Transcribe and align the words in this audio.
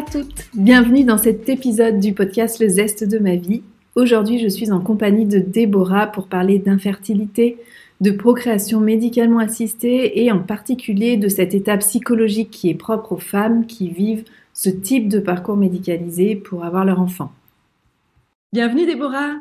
À 0.00 0.10
toutes, 0.10 0.48
bienvenue 0.54 1.04
dans 1.04 1.18
cet 1.18 1.46
épisode 1.50 2.00
du 2.00 2.14
podcast 2.14 2.58
Le 2.58 2.70
Zeste 2.70 3.04
de 3.04 3.18
ma 3.18 3.36
vie. 3.36 3.62
Aujourd'hui, 3.94 4.38
je 4.38 4.48
suis 4.48 4.72
en 4.72 4.80
compagnie 4.80 5.26
de 5.26 5.40
Déborah 5.40 6.06
pour 6.06 6.26
parler 6.26 6.58
d'infertilité, 6.58 7.58
de 8.00 8.10
procréation 8.10 8.80
médicalement 8.80 9.40
assistée 9.40 10.24
et 10.24 10.32
en 10.32 10.42
particulier 10.42 11.18
de 11.18 11.28
cette 11.28 11.52
étape 11.52 11.80
psychologique 11.80 12.50
qui 12.50 12.70
est 12.70 12.74
propre 12.74 13.12
aux 13.12 13.18
femmes 13.18 13.66
qui 13.66 13.90
vivent 13.90 14.24
ce 14.54 14.70
type 14.70 15.10
de 15.10 15.20
parcours 15.20 15.58
médicalisé 15.58 16.34
pour 16.34 16.64
avoir 16.64 16.86
leur 16.86 16.98
enfant. 16.98 17.30
Bienvenue 18.54 18.86
Déborah. 18.86 19.34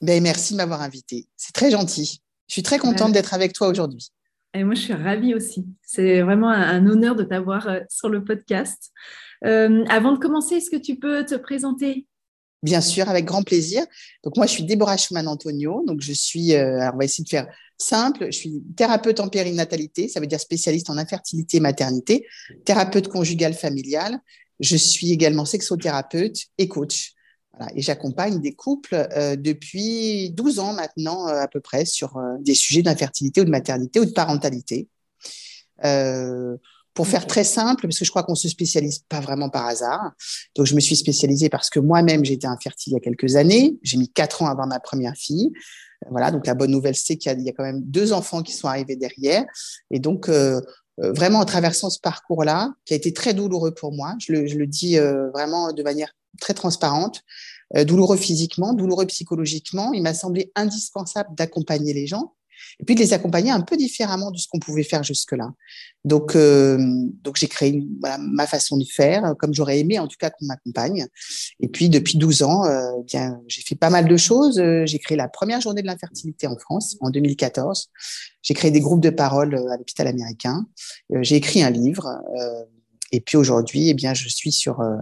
Ben, 0.00 0.22
merci 0.22 0.54
de 0.54 0.56
m'avoir 0.56 0.80
invitée. 0.80 1.26
C'est 1.36 1.52
très 1.52 1.70
gentil. 1.70 2.22
Je 2.48 2.54
suis 2.54 2.62
très 2.62 2.78
contente 2.78 3.12
d'être 3.12 3.34
avec 3.34 3.52
toi 3.52 3.68
aujourd'hui. 3.68 4.08
Et 4.54 4.64
moi, 4.64 4.74
je 4.74 4.80
suis 4.80 4.94
ravie 4.94 5.34
aussi. 5.34 5.66
C'est 5.82 6.22
vraiment 6.22 6.48
un, 6.48 6.86
honneur 6.86 7.14
de 7.14 7.24
t'avoir 7.24 7.68
euh, 7.68 7.80
sur 7.90 8.08
le 8.08 8.24
podcast. 8.24 8.90
Euh, 9.44 9.84
avant 9.88 10.12
de 10.12 10.18
commencer, 10.18 10.56
est-ce 10.56 10.70
que 10.70 10.76
tu 10.76 10.96
peux 10.96 11.24
te 11.24 11.34
présenter? 11.34 12.06
Bien 12.62 12.80
sûr, 12.80 13.08
avec 13.08 13.24
grand 13.24 13.42
plaisir. 13.42 13.84
Donc 14.24 14.36
moi, 14.36 14.46
je 14.46 14.52
suis 14.52 14.64
Déborah 14.64 14.96
Schumann-Antonio. 14.96 15.84
Donc 15.86 16.00
je 16.00 16.12
suis, 16.12 16.54
euh, 16.54 16.90
on 16.92 16.96
va 16.96 17.04
essayer 17.04 17.24
de 17.24 17.28
faire 17.28 17.46
simple, 17.78 18.26
je 18.26 18.36
suis 18.36 18.62
thérapeute 18.76 19.20
en 19.20 19.28
périnatalité, 19.28 20.08
ça 20.08 20.18
veut 20.18 20.26
dire 20.26 20.40
spécialiste 20.40 20.88
en 20.88 20.96
infertilité 20.96 21.58
et 21.58 21.60
maternité, 21.60 22.26
thérapeute 22.64 23.08
conjugale 23.08 23.52
familiale. 23.52 24.18
Je 24.60 24.76
suis 24.76 25.12
également 25.12 25.44
sexothérapeute 25.44 26.38
et 26.56 26.68
coach. 26.68 27.12
Et 27.74 27.80
j'accompagne 27.80 28.40
des 28.40 28.54
couples 28.54 28.94
euh, 29.16 29.34
depuis 29.36 30.30
12 30.30 30.58
ans 30.58 30.74
maintenant, 30.74 31.26
à 31.26 31.48
peu 31.48 31.60
près, 31.60 31.84
sur 31.84 32.18
des 32.40 32.54
sujets 32.54 32.82
d'infertilité 32.82 33.42
ou 33.42 33.44
de 33.44 33.50
maternité 33.50 34.00
ou 34.00 34.06
de 34.06 34.12
parentalité. 34.12 34.88
Pour 36.96 37.06
faire 37.06 37.26
très 37.26 37.44
simple, 37.44 37.82
parce 37.82 37.98
que 37.98 38.04
je 38.04 38.10
crois 38.10 38.24
qu'on 38.24 38.34
se 38.34 38.48
spécialise 38.48 39.04
pas 39.08 39.20
vraiment 39.20 39.48
par 39.48 39.66
hasard. 39.66 40.12
Donc, 40.56 40.66
je 40.66 40.74
me 40.74 40.80
suis 40.80 40.96
spécialisée 40.96 41.48
parce 41.48 41.70
que 41.70 41.78
moi-même, 41.78 42.24
j'étais 42.24 42.48
infertile 42.48 42.92
il 42.92 42.94
y 42.94 42.96
a 42.96 43.00
quelques 43.00 43.36
années. 43.36 43.78
J'ai 43.82 43.98
mis 43.98 44.08
quatre 44.08 44.42
ans 44.42 44.46
avant 44.46 44.66
ma 44.66 44.80
première 44.80 45.14
fille. 45.14 45.52
Voilà. 46.10 46.30
Donc, 46.32 46.46
la 46.46 46.54
bonne 46.54 46.72
nouvelle, 46.72 46.96
c'est 46.96 47.16
qu'il 47.16 47.40
y, 47.40 47.48
a 47.48 47.52
quand 47.52 47.64
même 47.64 47.82
deux 47.82 48.12
enfants 48.12 48.42
qui 48.42 48.52
sont 48.52 48.66
arrivés 48.66 48.96
derrière. 48.96 49.44
Et 49.90 50.00
donc, 50.00 50.28
vraiment, 50.98 51.40
en 51.40 51.44
traversant 51.44 51.90
ce 51.90 52.00
parcours-là, 52.00 52.72
qui 52.84 52.94
a 52.94 52.96
été 52.96 53.12
très 53.12 53.34
douloureux 53.34 53.74
pour 53.74 53.92
moi, 53.92 54.14
je 54.18 54.32
le, 54.32 54.46
je 54.46 54.56
le 54.56 54.66
dis 54.66 54.98
vraiment 55.32 55.72
de 55.72 55.82
manière 55.82 56.12
très 56.40 56.54
transparente, 56.54 57.22
euh, 57.76 57.84
douloureux 57.84 58.16
physiquement, 58.16 58.72
douloureux 58.72 59.06
psychologiquement. 59.06 59.92
Il 59.92 60.02
m'a 60.02 60.14
semblé 60.14 60.52
indispensable 60.54 61.30
d'accompagner 61.34 61.92
les 61.92 62.06
gens 62.06 62.34
et 62.80 62.84
puis 62.84 62.94
de 62.94 63.00
les 63.00 63.12
accompagner 63.12 63.50
un 63.50 63.60
peu 63.60 63.76
différemment 63.76 64.30
de 64.30 64.38
ce 64.38 64.46
qu'on 64.48 64.58
pouvait 64.58 64.82
faire 64.82 65.02
jusque-là. 65.02 65.50
Donc, 66.04 66.36
euh, 66.36 66.78
donc 67.22 67.36
j'ai 67.36 67.48
créé 67.48 67.84
ma 68.00 68.46
façon 68.46 68.76
de 68.76 68.84
faire, 68.84 69.34
comme 69.38 69.52
j'aurais 69.52 69.80
aimé 69.80 69.98
en 69.98 70.06
tout 70.06 70.16
cas 70.18 70.30
qu'on 70.30 70.46
m'accompagne. 70.46 71.06
Et 71.60 71.68
puis 71.68 71.88
depuis 71.88 72.18
12 72.18 72.42
ans, 72.42 72.64
euh, 72.64 72.92
bien, 73.04 73.40
j'ai 73.48 73.62
fait 73.62 73.74
pas 73.74 73.90
mal 73.90 74.06
de 74.06 74.16
choses. 74.16 74.62
J'ai 74.84 74.98
créé 74.98 75.16
la 75.16 75.28
première 75.28 75.60
journée 75.60 75.82
de 75.82 75.86
l'infertilité 75.86 76.46
en 76.46 76.56
France 76.56 76.96
en 77.00 77.10
2014. 77.10 77.88
J'ai 78.42 78.54
créé 78.54 78.70
des 78.70 78.80
groupes 78.80 79.00
de 79.00 79.10
parole 79.10 79.54
à 79.54 79.76
l'hôpital 79.76 80.06
américain. 80.06 80.66
j'ai 81.22 81.36
écrit 81.36 81.62
un 81.62 81.70
livre. 81.70 82.22
Et 83.12 83.20
puis 83.20 83.36
aujourd'hui, 83.36 83.88
eh 83.88 83.94
bien, 83.94 84.14
je 84.14 84.28
suis 84.28 84.52
sur 84.52 84.80
euh, 84.80 84.96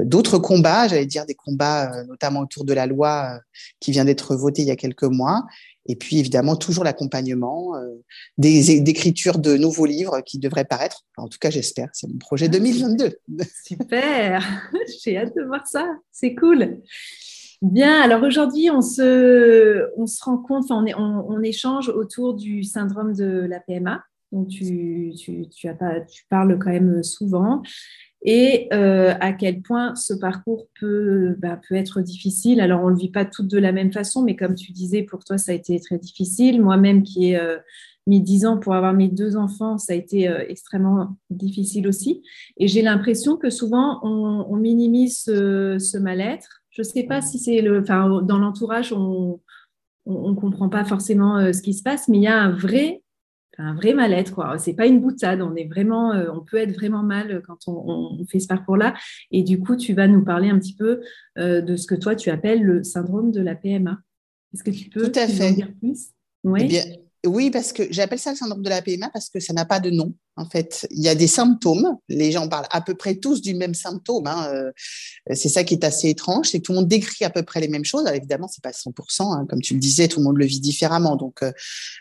d'autres 0.00 0.38
combats, 0.38 0.88
j'allais 0.88 1.06
dire 1.06 1.26
des 1.26 1.34
combats 1.34 1.92
euh, 1.92 2.04
notamment 2.04 2.40
autour 2.40 2.64
de 2.64 2.72
la 2.72 2.86
loi 2.86 3.34
euh, 3.34 3.38
qui 3.80 3.90
vient 3.92 4.04
d'être 4.04 4.34
votée 4.34 4.62
il 4.62 4.68
y 4.68 4.70
a 4.70 4.76
quelques 4.76 5.04
mois. 5.04 5.44
Et 5.86 5.96
puis 5.96 6.18
évidemment 6.18 6.56
toujours 6.56 6.84
l'accompagnement, 6.84 7.74
des 8.38 8.80
d'écriture 8.80 9.38
de 9.38 9.56
nouveaux 9.56 9.86
livres 9.86 10.20
qui 10.22 10.38
devraient 10.38 10.64
paraître. 10.64 11.02
en 11.16 11.28
tout 11.28 11.38
cas, 11.38 11.50
j'espère. 11.50 11.88
C'est 11.92 12.08
mon 12.08 12.18
projet 12.18 12.48
2022. 12.48 13.18
Ah, 13.40 13.44
Super, 13.66 14.62
j'ai 15.02 15.18
hâte 15.18 15.34
de 15.36 15.42
voir 15.42 15.66
ça. 15.66 15.86
C'est 16.10 16.34
cool. 16.34 16.78
Bien, 17.62 18.00
alors 18.02 18.22
aujourd'hui, 18.22 18.70
on 18.70 18.82
se, 18.82 19.88
on 19.96 20.06
se 20.06 20.22
rend 20.22 20.38
compte, 20.38 20.70
on, 20.70 20.84
on, 20.96 21.26
on 21.28 21.42
échange 21.42 21.88
autour 21.88 22.34
du 22.34 22.62
syndrome 22.62 23.14
de 23.14 23.46
la 23.48 23.60
PMA 23.60 24.02
dont 24.34 24.44
tu, 24.44 25.12
tu, 25.16 25.68
as 25.68 25.74
pas, 25.74 26.00
tu 26.00 26.24
parles 26.28 26.58
quand 26.58 26.70
même 26.70 27.02
souvent, 27.02 27.62
et 28.26 28.68
euh, 28.72 29.12
à 29.20 29.34
quel 29.34 29.60
point 29.60 29.94
ce 29.94 30.14
parcours 30.14 30.66
peut, 30.80 31.36
bah, 31.38 31.60
peut 31.68 31.74
être 31.74 32.00
difficile? 32.00 32.60
Alors, 32.60 32.82
on 32.82 32.86
ne 32.86 32.92
le 32.92 32.98
vit 32.98 33.10
pas 33.10 33.26
toutes 33.26 33.48
de 33.48 33.58
la 33.58 33.70
même 33.70 33.92
façon, 33.92 34.22
mais 34.22 34.34
comme 34.34 34.54
tu 34.54 34.72
disais, 34.72 35.02
pour 35.02 35.24
toi, 35.24 35.36
ça 35.36 35.52
a 35.52 35.54
été 35.54 35.78
très 35.78 35.98
difficile. 35.98 36.62
Moi-même, 36.62 37.02
qui 37.02 37.32
ai 37.32 37.36
euh, 37.36 37.58
mis 38.06 38.22
dix 38.22 38.46
ans 38.46 38.58
pour 38.58 38.74
avoir 38.74 38.94
mes 38.94 39.08
deux 39.08 39.36
enfants, 39.36 39.76
ça 39.76 39.92
a 39.92 39.96
été 39.96 40.26
euh, 40.26 40.42
extrêmement 40.48 41.18
difficile 41.28 41.86
aussi. 41.86 42.22
Et 42.56 42.66
j'ai 42.66 42.80
l'impression 42.80 43.36
que 43.36 43.50
souvent, 43.50 44.00
on, 44.02 44.56
minimise 44.56 45.24
ce, 45.24 45.98
mal-être. 45.98 46.62
Je 46.70 46.80
ne 46.80 46.86
sais 46.86 47.02
pas 47.02 47.20
si 47.20 47.38
c'est 47.38 47.60
le, 47.60 47.82
dans 47.82 48.38
l'entourage, 48.38 48.90
on 48.94 49.38
ne 50.06 50.34
comprend 50.34 50.70
pas 50.70 50.86
forcément 50.86 51.52
ce 51.52 51.60
qui 51.60 51.74
se 51.74 51.82
passe, 51.82 52.08
mais 52.08 52.16
il 52.16 52.22
y 52.22 52.26
a 52.26 52.40
un 52.40 52.50
vrai 52.50 53.03
un 53.58 53.74
vrai 53.74 53.94
mal-être. 53.94 54.34
Quoi. 54.34 54.58
C'est 54.58 54.74
pas 54.74 54.86
une 54.86 55.00
boutade. 55.00 55.42
On 55.42 55.54
est 55.54 55.66
vraiment, 55.66 56.12
euh, 56.12 56.30
on 56.32 56.40
peut 56.40 56.56
être 56.56 56.72
vraiment 56.72 57.02
mal 57.02 57.42
quand 57.46 57.58
on, 57.66 58.24
fait 58.30 58.40
ce 58.40 58.46
parcours-là. 58.46 58.94
Et 59.30 59.42
du 59.42 59.60
coup, 59.60 59.76
tu 59.76 59.92
vas 59.92 60.08
nous 60.08 60.24
parler 60.24 60.50
un 60.50 60.58
petit 60.58 60.74
peu 60.74 61.00
euh, 61.38 61.60
de 61.60 61.76
ce 61.76 61.86
que 61.86 61.94
toi 61.94 62.16
tu 62.16 62.30
appelles 62.30 62.62
le 62.62 62.82
syndrome 62.82 63.30
de 63.30 63.40
la 63.40 63.54
PMA. 63.54 63.98
Est-ce 64.52 64.62
que 64.64 64.70
tu 64.70 64.88
peux 64.88 65.10
Tout 65.10 65.18
à 65.18 65.26
fait. 65.26 65.50
en 65.50 65.52
dire 65.52 65.72
plus? 65.80 66.10
Oui. 66.44 66.68
Eh 66.70 67.03
oui, 67.26 67.50
parce 67.50 67.72
que 67.72 67.84
j'appelle 67.90 68.18
ça 68.18 68.30
le 68.30 68.36
syndrome 68.36 68.62
de 68.62 68.68
la 68.68 68.82
PMA 68.82 69.10
parce 69.12 69.28
que 69.30 69.40
ça 69.40 69.52
n'a 69.52 69.64
pas 69.64 69.80
de 69.80 69.90
nom. 69.90 70.14
En 70.36 70.46
fait, 70.46 70.86
il 70.90 71.00
y 71.00 71.08
a 71.08 71.14
des 71.14 71.28
symptômes. 71.28 71.96
Les 72.08 72.32
gens 72.32 72.48
parlent 72.48 72.66
à 72.70 72.80
peu 72.80 72.94
près 72.94 73.14
tous 73.14 73.40
du 73.40 73.54
même 73.54 73.74
symptôme. 73.74 74.26
Hein. 74.26 74.50
Euh, 74.52 74.72
c'est 75.32 75.48
ça 75.48 75.62
qui 75.62 75.74
est 75.74 75.84
assez 75.84 76.08
étrange, 76.08 76.48
c'est 76.48 76.58
que 76.58 76.64
tout 76.64 76.72
le 76.72 76.78
monde 76.78 76.88
décrit 76.88 77.24
à 77.24 77.30
peu 77.30 77.44
près 77.44 77.60
les 77.60 77.68
mêmes 77.68 77.84
choses. 77.84 78.02
Alors, 78.02 78.16
évidemment, 78.16 78.48
c'est 78.48 78.62
pas 78.62 78.72
100%. 78.72 79.32
Hein. 79.32 79.46
Comme 79.48 79.60
tu 79.60 79.74
le 79.74 79.80
disais, 79.80 80.08
tout 80.08 80.18
le 80.18 80.24
monde 80.24 80.38
le 80.38 80.46
vit 80.46 80.60
différemment. 80.60 81.14
Donc, 81.14 81.42
euh, 81.42 81.52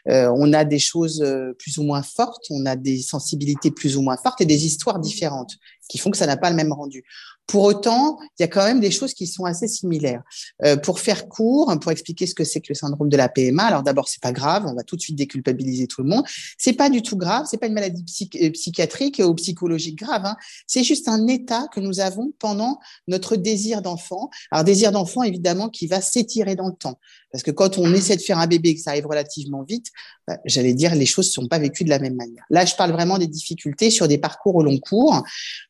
euh, 0.10 0.34
on 0.36 0.52
a 0.52 0.66
des 0.66 0.80
choses 0.80 1.24
plus 1.60 1.78
ou 1.78 1.84
moins 1.84 2.02
fortes, 2.02 2.46
on 2.50 2.66
a 2.66 2.76
des 2.76 3.02
sensibilités 3.02 3.70
plus 3.70 3.98
ou 3.98 4.02
moins 4.02 4.18
fortes 4.18 4.42
et 4.42 4.46
des 4.46 4.66
histoires 4.66 5.00
différentes 5.00 5.58
qui 5.90 5.98
font 5.98 6.10
que 6.10 6.18
ça 6.18 6.26
n'a 6.26 6.38
pas 6.38 6.50
le 6.50 6.56
même 6.56 6.74
rendu. 6.74 7.04
Pour 7.48 7.64
autant, 7.64 8.18
il 8.40 8.42
y 8.42 8.46
a 8.46 8.48
quand 8.48 8.64
même 8.64 8.80
des 8.80 8.92
choses 8.92 9.14
qui 9.14 9.28
sont 9.28 9.46
assez 9.46 9.68
similaires. 9.68 10.22
Euh, 10.64 10.78
pour 10.78 11.00
faire 11.00 11.28
court, 11.28 11.74
pour 11.80 11.92
expliquer 11.92 12.26
ce 12.26 12.34
que 12.34 12.44
c'est 12.44 12.62
que 12.62 12.68
le 12.70 12.76
syndrome 12.76 13.10
de 13.10 13.18
la 13.18 13.30
PMA, 13.30 13.64
alors 13.64 13.84
d'abord 13.84 14.08
c'est 14.08 14.22
pas 14.22 14.32
grave, 14.32 14.66
on 14.66 14.74
va 14.74 14.84
tout 14.84 14.96
de 14.96 15.02
suite 15.02 15.18
déculpabiliser 15.18 15.88
tout 15.88 16.02
le 16.02 16.10
monde. 16.10 16.24
C'est 16.58 16.74
pas 16.74 16.90
du 16.90 17.02
tout 17.02 17.18
grave, 17.18 17.46
c'est 17.50 17.58
pas 17.58 17.68
une 17.68 17.74
maladie 17.74 18.04
euh, 18.42 18.50
psychiatrique 18.52 19.22
ou 19.24 19.34
psychologique 19.36 19.98
grave. 19.98 20.26
Hein. 20.26 20.38
C'est 20.68 20.84
juste 20.84 21.08
un 21.08 21.28
état 21.28 21.68
que 21.74 21.80
nous 21.80 22.00
avons 22.00 22.34
pendant 22.40 22.80
notre 23.08 23.36
désir 23.36 23.82
d'enfant. 23.82 24.30
Alors 24.52 24.64
désir 24.64 24.92
d'enfant 24.92 25.24
évidemment 25.24 25.70
qui 25.70 25.88
va 25.88 26.02
s'étirer 26.02 26.56
dans 26.56 26.68
le 26.68 26.76
temps. 26.76 27.00
Parce 27.34 27.44
que 27.44 27.52
quand 27.52 27.80
on 27.80 27.92
essaie 27.92 28.16
de 28.16 28.22
faire 28.22 28.38
un 28.38 28.46
bébé 28.46 28.70
et 28.70 28.76
que 28.76 28.82
ça 28.82 28.92
arrive 28.92 29.08
relativement 29.08 29.64
vite, 29.64 29.88
bah, 30.28 30.38
j'allais 30.46 30.74
dire, 30.74 30.94
les 30.94 31.08
choses 31.08 31.28
ne 31.30 31.32
sont 31.32 31.48
pas 31.48 31.58
vécues 31.58 31.84
de 31.84 31.90
la 31.90 31.98
même 31.98 32.16
manière. 32.16 32.44
Là, 32.52 32.64
je 32.64 32.76
parle 32.76 32.92
vraiment 32.92 33.18
des 33.18 33.26
difficultés 33.26 33.90
sur 33.90 34.08
des 34.08 34.20
parcours 34.20 34.56
au 34.56 34.64
long 34.64 34.78
cours, 34.78 35.24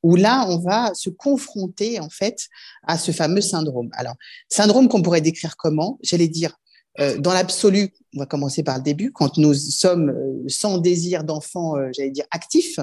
où 0.04 0.18
là, 0.18 0.46
on 0.50 0.60
va 0.60 0.94
se 0.94 1.10
confronter, 1.10 1.63
en 2.00 2.10
fait, 2.10 2.48
à 2.88 2.98
ce 2.98 3.12
fameux 3.12 3.42
syndrome. 3.42 3.90
Alors, 3.94 4.16
syndrome 4.50 4.88
qu'on 4.88 5.02
pourrait 5.02 5.22
décrire 5.22 5.56
comment? 5.58 6.00
J'allais 6.04 6.28
dire, 6.28 6.58
euh, 7.00 7.18
dans 7.18 7.34
l'absolu, 7.34 7.90
on 8.16 8.20
va 8.20 8.26
commencer 8.28 8.62
par 8.62 8.78
le 8.78 8.84
début, 8.84 9.12
quand 9.12 9.38
nous 9.38 9.56
sommes 9.56 10.10
euh, 10.10 10.44
sans 10.48 10.78
désir 10.78 11.24
d'enfant, 11.24 11.76
euh, 11.76 11.90
j'allais 11.96 12.12
dire 12.12 12.26
actif, 12.32 12.80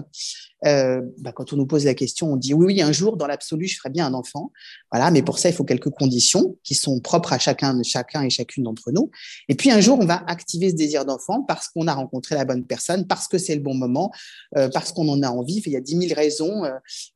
bah, 0.62 1.32
quand 1.34 1.54
on 1.54 1.56
nous 1.56 1.64
pose 1.64 1.86
la 1.86 1.94
question, 1.94 2.34
on 2.34 2.36
dit 2.36 2.52
oui, 2.52 2.66
oui, 2.66 2.82
un 2.82 2.92
jour, 2.92 3.16
dans 3.16 3.26
l'absolu, 3.26 3.66
je 3.66 3.78
ferais 3.78 3.88
bien 3.88 4.06
un 4.06 4.12
enfant. 4.12 4.52
Voilà, 4.92 5.10
mais 5.10 5.22
pour 5.22 5.38
ça, 5.38 5.48
il 5.48 5.54
faut 5.54 5.64
quelques 5.64 5.88
conditions 5.88 6.58
qui 6.64 6.74
sont 6.74 7.00
propres 7.00 7.32
à 7.32 7.38
chacun, 7.38 7.82
chacun 7.82 8.22
et 8.24 8.28
chacune 8.28 8.64
d'entre 8.64 8.90
nous. 8.90 9.10
Et 9.48 9.54
puis 9.54 9.70
un 9.70 9.80
jour, 9.80 9.98
on 9.98 10.04
va 10.04 10.22
activer 10.26 10.68
ce 10.68 10.74
désir 10.74 11.06
d'enfant 11.06 11.40
parce 11.40 11.68
qu'on 11.68 11.86
a 11.86 11.94
rencontré 11.94 12.34
la 12.34 12.44
bonne 12.44 12.66
personne, 12.66 13.06
parce 13.06 13.26
que 13.26 13.38
c'est 13.38 13.54
le 13.54 13.62
bon 13.62 13.72
moment, 13.74 14.12
parce 14.52 14.92
qu'on 14.92 15.08
en 15.08 15.22
a 15.22 15.30
envie. 15.30 15.62
Il 15.64 15.72
y 15.72 15.76
a 15.76 15.80
dix 15.80 15.96
mille 15.96 16.12
raisons 16.12 16.64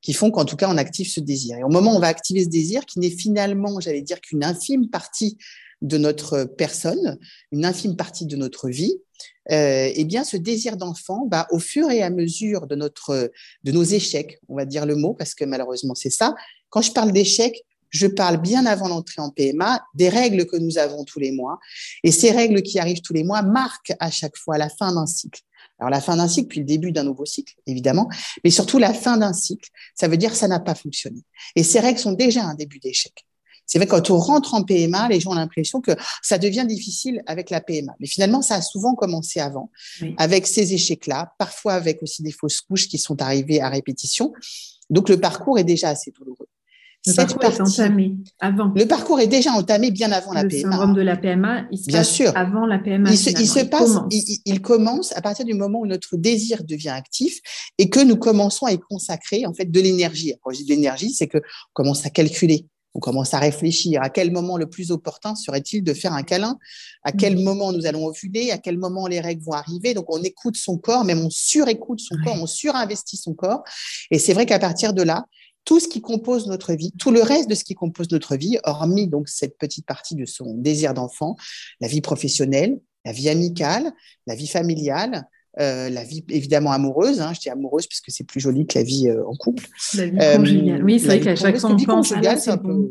qui 0.01 0.15
font 0.15 0.31
qu'en 0.31 0.47
tout 0.47 0.57
cas, 0.57 0.71
on 0.71 0.79
active 0.79 1.11
ce 1.11 1.21
désir. 1.21 1.59
Et 1.59 1.65
au 1.65 1.69
moment 1.69 1.93
où 1.93 1.97
on 1.97 2.01
va 2.01 2.09
activer 2.09 2.45
ce 2.45 2.49
désir, 2.49 2.87
qui 2.87 2.99
n'est 2.99 3.11
finalement, 3.11 3.79
j'allais 3.79 4.01
dire, 4.01 4.23
qu'une 4.23 4.43
infime 4.43 4.89
partie 4.89 5.37
de 5.85 5.99
notre 5.99 6.45
personne, 6.45 7.19
une 7.53 7.65
infime 7.65 7.95
partie 7.95 8.27
de 8.27 8.37
notre 8.37 8.69
vie, 8.69 8.99
euh, 9.53 9.93
eh 9.95 10.05
bien, 10.05 10.25
ce 10.25 10.37
désir 10.37 10.77
d'enfant, 10.77 11.27
bah, 11.27 11.47
au 11.51 11.59
fur 11.59 11.91
et 11.91 12.03
à 12.03 12.11
mesure 12.11 12.67
de, 12.67 12.75
notre, 12.75 13.31
de 13.63 13.73
nos 13.73 13.85
échecs, 13.85 14.39
on 14.49 14.57
va 14.57 14.65
dire 14.65 14.87
le 14.87 14.97
mot, 14.97 15.15
parce 15.15 15.35
que 15.35 15.45
malheureusement 15.45 15.95
c'est 15.95 16.11
ça, 16.11 16.35
quand 16.71 16.81
je 16.81 16.91
parle 16.91 17.13
d'échecs, 17.13 17.63
je 17.91 18.07
parle 18.07 18.39
bien 18.39 18.67
avant 18.67 18.89
l'entrée 18.89 19.23
en 19.23 19.31
PMA 19.31 19.81
des 19.95 20.09
règles 20.09 20.47
que 20.47 20.57
nous 20.57 20.79
avons 20.79 21.05
tous 21.05 21.21
les 21.21 21.31
mois. 21.31 21.61
Et 22.03 22.11
ces 22.11 22.33
règles 22.33 22.63
qui 22.63 22.81
arrivent 22.81 23.03
tous 23.03 23.13
les 23.13 23.23
mois 23.23 23.43
marquent 23.43 23.93
à 24.01 24.11
chaque 24.11 24.37
fois 24.37 24.59
la 24.59 24.69
fin 24.69 24.93
d'un 24.93 25.07
cycle. 25.07 25.43
Alors 25.79 25.91
la 25.91 26.01
fin 26.01 26.17
d'un 26.17 26.27
cycle, 26.27 26.49
puis 26.49 26.61
le 26.61 26.67
début 26.67 26.91
d'un 26.91 27.05
nouveau 27.05 27.25
cycle, 27.25 27.55
évidemment, 27.67 28.09
mais 28.43 28.51
surtout 28.51 28.79
la 28.79 28.93
fin 28.93 29.17
d'un 29.17 29.33
cycle, 29.33 29.69
ça 29.95 30.09
veut 30.09 30.17
dire 30.17 30.35
ça 30.35 30.49
n'a 30.49 30.59
pas 30.59 30.75
fonctionné. 30.75 31.21
Et 31.55 31.63
ces 31.63 31.79
règles 31.79 32.01
sont 32.01 32.13
déjà 32.13 32.43
un 32.43 32.55
début 32.55 32.81
d'échec. 32.81 33.13
C'est 33.67 33.79
vrai, 33.79 33.87
quand 33.87 34.11
on 34.11 34.19
rentre 34.19 34.55
en 34.55 34.63
PMA, 34.63 35.09
les 35.09 35.21
gens 35.21 35.31
ont 35.31 35.35
l'impression 35.35 35.81
que 35.81 35.93
ça 36.23 36.39
devient 36.39 36.67
difficile 36.67 37.23
avec 37.27 37.51
la 37.51 37.61
PMA. 37.61 37.93
Mais 38.01 38.07
finalement, 38.07 38.43
ça 38.43 38.57
a 38.57 38.63
souvent 38.63 38.95
commencé 38.95 39.41
avant, 39.41 39.71
avec 40.19 40.47
ces 40.47 40.75
échecs-là, 40.75 41.33
parfois 41.39 41.75
avec 41.75 42.03
aussi 42.03 42.23
des 42.23 42.33
fausses 42.33 42.61
couches 42.61 42.89
qui 42.89 42.99
sont 42.99 43.21
arrivées 43.23 43.61
à 43.61 43.69
répétition. 43.69 44.33
Donc, 44.91 45.09
le 45.09 45.19
parcours 45.19 45.59
est 45.59 45.65
déjà 45.65 45.89
assez 45.89 46.11
douloureux. 46.11 46.49
Le 47.07 47.15
parcours 47.15 47.45
est 47.45 47.61
entamé 47.61 48.15
avant. 48.41 48.73
Le 48.75 48.87
parcours 48.87 49.21
est 49.21 49.27
déjà 49.27 49.51
entamé 49.53 49.91
bien 49.91 50.11
avant 50.11 50.33
la 50.33 50.45
PMA. 50.45 50.55
Le 50.55 50.73
syndrome 50.73 50.95
de 50.95 51.03
la 51.03 51.17
PMA, 51.17 51.65
il 51.71 51.79
se 51.79 51.87
bien 51.87 51.99
passe 51.99 52.11
sûr. 52.11 52.33
avant 52.35 52.65
la 52.65 52.79
PMA. 52.79 53.11
Il 53.11 53.19
se, 53.19 53.31
il 53.31 53.47
se 53.47 53.61
passe, 53.61 53.93
commence. 53.93 54.07
Il, 54.11 54.39
il, 54.47 54.63
commence 54.63 55.15
à 55.15 55.21
partir 55.21 55.45
du 55.45 55.53
moment 55.53 55.81
où 55.81 55.87
notre 55.87 56.17
désir 56.17 56.65
devient 56.65 56.91
actif 56.91 57.41
et 57.77 57.91
que 57.91 58.01
nous 58.01 58.17
commençons 58.17 58.65
à 58.65 58.73
y 58.73 58.79
consacrer 58.79 59.45
en 59.45 59.53
fait 59.53 59.71
de 59.71 59.81
l'énergie. 59.81 60.33
Quand 60.43 60.53
je 60.53 60.59
dis 60.59 60.65
de 60.65 60.71
l'énergie, 60.71 61.11
c'est 61.11 61.27
que 61.27 61.39
on 61.39 61.75
commence 61.75 62.07
à 62.07 62.11
calculer, 62.11 62.67
on 62.95 63.01
commence 63.01 63.35
à 63.35 63.39
réfléchir 63.39 64.01
à 64.03 64.09
quel 64.09 64.31
moment 64.31 64.57
le 64.57 64.71
plus 64.71 64.91
opportun 64.91 65.35
serait-il 65.35 65.83
de 65.83 65.93
faire 65.95 66.13
un 66.13 66.23
câlin, 66.23 66.59
à 67.03 67.13
quel 67.13 67.37
mm. 67.37 67.43
moment 67.43 67.73
nous 67.73 67.87
allons 67.87 68.07
ovuler, 68.07 68.51
à 68.51 68.59
quel 68.59 68.79
moment 68.79 69.07
les 69.07 69.21
règles 69.21 69.43
vont 69.43 69.53
arriver? 69.53 69.95
Donc 69.95 70.07
on 70.09 70.23
écoute 70.23 70.57
son 70.57 70.79
corps, 70.79 71.05
même 71.05 71.21
on 71.21 71.31
surécoute 71.31 72.01
son 72.01 72.17
corps, 72.25 72.37
on 72.41 72.47
surinvestit 72.47 73.17
son 73.17 73.35
corps. 73.35 73.65
Et 74.11 74.19
c'est 74.19 74.33
vrai 74.33 74.47
qu'à 74.47 74.59
partir 74.59 74.95
de 74.95 75.03
là, 75.03 75.27
tout 75.65 75.81
ce 75.81 75.89
qui 75.89 76.01
compose 76.01 76.47
notre 76.47 76.75
vie, 76.75 76.93
tout 76.99 77.11
le 77.11 77.23
reste 77.23 77.49
de 77.49 77.55
ce 77.55 77.65
qui 77.65 77.75
compose 77.75 78.11
notre 78.11 78.37
vie, 78.37 78.59
hormis 78.65 79.09
donc 79.09 79.29
cette 79.29 79.59
petite 79.59 79.87
partie 79.87 80.15
de 80.15 80.27
son 80.27 80.55
désir 80.55 80.95
d'enfant, 80.95 81.37
la 81.81 81.89
vie 81.89 82.03
professionnelle, 82.03 82.79
la 83.05 83.13
vie 83.13 83.29
amicale, 83.29 83.93
la 84.27 84.35
vie 84.35 84.47
familiale, 84.47 85.25
euh, 85.61 85.89
la 85.89 86.03
vie 86.03 86.25
évidemment 86.29 86.73
amoureuse. 86.73 87.21
Hein, 87.21 87.33
je 87.35 87.41
dis 87.41 87.49
amoureuse 87.49 87.87
puisque 87.87 88.11
c'est 88.11 88.25
plus 88.25 88.41
joli 88.41 88.67
que 88.67 88.77
la 88.79 88.85
vie 88.85 89.09
euh, 89.09 89.25
en 89.27 89.37
couple. 89.37 89.65
La 89.95 90.07
vie 90.07 90.17
conjugale. 90.37 90.85
Oui, 90.85 90.99
c'est 90.99 91.07
vrai 91.07 91.21
qu'à 91.21 91.37
chaque 91.37 91.59
fois 91.59 91.71
on 91.71 91.77
pense 91.77 92.13
à 92.13 92.37
c'est 92.37 92.51
un, 92.51 92.59
peu, 92.59 92.91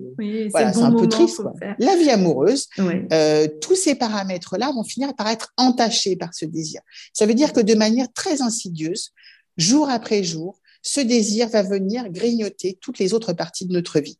voilà, 0.51 0.77
un 0.77 0.91
peu 0.93 1.07
triste. 1.07 1.41
La 1.79 1.95
vie 1.97 2.09
amoureuse, 2.09 2.69
euh, 3.11 3.47
tous 3.61 3.75
ces 3.75 3.95
paramètres-là 3.95 4.71
vont 4.73 4.83
finir 4.83 5.13
par 5.15 5.27
être 5.27 5.53
entachés 5.57 6.15
par 6.15 6.33
ce 6.33 6.45
désir. 6.45 6.81
Ça 7.13 7.25
veut 7.25 7.33
dire 7.33 7.51
que 7.51 7.59
de 7.59 7.75
manière 7.75 8.07
très 8.13 8.41
insidieuse, 8.41 9.11
jour 9.57 9.89
après 9.89 10.23
jour, 10.23 10.59
ce 10.81 11.01
désir 11.01 11.49
va 11.49 11.63
venir 11.63 12.09
grignoter 12.09 12.77
toutes 12.79 12.99
les 12.99 13.13
autres 13.13 13.33
parties 13.33 13.65
de 13.65 13.73
notre 13.73 13.99
vie. 13.99 14.19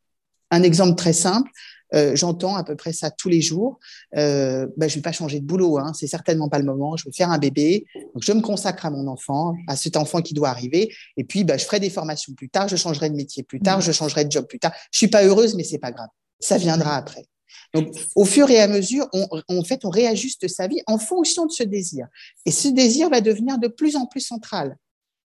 Un 0.51 0.63
exemple 0.63 0.95
très 0.95 1.13
simple, 1.13 1.49
euh, 1.93 2.15
j'entends 2.15 2.55
à 2.55 2.63
peu 2.63 2.75
près 2.75 2.93
ça 2.93 3.11
tous 3.11 3.29
les 3.29 3.41
jours. 3.41 3.79
Euh, 4.15 4.67
bah, 4.77 4.87
je 4.87 4.93
ne 4.93 4.95
vais 4.97 5.01
pas 5.01 5.11
changer 5.11 5.39
de 5.39 5.45
boulot, 5.45 5.77
hein, 5.77 5.93
c'est 5.93 6.07
certainement 6.07 6.49
pas 6.49 6.59
le 6.59 6.65
moment. 6.65 6.97
Je 6.97 7.05
veux 7.05 7.11
faire 7.11 7.29
un 7.29 7.37
bébé, 7.37 7.85
donc 7.95 8.23
je 8.23 8.31
me 8.31 8.41
consacre 8.41 8.85
à 8.85 8.89
mon 8.89 9.07
enfant, 9.07 9.53
à 9.67 9.75
cet 9.75 9.97
enfant 9.97 10.21
qui 10.21 10.33
doit 10.33 10.49
arriver. 10.49 10.93
Et 11.17 11.23
puis, 11.23 11.43
bah, 11.43 11.57
je 11.57 11.65
ferai 11.65 11.79
des 11.79 11.89
formations 11.89 12.33
plus 12.33 12.49
tard, 12.49 12.67
je 12.67 12.75
changerai 12.75 13.09
de 13.09 13.15
métier 13.15 13.43
plus 13.43 13.59
tard, 13.59 13.79
mmh. 13.79 13.83
je 13.83 13.91
changerai 13.91 14.25
de 14.25 14.31
job 14.31 14.45
plus 14.47 14.59
tard. 14.59 14.73
Je 14.91 14.97
suis 14.97 15.07
pas 15.07 15.23
heureuse, 15.23 15.55
mais 15.55 15.63
c'est 15.63 15.79
pas 15.79 15.91
grave. 15.91 16.09
Ça 16.39 16.57
viendra 16.57 16.95
après. 16.95 17.25
Donc, 17.73 17.95
au 18.15 18.25
fur 18.25 18.49
et 18.49 18.59
à 18.59 18.67
mesure, 18.67 19.07
on, 19.13 19.27
en 19.47 19.63
fait, 19.63 19.83
on 19.83 19.89
réajuste 19.89 20.47
sa 20.47 20.67
vie 20.67 20.81
en 20.85 20.99
fonction 20.99 21.45
de 21.45 21.51
ce 21.51 21.63
désir. 21.63 22.07
Et 22.45 22.51
ce 22.51 22.67
désir 22.67 23.09
va 23.09 23.19
devenir 23.19 23.57
de 23.57 23.67
plus 23.67 23.95
en 23.95 24.05
plus 24.05 24.21
central. 24.21 24.77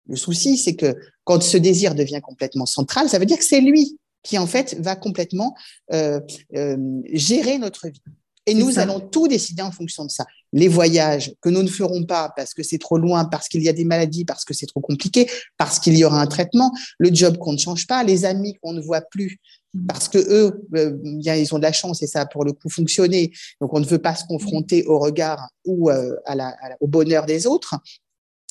Le 0.08 0.16
souci, 0.16 0.56
c'est 0.56 0.74
que 0.74 0.96
quand 1.24 1.40
ce 1.42 1.56
désir 1.56 1.94
devient 1.94 2.20
complètement 2.20 2.66
central, 2.66 3.08
ça 3.08 3.20
veut 3.20 3.26
dire 3.26 3.38
que 3.38 3.44
c'est 3.44 3.60
lui 3.60 3.96
qui, 4.22 4.38
en 4.38 4.46
fait, 4.46 4.76
va 4.80 4.96
complètement 4.96 5.54
euh, 5.92 6.20
euh, 6.56 6.76
gérer 7.12 7.58
notre 7.58 7.88
vie. 7.88 8.02
Et 8.46 8.54
nous 8.54 8.80
allons 8.80 8.98
tout 8.98 9.28
décider 9.28 9.62
en 9.62 9.70
fonction 9.70 10.04
de 10.04 10.10
ça. 10.10 10.26
Les 10.52 10.66
voyages 10.66 11.32
que 11.40 11.48
nous 11.48 11.62
ne 11.62 11.68
ferons 11.68 12.04
pas 12.04 12.32
parce 12.34 12.54
que 12.54 12.64
c'est 12.64 12.78
trop 12.78 12.98
loin, 12.98 13.24
parce 13.24 13.48
qu'il 13.48 13.62
y 13.62 13.68
a 13.68 13.72
des 13.72 13.84
maladies, 13.84 14.24
parce 14.24 14.44
que 14.44 14.52
c'est 14.52 14.66
trop 14.66 14.80
compliqué, 14.80 15.30
parce 15.58 15.78
qu'il 15.78 15.96
y 15.96 16.04
aura 16.04 16.20
un 16.20 16.26
traitement, 16.26 16.72
le 16.98 17.14
job 17.14 17.38
qu'on 17.38 17.52
ne 17.52 17.58
change 17.58 17.86
pas, 17.86 18.02
les 18.02 18.24
amis 18.24 18.54
qu'on 18.60 18.72
ne 18.72 18.80
voit 18.80 19.00
plus, 19.00 19.38
mmh. 19.74 19.86
parce 19.86 20.08
que 20.08 20.18
eux, 20.18 20.66
euh, 20.74 20.98
ils 21.04 21.54
ont 21.54 21.58
de 21.58 21.62
la 21.62 21.72
chance 21.72 22.02
et 22.02 22.08
ça 22.08 22.22
a 22.22 22.26
pour 22.26 22.44
le 22.44 22.52
coup 22.52 22.68
fonctionné. 22.68 23.30
Donc 23.60 23.72
on 23.74 23.80
ne 23.80 23.86
veut 23.86 24.00
pas 24.00 24.16
se 24.16 24.24
confronter 24.24 24.84
au 24.86 24.98
regard 24.98 25.48
ou 25.64 25.88
à 25.88 26.34
la, 26.34 26.56
au 26.80 26.88
bonheur 26.88 27.26
des 27.26 27.46
autres. 27.46 27.76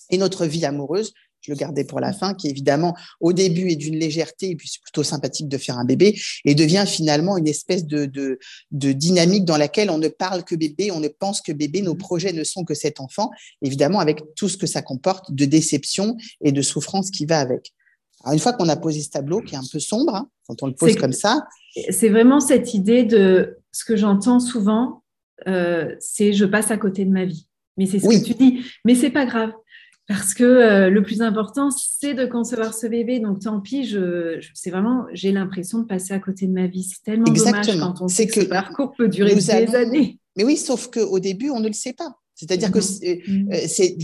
Et 0.10 0.18
notre 0.18 0.46
vie 0.46 0.66
amoureuse, 0.66 1.14
je 1.42 1.52
le 1.52 1.58
gardais 1.58 1.84
pour 1.84 2.00
la 2.00 2.14
fin, 2.14 2.34
qui 2.34 2.48
évidemment 2.48 2.96
au 3.20 3.34
début 3.34 3.70
est 3.70 3.76
d'une 3.76 3.98
légèreté 3.98 4.52
et 4.52 4.56
puis 4.56 4.70
c'est 4.70 4.82
plutôt 4.82 5.04
sympathique 5.04 5.50
de 5.50 5.58
faire 5.58 5.78
un 5.78 5.86
bébé 5.86 6.20
et 6.46 6.56
devient 6.56 6.86
finalement 6.88 7.38
une 7.38 7.48
espèce 7.48 7.86
de, 7.86 8.06
de, 8.06 8.40
de, 8.72 8.92
dynamique 8.92 9.46
dans 9.46 9.58
laquelle 9.58 9.90
on 9.90 9.98
ne 9.98 10.08
parle 10.08 10.44
que 10.44 10.56
bébé, 10.56 10.92
on 10.92 11.00
ne 11.00 11.08
pense 11.08 11.42
que 11.42 11.52
bébé, 11.52 11.82
nos 11.82 11.96
projets 11.96 12.34
ne 12.34 12.44
sont 12.44 12.64
que 12.64 12.74
cet 12.74 13.00
enfant, 13.00 13.32
évidemment 13.62 14.00
avec 14.00 14.22
tout 14.36 14.50
ce 14.50 14.58
que 14.58 14.68
ça 14.68 14.82
comporte 14.82 15.34
de 15.34 15.46
déception 15.46 16.18
et 16.42 16.52
de 16.52 16.62
souffrance 16.62 17.12
qui 17.12 17.26
va 17.26 17.40
avec. 17.40 17.74
Alors 18.24 18.34
une 18.34 18.40
fois 18.40 18.54
qu'on 18.54 18.70
a 18.70 18.76
posé 18.76 19.02
ce 19.02 19.10
tableau 19.10 19.42
qui 19.42 19.56
est 19.56 19.58
un 19.58 19.64
peu 19.72 19.80
sombre, 19.80 20.16
hein, 20.16 20.30
quand 20.48 20.62
on 20.64 20.68
le 20.68 20.74
pose 20.74 20.96
comme 20.96 21.14
ça. 21.14 21.48
C'est 21.90 22.10
vraiment 22.10 22.40
cette 22.40 22.74
idée 22.74 23.04
de 23.04 23.58
ce 23.72 23.86
que 23.86 23.96
j'entends 23.96 24.40
souvent, 24.40 25.04
euh, 25.48 25.96
c'est 26.00 26.34
je 26.34 26.46
passe 26.46 26.72
à 26.72 26.78
côté 26.78 27.06
de 27.06 27.12
ma 27.12 27.26
vie. 27.26 27.48
Mais 27.78 27.86
c'est 27.86 28.00
ce 28.00 28.08
que 28.08 28.24
tu 28.24 28.34
dis. 28.34 28.64
Mais 28.86 28.96
c'est 28.96 29.10
pas 29.10 29.26
grave 29.26 29.52
parce 30.12 30.34
que 30.34 30.44
euh, 30.44 30.90
le 30.90 31.04
plus 31.04 31.22
important, 31.22 31.70
c'est 31.72 32.14
de 32.14 32.26
concevoir 32.26 32.74
ce 32.74 32.86
bébé. 32.86 33.20
Donc, 33.20 33.40
tant 33.40 33.62
pis, 33.62 33.86
je, 33.86 34.46
c'est 34.54 34.70
vraiment, 34.70 35.06
j'ai 35.14 35.32
l'impression 35.32 35.80
de 35.80 35.86
passer 35.86 36.14
à 36.14 36.20
côté 36.20 36.48
de 36.48 36.52
ma 36.52 36.68
vie. 36.68 36.84
C'est 36.84 37.02
tellement 37.04 37.32
dommage 37.32 37.80
quand 37.80 38.02
on 38.02 38.08
sait 38.10 38.28
que, 38.28 38.42
ce 38.42 38.46
parcours 38.46 38.92
peut 38.98 39.08
durer 39.08 39.36
des 39.36 39.50
années. 39.50 40.20
Mais 40.36 40.44
oui, 40.44 40.58
sauf 40.58 40.88
qu'au 40.88 41.20
début, 41.20 41.50
on 41.50 41.62
ne 41.62 41.68
le 41.68 41.74
sait 41.74 41.94
pas. 41.94 42.18
C'est-à-dire 42.36 42.72
que 42.72 42.80
mm. 42.80 43.54
euh, 43.54 43.58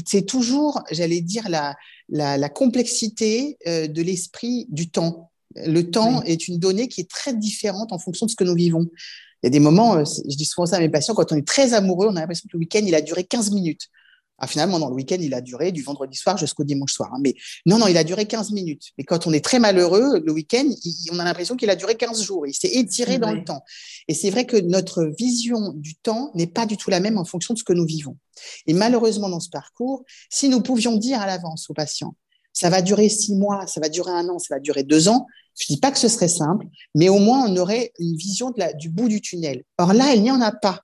c'est 0.06 0.26
toujours, 0.26 0.82
j'allais 0.92 1.22
dire, 1.22 1.50
la, 1.50 1.76
la, 2.10 2.50
complexité 2.50 3.58
euh, 3.68 3.88
de 3.88 4.02
l'esprit 4.02 4.66
du 4.70 4.90
temps. 4.90 5.32
Le 5.56 5.90
temps 5.90 6.22
est 6.24 6.48
une 6.48 6.58
donnée 6.58 6.88
qui 6.88 7.02
est 7.02 7.10
très 7.10 7.34
différente 7.34 7.92
en 7.92 8.00
fonction 8.00 8.28
de 8.28 8.32
ce 8.32 8.36
que 8.36 8.44
nous 8.46 8.56
vivons. 8.56 8.88
Il 9.44 9.46
y 9.46 9.48
a 9.48 9.50
des 9.50 9.60
moments, 9.60 10.04
je 10.06 10.36
dis 10.36 10.46
souvent 10.46 10.68
ça 10.68 10.78
à 10.78 10.80
mes 10.80 10.90
patients, 10.90 11.16
quand 11.16 11.32
on 11.32 11.36
est 11.36 11.48
très 11.48 11.74
amoureux, 11.74 12.08
on 12.10 12.16
a 12.16 12.22
l'impression 12.22 12.48
que 12.50 12.56
le 12.56 12.60
week-end, 12.60 12.82
il 12.86 12.96
a 12.96 13.02
duré 13.02 13.24
15 13.24 13.52
minutes. 13.52 13.90
Ah, 14.40 14.48
finalement, 14.48 14.80
dans 14.80 14.90
le 14.90 14.96
week-end, 14.96 15.18
il 15.20 15.34
a 15.34 15.42
duré 15.42 15.72
du 15.72 15.82
vendredi 15.82 16.18
soir 16.18 16.38
jusqu'au 16.38 16.64
dimanche 16.64 16.94
soir. 16.94 17.12
Hein. 17.14 17.20
Mais 17.22 17.34
non, 17.66 17.80
non, 17.80 17.88
il 17.88 17.98
a 17.98 18.04
duré 18.04 18.26
15 18.26 18.52
minutes. 18.52 18.92
Mais 18.98 19.04
quand 19.04 19.26
on 19.26 19.34
est 19.34 19.44
très 19.44 19.60
malheureux, 19.60 20.22
le 20.24 20.32
week-end, 20.32 20.66
on 21.12 21.20
a 21.20 21.24
l'impression 21.24 21.56
qu'il 21.56 21.70
a 21.70 21.76
duré 21.76 21.96
15 21.96 22.22
jours. 22.24 22.46
Il 22.46 22.54
s'est 22.54 22.70
étiré 22.70 23.18
dans 23.18 23.32
le 23.32 23.44
temps. 23.44 23.64
Et 24.08 24.14
c'est 24.14 24.30
vrai 24.30 24.46
que 24.46 24.58
notre 24.58 25.04
vision 25.18 25.74
du 25.74 25.96
temps 25.96 26.32
n'est 26.36 26.48
pas 26.48 26.66
du 26.66 26.78
tout 26.78 26.90
la 26.90 27.00
même 27.00 27.18
en 27.18 27.26
fonction 27.26 27.54
de 27.54 27.60
ce 27.60 27.64
que 27.64 27.74
nous 27.74 27.86
vivons. 27.86 28.18
Et 28.68 28.74
malheureusement, 28.74 29.30
dans 29.30 29.40
ce 29.40 29.50
parcours, 29.50 30.04
si 30.30 30.50
nous 30.50 30.62
pouvions 30.62 30.96
dire 30.98 31.20
à 31.20 31.26
l'avance 31.26 31.70
aux 31.70 31.74
patients, 31.74 32.16
ça 32.54 32.70
va 32.70 32.82
durer 32.82 33.10
six 33.10 33.36
mois, 33.36 33.68
ça 33.68 33.80
va 33.80 33.90
durer 33.90 34.12
un 34.12 34.30
an, 34.30 34.40
ça 34.40 34.56
va 34.56 34.60
durer 34.60 34.84
deux 34.84 35.10
ans, 35.10 35.28
je 35.60 35.68
dis 35.68 35.80
pas 35.80 35.92
que 35.92 35.98
ce 35.98 36.08
serait 36.08 36.28
simple, 36.28 36.66
mais 36.96 37.10
au 37.10 37.20
moins 37.20 37.46
on 37.48 37.56
aurait 37.58 37.92
une 38.00 38.16
vision 38.16 38.52
de 38.52 38.60
la, 38.60 38.74
du 38.74 38.90
bout 38.90 39.10
du 39.10 39.22
tunnel. 39.22 39.64
Or 39.78 39.94
là, 39.94 40.14
il 40.14 40.22
n'y 40.22 40.32
en 40.32 40.42
a 40.42 40.52
pas. 40.52 40.82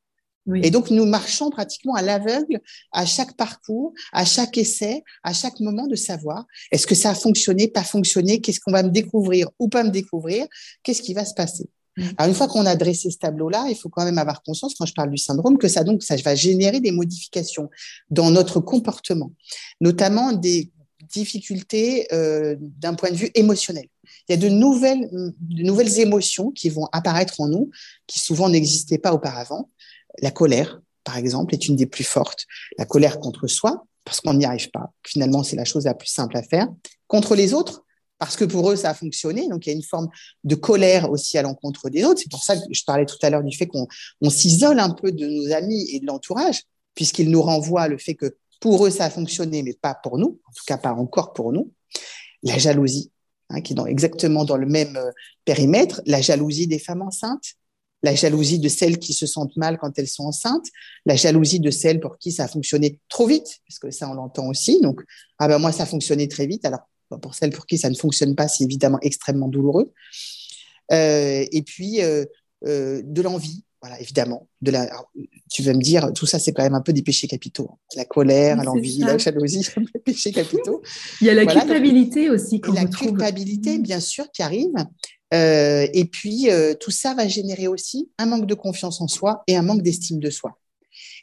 Et 0.55 0.71
donc, 0.71 0.89
nous 0.89 1.05
marchons 1.05 1.49
pratiquement 1.49 1.95
à 1.95 2.01
l'aveugle 2.01 2.59
à 2.91 3.05
chaque 3.05 3.37
parcours, 3.37 3.93
à 4.11 4.25
chaque 4.25 4.57
essai, 4.57 5.03
à 5.23 5.33
chaque 5.33 5.59
moment 5.59 5.87
de 5.87 5.95
savoir 5.95 6.45
est-ce 6.71 6.85
que 6.85 6.95
ça 6.95 7.11
a 7.11 7.15
fonctionné, 7.15 7.69
pas 7.69 7.83
fonctionné, 7.83 8.41
qu'est-ce 8.41 8.59
qu'on 8.59 8.71
va 8.71 8.83
me 8.83 8.89
découvrir 8.89 9.47
ou 9.59 9.69
pas 9.69 9.83
me 9.83 9.89
découvrir, 9.89 10.45
qu'est-ce 10.83 11.01
qui 11.01 11.13
va 11.13 11.23
se 11.23 11.33
passer. 11.33 11.69
Alors, 12.17 12.29
une 12.29 12.35
fois 12.35 12.47
qu'on 12.47 12.65
a 12.65 12.75
dressé 12.75 13.11
ce 13.11 13.17
tableau-là, 13.19 13.67
il 13.69 13.75
faut 13.75 13.89
quand 13.89 14.03
même 14.03 14.17
avoir 14.17 14.41
conscience, 14.41 14.73
quand 14.75 14.85
je 14.85 14.93
parle 14.93 15.11
du 15.11 15.17
syndrome, 15.17 15.57
que 15.57 15.67
ça, 15.67 15.83
donc, 15.83 16.03
ça 16.03 16.15
va 16.17 16.35
générer 16.35 16.79
des 16.79 16.91
modifications 16.91 17.69
dans 18.09 18.31
notre 18.31 18.59
comportement, 18.59 19.31
notamment 19.79 20.33
des 20.33 20.71
difficultés 21.13 22.07
euh, 22.11 22.55
d'un 22.59 22.95
point 22.95 23.11
de 23.11 23.15
vue 23.15 23.29
émotionnel. 23.35 23.85
Il 24.27 24.31
y 24.31 24.33
a 24.33 24.37
de 24.37 24.49
nouvelles, 24.49 25.07
de 25.11 25.63
nouvelles 25.63 25.99
émotions 25.99 26.51
qui 26.51 26.69
vont 26.69 26.87
apparaître 26.91 27.39
en 27.39 27.47
nous, 27.47 27.69
qui 28.07 28.19
souvent 28.19 28.49
n'existaient 28.49 28.97
pas 28.97 29.13
auparavant. 29.13 29.69
La 30.21 30.31
colère, 30.31 30.81
par 31.03 31.17
exemple, 31.17 31.53
est 31.53 31.67
une 31.67 31.75
des 31.75 31.85
plus 31.85 32.03
fortes. 32.03 32.45
La 32.77 32.85
colère 32.85 33.19
contre 33.19 33.47
soi, 33.47 33.85
parce 34.05 34.21
qu'on 34.21 34.33
n'y 34.33 34.45
arrive 34.45 34.69
pas. 34.71 34.91
Finalement, 35.05 35.43
c'est 35.43 35.55
la 35.55 35.65
chose 35.65 35.85
la 35.85 35.93
plus 35.93 36.07
simple 36.07 36.37
à 36.37 36.43
faire. 36.43 36.67
Contre 37.07 37.35
les 37.35 37.53
autres, 37.53 37.83
parce 38.19 38.37
que 38.37 38.45
pour 38.45 38.71
eux, 38.71 38.75
ça 38.75 38.91
a 38.91 38.93
fonctionné. 38.93 39.47
Donc, 39.49 39.65
il 39.65 39.69
y 39.69 39.73
a 39.73 39.75
une 39.75 39.83
forme 39.83 40.07
de 40.43 40.55
colère 40.55 41.09
aussi 41.11 41.37
à 41.37 41.41
l'encontre 41.41 41.89
des 41.89 42.05
autres. 42.05 42.21
C'est 42.21 42.31
pour 42.31 42.43
ça 42.43 42.55
que 42.55 42.61
je 42.71 42.83
parlais 42.85 43.05
tout 43.05 43.17
à 43.21 43.29
l'heure 43.29 43.43
du 43.43 43.55
fait 43.55 43.67
qu'on 43.67 43.87
s'isole 44.29 44.79
un 44.79 44.91
peu 44.91 45.11
de 45.11 45.27
nos 45.27 45.53
amis 45.53 45.89
et 45.91 45.99
de 45.99 46.05
l'entourage, 46.05 46.61
puisqu'ils 46.95 47.29
nous 47.29 47.41
renvoient 47.41 47.87
le 47.87 47.97
fait 47.97 48.15
que 48.15 48.37
pour 48.61 48.85
eux, 48.85 48.89
ça 48.89 49.05
a 49.05 49.09
fonctionné, 49.09 49.61
mais 49.61 49.73
pas 49.73 49.93
pour 49.93 50.17
nous, 50.17 50.39
en 50.47 50.51
tout 50.53 50.63
cas 50.65 50.77
pas 50.77 50.93
encore 50.93 51.33
pour 51.33 51.51
nous. 51.51 51.73
La 52.43 52.57
jalousie, 52.57 53.11
hein, 53.49 53.59
qui 53.59 53.73
est 53.73 53.89
exactement 53.89 54.45
dans 54.45 54.55
le 54.55 54.67
même 54.67 54.95
euh, 54.95 55.11
périmètre, 55.43 56.01
la 56.05 56.21
jalousie 56.21 56.67
des 56.67 56.79
femmes 56.79 57.01
enceintes, 57.01 57.55
la 58.03 58.13
jalousie 58.13 58.59
de 58.59 58.69
celles 58.69 58.99
qui 58.99 59.13
se 59.13 59.25
sentent 59.25 59.55
mal 59.57 59.77
quand 59.77 59.97
elles 59.97 60.07
sont 60.07 60.25
enceintes, 60.25 60.67
la 61.05 61.15
jalousie 61.15 61.59
de 61.59 61.71
celles 61.71 61.99
pour 61.99 62.17
qui 62.17 62.31
ça 62.31 62.43
a 62.43 62.47
fonctionné 62.47 62.99
trop 63.09 63.25
vite, 63.25 63.61
parce 63.67 63.79
que 63.79 63.89
ça 63.91 64.09
on 64.09 64.13
l'entend 64.13 64.47
aussi. 64.47 64.79
Donc, 64.81 65.01
ah 65.39 65.47
ben 65.47 65.57
moi 65.57 65.71
ça 65.71 65.83
a 65.83 65.85
fonctionné 65.85 66.27
très 66.27 66.45
vite. 66.45 66.65
Alors 66.65 66.81
pour 67.21 67.33
celles 67.33 67.51
pour 67.51 67.65
qui 67.65 67.77
ça 67.77 67.89
ne 67.89 67.95
fonctionne 67.95 68.35
pas, 68.35 68.47
c'est 68.47 68.63
évidemment 68.63 68.99
extrêmement 69.01 69.47
douloureux. 69.47 69.91
Euh, 70.91 71.45
et 71.51 71.61
puis 71.61 72.01
euh, 72.01 72.25
euh, 72.65 73.01
de 73.03 73.21
l'envie 73.21 73.63
voilà, 73.83 73.99
évidemment. 73.99 74.47
De 74.61 74.71
la, 74.71 74.89
tu 75.51 75.61
vas 75.61 75.73
me 75.73 75.81
dire, 75.81 76.13
tout 76.15 76.25
ça, 76.25 76.39
c'est 76.39 76.53
quand 76.53 76.63
même 76.63 76.73
un 76.73 76.81
peu 76.81 76.93
des 76.93 77.01
péchés 77.01 77.27
capitaux. 77.27 77.69
Hein. 77.69 77.77
La 77.97 78.05
colère, 78.05 78.63
l'envie, 78.63 78.99
la 78.99 79.17
jalousie, 79.17 79.67
les 79.93 79.99
péchés 79.99 80.31
capitaux. 80.31 80.81
Il 81.19 81.27
y 81.27 81.29
a 81.29 81.33
la 81.33 81.45
culpabilité 81.45 82.29
aussi. 82.29 82.61
la 82.73 82.85
culpabilité, 82.85 83.79
bien 83.79 83.99
sûr, 83.99 84.31
qui 84.31 84.41
arrive. 84.41 84.73
Euh, 85.33 85.85
et 85.93 86.05
puis, 86.05 86.49
euh, 86.49 86.75
tout 86.79 86.91
ça 86.91 87.13
va 87.13 87.27
générer 87.27 87.67
aussi 87.67 88.09
un 88.17 88.25
manque 88.25 88.45
de 88.45 88.53
confiance 88.53 89.01
en 89.01 89.09
soi 89.09 89.43
et 89.47 89.57
un 89.57 89.63
manque 89.63 89.81
d'estime 89.81 90.21
de 90.21 90.29
soi. 90.29 90.57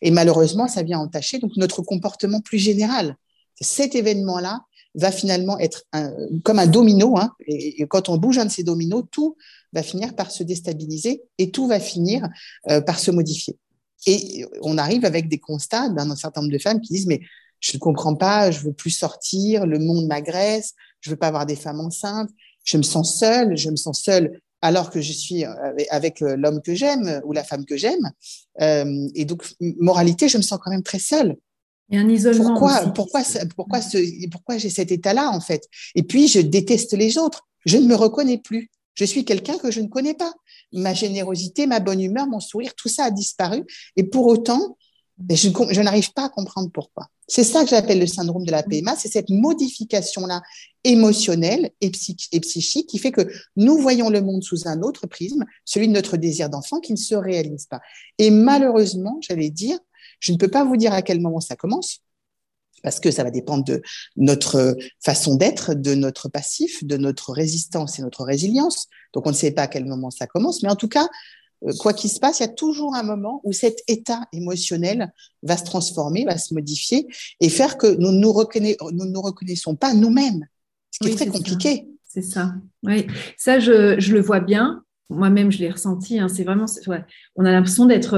Et 0.02 0.10
malheureusement, 0.10 0.68
ça 0.68 0.82
vient 0.82 0.98
entacher 0.98 1.38
donc 1.38 1.52
notre 1.56 1.80
comportement 1.80 2.42
plus 2.42 2.58
général. 2.58 3.16
Cet 3.58 3.94
événement-là 3.94 4.60
va 4.94 5.12
finalement 5.12 5.58
être 5.58 5.84
comme 6.42 6.58
un 6.58 6.66
domino. 6.66 7.16
Hein, 7.16 7.32
et, 7.46 7.86
quand 7.88 8.08
on 8.08 8.16
bouge 8.16 8.38
un 8.38 8.46
de 8.46 8.50
ces 8.50 8.64
dominos, 8.64 9.04
tout 9.10 9.36
va 9.72 9.82
finir 9.82 10.14
par 10.14 10.30
se 10.30 10.42
déstabiliser 10.42 11.22
et 11.38 11.50
tout 11.50 11.66
va 11.66 11.80
finir 11.80 12.28
euh, 12.70 12.80
par 12.80 12.98
se 12.98 13.10
modifier. 13.10 13.58
Et 14.06 14.44
on 14.62 14.78
arrive 14.78 15.04
avec 15.04 15.28
des 15.28 15.38
constats 15.38 15.88
d'un 15.90 16.16
certain 16.16 16.40
nombre 16.40 16.52
de 16.52 16.58
femmes 16.58 16.80
qui 16.80 16.92
disent 16.92 17.06
mais 17.06 17.20
je 17.60 17.76
ne 17.76 17.78
comprends 17.78 18.14
pas, 18.14 18.50
je 18.50 18.60
veux 18.60 18.72
plus 18.72 18.90
sortir, 18.90 19.66
le 19.66 19.78
monde 19.78 20.06
m'agresse, 20.06 20.74
je 21.00 21.10
veux 21.10 21.16
pas 21.16 21.28
avoir 21.28 21.44
des 21.44 21.56
femmes 21.56 21.80
enceintes, 21.80 22.30
je 22.64 22.78
me 22.78 22.82
sens 22.82 23.18
seule, 23.18 23.56
je 23.56 23.68
me 23.70 23.76
sens 23.76 24.02
seule 24.02 24.40
alors 24.62 24.90
que 24.90 25.00
je 25.00 25.12
suis 25.12 25.44
euh, 25.44 25.74
avec 25.90 26.22
euh, 26.22 26.36
l'homme 26.36 26.62
que 26.62 26.74
j'aime 26.74 27.20
ou 27.24 27.32
la 27.32 27.44
femme 27.44 27.64
que 27.64 27.76
j'aime. 27.76 28.10
et 28.58 29.24
donc, 29.24 29.44
moralité, 29.60 30.28
je 30.28 30.36
me 30.36 30.42
sens 30.42 30.58
quand 30.62 30.70
même 30.70 30.82
très 30.82 30.98
seule. 30.98 31.36
Et 31.90 31.98
un 31.98 32.08
isolement. 32.08 32.50
Pourquoi, 32.50 32.80
pourquoi, 32.92 33.22
pourquoi, 33.56 33.80
pourquoi 34.30 34.58
j'ai 34.58 34.70
cet 34.70 34.92
état-là, 34.92 35.30
en 35.30 35.40
fait? 35.40 35.68
Et 35.94 36.02
puis, 36.02 36.28
je 36.28 36.40
déteste 36.40 36.92
les 36.92 37.18
autres. 37.18 37.48
Je 37.66 37.76
ne 37.76 37.86
me 37.86 37.94
reconnais 37.94 38.38
plus. 38.38 38.70
Je 38.94 39.04
suis 39.04 39.24
quelqu'un 39.24 39.58
que 39.58 39.70
je 39.70 39.80
ne 39.80 39.88
connais 39.88 40.14
pas. 40.14 40.32
Ma 40.72 40.94
générosité, 40.94 41.66
ma 41.66 41.80
bonne 41.80 42.00
humeur, 42.00 42.26
mon 42.26 42.40
sourire, 42.40 42.74
tout 42.76 42.88
ça 42.88 43.04
a 43.04 43.10
disparu. 43.10 43.64
Et 43.96 44.04
pour 44.04 44.26
autant, 44.26 44.76
ben, 45.18 45.36
je, 45.36 45.48
je 45.70 45.80
n'arrive 45.80 46.12
pas 46.12 46.26
à 46.26 46.28
comprendre 46.28 46.70
pourquoi. 46.72 47.08
C'est 47.28 47.44
ça 47.44 47.62
que 47.62 47.70
j'appelle 47.70 48.00
le 48.00 48.06
syndrome 48.06 48.44
de 48.44 48.50
la 48.50 48.62
PMA, 48.64 48.96
c'est 48.96 49.08
cette 49.08 49.28
modification-là 49.28 50.42
émotionnelle 50.82 51.70
et, 51.80 51.92
et, 52.32 52.40
psychique 52.40 52.88
qui 52.88 52.98
fait 52.98 53.12
que 53.12 53.30
nous 53.54 53.78
voyons 53.78 54.10
le 54.10 54.20
monde 54.20 54.42
sous 54.42 54.66
un 54.66 54.80
autre 54.82 55.06
prisme, 55.06 55.44
celui 55.64 55.86
de 55.86 55.92
notre 55.92 56.16
désir 56.16 56.50
d'enfant 56.50 56.80
qui 56.80 56.92
ne 56.92 56.98
se 56.98 57.14
réalise 57.14 57.66
pas. 57.66 57.80
Et 58.18 58.30
malheureusement, 58.30 59.18
j'allais 59.20 59.50
dire, 59.50 59.78
je 60.20 60.32
ne 60.32 60.38
peux 60.38 60.48
pas 60.48 60.64
vous 60.64 60.76
dire 60.76 60.92
à 60.92 61.02
quel 61.02 61.20
moment 61.20 61.40
ça 61.40 61.56
commence, 61.56 62.02
parce 62.82 63.00
que 63.00 63.10
ça 63.10 63.24
va 63.24 63.30
dépendre 63.30 63.64
de 63.64 63.82
notre 64.16 64.76
façon 65.04 65.34
d'être, 65.34 65.74
de 65.74 65.94
notre 65.94 66.28
passif, 66.28 66.84
de 66.84 66.96
notre 66.96 67.32
résistance 67.32 67.98
et 67.98 68.02
notre 68.02 68.24
résilience. 68.24 68.88
Donc, 69.12 69.26
on 69.26 69.30
ne 69.30 69.34
sait 69.34 69.50
pas 69.50 69.62
à 69.62 69.66
quel 69.66 69.84
moment 69.84 70.10
ça 70.10 70.26
commence, 70.26 70.62
mais 70.62 70.70
en 70.70 70.76
tout 70.76 70.88
cas, 70.88 71.08
euh, 71.64 71.72
quoi 71.78 71.92
qu'il 71.92 72.10
se 72.10 72.18
passe, 72.18 72.40
il 72.40 72.42
y 72.42 72.46
a 72.46 72.52
toujours 72.52 72.94
un 72.94 73.02
moment 73.02 73.40
où 73.44 73.52
cet 73.52 73.82
état 73.86 74.26
émotionnel 74.32 75.12
va 75.42 75.56
se 75.56 75.64
transformer, 75.64 76.24
va 76.24 76.38
se 76.38 76.54
modifier 76.54 77.06
et 77.40 77.48
faire 77.48 77.76
que 77.76 77.86
nous 77.86 78.12
ne 78.12 78.20
nous, 78.20 79.06
nous, 79.06 79.20
reconnaissons 79.20 79.76
pas 79.76 79.92
nous-mêmes, 79.92 80.46
ce 80.90 81.00
qui 81.00 81.12
est 81.12 81.16
très 81.16 81.26
compliqué. 81.26 81.86
C'est 82.06 82.22
ça. 82.22 82.54
Oui, 82.82 83.06
ça, 83.36 83.60
je, 83.60 84.00
je, 84.00 84.12
le 84.12 84.20
vois 84.20 84.40
bien 84.40 84.82
moi-même, 85.10 85.50
je 85.50 85.58
l'ai 85.58 85.70
ressenti. 85.70 86.18
Hein, 86.18 86.28
c'est 86.28 86.44
vraiment, 86.44 86.66
on 87.36 87.44
a 87.44 87.50
l'impression 87.50 87.84
d'être 87.86 88.14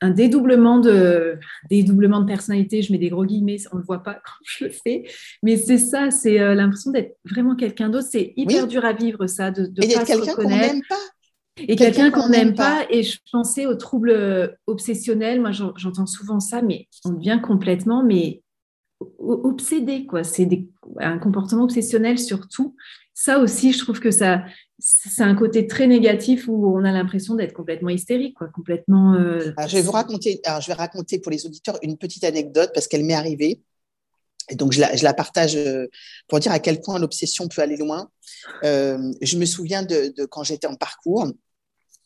un, 0.00 0.10
dédoublement 0.10 0.78
de 0.78 1.38
dédoublement 1.70 2.20
de 2.20 2.26
personnalité. 2.26 2.82
Je 2.82 2.92
mets 2.92 2.98
des 2.98 3.08
gros 3.08 3.24
guillemets, 3.24 3.56
on 3.72 3.76
ne 3.76 3.80
le 3.80 3.86
voit 3.86 4.02
pas 4.02 4.14
quand 4.24 4.44
je 4.44 4.64
le 4.64 4.70
fais, 4.70 5.04
mais 5.42 5.56
c'est 5.56 5.78
ça. 5.78 6.10
C'est 6.10 6.40
euh, 6.40 6.54
l'impression 6.54 6.90
d'être 6.90 7.16
vraiment 7.24 7.56
quelqu'un 7.56 7.88
d'autre. 7.88 8.08
C'est 8.10 8.34
hyper 8.36 8.66
dur 8.66 8.84
à 8.84 8.92
vivre 8.92 9.26
ça, 9.26 9.50
de, 9.50 9.66
de 9.66 9.84
et 9.84 9.94
pas 9.94 10.04
quelqu'un 10.04 10.34
qu'on 10.34 10.48
n'aime 10.48 10.82
pas. 10.88 10.96
Et 11.58 11.76
quelqu'un 11.76 12.10
qu'on 12.10 12.28
n'aime 12.28 12.54
pas. 12.54 12.84
Et 12.90 13.02
je 13.02 13.18
pensais 13.32 13.66
aux 13.66 13.76
troubles 13.76 14.56
obsessionnels. 14.66 15.40
Moi, 15.40 15.52
j'entends 15.52 16.06
souvent 16.06 16.40
ça, 16.40 16.60
mais 16.60 16.88
on 17.04 17.10
devient 17.10 17.40
complètement, 17.42 18.04
mais 18.04 18.42
obsédé, 19.18 20.06
quoi. 20.06 20.24
C'est 20.24 20.48
un 20.98 21.18
comportement 21.18 21.64
obsessionnel 21.64 22.18
surtout. 22.18 22.76
Ça 23.14 23.38
aussi, 23.38 23.72
je 23.72 23.78
trouve 23.78 24.00
que 24.00 24.10
ça, 24.10 24.44
c'est 24.88 25.24
un 25.24 25.34
côté 25.34 25.66
très 25.66 25.88
négatif 25.88 26.46
où 26.46 26.76
on 26.76 26.84
a 26.84 26.92
l'impression 26.92 27.34
d'être 27.34 27.52
complètement 27.52 27.88
hystérique, 27.88 28.34
quoi, 28.34 28.46
complètement. 28.46 29.14
Euh, 29.14 29.52
je 29.66 29.76
vais 29.76 29.82
vous 29.82 29.90
raconter. 29.90 30.40
Je 30.44 30.66
vais 30.68 30.74
raconter 30.74 31.18
pour 31.18 31.32
les 31.32 31.44
auditeurs 31.44 31.76
une 31.82 31.98
petite 31.98 32.22
anecdote 32.22 32.70
parce 32.72 32.86
qu'elle 32.86 33.04
m'est 33.04 33.14
arrivée. 33.14 33.62
Et 34.48 34.54
donc, 34.54 34.72
je 34.72 34.80
la, 34.80 35.14
partage 35.14 35.56
euh, 35.56 35.88
pour 36.28 36.38
dire 36.38 36.52
à 36.52 36.60
quel 36.60 36.80
point 36.80 37.00
l'obsession 37.00 37.48
peut 37.48 37.62
aller 37.62 37.76
loin. 37.76 38.08
Euh, 38.62 39.12
je 39.20 39.38
me 39.38 39.44
souviens 39.44 39.82
de, 39.82 40.14
quand 40.30 40.44
j'étais 40.44 40.68
en 40.68 40.76
parcours 40.76 41.26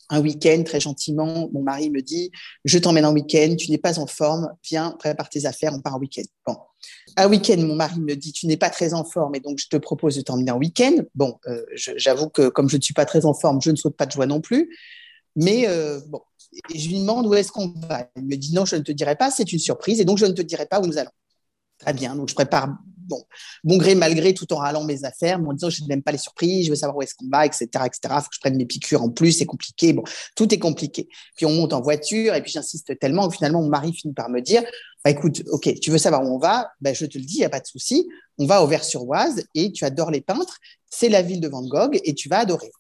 un 0.09 0.21
week-end, 0.21 0.63
très 0.65 0.81
gentiment, 0.81 1.51
mon 1.53 1.63
mari 1.63 1.91
me 1.91 2.01
dit 2.01 2.31
Je 2.65 2.79
t'emmène 2.79 3.05
en 3.05 3.13
week-end, 3.13 3.57
tu 3.59 3.71
n'es 3.71 3.79
pas 3.79 3.99
en 3.99 4.07
forme, 4.07 4.49
viens, 4.65 4.93
prépare 4.93 5.29
tes 5.29 5.45
affaires, 5.45 5.75
on 5.75 5.83
part 5.83 5.97
en 5.97 5.99
week-end. 5.99 6.23
Un 7.17 7.29
week-end, 7.29 7.57
mon 7.59 7.75
mari 7.75 8.01
me 8.01 8.15
dit 8.15 8.33
Tu 8.33 8.47
n'es 8.47 8.57
pas 8.57 8.71
très 8.71 8.95
en 8.95 9.05
forme 9.05 9.35
et 9.35 9.41
donc 9.41 9.59
je 9.59 9.69
te 9.69 9.77
propose 9.77 10.17
de 10.17 10.23
t'emmener 10.23 10.51
en 10.51 10.59
week-end. 10.59 10.97
Bon, 11.15 11.39
euh, 11.47 11.63
j'avoue 11.75 12.29
que 12.29 12.49
comme 12.49 12.69
je 12.69 12.77
ne 12.77 12.83
suis 12.83 12.95
pas 12.95 13.05
très 13.05 13.27
en 13.27 13.35
forme, 13.35 13.61
je 13.63 13.71
ne 13.71 13.77
saute 13.77 13.97
pas 13.97 14.07
de 14.07 14.13
joie 14.13 14.27
non 14.27 14.41
plus. 14.41 14.77
Mais 15.37 15.69
euh, 15.69 16.01
bon, 16.09 16.21
je 16.75 16.89
lui 16.89 17.01
demande 17.01 17.27
où 17.27 17.35
est-ce 17.35 17.53
qu'on 17.53 17.75
va. 17.89 18.09
Il 18.17 18.27
me 18.27 18.37
dit 18.37 18.55
Non, 18.55 18.65
je 18.65 18.77
ne 18.77 18.83
te 18.83 18.93
dirai 18.93 19.17
pas, 19.17 19.31
c'est 19.31 19.53
une 19.53 19.59
surprise 19.59 20.01
et 20.01 20.05
donc 20.05 20.19
je 20.19 20.27
ne 20.27 20.33
te 20.33 20.43
dirai 20.43 20.67
pas 20.67 20.81
où 20.81 20.87
nous 20.87 20.99
allons. 20.99 21.11
Très 21.79 21.95
bien, 21.95 22.15
donc 22.15 22.29
je 22.29 22.35
prépare 22.35 22.69
bon, 23.11 23.25
bon 23.65 23.77
gré, 23.77 23.95
malgré, 23.95 24.33
tout 24.33 24.51
en 24.53 24.57
râlant 24.57 24.85
mes 24.85 25.05
affaires, 25.05 25.39
en 25.41 25.53
disant 25.53 25.69
je 25.69 25.85
n'aime 25.85 26.03
pas 26.03 26.13
les 26.13 26.19
surprises, 26.19 26.67
je 26.67 26.71
veux 26.71 26.77
savoir 26.77 26.97
où 26.97 27.03
est-ce 27.03 27.15
qu'on 27.15 27.29
va, 27.29 27.45
etc., 27.45 27.67
etc. 27.85 28.01
Faut 28.05 28.29
que 28.29 28.35
je 28.35 28.41
prenne 28.41 28.57
mes 28.57 28.65
piqûres 28.65 29.03
en 29.03 29.11
plus, 29.11 29.33
c'est 29.33 29.47
compliqué. 29.47 29.93
Bon, 29.93 30.05
tout 30.37 30.53
est 30.55 30.59
compliqué. 30.59 31.09
Puis 31.37 31.45
on 31.45 31.53
monte 31.53 31.73
en 31.73 31.83
voiture 31.83 32.35
et 32.35 32.43
puis 32.43 32.53
j'insiste 32.53 32.99
tellement 32.99 33.29
que 33.29 33.37
finalement 33.37 33.61
mon 33.61 33.69
mari 33.69 33.93
finit 33.93 34.15
par 34.15 34.31
me 34.31 34.41
dire 34.41 34.63
bah, 35.05 35.11
écoute, 35.11 35.43
ok, 35.51 35.81
tu 35.81 35.91
veux 35.91 35.99
savoir 35.99 36.23
où 36.23 36.35
on 36.35 36.39
va 36.39 36.71
ben, 36.81 36.95
Je 36.95 37.07
te 37.07 37.17
le 37.17 37.25
dis, 37.25 37.37
il 37.37 37.39
n'y 37.39 37.45
a 37.45 37.51
pas 37.51 37.61
de 37.61 37.67
souci. 37.67 38.09
On 38.39 38.47
va 38.47 38.63
au 38.63 38.67
Vers-sur-Oise 38.67 39.45
et 39.55 39.73
tu 39.73 39.85
adores 39.85 40.11
les 40.11 40.21
peintres. 40.21 40.59
C'est 40.91 41.09
la 41.09 41.23
ville 41.23 41.41
de 41.41 41.49
Van 41.49 41.63
Gogh 41.63 41.99
et 42.05 42.15
tu 42.15 42.29
vas 42.29 42.41
adorer. 42.41 42.71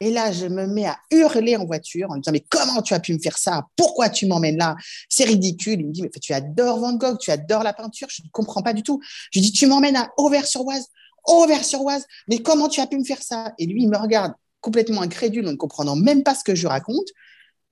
Et 0.00 0.10
là, 0.10 0.30
je 0.30 0.46
me 0.46 0.66
mets 0.66 0.86
à 0.86 0.96
hurler 1.10 1.56
en 1.56 1.64
voiture 1.64 2.10
en 2.10 2.16
me 2.16 2.20
disant, 2.20 2.32
mais 2.32 2.44
comment 2.48 2.82
tu 2.82 2.94
as 2.94 3.00
pu 3.00 3.12
me 3.12 3.18
faire 3.18 3.36
ça? 3.36 3.66
Pourquoi 3.76 4.08
tu 4.08 4.26
m'emmènes 4.26 4.56
là? 4.56 4.76
C'est 5.08 5.24
ridicule. 5.24 5.80
Il 5.80 5.88
me 5.88 5.92
dit, 5.92 6.02
mais 6.02 6.10
tu 6.10 6.32
adores 6.32 6.78
Van 6.78 6.94
Gogh, 6.94 7.18
tu 7.18 7.30
adores 7.30 7.64
la 7.64 7.72
peinture. 7.72 8.08
Je 8.10 8.22
ne 8.22 8.28
comprends 8.30 8.62
pas 8.62 8.72
du 8.72 8.82
tout. 8.82 9.00
Je 9.32 9.40
lui 9.40 9.46
dis, 9.46 9.52
tu 9.52 9.66
m'emmènes 9.66 9.96
à 9.96 10.10
Auvers-sur-Oise. 10.16 10.86
Auvers-sur-Oise. 11.26 12.06
Mais 12.28 12.38
comment 12.38 12.68
tu 12.68 12.80
as 12.80 12.86
pu 12.86 12.96
me 12.96 13.04
faire 13.04 13.22
ça? 13.22 13.52
Et 13.58 13.66
lui, 13.66 13.82
il 13.82 13.88
me 13.88 13.96
regarde 13.96 14.34
complètement 14.60 15.02
incrédule, 15.02 15.46
en 15.48 15.52
ne 15.52 15.56
comprenant 15.56 15.96
même 15.96 16.22
pas 16.22 16.34
ce 16.34 16.44
que 16.44 16.54
je 16.54 16.66
raconte. 16.66 17.08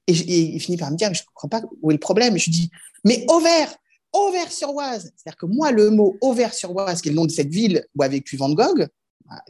Et, 0.07 0.13
il 0.13 0.61
finit 0.61 0.77
par 0.77 0.91
me 0.91 0.97
dire, 0.97 1.09
mais 1.09 1.15
je 1.15 1.23
ne 1.23 1.27
comprends 1.27 1.49
pas 1.49 1.63
où 1.83 1.91
est 1.91 1.95
le 1.95 2.01
problème. 2.01 2.37
Et 2.37 2.39
je 2.39 2.51
dis, 2.51 2.71
mais 3.05 3.25
Auvers 3.29 3.75
Auvers-sur-Oise. 4.13 5.13
C'est-à-dire 5.17 5.37
que 5.37 5.47
moi, 5.47 5.73
le 5.73 5.91
mot 5.91 6.17
Auvers-sur-Oise, 6.21 7.03
qui 7.03 7.09
est 7.09 7.11
le 7.11 7.17
nom 7.17 7.27
de 7.27 7.31
cette 7.31 7.51
ville 7.51 7.85
où 7.95 8.03
a 8.03 8.09
vécu 8.09 8.37
Van 8.37 8.51
Gogh, 8.51 8.89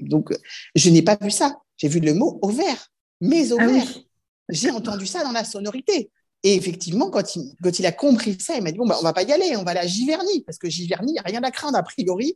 donc 0.01 0.33
je 0.75 0.91
n'ai 0.91 1.03
pas 1.03 1.17
vu 1.21 1.31
ça. 1.31 1.59
J'ai 1.77 1.89
vu 1.89 2.01
le 2.01 2.15
mot 2.15 2.39
ovaire, 2.43 2.91
mes 3.21 3.53
ah 3.53 3.55
ovaires. 3.55 4.01
J'ai 4.49 4.71
entendu 4.71 5.07
ça 5.07 5.23
dans 5.23 5.33
la 5.33 5.45
sonorité. 5.45 6.11
Et 6.43 6.55
effectivement, 6.55 7.11
quand 7.11 7.35
il, 7.37 7.55
quand 7.63 7.79
il 7.79 7.87
a 7.87 7.93
compris 7.93 8.37
ça, 8.41 8.57
il 8.57 8.63
m'a 8.63 8.71
dit 8.71 8.79
Bon, 8.79 8.87
bah, 8.87 8.97
on 9.01 9.03
va 9.03 9.13
pas 9.13 9.23
y 9.23 9.33
aller, 9.33 9.57
on 9.57 9.65
va 9.65 9.73
aller 9.73 9.81
à 9.81 9.87
Giverny, 9.87 10.43
parce 10.43 10.59
que 10.59 10.69
Giverny, 10.69 11.11
il 11.11 11.15
n'y 11.15 11.19
a 11.19 11.23
rien 11.23 11.43
à 11.43 11.51
craindre 11.51 11.77
a 11.77 11.83
priori. 11.83 12.35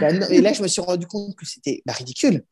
Bah, 0.00 0.10
et 0.30 0.40
là, 0.40 0.52
je 0.52 0.62
me 0.62 0.68
suis 0.68 0.80
rendu 0.80 1.06
compte 1.06 1.34
que 1.36 1.46
c'était 1.46 1.82
bah, 1.86 1.92
ridicule. 1.92 2.44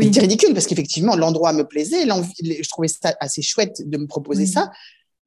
C'était 0.00 0.20
ridicule, 0.20 0.52
parce 0.52 0.66
qu'effectivement, 0.66 1.16
l'endroit 1.16 1.52
me 1.52 1.66
plaisait, 1.66 2.04
je 2.04 2.68
trouvais 2.68 2.88
ça 2.88 3.16
assez 3.20 3.42
chouette 3.42 3.88
de 3.88 3.96
me 3.96 4.06
proposer 4.06 4.46
ça. 4.46 4.70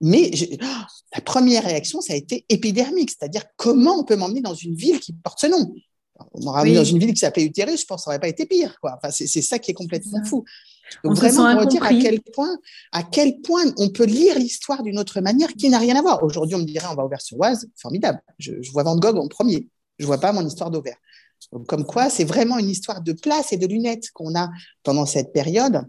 Mais 0.01 0.31
la 1.15 1.21
première 1.21 1.63
réaction, 1.63 2.01
ça 2.01 2.13
a 2.13 2.15
été 2.15 2.45
épidermique, 2.49 3.11
c'est-à-dire 3.11 3.43
comment 3.55 3.99
on 3.99 4.03
peut 4.03 4.15
m'emmener 4.15 4.41
dans 4.41 4.55
une 4.55 4.75
ville 4.75 4.99
qui 4.99 5.13
porte 5.13 5.39
ce 5.39 5.47
nom? 5.47 5.73
On 6.33 6.43
m'aurait 6.43 6.63
mis 6.63 6.73
dans 6.73 6.83
une 6.83 6.99
ville 6.99 7.13
qui 7.13 7.19
s'appelait 7.19 7.43
Utérus, 7.43 7.81
je 7.81 7.85
pense 7.85 8.01
que 8.01 8.03
ça 8.05 8.11
n'aurait 8.11 8.19
pas 8.19 8.27
été 8.27 8.45
pire. 8.45 8.79
Quoi. 8.79 8.97
Enfin, 8.97 9.11
c'est, 9.11 9.27
ça 9.41 9.59
qui 9.59 9.71
est 9.71 9.75
complètement 9.75 10.23
fou. 10.23 10.43
Donc 11.03 11.15
vraiment, 11.15 11.55
pour 11.55 11.65
dire 11.67 11.83
à 11.83 11.93
quel, 11.93 12.21
point, 12.21 12.57
à 12.91 13.03
quel 13.03 13.39
point 13.41 13.63
on 13.77 13.89
peut 13.89 14.05
lire 14.05 14.37
l'histoire 14.37 14.83
d'une 14.83 14.99
autre 14.99 15.21
manière 15.21 15.53
qui 15.53 15.69
n'a 15.69 15.79
rien 15.79 15.95
à 15.95 16.01
voir. 16.01 16.23
Aujourd'hui, 16.23 16.55
on 16.55 16.59
me 16.59 16.65
dirait, 16.65 16.87
on 16.91 16.95
va 16.95 17.05
au 17.05 17.09
sur 17.19 17.39
oise 17.39 17.67
formidable. 17.75 18.21
Je, 18.39 18.53
vois 18.71 18.83
Van 18.83 18.97
Gogh 18.97 19.17
en 19.17 19.27
premier. 19.27 19.67
Je 19.99 20.05
vois 20.05 20.19
pas 20.19 20.31
mon 20.31 20.45
histoire 20.45 20.69
d'Auvers. 20.69 20.97
Comme 21.67 21.85
quoi, 21.85 22.09
c'est 22.09 22.23
vraiment 22.23 22.57
une 22.57 22.69
histoire 22.69 23.01
de 23.01 23.13
place 23.13 23.51
et 23.51 23.57
de 23.57 23.67
lunettes 23.67 24.11
qu'on 24.11 24.35
a 24.35 24.49
pendant 24.83 25.05
cette 25.05 25.33
période. 25.33 25.81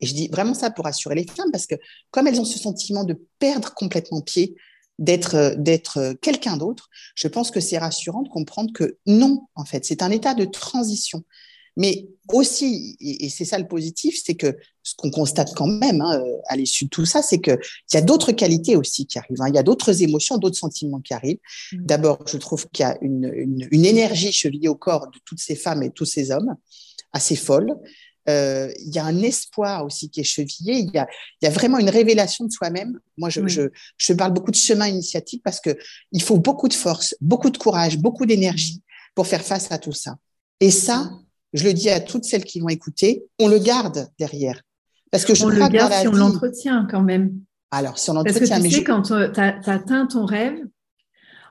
Et 0.00 0.06
je 0.06 0.14
dis 0.14 0.28
vraiment 0.28 0.54
ça 0.54 0.70
pour 0.70 0.86
rassurer 0.86 1.14
les 1.14 1.26
femmes, 1.26 1.50
parce 1.52 1.66
que 1.66 1.74
comme 2.10 2.26
elles 2.26 2.40
ont 2.40 2.44
ce 2.44 2.58
sentiment 2.58 3.04
de 3.04 3.20
perdre 3.38 3.72
complètement 3.74 4.20
pied, 4.20 4.56
d'être 4.98 5.34
euh, 5.34 5.54
d'être 5.56 5.98
euh, 5.98 6.14
quelqu'un 6.14 6.56
d'autre, 6.56 6.88
je 7.14 7.28
pense 7.28 7.50
que 7.50 7.60
c'est 7.60 7.78
rassurant 7.78 8.22
de 8.22 8.28
comprendre 8.28 8.72
que 8.72 8.98
non, 9.06 9.46
en 9.54 9.64
fait, 9.64 9.84
c'est 9.84 10.02
un 10.02 10.10
état 10.10 10.34
de 10.34 10.44
transition. 10.44 11.24
Mais 11.76 12.08
aussi, 12.32 12.96
et 13.00 13.28
c'est 13.28 13.44
ça 13.44 13.58
le 13.58 13.66
positif, 13.66 14.20
c'est 14.24 14.34
que 14.34 14.56
ce 14.82 14.94
qu'on 14.96 15.10
constate 15.10 15.54
quand 15.54 15.66
même 15.66 16.00
hein, 16.00 16.22
à 16.48 16.56
l'issue 16.56 16.84
de 16.84 16.90
tout 16.90 17.04
ça, 17.06 17.22
c'est 17.22 17.40
qu'il 17.40 17.58
y 17.94 17.96
a 17.96 18.02
d'autres 18.02 18.32
qualités 18.32 18.76
aussi 18.76 19.06
qui 19.06 19.18
arrivent. 19.18 19.40
Hein. 19.40 19.48
Il 19.48 19.54
y 19.54 19.58
a 19.58 19.62
d'autres 19.62 20.02
émotions, 20.02 20.38
d'autres 20.38 20.58
sentiments 20.58 21.00
qui 21.00 21.14
arrivent. 21.14 21.38
Mmh. 21.72 21.86
D'abord, 21.86 22.24
je 22.26 22.36
trouve 22.36 22.68
qu'il 22.68 22.84
y 22.84 22.86
a 22.86 22.96
une, 23.02 23.30
une, 23.34 23.68
une, 23.70 23.84
énergie 23.84 24.32
chevillée 24.32 24.68
au 24.68 24.74
corps 24.74 25.10
de 25.10 25.18
toutes 25.24 25.40
ces 25.40 25.56
femmes 25.56 25.82
et 25.82 25.90
tous 25.90 26.04
ces 26.04 26.30
hommes, 26.30 26.54
assez 27.12 27.36
folle. 27.36 27.74
euh, 28.28 28.70
il 28.78 28.94
y 28.94 28.98
a 28.98 29.04
un 29.04 29.22
espoir 29.22 29.84
aussi 29.84 30.10
qui 30.10 30.20
est 30.20 30.24
chevillé, 30.24 30.74
il 30.74 30.90
y 30.92 30.98
a, 30.98 31.08
il 31.40 31.46
y 31.46 31.48
a 31.48 31.50
vraiment 31.50 31.78
une 31.78 31.90
révélation 31.90 32.44
de 32.44 32.52
soi-même. 32.52 32.98
Moi, 33.16 33.30
je, 33.30 33.46
je, 33.48 33.62
je, 33.96 34.12
parle 34.12 34.32
beaucoup 34.32 34.50
de 34.50 34.56
chemin 34.56 34.86
initiatique 34.86 35.42
parce 35.42 35.60
que 35.60 35.76
il 36.12 36.22
faut 36.22 36.38
beaucoup 36.38 36.68
de 36.68 36.74
force, 36.74 37.16
beaucoup 37.20 37.50
de 37.50 37.58
courage, 37.58 37.98
beaucoup 37.98 38.26
d'énergie 38.26 38.82
pour 39.14 39.26
faire 39.26 39.42
face 39.42 39.72
à 39.72 39.78
tout 39.78 39.92
ça. 39.92 40.16
Et 40.60 40.70
ça, 40.70 41.10
je 41.52 41.64
le 41.64 41.72
dis 41.72 41.90
à 41.90 42.00
toutes 42.00 42.24
celles 42.24 42.44
qui 42.44 42.60
vont 42.60 42.68
écouter, 42.68 43.24
on 43.38 43.48
le 43.48 43.58
garde 43.58 44.08
derrière. 44.18 44.60
Parce 45.10 45.24
que 45.24 45.34
je 45.34 45.44
on 45.44 45.48
le 45.48 45.68
garde 45.68 45.92
si 45.92 46.08
on 46.08 46.12
l'entretient 46.12 46.86
quand 46.88 47.02
même. 47.02 47.32
Alors, 47.70 47.98
si 47.98 48.10
on 48.10 48.14
l'entretient, 48.14 48.48
Parce 48.48 48.62
que 48.62 48.68
tu 48.68 48.74
sais, 48.74 48.84
quand 48.84 49.02
tu 49.02 49.12
as 49.12 49.60
atteint 49.66 50.06
ton 50.06 50.24
rêve, 50.24 50.60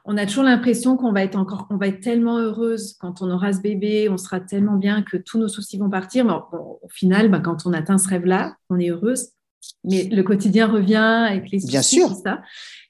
on 0.05 0.17
a 0.17 0.25
toujours 0.25 0.43
l'impression 0.43 0.97
qu'on 0.97 1.11
va 1.11 1.23
être 1.23 1.35
encore, 1.35 1.67
on 1.69 1.77
va 1.77 1.87
être 1.87 1.99
tellement 1.99 2.39
heureuse 2.39 2.95
quand 2.99 3.21
on 3.21 3.29
aura 3.29 3.53
ce 3.53 3.59
bébé, 3.59 4.09
on 4.09 4.17
sera 4.17 4.39
tellement 4.39 4.75
bien 4.75 5.03
que 5.03 5.17
tous 5.17 5.37
nos 5.37 5.47
soucis 5.47 5.77
vont 5.77 5.89
partir. 5.89 6.25
Mais 6.25 6.33
au 6.33 6.89
final, 6.89 7.29
bah, 7.29 7.39
quand 7.39 7.65
on 7.65 7.73
atteint 7.73 7.97
ce 7.97 8.07
rêve-là, 8.07 8.55
on 8.69 8.79
est 8.79 8.89
heureuse. 8.89 9.29
Mais 9.83 10.05
le 10.05 10.23
quotidien 10.23 10.67
revient 10.67 10.95
avec 10.95 11.51
les 11.51 11.59
soucis, 11.59 11.71
bien 11.71 11.81
sûr. 11.81 12.09
ça. 12.15 12.41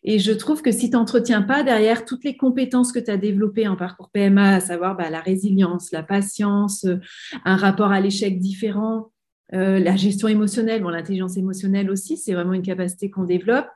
Et 0.03 0.19
je 0.19 0.31
trouve 0.31 0.61
que 0.61 0.71
si 0.71 0.89
tu 0.89 0.95
n'entretiens 0.95 1.41
pas 1.41 1.63
derrière 1.63 2.05
toutes 2.05 2.23
les 2.23 2.37
compétences 2.37 2.91
que 2.91 2.99
tu 2.99 3.11
as 3.11 3.17
développées 3.17 3.67
en 3.67 3.75
parcours 3.75 4.09
PMA, 4.11 4.55
à 4.55 4.59
savoir 4.59 4.95
bah, 4.95 5.09
la 5.09 5.19
résilience, 5.19 5.91
la 5.91 6.03
patience, 6.03 6.85
euh, 6.85 6.97
un 7.43 7.57
rapport 7.57 7.91
à 7.91 7.99
l'échec 7.99 8.39
différent, 8.39 9.11
euh, 9.53 9.79
la 9.79 9.95
gestion 9.95 10.27
émotionnelle, 10.27 10.81
bon, 10.81 10.89
l'intelligence 10.89 11.35
émotionnelle 11.35 11.89
aussi, 11.89 12.17
c'est 12.17 12.33
vraiment 12.33 12.53
une 12.53 12.61
capacité 12.61 13.09
qu'on 13.09 13.23
développe 13.23 13.67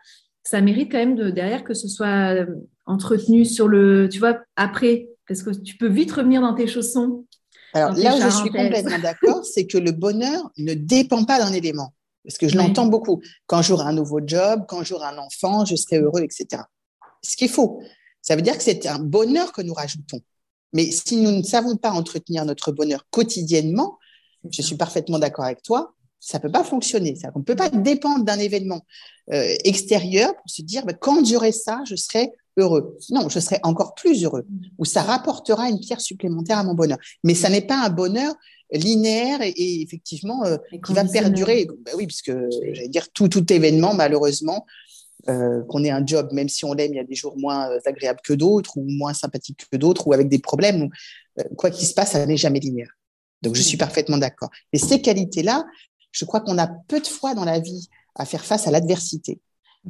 ça 0.43 0.61
mérite 0.61 0.91
quand 0.91 0.97
même 0.97 1.15
de, 1.15 1.29
derrière 1.29 1.63
que 1.63 1.73
ce 1.73 1.87
soit 1.87 2.35
euh, 2.35 2.45
entretenu 2.85 3.45
sur 3.45 3.67
le, 3.67 4.09
tu 4.09 4.19
vois, 4.19 4.39
après, 4.55 5.09
parce 5.27 5.41
que 5.41 5.51
tu 5.51 5.77
peux 5.77 5.87
vite 5.87 6.11
revenir 6.11 6.41
dans 6.41 6.53
tes 6.53 6.67
chaussons. 6.67 7.25
Alors 7.73 7.93
là 7.93 8.15
où 8.15 8.21
je 8.21 8.29
suis 8.29 8.49
complètement 8.49 8.99
d'accord, 8.99 9.43
c'est 9.45 9.65
que 9.65 9.77
le 9.77 9.91
bonheur 9.91 10.51
ne 10.57 10.73
dépend 10.73 11.23
pas 11.23 11.39
d'un 11.39 11.53
élément. 11.53 11.93
Parce 12.25 12.37
que 12.37 12.47
je 12.47 12.57
l'entends 12.57 12.85
beaucoup. 12.85 13.21
Quand 13.47 13.61
j'aurai 13.61 13.85
un 13.85 13.93
nouveau 13.93 14.19
job, 14.25 14.65
quand 14.67 14.83
j'aurai 14.83 15.07
un 15.07 15.17
enfant, 15.17 15.65
je 15.65 15.75
serai 15.75 15.99
heureux, 15.99 16.21
etc. 16.21 16.63
Ce 17.21 17.35
qu'il 17.35 17.49
faut. 17.49 17.81
Ça 18.21 18.35
veut 18.35 18.41
dire 18.41 18.57
que 18.57 18.63
c'est 18.63 18.87
un 18.87 18.99
bonheur 18.99 19.51
que 19.51 19.61
nous 19.61 19.73
rajoutons. 19.73 20.21
Mais 20.71 20.89
si 20.89 21.17
nous 21.17 21.31
ne 21.31 21.43
savons 21.43 21.75
pas 21.75 21.91
entretenir 21.91 22.45
notre 22.45 22.71
bonheur 22.71 23.05
quotidiennement, 23.11 23.97
je 24.49 24.61
suis 24.61 24.75
parfaitement 24.75 25.19
d'accord 25.19 25.45
avec 25.45 25.61
toi, 25.61 25.93
ça 26.19 26.39
peut 26.39 26.51
pas 26.51 26.63
fonctionner. 26.63 27.17
On 27.35 27.39
ne 27.39 27.43
peut 27.43 27.55
pas 27.55 27.69
dépendre 27.69 28.23
d'un 28.23 28.39
événement 28.39 28.81
euh, 29.33 29.55
extérieur 29.65 30.33
pour 30.35 30.49
se 30.49 30.61
dire 30.61 30.85
bah, 30.85 30.93
quand 30.93 31.25
j'aurai 31.25 31.51
ça, 31.51 31.81
je 31.85 31.95
serai 31.95 32.31
heureux. 32.57 32.97
Non, 33.09 33.27
je 33.29 33.39
serai 33.39 33.59
encore 33.63 33.93
plus 33.93 34.23
heureux. 34.23 34.45
Ou 34.77 34.85
ça 34.85 35.01
rapportera 35.01 35.69
une 35.69 35.79
pierre 35.79 36.01
supplémentaire 36.01 36.57
à 36.57 36.63
mon 36.63 36.75
bonheur. 36.75 36.97
Mais 37.23 37.35
ça 37.35 37.49
n'est 37.49 37.61
pas 37.65 37.83
un 37.83 37.89
bonheur 37.89 38.33
linéaire 38.77 39.41
et, 39.41 39.81
effectivement 39.81 40.43
euh, 40.45 40.57
qui 40.85 40.93
va 40.93 41.05
perdurer. 41.05 41.67
Bah 41.85 41.91
oui, 41.95 42.07
puisque 42.07 42.31
j'allais 42.51 42.87
dire 42.87 43.11
tout 43.11 43.27
tout 43.27 43.51
événement 43.51 43.93
malheureusement. 43.93 44.65
Euh, 45.29 45.63
qu'on 45.69 45.85
ait 45.85 45.89
un 45.89 46.05
job, 46.05 46.33
même 46.33 46.49
si 46.49 46.65
on 46.65 46.73
l'aime, 46.73 46.91
il 46.91 46.97
y 46.97 46.99
a 46.99 47.05
des 47.05 47.15
jours 47.15 47.37
moins 47.37 47.69
agréables 47.85 48.19
que 48.21 48.33
d'autres, 48.33 48.77
ou 48.77 48.83
moins 48.83 49.13
sympathiques 49.13 49.65
que 49.71 49.77
d'autres, 49.77 50.05
ou 50.05 50.11
avec 50.11 50.27
des 50.27 50.39
problèmes. 50.39 50.89
quoi 51.55 51.69
qu'il 51.69 51.87
se 51.87 51.93
passe, 51.93 52.11
ça 52.11 52.25
n'est 52.25 52.35
jamais 52.35 52.59
linéaire. 52.59 52.91
Donc, 53.43 53.55
je 53.55 53.61
suis 53.61 53.77
parfaitement 53.77 54.17
d'accord. 54.17 54.49
Et 54.71 54.77
ces 54.77 55.01
qualités-là, 55.01 55.65
je 56.13 56.25
crois 56.25 56.39
qu'on 56.39 56.57
a 56.57 56.67
peu 56.67 57.01
de 57.01 57.07
fois 57.07 57.35
dans 57.35 57.43
la 57.43 57.59
vie 57.59 57.89
à 58.15 58.25
faire 58.25 58.45
face 58.45 58.67
à 58.67 58.71
l'adversité, 58.71 59.41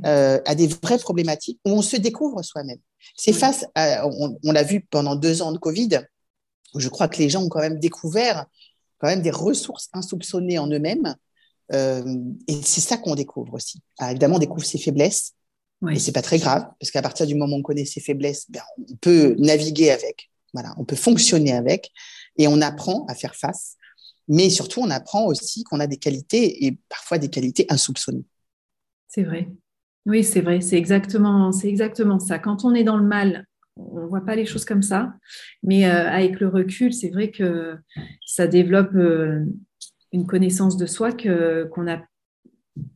euh, 0.06 0.42
à 0.46 0.56
des 0.56 0.68
vraies 0.68 0.98
problématiques 0.98 1.60
où 1.66 1.70
on 1.70 1.84
se 1.84 1.96
découvre 1.98 2.42
soi-même. 2.42 2.80
C'est 3.16 3.34
face, 3.34 3.66
à, 3.76 4.08
on, 4.08 4.52
l'a 4.52 4.64
vu 4.64 4.82
pendant 4.90 5.16
deux 5.16 5.42
ans 5.44 5.52
de 5.52 5.60
Covid, 5.60 6.00
où 6.74 6.80
je 6.80 6.90
crois 6.90 7.08
que 7.08 7.18
les 7.18 7.30
gens 7.30 7.44
ont 7.44 7.50
quand 7.50 7.60
même 7.60 7.80
découvert 7.80 8.46
quand 9.04 9.10
même 9.10 9.22
des 9.22 9.32
ressources 9.32 9.90
insoupçonnées 9.92 10.58
en 10.58 10.68
eux-mêmes. 10.68 11.16
Euh, 11.74 12.04
et 12.48 12.62
c'est 12.62 12.80
ça 12.80 12.96
qu'on 12.96 13.16
découvre 13.16 13.54
aussi. 13.54 13.82
Alors, 13.98 14.12
évidemment, 14.12 14.38
on 14.38 14.40
découvre 14.40 14.64
ses 14.64 14.78
faiblesses, 14.78 15.34
oui. 15.82 15.96
et 15.96 16.00
c'est 16.00 16.14
pas 16.14 16.22
très 16.22 16.40
grave 16.40 16.66
parce 16.80 16.90
qu'à 16.90 17.02
partir 17.02 17.28
du 17.28 17.36
moment 17.36 17.58
où 17.58 17.60
on 17.60 17.62
connaît 17.62 17.86
ses 17.86 18.00
faiblesses, 18.00 18.50
ben, 18.50 18.62
on 18.78 18.96
peut 18.96 19.36
naviguer 19.40 19.92
avec. 19.92 20.30
Voilà, 20.54 20.74
on 20.78 20.86
peut 20.86 20.96
fonctionner 20.96 21.52
avec, 21.52 21.92
et 22.38 22.48
on 22.48 22.62
apprend 22.62 23.06
à 23.08 23.16
faire 23.16 23.36
face 23.36 23.76
mais 24.28 24.50
surtout, 24.50 24.80
on 24.82 24.90
apprend 24.90 25.26
aussi 25.26 25.64
qu'on 25.64 25.80
a 25.80 25.88
des 25.88 25.98
qualités 25.98 26.66
et 26.66 26.78
parfois 26.90 27.18
des 27.18 27.30
qualités 27.30 27.66
insoupçonnées. 27.70 28.26
C'est 29.08 29.24
vrai. 29.24 29.50
Oui, 30.06 30.24
c'est 30.24 30.42
vrai. 30.42 30.62
C'est 30.62 30.78
exactement, 30.78 31.52
c'est 31.52 31.68
exactement 31.68 32.20
ça. 32.20 32.40
Quand 32.40 32.66
on 32.66 32.74
est 32.74 32.84
dans 32.84 32.98
le 32.98 33.06
mal, 33.06 33.46
on 33.76 34.08
voit 34.08 34.26
pas 34.26 34.36
les 34.36 34.46
choses 34.46 34.66
comme 34.66 34.82
ça. 34.82 35.14
Mais 35.64 35.86
euh, 35.86 36.10
avec 36.10 36.40
le 36.40 36.48
recul, 36.48 36.94
c'est 36.94 37.10
vrai 37.10 37.32
que 37.32 37.76
ça 38.26 38.48
développe 38.48 38.94
euh, 38.96 39.46
une 40.12 40.28
connaissance 40.28 40.78
de 40.78 40.86
soi 40.86 41.12
que, 41.12 41.66
qu'on 41.66 41.88
a 41.88 42.02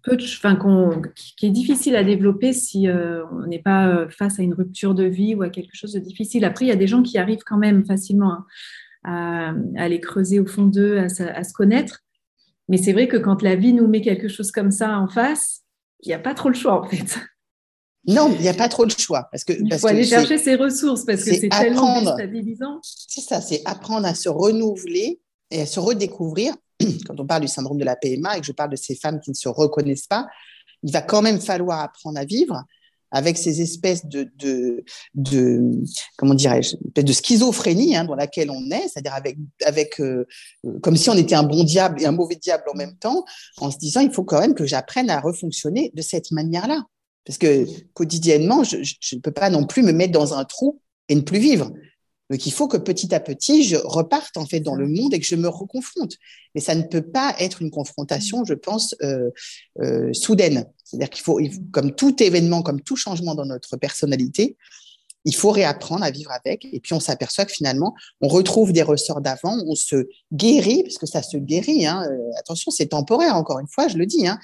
peu 0.04 0.18
enfin, 0.22 0.56
qu'on, 0.56 1.02
qui 1.38 1.46
est 1.46 1.52
difficile 1.52 1.96
à 1.96 2.04
développer 2.04 2.52
si 2.52 2.88
euh, 2.88 3.24
on 3.32 3.46
n'est 3.46 3.62
pas 3.62 4.08
face 4.10 4.40
à 4.40 4.44
une 4.44 4.56
rupture 4.56 4.96
de 4.96 5.04
vie 5.04 5.36
ou 5.36 5.44
à 5.44 5.50
quelque 5.50 5.76
chose 5.76 5.94
de 5.94 6.00
difficile. 6.00 6.46
Après, 6.46 6.66
il 6.66 6.70
y 6.70 6.72
a 6.72 6.76
des 6.76 6.88
gens 6.88 7.04
qui 7.04 7.18
arrivent 7.18 7.44
quand 7.46 7.58
même 7.58 7.86
facilement. 7.86 8.34
Hein 8.34 8.46
à, 9.08 9.54
aller 9.78 10.00
creuser 10.00 10.40
au 10.40 10.46
fond 10.46 10.66
d'eux, 10.66 10.98
à, 11.00 11.10
se 11.10 11.54
connaître. 11.54 12.04
Mais 12.70 12.78
c'est 12.78 12.94
vrai 12.94 13.08
que 13.08 13.18
quand 13.18 13.42
la 13.42 13.56
vie 13.56 13.74
nous 13.74 13.88
met 13.88 14.02
quelque 14.02 14.28
chose 14.28 14.52
comme 14.52 14.72
ça 14.72 15.00
en 15.00 15.08
face, 15.08 15.62
il 16.04 16.10
n'y 16.10 16.13
a 16.13 16.20
pas 16.20 16.34
trop 16.34 16.50
le 16.50 16.56
choix 16.56 16.82
en 16.82 16.84
fait. 16.84 17.20
Non, 18.08 18.34
il 18.34 18.41
n'y 18.41 18.48
a 18.48 18.54
pas 18.54 18.70
trop 18.70 18.86
le 18.86 18.89
choix. 18.98 19.28
Parce 19.32 19.43
que, 19.43 19.54
il 19.54 19.78
faut 19.78 19.88
aller 19.88 20.06
chercher 20.06 20.38
ses 20.38 20.56
ressources 20.56 21.04
parce 21.04 21.24
que 21.24 21.34
c'est 21.34 21.50
tellement 21.50 22.02
déstabilisant. 22.02 22.80
C'est 22.82 23.22
ça, 23.22 23.41
c'est 23.41 23.62
apprendre 23.65 24.08
à 24.08 24.15
se 24.15 24.30
renouveler 24.30 25.20
et 25.52 25.62
à 25.62 25.65
se 25.65 25.80
redécouvrir. 25.80 26.56
Quand 27.06 27.20
on 27.20 27.26
parle 27.26 27.41
du 27.41 27.48
syndrome 27.48 27.78
de 27.78 27.86
la 27.86 27.96
PMA 27.96 28.38
et 28.38 28.39
que 28.39 28.46
je 28.46 28.54
parle 28.54 28.70
de 28.70 28.76
ces 28.78 28.96
femmes 28.96 29.20
qui 29.20 29.32
ne 29.32 29.36
se 29.36 29.50
reconnaissent 29.50 30.08
pas, 30.08 30.28
il 30.84 30.91
va 30.93 31.02
quand 31.02 31.22
même 31.22 31.41
falloir 31.41 31.82
apprendre 31.82 32.17
à 32.17 32.24
vivre 32.24 32.63
avec 33.12 33.38
ces 33.38 33.62
espèces 33.62 34.06
de, 34.06 34.30
de, 34.38 34.84
de 35.15 35.62
comment 36.17 36.34
dirais-je, 36.34 36.76
de 37.02 37.13
schizophrénie 37.13 37.96
hein, 37.96 38.04
dans 38.04 38.15
laquelle 38.15 38.52
on 38.52 38.70
est, 38.70 38.88
c'est-à-dire 38.89 39.13
avec, 39.13 39.38
avec 39.65 40.00
euh, 40.02 40.26
comme 40.82 40.98
si 40.98 41.10
on 41.10 41.13
était 41.13 41.36
un 41.36 41.43
bon 41.43 41.63
diable 41.63 42.02
et 42.02 42.06
un 42.06 42.12
mauvais 42.12 42.36
diable 42.36 42.65
en 42.72 42.76
même 42.76 42.98
temps, 42.98 43.24
en 43.60 43.72
se 43.72 43.78
disant 43.78 44.02
il 44.02 44.12
faut 44.12 44.26
quand 44.26 44.41
même 44.41 44.56
que 44.56 44.65
j'apprenne 44.65 45.10
à 45.10 45.22
refonctionner 45.22 45.91
de 45.96 46.02
cette 46.02 46.32
manière-là, 46.32 46.84
parce 47.28 47.38
que 47.38 47.68
quotidiennement 47.94 48.63
je 48.63 48.78
ne 48.78 49.20
peux 49.20 49.32
pas 49.32 49.50
non 49.50 49.66
plus 49.66 49.84
me 49.84 49.92
mettre 49.92 50.13
dans 50.13 50.34
un 50.34 50.46
trou 50.46 50.82
et 51.10 51.16
ne 51.16 51.22
plus 51.22 51.40
vivre. 51.40 51.72
Donc 52.30 52.46
il 52.46 52.52
faut 52.52 52.68
que 52.68 52.78
petit 52.78 53.13
à 53.13 53.20
petit 53.20 53.63
je 53.63 53.76
reparte 53.76 54.38
en 54.38 54.46
fait 54.46 54.62
dans 54.62 54.76
le 54.76 54.88
monde 54.88 55.13
et 55.13 55.20
que 55.20 55.26
je 55.26 55.36
me 55.36 55.50
reconfronte. 55.50 56.13
Mais 56.56 56.62
ça 56.62 56.74
ne 56.74 56.84
peut 56.84 57.02
pas 57.02 57.36
être 57.40 57.62
une 57.62 57.70
confrontation, 57.70 58.46
je 58.46 58.54
pense, 58.54 58.96
euh, 59.04 59.30
euh, 59.82 60.12
soudaine. 60.13 60.66
C'est-à-dire 60.84 61.10
qu'il 61.10 61.24
faut, 61.24 61.40
comme 61.72 61.94
tout 61.94 62.22
événement, 62.24 62.62
comme 62.62 62.82
tout 62.82 62.96
changement 62.96 63.36
dans 63.36 63.46
notre 63.46 63.76
personnalité, 63.78 64.58
il 65.26 65.36
faut 65.36 65.52
réapprendre 65.52 66.04
à 66.06 66.12
vivre 66.12 66.32
avec. 66.32 66.66
Et 66.72 66.80
puis 66.80 66.94
on 66.94 67.02
s'aperçoit 67.02 67.46
que 67.46 67.52
finalement, 67.52 67.94
on 68.22 68.30
retrouve 68.30 68.72
des 68.72 68.82
ressorts 68.82 69.20
d'avant, 69.20 69.58
on 69.68 69.76
se 69.76 70.08
guérit, 70.34 70.84
parce 70.84 70.98
que 70.98 71.06
ça 71.06 71.22
se 71.22 71.36
guérit. 71.36 71.86
Hein. 71.86 72.04
Euh, 72.10 72.40
attention, 72.40 72.72
c'est 72.72 72.88
temporaire, 72.88 73.36
encore 73.36 73.60
une 73.60 73.68
fois, 73.68 73.90
je 73.90 73.98
le 73.98 74.06
dis. 74.06 74.26
Hein. 74.26 74.40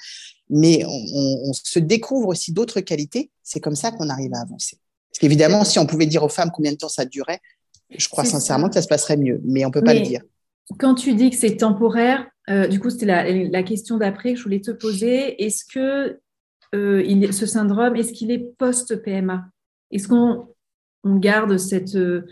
Mais 0.50 0.84
on, 0.86 1.48
on 1.48 1.52
se 1.52 1.78
découvre 1.78 2.28
aussi 2.28 2.52
d'autres 2.52 2.80
qualités. 2.80 3.30
C'est 3.42 3.60
comme 3.60 3.76
ça 3.76 3.90
qu'on 3.90 4.08
arrive 4.08 4.34
à 4.34 4.40
avancer. 4.40 4.78
Parce 5.10 5.20
qu'évidemment, 5.20 5.64
si 5.64 5.78
on 5.78 5.86
pouvait 5.86 6.06
dire 6.06 6.22
aux 6.22 6.28
femmes 6.28 6.50
combien 6.52 6.72
de 6.72 6.76
temps 6.76 6.88
ça 6.88 7.04
durait, 7.04 7.40
je 7.96 8.08
crois 8.08 8.24
sincèrement 8.24 8.68
que 8.68 8.74
ça 8.74 8.82
se 8.82 8.88
passerait 8.88 9.16
mieux, 9.16 9.40
mais 9.44 9.64
on 9.64 9.68
ne 9.68 9.72
peut 9.72 9.82
pas 9.82 9.94
le 9.94 10.00
dire. 10.00 10.22
Quand 10.78 10.94
tu 10.94 11.14
dis 11.14 11.30
que 11.30 11.36
c'est 11.36 11.56
temporaire, 11.56 12.26
euh, 12.50 12.66
du 12.66 12.80
coup, 12.80 12.90
c'était 12.90 13.06
la, 13.06 13.62
question 13.62 13.96
d'après 13.96 14.32
que 14.32 14.38
je 14.38 14.44
voulais 14.44 14.60
te 14.60 14.70
poser. 14.70 15.42
Est-ce 15.44 15.64
que 15.64 16.20
euh, 16.74 17.32
ce 17.32 17.46
syndrome, 17.46 17.96
est-ce 17.96 18.12
qu'il 18.12 18.30
est, 18.30 18.56
post-PMA 18.58 19.46
Est-ce 19.90 20.08
qu'on 20.08 20.48
on 21.04 21.16
garde 21.16 21.58
cette, 21.58 21.94
euh, 21.94 22.26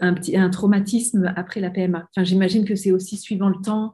un, 0.00 0.14
petit, 0.14 0.36
un 0.36 0.50
traumatisme 0.50 1.32
après 1.36 1.60
la 1.60 1.70
PMA 1.70 2.06
enfin, 2.14 2.24
J'imagine 2.24 2.64
que 2.64 2.76
c'est 2.76 2.92
aussi 2.92 3.16
suivant 3.16 3.48
le 3.48 3.60
temps 3.62 3.92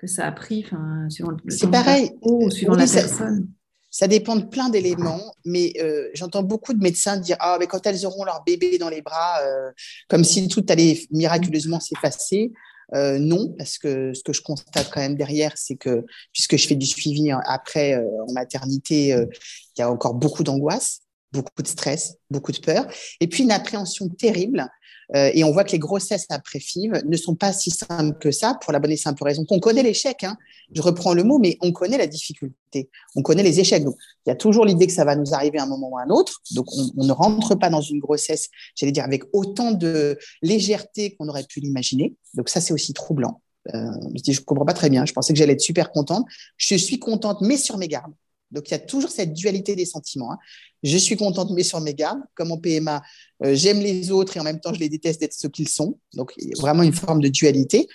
que 0.00 0.06
ça 0.06 0.26
a 0.26 0.32
pris, 0.32 0.64
enfin, 0.64 1.08
suivant 1.10 1.30
le, 1.30 1.38
C'est 1.48 1.70
pareil. 1.70 2.12
Ou 2.22 2.50
suivant 2.50 2.74
la 2.74 2.86
personne. 2.86 3.48
Ça 3.90 4.06
dépend 4.06 4.36
de 4.36 4.44
plein 4.46 4.70
d'éléments, 4.70 5.34
mais 5.44 5.74
euh, 5.80 6.08
j'entends 6.14 6.44
beaucoup 6.44 6.72
de 6.72 6.78
médecins 6.78 7.16
dire 7.16 7.36
ah 7.40 7.56
mais 7.58 7.66
quand 7.66 7.84
elles 7.86 8.06
auront 8.06 8.24
leur 8.24 8.44
bébé 8.44 8.78
dans 8.78 8.88
les 8.88 9.02
bras, 9.02 9.40
euh, 9.42 9.72
comme 10.08 10.22
si 10.22 10.46
tout 10.48 10.64
allait 10.68 11.06
miraculeusement 11.10 11.80
s'effacer. 11.80 12.52
Euh, 12.94 13.18
non, 13.18 13.54
parce 13.58 13.78
que 13.78 14.14
ce 14.14 14.22
que 14.22 14.32
je 14.32 14.42
constate 14.42 14.90
quand 14.90 15.00
même 15.00 15.16
derrière, 15.16 15.52
c'est 15.56 15.76
que 15.76 16.04
puisque 16.32 16.56
je 16.56 16.66
fais 16.66 16.74
du 16.76 16.86
suivi 16.86 17.30
après 17.46 17.96
en 17.96 18.32
maternité, 18.32 19.08
il 19.08 19.78
y 19.78 19.82
a 19.82 19.90
encore 19.90 20.14
beaucoup 20.14 20.44
d'angoisse, 20.44 21.00
beaucoup 21.32 21.62
de 21.62 21.68
stress, 21.68 22.16
beaucoup 22.30 22.52
de 22.52 22.58
peur, 22.58 22.86
et 23.20 23.28
puis 23.28 23.42
une 23.42 23.52
appréhension 23.52 24.08
terrible 24.08 24.68
euh, 25.16 25.30
et 25.34 25.42
on 25.42 25.50
voit 25.50 25.64
que 25.64 25.72
les 25.72 25.78
grossesses 25.78 26.26
après 26.28 26.60
FIV 26.60 27.02
ne 27.04 27.16
sont 27.16 27.34
pas 27.34 27.52
si 27.52 27.70
simples 27.70 28.16
que 28.18 28.30
ça 28.30 28.58
pour 28.60 28.72
la 28.72 28.78
bonne 28.78 28.92
et 28.92 28.96
simple 28.96 29.22
raison 29.24 29.44
qu'on 29.44 29.58
connaît 29.58 29.82
l'échec. 29.82 30.22
Hein. 30.22 30.36
Je 30.72 30.82
reprends 30.82 31.14
le 31.14 31.24
mot, 31.24 31.38
mais 31.38 31.56
on 31.60 31.72
connaît 31.72 31.98
la 31.98 32.06
difficulté, 32.06 32.90
on 33.16 33.22
connaît 33.22 33.42
les 33.42 33.58
échecs. 33.58 33.84
Donc, 33.84 33.96
il 34.26 34.30
y 34.30 34.32
a 34.32 34.36
toujours 34.36 34.64
l'idée 34.64 34.86
que 34.86 34.92
ça 34.92 35.04
va 35.04 35.16
nous 35.16 35.34
arriver 35.34 35.58
à 35.58 35.64
un 35.64 35.66
moment 35.66 35.88
ou 35.90 35.98
à 35.98 36.02
un 36.02 36.10
autre. 36.10 36.40
Donc, 36.52 36.66
on, 36.96 37.04
ne 37.04 37.12
rentre 37.12 37.56
pas 37.56 37.70
dans 37.70 37.80
une 37.80 37.98
grossesse, 37.98 38.48
j'allais 38.76 38.92
dire, 38.92 39.04
avec 39.04 39.24
autant 39.32 39.72
de 39.72 40.16
légèreté 40.42 41.16
qu'on 41.16 41.28
aurait 41.28 41.44
pu 41.44 41.60
l'imaginer. 41.60 42.14
Donc, 42.34 42.48
ça, 42.48 42.60
c'est 42.60 42.72
aussi 42.72 42.92
troublant. 42.92 43.40
Euh, 43.74 43.90
je 44.14 44.22
dis, 44.22 44.32
je 44.32 44.42
comprends 44.42 44.64
pas 44.64 44.74
très 44.74 44.90
bien. 44.90 45.04
Je 45.06 45.12
pensais 45.12 45.32
que 45.32 45.38
j'allais 45.38 45.54
être 45.54 45.60
super 45.60 45.90
contente. 45.90 46.24
Je 46.56 46.76
suis 46.76 46.98
contente, 46.98 47.40
mais 47.40 47.56
sur 47.56 47.78
mes 47.78 47.88
gardes. 47.88 48.12
Donc, 48.50 48.68
il 48.68 48.72
y 48.72 48.74
a 48.74 48.78
toujours 48.78 49.10
cette 49.10 49.32
dualité 49.32 49.76
des 49.76 49.84
sentiments. 49.84 50.32
Hein. 50.32 50.38
Je 50.82 50.96
suis 50.96 51.16
contente, 51.16 51.50
mais 51.50 51.62
sur 51.62 51.80
mes 51.80 51.94
gardes. 51.94 52.20
Comme 52.34 52.52
en 52.52 52.58
PMA, 52.58 53.02
euh, 53.44 53.54
j'aime 53.54 53.80
les 53.80 54.10
autres 54.10 54.36
et 54.36 54.40
en 54.40 54.44
même 54.44 54.60
temps, 54.60 54.72
je 54.72 54.80
les 54.80 54.88
déteste 54.88 55.20
d'être 55.20 55.34
ce 55.34 55.46
qu'ils 55.46 55.68
sont. 55.68 55.98
Donc, 56.14 56.32
il 56.38 56.48
y 56.48 56.52
a 56.52 56.60
vraiment 56.60 56.82
une 56.82 56.92
forme 56.92 57.20
de 57.20 57.28
dualité. 57.28 57.86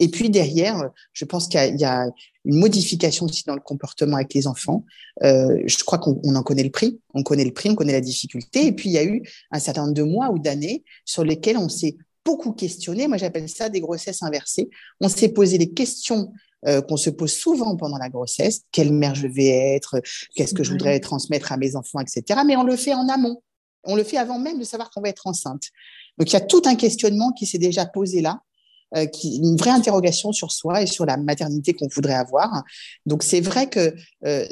Et 0.00 0.08
puis 0.08 0.28
derrière, 0.28 0.90
je 1.12 1.24
pense 1.24 1.46
qu'il 1.46 1.76
y, 1.78 1.84
a 1.84 2.06
une 2.44 2.58
modification 2.58 3.26
aussi 3.26 3.44
dans 3.46 3.54
le 3.54 3.60
comportement 3.60 4.16
avec 4.16 4.34
les 4.34 4.46
enfants. 4.46 4.84
Euh, 5.22 5.62
je 5.66 5.84
crois 5.84 5.98
qu'on 5.98 6.34
en 6.34 6.42
connaît 6.42 6.64
le 6.64 6.70
prix, 6.70 6.98
on 7.14 7.22
connaît 7.22 7.44
le 7.44 7.52
prix, 7.52 7.70
on 7.70 7.76
connaît 7.76 7.92
la 7.92 8.00
difficulté. 8.00 8.66
Et 8.66 8.72
puis 8.72 8.90
il 8.90 8.92
y 8.92 8.98
a 8.98 9.04
eu 9.04 9.22
un 9.52 9.60
certain 9.60 9.82
nombre 9.82 9.94
de 9.94 10.02
mois 10.02 10.30
ou 10.30 10.38
d'années 10.40 10.82
sur 11.04 11.24
lesquels 11.24 11.56
on 11.56 11.68
s'est 11.68 11.96
beaucoup 12.24 12.52
questionné. 12.52 13.06
Moi, 13.06 13.18
j'appelle 13.18 13.48
ça 13.48 13.68
des 13.68 13.80
grossesses 13.80 14.22
inversées. 14.22 14.68
On 15.00 15.08
s'est 15.08 15.28
posé 15.28 15.58
des 15.58 15.70
questions 15.70 16.32
euh, 16.66 16.80
qu'on 16.82 16.96
se 16.96 17.10
pose 17.10 17.32
souvent 17.32 17.76
pendant 17.76 17.98
la 17.98 18.08
grossesse. 18.08 18.62
Quelle 18.72 18.92
mère 18.92 19.14
je 19.14 19.26
vais 19.26 19.48
être? 19.48 20.00
Qu'est-ce 20.34 20.54
que 20.54 20.64
je 20.64 20.70
voudrais 20.70 21.00
transmettre 21.00 21.52
à 21.52 21.56
mes 21.56 21.76
enfants, 21.76 22.00
etc. 22.00 22.40
Mais 22.46 22.56
on 22.56 22.64
le 22.64 22.76
fait 22.76 22.94
en 22.94 23.08
amont. 23.08 23.42
On 23.84 23.96
le 23.96 24.04
fait 24.04 24.16
avant 24.16 24.38
même 24.38 24.58
de 24.58 24.64
savoir 24.64 24.90
qu'on 24.90 25.02
va 25.02 25.10
être 25.10 25.26
enceinte. 25.26 25.64
Donc, 26.16 26.30
il 26.30 26.32
y 26.32 26.36
a 26.36 26.40
tout 26.40 26.62
un 26.64 26.74
questionnement 26.74 27.32
qui 27.32 27.44
s'est 27.44 27.58
déjà 27.58 27.84
posé 27.84 28.22
là 28.22 28.40
euh, 28.96 29.06
qui, 29.06 29.38
une 29.38 29.56
vraie 29.56 29.70
interrogation 29.70 30.30
sur 30.30 30.52
soi 30.52 30.82
et 30.82 30.86
sur 30.86 31.04
la 31.04 31.16
maternité 31.16 31.72
qu'on 31.72 31.88
voudrait 31.88 32.14
avoir. 32.14 32.62
Donc 33.06 33.24
c'est 33.24 33.40
vrai 33.40 33.68
que 33.68 33.92
euh, 34.24 34.46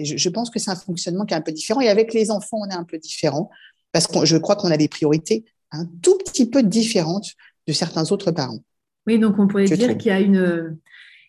je 0.00 0.28
pense 0.30 0.50
que 0.50 0.58
c'est 0.58 0.70
un 0.70 0.76
fonctionnement 0.76 1.24
qui 1.24 1.34
est 1.34 1.36
un 1.36 1.42
peu 1.42 1.52
différent. 1.52 1.80
Et 1.80 1.88
avec 1.88 2.12
les 2.12 2.32
enfants, 2.32 2.58
on 2.60 2.68
est 2.68 2.74
un 2.74 2.82
peu 2.82 2.98
différent 2.98 3.50
parce 3.92 4.08
que 4.08 4.24
je 4.24 4.36
crois 4.36 4.56
qu'on 4.56 4.72
a 4.72 4.76
des 4.76 4.88
priorités 4.88 5.44
un 5.70 5.86
tout 6.02 6.18
petit 6.18 6.46
peu 6.46 6.64
différentes 6.64 7.34
de 7.68 7.72
certains 7.72 8.10
autres 8.10 8.32
parents. 8.32 8.58
Oui, 9.06 9.20
donc 9.20 9.38
on 9.38 9.46
pourrait 9.46 9.66
dire 9.66 9.96
qu'il 9.96 10.08
y 10.08 10.10
a 10.10 10.20
une 10.20 10.76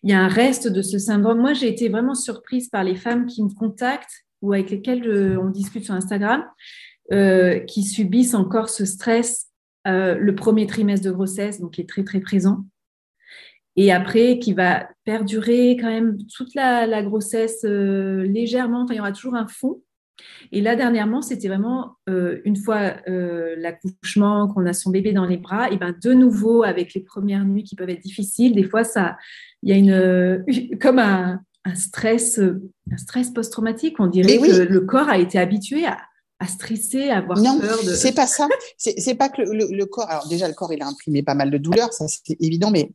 il 0.05 0.11
y 0.11 0.13
a 0.13 0.21
un 0.21 0.29
reste 0.29 0.67
de 0.67 0.81
ce 0.81 0.97
syndrome. 0.99 1.39
Moi, 1.39 1.53
j'ai 1.53 1.67
été 1.67 1.89
vraiment 1.89 2.15
surprise 2.15 2.69
par 2.69 2.83
les 2.83 2.95
femmes 2.95 3.25
qui 3.25 3.43
me 3.43 3.49
contactent 3.49 4.23
ou 4.41 4.53
avec 4.53 4.69
lesquelles 4.69 5.37
on 5.41 5.49
discute 5.49 5.83
sur 5.83 5.95
Instagram, 5.95 6.45
euh, 7.11 7.59
qui 7.59 7.83
subissent 7.83 8.35
encore 8.35 8.69
ce 8.69 8.85
stress 8.85 9.47
euh, 9.87 10.15
le 10.15 10.33
premier 10.35 10.65
trimestre 10.65 11.05
de 11.05 11.11
grossesse, 11.11 11.59
donc 11.59 11.73
qui 11.73 11.81
est 11.81 11.89
très 11.89 12.03
très 12.03 12.19
présent, 12.19 12.65
et 13.75 13.91
après 13.91 14.39
qui 14.39 14.53
va 14.53 14.89
perdurer 15.03 15.77
quand 15.79 15.89
même 15.89 16.17
toute 16.35 16.55
la, 16.55 17.03
grossesse 17.03 17.63
euh, 17.65 18.23
légèrement. 18.23 18.83
Enfin, 18.83 18.93
il 18.93 18.97
y 18.97 18.99
aura 18.99 19.11
toujours 19.11 19.35
un 19.35 19.47
fond. 19.47 19.81
Et 20.51 20.61
là, 20.61 20.75
dernièrement, 20.75 21.21
c'était 21.21 21.47
vraiment 21.47 21.97
euh, 22.09 22.39
une 22.45 22.55
fois 22.55 22.95
l'accouchement, 23.07 24.47
qu'on 24.47 24.65
a 24.65 24.73
son 24.73 24.91
bébé 24.91 25.13
dans 25.13 25.25
les 25.25 25.37
bras, 25.37 25.69
et 25.71 25.77
ben 25.77 25.95
de 26.01 26.13
nouveau 26.13 26.63
avec 26.63 26.93
les 26.93 27.01
premières 27.01 27.45
nuits 27.45 27.63
qui 27.63 27.75
peuvent 27.75 27.89
être 27.89 28.01
difficiles. 28.01 28.53
Des 28.53 28.63
fois, 28.63 28.83
il 29.63 29.69
y 29.69 29.73
a 29.73 29.75
une 29.75 30.77
comme 30.81 30.99
un, 30.99 31.41
stress, 31.73 32.39
un 32.39 32.97
stress 32.97 33.31
post-traumatique. 33.31 33.99
On 33.99 34.07
dirait 34.07 34.37
que 34.37 34.61
le 34.61 34.81
corps 34.81 35.09
a 35.09 35.17
été 35.17 35.39
habitué 35.39 35.85
à, 35.85 35.97
à 36.39 36.47
stresser, 36.47 37.09
à 37.09 37.17
avoir 37.17 37.39
non, 37.39 37.59
peur 37.59 37.83
de. 37.83 37.93
C'est 37.93 38.13
pas 38.13 38.27
ça. 38.27 38.47
C'est 38.77 39.15
pas 39.15 39.29
que 39.29 39.41
le, 39.41 39.85
corps. 39.85 40.09
Alors 40.09 40.27
déjà, 40.27 40.47
le 40.47 40.53
corps, 40.53 40.73
il 40.73 40.81
a 40.81 40.87
imprimé 40.87 41.23
pas 41.23 41.35
mal 41.35 41.49
de 41.49 41.57
douleurs, 41.57 41.93
ça 41.93 42.07
c'est 42.07 42.35
évident, 42.41 42.71
mais 42.71 42.91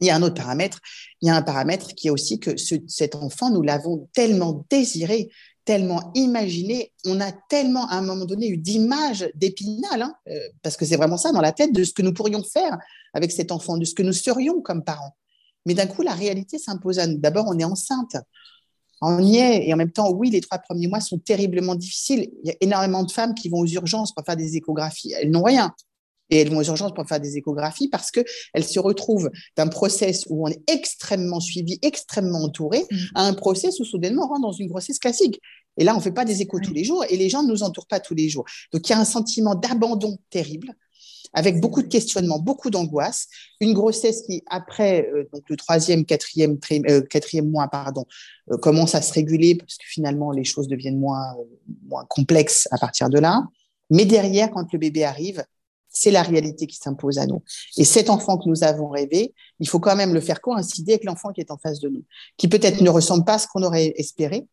il 0.00 0.06
y 0.06 0.10
a 0.10 0.16
un 0.16 0.22
autre 0.22 0.34
paramètre. 0.34 0.80
Il 1.20 1.28
y 1.28 1.30
a 1.30 1.36
un 1.36 1.42
paramètre 1.42 1.94
qui 1.94 2.08
est 2.08 2.10
aussi 2.10 2.40
que 2.40 2.56
cet 2.56 3.14
enfant, 3.14 3.50
nous 3.50 3.62
l'avons 3.62 4.08
tellement 4.14 4.64
désiré, 4.70 5.30
tellement 5.70 6.10
imaginé, 6.16 6.92
on 7.06 7.20
a 7.20 7.30
tellement 7.30 7.86
à 7.86 7.94
un 7.94 8.02
moment 8.02 8.24
donné 8.24 8.48
eu 8.48 8.56
d'images 8.56 9.30
d'épinal, 9.36 10.02
hein, 10.02 10.12
euh, 10.28 10.36
parce 10.64 10.76
que 10.76 10.84
c'est 10.84 10.96
vraiment 10.96 11.16
ça 11.16 11.30
dans 11.30 11.40
la 11.40 11.52
tête 11.52 11.72
de 11.72 11.84
ce 11.84 11.92
que 11.92 12.02
nous 12.02 12.12
pourrions 12.12 12.42
faire 12.42 12.76
avec 13.14 13.30
cet 13.30 13.52
enfant, 13.52 13.76
de 13.76 13.84
ce 13.84 13.94
que 13.94 14.02
nous 14.02 14.12
serions 14.12 14.62
comme 14.62 14.82
parents. 14.82 15.14
Mais 15.66 15.74
d'un 15.74 15.86
coup, 15.86 16.02
la 16.02 16.12
réalité 16.12 16.58
s'impose 16.58 16.98
à 16.98 17.06
nous. 17.06 17.18
D'abord, 17.18 17.44
on 17.46 17.56
est 17.56 17.62
enceinte 17.62 18.16
on 19.00 19.22
y 19.22 19.36
est. 19.36 19.68
Et 19.68 19.72
en 19.72 19.76
même 19.76 19.92
temps, 19.92 20.10
oui, 20.10 20.28
les 20.28 20.40
trois 20.40 20.58
premiers 20.58 20.88
mois 20.88 21.00
sont 21.00 21.18
terriblement 21.18 21.76
difficiles. 21.76 22.28
Il 22.42 22.48
y 22.48 22.50
a 22.50 22.56
énormément 22.60 23.04
de 23.04 23.12
femmes 23.12 23.34
qui 23.34 23.48
vont 23.48 23.60
aux 23.60 23.66
urgences 23.66 24.12
pour 24.12 24.24
faire 24.26 24.36
des 24.36 24.56
échographies. 24.56 25.14
Elles 25.18 25.30
n'ont 25.30 25.44
rien. 25.44 25.72
Et 26.30 26.40
elles 26.40 26.50
vont 26.50 26.58
aux 26.58 26.64
urgences 26.64 26.92
pour 26.94 27.06
faire 27.06 27.20
des 27.20 27.36
échographies 27.36 27.88
parce 27.88 28.10
qu'elles 28.10 28.64
se 28.64 28.78
retrouvent 28.78 29.30
d'un 29.56 29.68
process 29.68 30.24
où 30.28 30.46
on 30.46 30.50
est 30.50 30.62
extrêmement 30.70 31.40
suivi, 31.40 31.78
extrêmement 31.82 32.42
entouré, 32.42 32.84
mm. 32.90 32.96
à 33.14 33.22
un 33.26 33.34
process 33.34 33.80
où 33.80 33.84
soudainement 33.84 34.26
on 34.26 34.28
rentre 34.28 34.42
dans 34.42 34.52
une 34.52 34.68
grossesse 34.68 34.98
classique. 34.98 35.40
Et 35.76 35.84
là, 35.84 35.94
on 35.94 35.98
ne 35.98 36.02
fait 36.02 36.12
pas 36.12 36.24
des 36.24 36.42
échos 36.42 36.60
tous 36.60 36.72
les 36.72 36.84
jours 36.84 37.04
et 37.08 37.16
les 37.16 37.28
gens 37.28 37.42
ne 37.42 37.48
nous 37.48 37.62
entourent 37.62 37.86
pas 37.86 38.00
tous 38.00 38.14
les 38.14 38.28
jours. 38.28 38.44
Donc, 38.72 38.88
il 38.88 38.92
y 38.92 38.94
a 38.94 38.98
un 38.98 39.04
sentiment 39.04 39.54
d'abandon 39.54 40.18
terrible 40.30 40.74
avec 41.32 41.60
beaucoup 41.60 41.82
de 41.82 41.88
questionnements, 41.88 42.38
beaucoup 42.38 42.70
d'angoisse. 42.70 43.28
Une 43.60 43.72
grossesse 43.72 44.22
qui, 44.22 44.42
après 44.46 45.08
euh, 45.14 45.28
donc 45.32 45.42
le 45.48 45.56
troisième, 45.56 46.04
quatrième, 46.04 46.58
euh, 46.88 47.02
quatrième 47.02 47.50
mois, 47.50 47.68
pardon, 47.68 48.04
euh, 48.50 48.56
commence 48.56 48.94
à 48.94 49.02
se 49.02 49.12
réguler 49.12 49.54
parce 49.54 49.76
que 49.76 49.86
finalement 49.86 50.32
les 50.32 50.44
choses 50.44 50.68
deviennent 50.68 50.98
moins, 50.98 51.34
moins 51.86 52.04
complexes 52.08 52.68
à 52.70 52.78
partir 52.78 53.08
de 53.10 53.18
là. 53.18 53.44
Mais 53.90 54.04
derrière, 54.04 54.50
quand 54.50 54.72
le 54.72 54.78
bébé 54.78 55.04
arrive, 55.04 55.44
c'est 55.88 56.12
la 56.12 56.22
réalité 56.22 56.66
qui 56.66 56.76
s'impose 56.76 57.18
à 57.18 57.26
nous. 57.26 57.42
Et 57.76 57.84
cet 57.84 58.10
enfant 58.10 58.38
que 58.38 58.48
nous 58.48 58.62
avons 58.62 58.88
rêvé, 58.88 59.34
il 59.58 59.68
faut 59.68 59.80
quand 59.80 59.96
même 59.96 60.14
le 60.14 60.20
faire 60.20 60.40
coïncider 60.40 60.92
avec 60.92 61.04
l'enfant 61.04 61.32
qui 61.32 61.40
est 61.40 61.50
en 61.50 61.58
face 61.58 61.80
de 61.80 61.88
nous, 61.88 62.04
qui 62.36 62.46
peut-être 62.46 62.80
ne 62.80 62.90
ressemble 62.90 63.24
pas 63.24 63.34
à 63.34 63.38
ce 63.38 63.48
qu'on 63.48 63.64
aurait 63.64 63.92
espéré, 63.96 64.46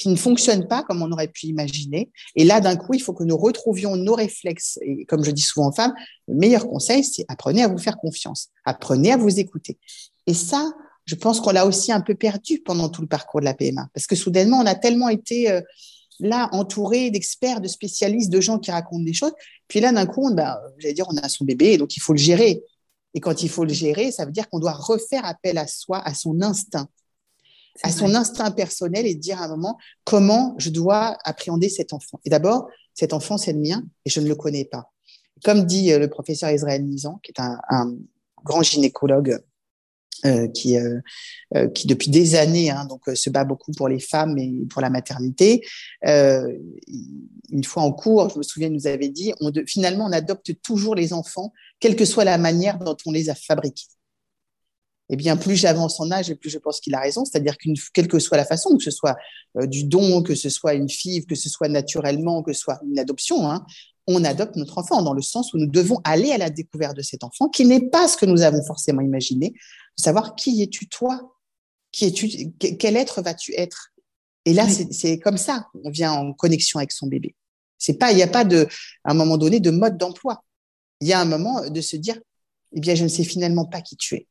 qui 0.00 0.08
ne 0.08 0.16
fonctionne 0.16 0.66
pas 0.66 0.82
comme 0.82 1.02
on 1.02 1.12
aurait 1.12 1.28
pu 1.28 1.46
imaginer. 1.46 2.10
Et 2.34 2.44
là, 2.44 2.62
d'un 2.62 2.76
coup, 2.76 2.94
il 2.94 3.02
faut 3.02 3.12
que 3.12 3.22
nous 3.22 3.36
retrouvions 3.36 3.96
nos 3.96 4.14
réflexes. 4.14 4.78
Et 4.80 5.04
comme 5.04 5.22
je 5.22 5.30
dis 5.30 5.42
souvent 5.42 5.68
aux 5.68 5.72
femmes, 5.72 5.92
le 6.26 6.36
meilleur 6.36 6.66
conseil, 6.66 7.04
c'est 7.04 7.26
apprenez 7.28 7.62
à 7.62 7.68
vous 7.68 7.76
faire 7.76 7.98
confiance, 7.98 8.48
apprenez 8.64 9.12
à 9.12 9.18
vous 9.18 9.38
écouter. 9.38 9.78
Et 10.26 10.32
ça, 10.32 10.72
je 11.04 11.14
pense 11.16 11.40
qu'on 11.40 11.50
l'a 11.50 11.66
aussi 11.66 11.92
un 11.92 12.00
peu 12.00 12.14
perdu 12.14 12.62
pendant 12.64 12.88
tout 12.88 13.02
le 13.02 13.08
parcours 13.08 13.40
de 13.40 13.44
la 13.44 13.52
PMA, 13.52 13.88
parce 13.92 14.06
que 14.06 14.16
soudainement, 14.16 14.58
on 14.58 14.66
a 14.66 14.74
tellement 14.74 15.10
été 15.10 15.50
euh, 15.50 15.60
là 16.18 16.48
entouré 16.52 17.10
d'experts, 17.10 17.60
de 17.60 17.68
spécialistes, 17.68 18.30
de 18.30 18.40
gens 18.40 18.58
qui 18.58 18.70
racontent 18.70 19.04
des 19.04 19.12
choses. 19.12 19.34
Puis 19.68 19.80
là, 19.80 19.92
d'un 19.92 20.06
coup, 20.06 20.32
bah, 20.32 20.62
j'allais 20.78 20.94
dire, 20.94 21.06
on 21.10 21.16
a 21.18 21.28
son 21.28 21.44
bébé, 21.44 21.76
donc 21.76 21.94
il 21.94 22.00
faut 22.00 22.14
le 22.14 22.18
gérer. 22.18 22.62
Et 23.12 23.20
quand 23.20 23.42
il 23.42 23.50
faut 23.50 23.64
le 23.64 23.72
gérer, 23.74 24.12
ça 24.12 24.24
veut 24.24 24.32
dire 24.32 24.48
qu'on 24.48 24.60
doit 24.60 24.72
refaire 24.72 25.26
appel 25.26 25.58
à 25.58 25.66
soi, 25.66 26.00
à 26.06 26.14
son 26.14 26.40
instinct 26.40 26.88
à 27.82 27.90
son 27.90 28.14
instinct 28.14 28.50
personnel 28.50 29.06
et 29.06 29.14
dire 29.14 29.40
à 29.40 29.44
un 29.44 29.48
moment 29.48 29.78
comment 30.04 30.54
je 30.58 30.70
dois 30.70 31.16
appréhender 31.24 31.68
cet 31.68 31.92
enfant. 31.92 32.20
Et 32.24 32.30
d'abord, 32.30 32.68
cet 32.94 33.12
enfant, 33.12 33.38
c'est 33.38 33.52
le 33.52 33.60
mien 33.60 33.82
et 34.04 34.10
je 34.10 34.20
ne 34.20 34.28
le 34.28 34.34
connais 34.34 34.64
pas. 34.64 34.90
Comme 35.44 35.64
dit 35.64 35.92
euh, 35.92 35.98
le 35.98 36.08
professeur 36.08 36.50
Israël 36.50 36.84
Nizan, 36.84 37.18
qui 37.22 37.32
est 37.32 37.40
un, 37.40 37.94
grand 38.42 38.62
gynécologue 38.62 39.38
euh, 40.24 40.48
qui, 40.48 40.78
euh, 40.78 41.68
qui 41.74 41.86
depuis 41.86 42.10
des 42.10 42.36
années 42.36 42.70
hein, 42.70 42.86
donc 42.86 43.02
se 43.14 43.28
bat 43.28 43.44
beaucoup 43.44 43.72
pour 43.72 43.86
les 43.86 44.00
femmes 44.00 44.38
et 44.38 44.66
pour 44.70 44.80
la 44.80 44.88
maternité. 44.88 45.62
une 46.02 47.64
fois 47.64 47.82
en 47.82 47.92
cours, 47.92 48.30
je 48.30 48.38
me 48.38 48.42
souviens, 48.42 48.68
il 48.68 48.74
nous 48.74 48.86
avait 48.86 49.08
dit, 49.08 49.32
on 49.40 49.52
finalement, 49.66 50.06
on 50.06 50.12
adopte 50.12 50.60
toujours 50.62 50.94
les 50.94 51.12
enfants, 51.12 51.52
quelle 51.80 51.96
que 51.96 52.04
soit 52.04 52.24
la 52.24 52.38
manière 52.38 52.78
dont 52.78 52.96
on 53.06 53.12
les 53.12 53.28
a 53.28 53.34
fabriqués 53.34 53.86
eh 55.12 55.16
bien, 55.16 55.36
plus 55.36 55.56
j'avance 55.56 56.00
en 56.00 56.10
âge 56.10 56.30
et 56.30 56.36
plus 56.36 56.50
je 56.50 56.58
pense 56.58 56.80
qu'il 56.80 56.94
a 56.94 57.00
raison. 57.00 57.24
C'est-à-dire 57.24 57.56
qu'une, 57.56 57.74
quelle 57.92 58.08
que 58.08 58.18
soit 58.18 58.36
la 58.36 58.44
façon, 58.44 58.76
que 58.76 58.84
ce 58.84 58.92
soit 58.92 59.16
euh, 59.58 59.66
du 59.66 59.84
don, 59.84 60.22
que 60.22 60.34
ce 60.34 60.48
soit 60.48 60.74
une 60.74 60.88
fille, 60.88 61.26
que 61.26 61.34
ce 61.34 61.48
soit 61.48 61.68
naturellement, 61.68 62.42
que 62.42 62.52
ce 62.52 62.60
soit 62.60 62.80
une 62.88 62.98
adoption, 62.98 63.50
hein, 63.50 63.66
on 64.06 64.24
adopte 64.24 64.56
notre 64.56 64.78
enfant 64.78 65.02
dans 65.02 65.12
le 65.12 65.22
sens 65.22 65.52
où 65.52 65.58
nous 65.58 65.66
devons 65.66 66.00
aller 66.04 66.32
à 66.32 66.38
la 66.38 66.50
découverte 66.50 66.96
de 66.96 67.02
cet 67.02 67.24
enfant, 67.24 67.48
qui 67.48 67.64
n'est 67.64 67.88
pas 67.88 68.08
ce 68.08 68.16
que 68.16 68.26
nous 68.26 68.42
avons 68.42 68.62
forcément 68.64 69.00
imaginé, 69.00 69.50
de 69.50 70.02
savoir 70.02 70.34
qui 70.36 70.62
es-tu 70.62 70.88
toi, 70.88 71.34
qui 71.92 72.06
es-tu, 72.06 72.52
quel 72.58 72.96
être 72.96 73.22
vas-tu 73.22 73.52
être? 73.56 73.92
Et 74.44 74.54
là, 74.54 74.66
c'est, 74.68 75.18
comme 75.18 75.36
ça, 75.36 75.66
on 75.84 75.90
vient 75.90 76.12
en 76.12 76.32
connexion 76.32 76.78
avec 76.78 76.92
son 76.92 77.06
bébé. 77.06 77.34
C'est 77.78 77.94
pas, 77.94 78.12
il 78.12 78.16
n'y 78.16 78.22
a 78.22 78.28
pas 78.28 78.44
de, 78.44 78.66
à 79.04 79.10
un 79.10 79.14
moment 79.14 79.38
donné, 79.38 79.60
de 79.60 79.70
mode 79.70 79.96
d'emploi. 79.96 80.42
Il 81.00 81.08
y 81.08 81.12
a 81.12 81.20
un 81.20 81.24
moment 81.24 81.68
de 81.68 81.80
se 81.80 81.96
dire, 81.96 82.18
eh 82.72 82.80
bien, 82.80 82.94
je 82.94 83.04
ne 83.04 83.08
sais 83.08 83.24
finalement 83.24 83.64
pas 83.64 83.80
qui 83.80 83.96
tu 83.96 84.14
es. 84.14 84.26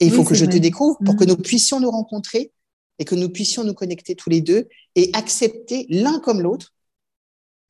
Et 0.00 0.06
il 0.06 0.12
faut 0.12 0.24
que 0.24 0.34
je 0.34 0.46
te 0.46 0.56
découvre 0.56 0.98
pour 1.04 1.16
que 1.16 1.24
mm. 1.24 1.28
nous 1.28 1.36
puissions 1.36 1.78
nous 1.78 1.90
rencontrer 1.90 2.52
et 2.98 3.04
que 3.04 3.14
nous 3.14 3.28
puissions 3.28 3.64
nous 3.64 3.74
connecter 3.74 4.14
tous 4.14 4.30
les 4.30 4.40
deux 4.40 4.68
et 4.94 5.10
accepter 5.12 5.86
l'un 5.88 6.18
comme 6.20 6.40
l'autre. 6.40 6.74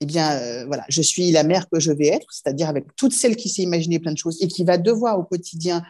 Eh 0.00 0.06
bien, 0.06 0.32
euh, 0.32 0.64
voilà, 0.66 0.84
je 0.88 1.02
suis 1.02 1.30
la 1.30 1.42
mère 1.42 1.68
que 1.68 1.78
je 1.78 1.92
vais 1.92 2.06
être, 2.06 2.26
c'est-à-dire 2.32 2.68
avec 2.68 2.86
toute 2.96 3.12
celle 3.12 3.36
qui 3.36 3.48
s'est 3.48 3.62
imaginé 3.62 3.98
plein 3.98 4.12
de 4.12 4.18
choses 4.18 4.38
et 4.40 4.48
qui 4.48 4.64
va 4.64 4.78
devoir 4.78 5.18
au 5.18 5.24
quotidien 5.24 5.82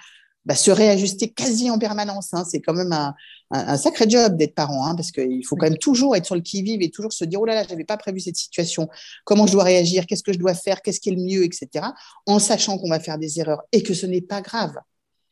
bah, 0.46 0.54
se 0.54 0.70
réajuster 0.70 1.28
quasi 1.28 1.70
en 1.70 1.78
permanence. 1.78 2.32
Hein. 2.32 2.44
C'est 2.50 2.60
quand 2.60 2.72
même 2.72 2.92
un, 2.92 3.76
sacré 3.76 4.08
job 4.08 4.36
d'être 4.36 4.54
parent, 4.54 4.86
hein, 4.86 4.94
parce 4.94 5.12
qu'il 5.12 5.44
faut 5.46 5.56
quand 5.56 5.68
même 5.68 5.78
toujours 5.78 6.16
être 6.16 6.24
sur 6.24 6.34
le 6.34 6.40
qui-vive 6.40 6.82
et 6.82 6.90
toujours 6.90 7.12
se 7.12 7.24
dire, 7.24 7.40
oh 7.40 7.44
là 7.44 7.54
là, 7.54 7.64
j'avais 7.68 7.84
pas 7.84 7.96
prévu 7.96 8.20
cette 8.20 8.36
situation, 8.36 8.88
comment 9.24 9.46
je 9.46 9.52
dois 9.52 9.64
réagir, 9.64 10.06
qu'est-ce 10.06 10.22
que 10.22 10.32
je 10.32 10.38
dois 10.38 10.54
faire, 10.54 10.82
qu'est-ce 10.82 11.00
qui 11.00 11.10
est 11.10 11.14
le 11.14 11.22
mieux, 11.22 11.44
etc. 11.44 11.86
En 12.26 12.38
sachant 12.38 12.78
qu'on 12.78 12.88
va 12.88 13.00
faire 13.00 13.18
des 13.18 13.38
erreurs 13.38 13.62
et 13.72 13.82
que 13.82 13.92
ce 13.92 14.06
n'est 14.06 14.22
pas 14.22 14.40
grave. 14.40 14.74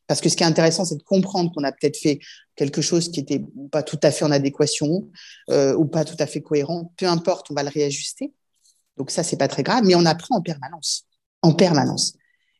Parce 0.08 0.20
que 0.20 0.28
ce 0.28 0.36
qui 0.36 0.42
est 0.42 0.46
intéressant, 0.46 0.84
c'est 0.84 0.96
de 0.96 1.02
comprendre 1.02 1.52
qu'on 1.54 1.62
a 1.62 1.70
peut-être 1.70 1.98
fait 1.98 2.18
quelque 2.56 2.80
chose 2.80 3.10
qui 3.10 3.20
n'était 3.20 3.44
pas 3.70 3.82
tout 3.82 4.00
à 4.02 4.10
fait 4.10 4.24
en 4.24 4.32
adéquation 4.32 5.08
euh, 5.50 5.76
ou 5.76 5.84
pas 5.84 6.04
tout 6.04 6.16
à 6.18 6.26
fait 6.26 6.40
cohérent. 6.40 6.92
Peu 6.96 7.06
importe, 7.06 7.50
on 7.50 7.54
va 7.54 7.62
le 7.62 7.68
réajuster. 7.68 8.32
Donc 8.96 9.10
ça, 9.10 9.22
c'est 9.22 9.36
pas 9.36 9.48
très 9.48 9.62
grave, 9.62 9.84
mais 9.84 9.94
on 9.94 10.06
apprend 10.06 10.36
en 10.36 10.42
permanence, 10.42 11.04
en 11.42 11.52
permanence. 11.52 12.14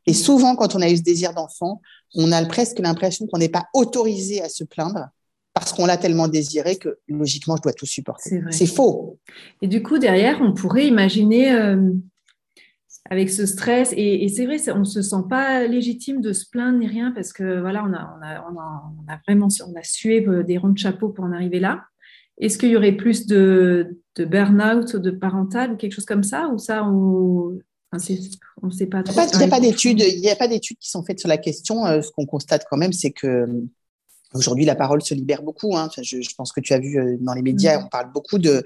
Et 0.07 0.15
souvent, 0.15 0.57
quand 0.57 0.77
on 0.77 0.81
a 0.81 0.89
eu 0.89 0.99
ce 0.99 1.03
désir 1.03 1.35
d'enfant, 1.35 1.81
on 2.15 2.31
a 2.33 2.45
presque 2.45 2.79
l'impression 2.79 3.27
qu'on 3.27 3.39
n'est 3.39 3.49
pas 3.49 3.67
autorisé 3.75 4.41
à 4.43 4.49
se 4.49 4.63
plaindre 4.65 5.09
parce 5.53 5.73
qu'on 5.73 5.87
l'a 5.87 5.97
tellement 5.97 6.29
désiré 6.29 6.77
que 6.77 6.99
logiquement, 7.09 7.57
je 7.57 7.63
dois 7.63 7.73
tout 7.73 7.87
supporter. 7.87 8.43
C'est 8.51 8.67
faux. 8.67 9.19
Et 9.61 9.67
du 9.67 9.83
coup, 9.83 9.99
derrière, 9.99 10.41
on 10.41 10.53
pourrait 10.53 10.87
imaginer 10.87 11.53
euh, 11.53 11.93
avec 13.11 13.31
ce 13.31 13.47
stress, 13.47 13.95
et, 13.97 14.29
c'est 14.29 14.45
vrai, 14.45 14.57
on 14.71 14.81
ne 14.81 14.85
se 14.85 15.01
sent 15.03 15.25
pas 15.31 15.67
légitime 15.67 16.21
de 16.21 16.33
se 16.33 16.45
plaindre 16.51 16.79
ni 16.79 16.87
rien 16.87 17.11
parce 17.13 17.33
que 17.33 17.61
voilà, 17.61 17.83
on 17.85 17.93
a, 17.95 18.19
on 18.19 18.23
a, 18.23 18.53
on 18.53 19.13
a, 19.13 19.21
vraiment 19.27 19.49
on 19.67 19.79
a 19.79 19.83
sué 19.83 20.27
euh, 20.27 20.43
des 20.43 20.59
ronds 20.59 20.69
de 20.69 20.79
chapeau 20.79 21.09
pour 21.09 21.25
en 21.25 21.33
arriver 21.33 21.59
là. 21.59 21.85
Est-ce 22.39 22.59
qu'il 22.59 22.69
y 22.69 22.77
aurait 22.77 22.93
plus 22.93 23.27
de, 23.27 23.99
de 24.17 24.25
burn-out, 24.25 24.97
de 24.97 25.11
parental 25.11 25.73
ou 25.73 25.77
quelque 25.77 25.93
chose 25.93 26.05
comme 26.05 26.23
ça? 26.23 26.49
Ou 26.49 26.59
ça, 26.59 26.85
on 26.85 27.59
ne 27.93 27.99
sait 28.71 28.87
pas 28.87 29.03
trop. 29.03 29.21
Il 29.21 30.21
n'y 30.21 30.31
a 30.31 30.37
pas 30.37 30.49
d'études 30.49 30.79
qui 30.79 30.91
sont 30.91 31.03
faites 31.03 31.19
sur 31.19 31.29
la 31.29 31.39
question. 31.39 31.87
Euh, 31.87 32.03
ce 32.03 32.13
qu'on 32.13 32.27
constate 32.27 32.65
quand 32.71 32.77
même, 32.77 32.93
c'est 32.93 33.11
que 33.11 33.47
Aujourd'hui, 34.35 34.67
la 34.67 34.75
parole 34.75 35.03
se 35.03 35.15
libère 35.15 35.43
beaucoup. 35.43 35.77
Hein. 35.77 35.89
je, 36.03 36.35
pense 36.37 36.53
que 36.53 36.61
tu 36.61 36.75
as 36.75 36.79
vu 36.79 36.99
euh, 36.99 37.17
dans 37.21 37.33
les 37.33 37.43
médias, 37.43 37.79
mm. 37.79 37.85
on 37.85 37.89
parle 37.89 38.13
beaucoup 38.13 38.39
de, 38.39 38.63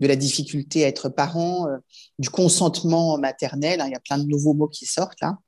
de 0.00 0.06
la 0.06 0.16
difficulté 0.16 0.84
à 0.84 0.88
être 0.88 1.10
parent, 1.10 1.68
euh, 1.68 1.76
du 2.18 2.30
consentement 2.30 3.18
maternel. 3.18 3.80
Hein. 3.80 3.86
Il 3.88 3.92
y 3.92 3.96
a 3.96 4.00
plein 4.00 4.18
de 4.18 4.26
nouveaux 4.26 4.54
mots 4.54 4.68
qui 4.68 4.86
sortent 4.86 5.20
là. 5.20 5.38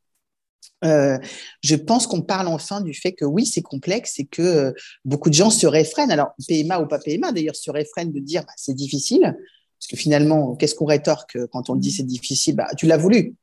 Euh, 0.85 1.19
je 1.63 1.77
pense 1.77 2.07
qu'on 2.07 2.21
parle 2.21 2.47
enfin 2.49 2.83
du 2.83 2.93
fait 2.93 3.13
que 3.13 3.25
oui, 3.25 3.47
c'est 3.47 3.63
complexe 3.63 4.19
et 4.19 4.27
que 4.27 4.75
beaucoup 5.07 5.31
de 5.31 5.35
gens 5.35 5.49
se 5.49 5.67
réfrènent. 5.67 6.11
Alors, 6.11 6.33
PMA 6.47 6.79
ou 6.81 6.87
pas 6.87 6.99
PMA, 6.99 7.33
d'ailleurs, 7.33 7.57
se 7.57 7.71
réfrènent 7.71 8.13
de 8.13 8.21
dire 8.21 8.43
bah, 8.43 8.53
c'est 8.57 8.75
difficile. 8.75 9.23
Parce 9.23 9.87
que 9.89 9.97
finalement, 9.97 10.57
qu'est-ce 10.57 10.75
qu'on 10.75 10.85
rétorque 10.85 11.39
quand 11.53 11.71
on 11.71 11.77
dit 11.77 11.89
mm. 11.89 11.93
c'est 11.93 12.07
difficile? 12.07 12.57
Bah, 12.57 12.69
Tu 12.77 12.87
l'as 12.87 12.99
voulu. 12.99 13.35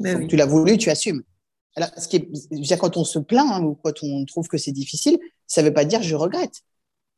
Ben 0.00 0.26
tu 0.26 0.36
l'as 0.36 0.46
voulu, 0.46 0.76
tu 0.76 0.90
assumes. 0.90 1.22
Alors, 1.76 1.88
ce 1.96 2.06
qui 2.08 2.16
est, 2.16 2.76
quand 2.76 2.96
on 2.96 3.04
se 3.04 3.18
plaint 3.18 3.50
hein, 3.50 3.62
ou 3.62 3.74
quand 3.74 4.02
on 4.02 4.24
trouve 4.26 4.46
que 4.48 4.58
c'est 4.58 4.72
difficile, 4.72 5.18
ça 5.54 5.62
ne 5.62 5.68
veut 5.68 5.72
pas 5.72 5.84
dire 5.84 6.02
je 6.02 6.16
regrette. 6.16 6.62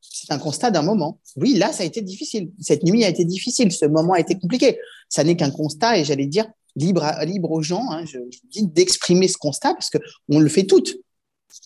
C'est 0.03 0.31
un 0.31 0.39
constat 0.39 0.71
d'un 0.71 0.83
moment. 0.83 1.19
Oui, 1.37 1.55
là, 1.55 1.73
ça 1.73 1.83
a 1.83 1.87
été 1.87 2.03
difficile. 2.03 2.51
Cette 2.61 2.85
nuit 2.85 3.03
a 3.03 3.09
été 3.09 3.25
difficile. 3.25 3.73
Ce 3.73 3.87
moment 3.87 4.13
a 4.13 4.21
été 4.21 4.39
compliqué. 4.39 4.79
Ça 5.09 5.25
n'est 5.25 5.37
qu'un 5.37 5.51
constat 5.51 5.99
et 5.99 6.05
j'allais 6.05 6.27
dire 6.27 6.47
libre, 6.77 7.11
libre 7.25 7.51
aux 7.51 7.63
gens, 7.63 7.91
hein, 7.91 8.05
je, 8.05 8.19
dis 8.51 8.67
d'exprimer 8.67 9.27
ce 9.27 9.39
constat 9.39 9.73
parce 9.73 9.91
qu'on 9.91 10.39
le 10.39 10.49
fait 10.49 10.65
toutes. 10.65 10.97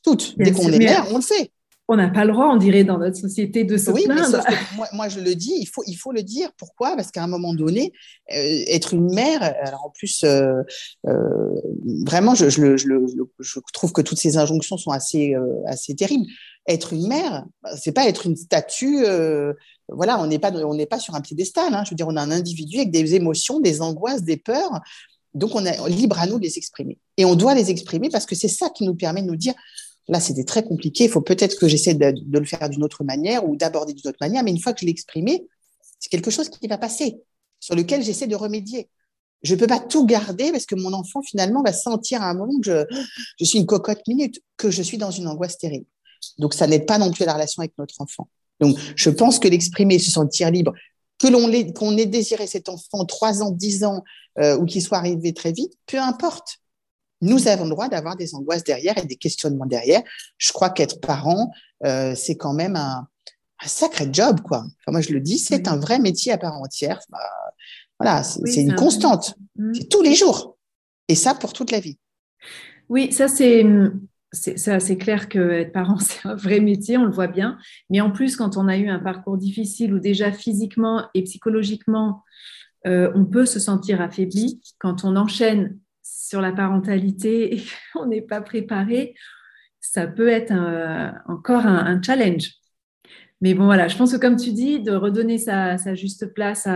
Toutes. 0.05 0.39
Dès 0.39 0.53
qu'on 0.53 0.71
est 0.73 0.79
mère, 0.79 1.07
on 1.11 1.17
le 1.17 1.23
fait 1.23 1.51
on 1.93 1.97
n'a 1.97 2.09
pas 2.09 2.25
le 2.25 2.33
droit, 2.33 2.47
on 2.47 2.57
dirait, 2.57 2.85
dans 2.85 2.99
notre 2.99 3.17
société 3.17 3.65
de 3.65 3.77
se 3.77 3.91
oui, 3.91 4.05
plaindre. 4.05 4.45
moi, 4.77 4.87
moi, 4.93 5.09
je 5.09 5.19
le 5.19 5.35
dis, 5.35 5.55
il 5.59 5.67
faut, 5.67 5.83
il 5.89 5.97
faut 5.97 6.13
le 6.13 6.23
dire. 6.23 6.53
Pourquoi? 6.57 6.95
Parce 6.95 7.11
qu'à 7.11 7.25
un 7.25 7.27
moment 7.27 7.53
donné, 7.53 7.93
euh, 8.33 8.63
être 8.69 8.95
une 8.95 9.13
mère, 9.13 9.43
alors 9.43 9.87
en 9.87 9.91
plus, 9.91 10.23
euh, 10.23 10.63
euh, 11.09 11.61
vraiment, 12.07 12.37
je, 12.37 12.49
je, 12.49 12.77
je, 12.77 12.87
je, 13.41 13.61
trouve 13.73 13.93
que 13.93 14.03
toutes 14.03 14.21
ces 14.21 14.37
injonctions 14.37 14.77
sont 14.77 14.93
assez, 14.93 15.35
assez 15.67 15.97
terribles. 15.97 16.27
Être 16.69 16.93
une 16.93 17.09
mère, 17.09 17.45
bah, 17.65 17.77
c'est 17.77 17.91
pas 17.91 18.07
être 18.07 18.25
une 18.27 18.37
statue. 18.37 19.05
voilà, 19.89 20.21
on 20.21 20.29
n'est 20.29 20.39
pas, 20.39 20.53
on 20.53 20.75
n'est 20.75 20.87
pas 20.87 21.01
sur 21.01 21.17
un 21.17 21.21
piédestal. 21.21 21.75
Hein, 21.75 21.83
je 21.85 21.91
veux 21.91 21.97
dire, 21.97 22.07
on 22.07 22.15
a 22.15 22.23
un 22.23 22.31
individu 22.31 22.77
avec 22.77 22.93
des 22.93 23.17
émotions, 23.17 23.59
des 23.59 23.83
angoisses, 23.83 24.23
des 24.23 24.37
peurs. 24.37 24.81
Donc, 25.35 25.57
on 25.57 25.65
est 25.65 25.89
libre 25.89 26.21
à 26.21 26.29
nous 26.29 26.39
de 26.39 26.45
les 26.45 26.57
exprimer. 26.57 26.99
Et 27.17 27.25
on 27.25 27.35
doit 27.35 27.57
les 27.57 27.69
exprimer 27.71 28.11
parce 28.11 28.27
que 28.27 28.37
c'est 28.37 28.47
ça 28.47 28.71
qui 28.71 28.85
nous 28.85 28.95
permet 28.95 29.23
de 29.23 29.27
nous 29.27 29.37
dire 29.37 29.55
Là, 30.09 30.21
c'était 30.21 30.45
très 30.45 30.65
compliqué. 30.65 31.05
Il 31.05 31.11
faut 31.11 31.21
peut-être 31.21 31.59
que 31.59 31.69
j'essaie 31.69 31.95
de, 31.95 32.15
le 32.31 32.45
faire 32.45 32.69
d'une 32.69 32.83
autre 32.83 33.05
manière 33.05 33.49
ou 33.49 33.57
d'aborder 33.57 33.93
d'une 33.93 34.09
autre 34.09 34.19
manière. 34.21 34.43
Mais 34.43 34.51
une 34.51 34.61
fois 34.61 34.73
que 34.73 34.81
je 34.81 34.87
l'ai 34.87 34.91
exprimé, 34.91 35.47
c'est 35.99 36.11
quelque 36.11 36.31
chose 36.31 36.49
qui 36.49 36.67
va 36.67 36.79
passer, 36.79 37.21
sur 37.61 37.75
lequel 37.75 38.03
j'essaie 38.03 38.27
de 38.27 38.37
remédier. 38.37 38.89
Je 39.43 39.55
ne 39.55 39.61
peux 39.61 39.67
pas 39.67 39.79
tout 39.79 40.05
garder 40.05 40.51
parce 40.53 40.67
que 40.67 40.75
mon 40.75 40.93
enfant, 40.93 41.23
finalement, 41.23 41.63
va 41.63 41.73
sentir 41.73 42.23
à 42.23 42.31
un 42.31 42.35
moment 42.35 42.59
que 42.61 42.87
je, 43.39 43.45
suis 43.45 43.59
une 43.59 43.67
cocotte 43.67 44.07
minute, 44.07 44.41
que 44.57 44.71
je 44.71 44.83
suis 44.83 44.99
dans 44.99 45.11
une 45.11 45.27
angoisse 45.29 45.59
terrible. 45.59 45.87
Donc, 46.39 46.55
ça 46.55 46.67
n'aide 46.67 46.87
pas 46.87 46.99
non 46.99 47.11
plus 47.11 47.25
la 47.25 47.35
relation 47.35 47.61
avec 47.61 47.73
notre 47.79 48.01
enfant. 48.01 48.29
Donc, 48.61 48.77
je 48.97 49.09
pense 49.09 49.39
que 49.39 49.49
l'exprimer, 49.49 49.99
se 49.99 50.11
sentir 50.11 50.51
libre, 50.51 50.75
que 51.19 51.29
l'on 51.29 51.51
qu'on 51.73 51.97
ait 51.97 52.07
désiré 52.07 52.47
cet 52.47 52.69
enfant 52.69 53.05
trois 53.05 53.43
ans, 53.43 53.51
dix 53.51 53.85
ans, 53.85 54.03
euh, 54.39 54.57
ou 54.59 54.65
qu'il 54.65 54.83
soit 54.83 54.99
arrivé 54.99 55.33
très 55.33 55.53
vite, 55.53 55.73
peu 55.87 55.99
importe 55.99 56.59
nous 57.21 57.49
avons 57.49 57.65
le 57.65 57.71
droit 57.71 57.89
d'avoir 57.89 58.17
des 58.17 58.35
angoisses 58.35 58.65
derrière 58.65 58.97
et 58.99 59.07
des 59.07 59.17
questionnements 59.17 59.67
derrière. 59.67 60.03
Je 60.39 60.53
crois 60.53 60.71
qu'être 60.71 61.01
parent, 61.01 61.53
euh, 61.85 62.15
c'est 62.15 62.37
quand 62.37 62.55
même 62.55 62.77
un, 62.77 63.07
sacré 63.67 64.09
job, 64.11 64.41
quoi. 64.41 64.65
moi, 64.89 65.03
je 65.03 65.13
le 65.13 65.21
dis, 65.21 65.39
c'est 65.39 65.69
un 65.69 65.77
vrai 65.77 65.99
métier 65.99 66.33
à 66.33 66.39
part 66.39 66.55
entière. 66.55 66.99
Bah, 67.11 67.19
voilà, 67.99 68.23
c'est 68.23 68.63
une 68.63 68.75
constante. 68.75 69.35
Mm. 69.57 69.75
C'est 69.75 69.89
tous 69.91 70.03
les 70.03 70.15
jours. 70.15 70.57
Et 71.09 71.15
ça, 71.15 71.35
pour 71.35 71.53
toute 71.53 71.71
la 71.71 71.81
vie. 71.81 71.99
Oui, 72.89 73.13
ça, 73.13 73.29
c'est. 73.29 73.65
C'est 74.33 74.97
clair 74.97 75.29
que 75.29 75.41
être 75.51 75.73
parent, 75.73 75.99
c'est 76.01 76.27
un 76.27 76.37
vrai 76.37 76.61
métier, 76.61 76.97
on 76.97 77.05
le 77.05 77.11
voit 77.11 77.27
bien. 77.27 77.59
Mais 77.91 78.01
en 78.01 78.13
plus, 78.13 78.37
quand 78.37 78.57
on 78.57 78.69
a 78.69 78.79
eu 78.79 78.89
un 78.89 79.01
parcours 79.01 79.37
difficile 79.37 79.93
où 79.93 79.99
déjà 79.99 80.31
physiquement 80.31 81.05
et 81.15 81.25
psychologiquement, 81.25 82.23
euh, 82.87 83.11
on 83.17 83.25
peut 83.25 83.45
se 83.45 83.59
sentir 83.59 84.01
affaibli, 84.01 84.61
quand 84.79 85.05
on 85.05 85.17
enchaîne 85.17 85.79
sur 86.31 86.41
la 86.41 86.53
parentalité 86.53 87.57
et 87.57 87.63
on 87.97 88.07
n'est 88.07 88.23
pas 88.23 88.41
préparé, 88.41 89.15
ça 89.81 90.07
peut 90.07 90.29
être 90.29 90.53
encore 91.27 91.67
un, 91.67 92.01
challenge. 92.03 92.53
Mais 93.41 93.55
bon, 93.55 93.65
voilà, 93.65 93.89
je 93.89 93.97
pense 93.97 94.13
que 94.13 94.19
comme 94.19 94.37
tu 94.37 94.53
dis, 94.53 94.81
de 94.81 94.93
redonner 94.93 95.39
sa, 95.39 95.77
juste 95.95 96.27
place 96.35 96.67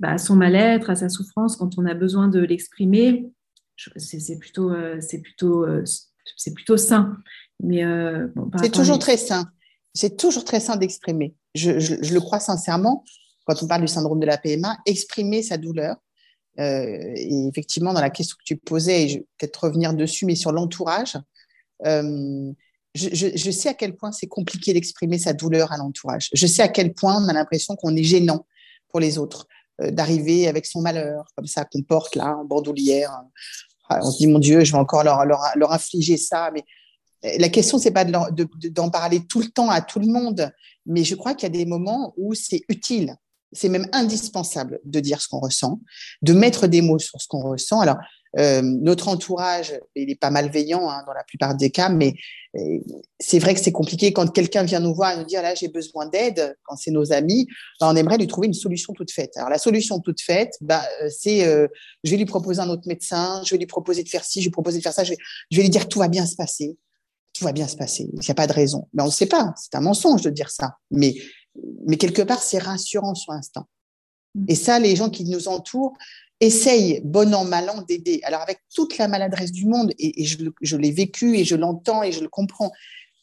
bah, 0.00 0.12
à, 0.12 0.18
son 0.18 0.34
mal-être, 0.34 0.90
à 0.90 0.96
sa 0.96 1.08
souffrance 1.08 1.56
quand 1.56 1.78
on 1.78 1.84
a 1.84 1.94
besoin 1.94 2.28
de 2.28 2.40
l'exprimer, 2.40 3.30
c'est 3.96 4.38
plutôt, 4.38 4.72
c'est 5.00 5.20
plutôt, 5.20 5.66
c'est 6.36 6.54
plutôt 6.54 6.76
sain. 6.76 7.16
Mais 7.62 7.84
euh, 7.84 8.28
c'est 8.60 8.72
toujours 8.72 8.98
très 8.98 9.16
sain. 9.16 9.46
C'est 9.94 10.16
toujours 10.16 10.44
très 10.44 10.60
sain 10.60 10.76
d'exprimer. 10.76 11.34
Je, 11.54 11.78
je, 11.78 12.12
le 12.12 12.20
crois 12.20 12.40
sincèrement. 12.40 13.04
Quand 13.44 13.62
on 13.62 13.66
parle 13.66 13.82
du 13.82 13.88
syndrome 13.88 14.20
de 14.20 14.26
la 14.26 14.38
PMA, 14.38 14.78
exprimer 14.86 15.42
sa 15.42 15.58
douleur, 15.58 15.96
euh, 15.96 15.98
et 16.58 17.48
effectivement, 17.48 17.92
dans 17.92 18.00
la 18.00 18.10
question 18.10 18.36
que 18.38 18.44
tu 18.44 18.56
posais, 18.56 19.04
et 19.04 19.08
je 19.08 19.18
vais 19.18 19.26
peut-être 19.38 19.64
revenir 19.64 19.94
dessus, 19.94 20.26
mais 20.26 20.34
sur 20.34 20.52
l'entourage, 20.52 21.16
euh, 21.86 22.52
je, 22.94 23.50
sais 23.50 23.70
à 23.70 23.74
quel 23.74 23.96
point 23.96 24.12
c'est 24.12 24.26
compliqué 24.26 24.74
d'exprimer 24.74 25.18
sa 25.18 25.32
douleur 25.32 25.72
à 25.72 25.78
l'entourage. 25.78 26.28
Je 26.34 26.46
sais 26.46 26.62
à 26.62 26.68
quel 26.68 26.92
point 26.92 27.22
on 27.22 27.28
a 27.28 27.32
l'impression 27.32 27.74
qu'on 27.74 27.96
est 27.96 28.02
gênant 28.02 28.46
pour 28.88 29.00
les 29.00 29.16
autres, 29.16 29.46
euh, 29.80 29.90
d'arriver 29.90 30.46
avec 30.46 30.66
son 30.66 30.82
malheur, 30.82 31.24
comme 31.34 31.46
ça, 31.46 31.64
qu'on 31.64 31.82
porte 31.82 32.16
là, 32.16 32.36
en 32.36 32.44
bandoulière. 32.44 33.22
On 33.88 34.10
se 34.10 34.18
dit, 34.18 34.26
mon 34.26 34.38
Dieu, 34.38 34.64
je 34.64 34.72
vais 34.72 34.78
encore 34.78 35.04
leur, 35.04 35.24
leur, 35.24 35.40
leur 35.56 35.72
infliger 35.72 36.18
ça. 36.18 36.50
Mais 36.52 36.64
la 37.38 37.48
question, 37.48 37.78
c'est 37.78 37.90
pas 37.90 38.04
d'en 38.04 38.30
de, 38.30 38.46
d'en 38.68 38.90
parler 38.90 39.26
tout 39.26 39.40
le 39.40 39.48
temps 39.48 39.70
à 39.70 39.80
tout 39.80 39.98
le 39.98 40.06
monde, 40.06 40.52
mais 40.86 41.04
je 41.04 41.14
crois 41.14 41.34
qu'il 41.34 41.48
y 41.48 41.52
a 41.52 41.58
des 41.58 41.66
moments 41.66 42.12
où 42.16 42.34
c'est 42.34 42.62
utile 42.68 43.16
c'est 43.52 43.68
même 43.68 43.86
indispensable 43.92 44.80
de 44.84 45.00
dire 45.00 45.20
ce 45.20 45.28
qu'on 45.28 45.40
ressent, 45.40 45.80
de 46.22 46.32
mettre 46.32 46.66
des 46.66 46.82
mots 46.82 46.98
sur 46.98 47.20
ce 47.20 47.28
qu'on 47.28 47.42
ressent. 47.42 47.80
Alors, 47.80 47.98
euh, 48.38 48.62
notre 48.62 49.08
entourage, 49.08 49.78
il 49.94 50.08
est 50.10 50.18
pas 50.18 50.30
malveillant 50.30 50.88
hein, 50.88 51.02
dans 51.06 51.12
la 51.12 51.22
plupart 51.22 51.54
des 51.54 51.70
cas, 51.70 51.90
mais 51.90 52.14
euh, 52.56 52.78
c'est 53.20 53.38
vrai 53.38 53.52
que 53.54 53.60
c'est 53.60 53.72
compliqué 53.72 54.14
quand 54.14 54.26
quelqu'un 54.32 54.62
vient 54.62 54.80
nous 54.80 54.94
voir 54.94 55.12
et 55.12 55.18
nous 55.18 55.24
dire 55.24 55.42
là 55.42 55.54
j'ai 55.54 55.68
besoin 55.68 56.06
d'aide, 56.06 56.56
quand 56.62 56.76
c'est 56.76 56.90
nos 56.90 57.12
amis, 57.12 57.46
ben, 57.78 57.90
on 57.92 57.96
aimerait 57.96 58.16
lui 58.16 58.26
trouver 58.26 58.46
une 58.46 58.54
solution 58.54 58.94
toute 58.94 59.10
faite. 59.10 59.36
Alors 59.36 59.50
la 59.50 59.58
solution 59.58 60.00
toute 60.00 60.22
faite, 60.22 60.54
bah, 60.62 60.82
c'est 61.10 61.40
je 62.04 62.10
vais 62.10 62.16
lui 62.16 62.24
proposer 62.24 62.60
un 62.60 62.70
autre 62.70 62.86
médecin, 62.86 63.42
je 63.44 63.50
vais 63.50 63.58
lui 63.58 63.66
proposer 63.66 64.02
de 64.02 64.08
faire 64.08 64.24
ci, 64.24 64.40
je 64.40 64.44
vais 64.44 64.48
lui 64.48 64.52
proposer 64.52 64.78
de 64.78 64.82
faire 64.82 64.94
ça, 64.94 65.04
je 65.04 65.10
vais, 65.10 65.18
je 65.50 65.58
vais 65.58 65.64
lui 65.64 65.70
dire 65.70 65.86
tout 65.88 65.98
va 65.98 66.08
bien 66.08 66.24
se 66.24 66.34
passer, 66.34 66.78
tout 67.34 67.44
va 67.44 67.52
bien 67.52 67.68
se 67.68 67.76
passer, 67.76 68.08
il 68.14 68.18
n'y 68.18 68.30
a 68.30 68.34
pas 68.34 68.46
de 68.46 68.54
raison. 68.54 68.88
Mais 68.94 69.02
on 69.02 69.06
ne 69.06 69.10
sait 69.10 69.26
pas, 69.26 69.52
c'est 69.56 69.74
un 69.74 69.80
mensonge 69.80 70.22
de 70.22 70.30
dire 70.30 70.50
ça. 70.50 70.76
Mais 70.90 71.14
mais 71.86 71.96
quelque 71.96 72.22
part, 72.22 72.42
c'est 72.42 72.58
rassurant 72.58 73.14
sur 73.14 73.32
l'instant. 73.32 73.66
Mm. 74.34 74.44
Et 74.48 74.54
ça, 74.54 74.78
les 74.78 74.96
gens 74.96 75.10
qui 75.10 75.24
nous 75.24 75.48
entourent 75.48 75.94
essayent, 76.40 77.00
bon 77.04 77.32
an, 77.34 77.44
mal 77.44 77.70
an, 77.70 77.82
d'aider. 77.82 78.20
Alors, 78.24 78.40
avec 78.40 78.60
toute 78.74 78.98
la 78.98 79.08
maladresse 79.08 79.52
du 79.52 79.66
monde, 79.66 79.92
et, 79.98 80.24
je, 80.24 80.76
l'ai 80.76 80.90
vécu 80.90 81.36
et 81.36 81.44
je 81.44 81.54
l'entends 81.54 82.02
et 82.02 82.12
je 82.12 82.20
le 82.20 82.28
comprends, 82.28 82.72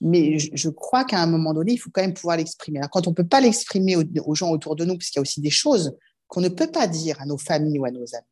mais 0.02 0.40
je, 0.40 0.70
crois 0.70 1.04
qu'à 1.04 1.22
un 1.22 1.26
moment 1.26 1.54
donné, 1.54 1.74
il 1.74 1.78
faut 1.78 1.90
quand 1.92 2.02
même 2.02 2.14
pouvoir 2.14 2.38
l'exprimer. 2.38 2.80
quand 2.92 3.08
on 3.08 3.10
ne 3.10 3.16
peut 3.16 3.28
pas 3.28 3.42
l'exprimer 3.42 3.98
aux, 3.98 4.36
gens 4.36 4.50
autour 4.52 4.76
de 4.76 4.86
nous, 4.86 4.96
parce 4.96 5.10
qu'il 5.10 5.18
y 5.18 5.20
a 5.20 5.22
aussi 5.22 5.42
des 5.42 5.50
choses 5.50 5.98
qu'on 6.28 6.42
ne 6.42 6.48
peut 6.48 6.72
pas 6.72 6.88
dire 6.88 7.20
à 7.22 7.26
nos 7.26 7.38
familles 7.38 7.80
ou 7.80 7.86
à 7.86 7.92
nos 7.92 8.16
amis. 8.16 8.28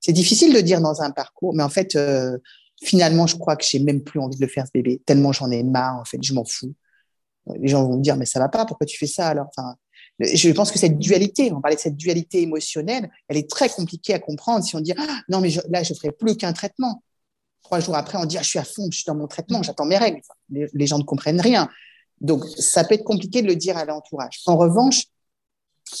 C'est 0.00 0.12
difficile 0.12 0.52
de 0.52 0.60
dire 0.60 0.80
dans 0.80 1.00
un 1.00 1.10
parcours, 1.10 1.54
mais 1.54 1.62
en 1.62 1.68
fait, 1.70 1.96
euh, 1.96 2.36
finalement, 2.82 3.26
je 3.26 3.36
crois 3.36 3.56
que 3.56 3.64
j'ai 3.64 3.78
même 3.78 4.02
plus 4.02 4.20
envie 4.20 4.36
de 4.36 4.42
le 4.42 4.48
faire, 4.48 4.66
ce 4.66 4.72
bébé, 4.72 5.00
tellement 5.06 5.32
j'en 5.32 5.50
ai 5.50 5.62
marre, 5.62 5.98
en 5.98 6.04
fait, 6.04 6.22
je 6.22 6.34
m'en 6.34 6.44
fous 6.44 6.74
les 7.58 7.68
gens 7.68 7.86
vont 7.86 7.96
me 7.96 8.02
dire 8.02 8.16
mais 8.16 8.26
ça 8.26 8.38
va 8.38 8.48
pas, 8.48 8.64
pourquoi 8.66 8.86
tu 8.86 8.98
fais 8.98 9.06
ça 9.06 9.28
alors? 9.28 9.46
Enfin, 9.56 9.76
je 10.20 10.50
pense 10.50 10.72
que 10.72 10.78
cette 10.78 10.98
dualité, 10.98 11.52
on 11.52 11.60
parlait 11.60 11.76
de 11.76 11.80
cette 11.80 11.96
dualité 11.96 12.42
émotionnelle, 12.42 13.10
elle 13.28 13.36
est 13.36 13.48
très 13.48 13.68
compliquée 13.68 14.14
à 14.14 14.18
comprendre 14.18 14.64
si 14.64 14.74
on 14.76 14.80
dit 14.80 14.92
ah, 14.96 15.20
non 15.28 15.40
mais 15.40 15.50
là 15.70 15.82
je 15.82 15.94
ferai 15.94 16.12
plus 16.12 16.36
qu'un 16.36 16.52
traitement. 16.52 17.02
Trois 17.62 17.80
jours 17.80 17.96
après 17.96 18.18
on 18.18 18.24
dit 18.24 18.38
ah, 18.38 18.42
je 18.42 18.48
suis 18.48 18.58
à 18.58 18.64
fond, 18.64 18.88
je 18.90 18.96
suis 18.96 19.04
dans 19.06 19.14
mon 19.14 19.26
traitement, 19.26 19.62
j'attends 19.62 19.86
mes 19.86 19.98
règles. 19.98 20.20
les, 20.50 20.86
gens 20.86 20.98
ne 20.98 21.04
comprennent 21.04 21.40
rien. 21.40 21.68
Donc 22.20 22.44
ça 22.58 22.84
peut 22.84 22.94
être 22.94 23.04
compliqué 23.04 23.42
de 23.42 23.46
le 23.46 23.56
dire 23.56 23.76
à 23.76 23.84
l'entourage. 23.84 24.40
En 24.46 24.56
revanche, 24.56 25.04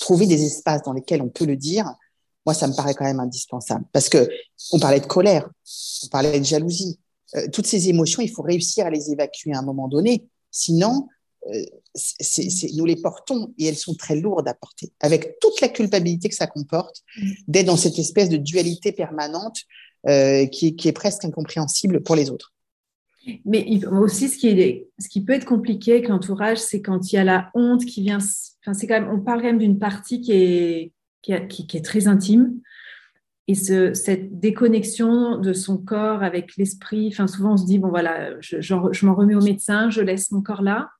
trouver 0.00 0.26
des 0.26 0.44
espaces 0.44 0.82
dans 0.82 0.92
lesquels 0.92 1.22
on 1.22 1.28
peut 1.28 1.46
le 1.46 1.56
dire, 1.56 1.94
moi, 2.48 2.54
ça 2.54 2.66
me 2.66 2.74
paraît 2.74 2.94
quand 2.94 3.04
même 3.04 3.20
indispensable. 3.20 3.84
Parce 3.92 4.08
que 4.08 4.26
on 4.72 4.78
parlait 4.78 5.00
de 5.00 5.06
colère, 5.06 5.48
on 6.04 6.08
parlait 6.08 6.40
de 6.40 6.44
jalousie. 6.44 6.98
Euh, 7.36 7.46
toutes 7.52 7.66
ces 7.66 7.90
émotions, 7.90 8.22
il 8.22 8.30
faut 8.30 8.40
réussir 8.40 8.86
à 8.86 8.90
les 8.90 9.10
évacuer 9.10 9.52
à 9.52 9.58
un 9.58 9.62
moment 9.62 9.86
donné. 9.86 10.26
Sinon, 10.50 11.08
euh, 11.48 11.62
nous 12.76 12.84
les 12.84 12.96
portons 12.96 13.52
et 13.58 13.66
elles 13.66 13.76
sont 13.76 13.94
très 13.94 14.16
lourdes 14.16 14.48
à 14.48 14.54
porter, 14.54 14.92
avec 15.00 15.38
toute 15.40 15.60
la 15.60 15.68
culpabilité 15.68 16.28
que 16.28 16.34
ça 16.34 16.46
comporte, 16.46 17.02
mm. 17.16 17.30
d'être 17.48 17.66
dans 17.66 17.76
cette 17.76 17.98
espèce 17.98 18.28
de 18.28 18.36
dualité 18.36 18.92
permanente 18.92 19.58
euh, 20.08 20.46
qui, 20.46 20.76
est 20.84 20.92
presque 20.92 21.24
incompréhensible 21.24 22.02
pour 22.02 22.16
les 22.16 22.30
autres. 22.30 22.52
Mais 23.44 23.66
aussi, 23.86 24.28
ce 24.28 24.38
qui, 24.38 24.48
est, 24.48 24.88
ce 24.98 25.08
qui 25.08 25.22
peut 25.22 25.34
être 25.34 25.44
compliqué 25.44 25.92
avec 25.92 26.08
l'entourage, 26.08 26.58
c'est 26.58 26.80
quand 26.80 27.12
il 27.12 27.16
y 27.16 27.18
a 27.18 27.24
la 27.24 27.50
honte 27.54 27.84
qui 27.84 28.02
vient. 28.02 28.18
Enfin, 28.18 28.72
c'est 28.72 28.86
quand 28.86 29.00
même, 29.00 29.10
on 29.10 29.20
parle 29.20 29.40
quand 29.40 29.48
même 29.48 29.58
d'une 29.58 29.78
partie 29.78 30.20
qui 30.20 30.32
est, 30.32 30.92
qui, 31.22 31.32
est 31.32 31.84
très 31.84 32.06
intime. 32.06 32.60
Et 33.48 33.54
ce, 33.54 33.92
cette 33.92 34.38
déconnexion 34.38 35.38
de 35.38 35.52
son 35.52 35.76
corps 35.78 36.22
avec 36.22 36.56
l'esprit, 36.56 37.08
enfin, 37.08 37.26
souvent 37.26 37.54
on 37.54 37.56
se 37.56 37.66
dit, 37.66 37.78
bon 37.78 37.88
voilà, 37.88 38.38
je, 38.40 38.60
je 38.60 39.06
m'en 39.06 39.14
remets 39.14 39.34
au 39.34 39.42
médecin, 39.42 39.90
je 39.90 40.00
laisse 40.00 40.30
mon 40.30 40.42
corps 40.42 40.62
là 40.62 40.90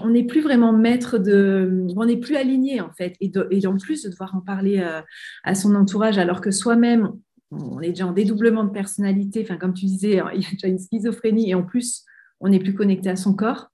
on 0.00 0.10
n'est 0.10 0.24
plus 0.24 0.40
vraiment 0.40 0.72
maître 0.72 1.18
de, 1.18 1.86
on 1.96 2.04
n'est 2.04 2.16
plus 2.16 2.36
aligné 2.36 2.80
en 2.80 2.92
fait, 2.92 3.14
et, 3.20 3.30
en 3.66 3.76
plus 3.76 4.02
de 4.02 4.10
devoir 4.10 4.34
en 4.34 4.40
parler 4.40 4.78
euh, 4.78 5.00
à, 5.44 5.54
son 5.54 5.74
entourage, 5.74 6.18
alors 6.18 6.40
que 6.40 6.50
soi-même, 6.50 7.12
on 7.50 7.80
est 7.80 7.90
déjà 7.90 8.06
en 8.06 8.12
dédoublement 8.12 8.64
de 8.64 8.70
personnalité, 8.70 9.42
enfin 9.42 9.56
comme 9.56 9.74
tu 9.74 9.86
disais, 9.86 10.20
il 10.34 10.42
y 10.42 10.46
a 10.46 10.50
déjà 10.50 10.68
une 10.68 10.78
schizophrénie, 10.78 11.50
et 11.50 11.54
en 11.54 11.62
plus, 11.62 12.04
on 12.40 12.48
n'est 12.48 12.58
plus 12.58 12.74
connecté 12.74 13.08
à 13.08 13.16
son 13.16 13.34
corps, 13.34 13.68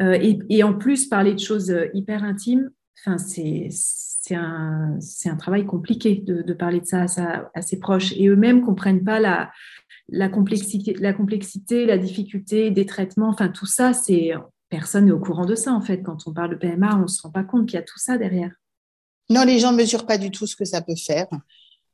euh, 0.00 0.18
et, 0.48 0.62
en 0.62 0.74
plus 0.74 1.06
parler 1.06 1.34
de 1.34 1.40
choses 1.40 1.70
euh, 1.70 1.86
hyper 1.94 2.24
intimes, 2.24 2.70
enfin 3.04 3.18
c'est 3.18 3.68
un, 4.34 4.98
un, 5.26 5.36
travail 5.36 5.66
compliqué 5.66 6.16
de, 6.16 6.52
parler 6.52 6.80
de 6.80 6.86
ça 6.86 7.06
à, 7.54 7.62
ses 7.62 7.78
proches, 7.78 8.12
et 8.16 8.28
eux-mêmes 8.28 8.62
comprennent 8.62 9.04
pas 9.04 9.20
la, 9.20 9.50
la 10.08 10.28
complexité, 10.28 10.94
la 10.94 11.12
complexité, 11.12 11.86
la 11.86 11.98
difficulté 11.98 12.70
des 12.70 12.86
traitements, 12.86 13.28
enfin 13.28 13.48
tout 13.48 13.66
ça, 13.66 13.92
c'est 13.92 14.32
personne 14.72 15.04
n'est 15.04 15.12
au 15.12 15.20
courant 15.20 15.44
de 15.44 15.54
ça, 15.54 15.74
en 15.74 15.82
fait. 15.82 16.02
Quand 16.02 16.26
on 16.26 16.32
parle 16.32 16.52
de 16.52 16.56
PMA, 16.56 16.96
on 16.96 17.02
ne 17.02 17.06
se 17.06 17.20
rend 17.20 17.30
pas 17.30 17.44
compte 17.44 17.68
qu'il 17.68 17.78
y 17.78 17.78
a 17.78 17.84
tout 17.84 17.98
ça 17.98 18.16
derrière. 18.16 18.50
Non, 19.28 19.44
les 19.44 19.58
gens 19.58 19.70
ne 19.70 19.76
mesurent 19.76 20.06
pas 20.06 20.16
du 20.16 20.30
tout 20.30 20.46
ce 20.46 20.56
que 20.56 20.64
ça 20.64 20.80
peut 20.80 20.96
faire. 20.96 21.26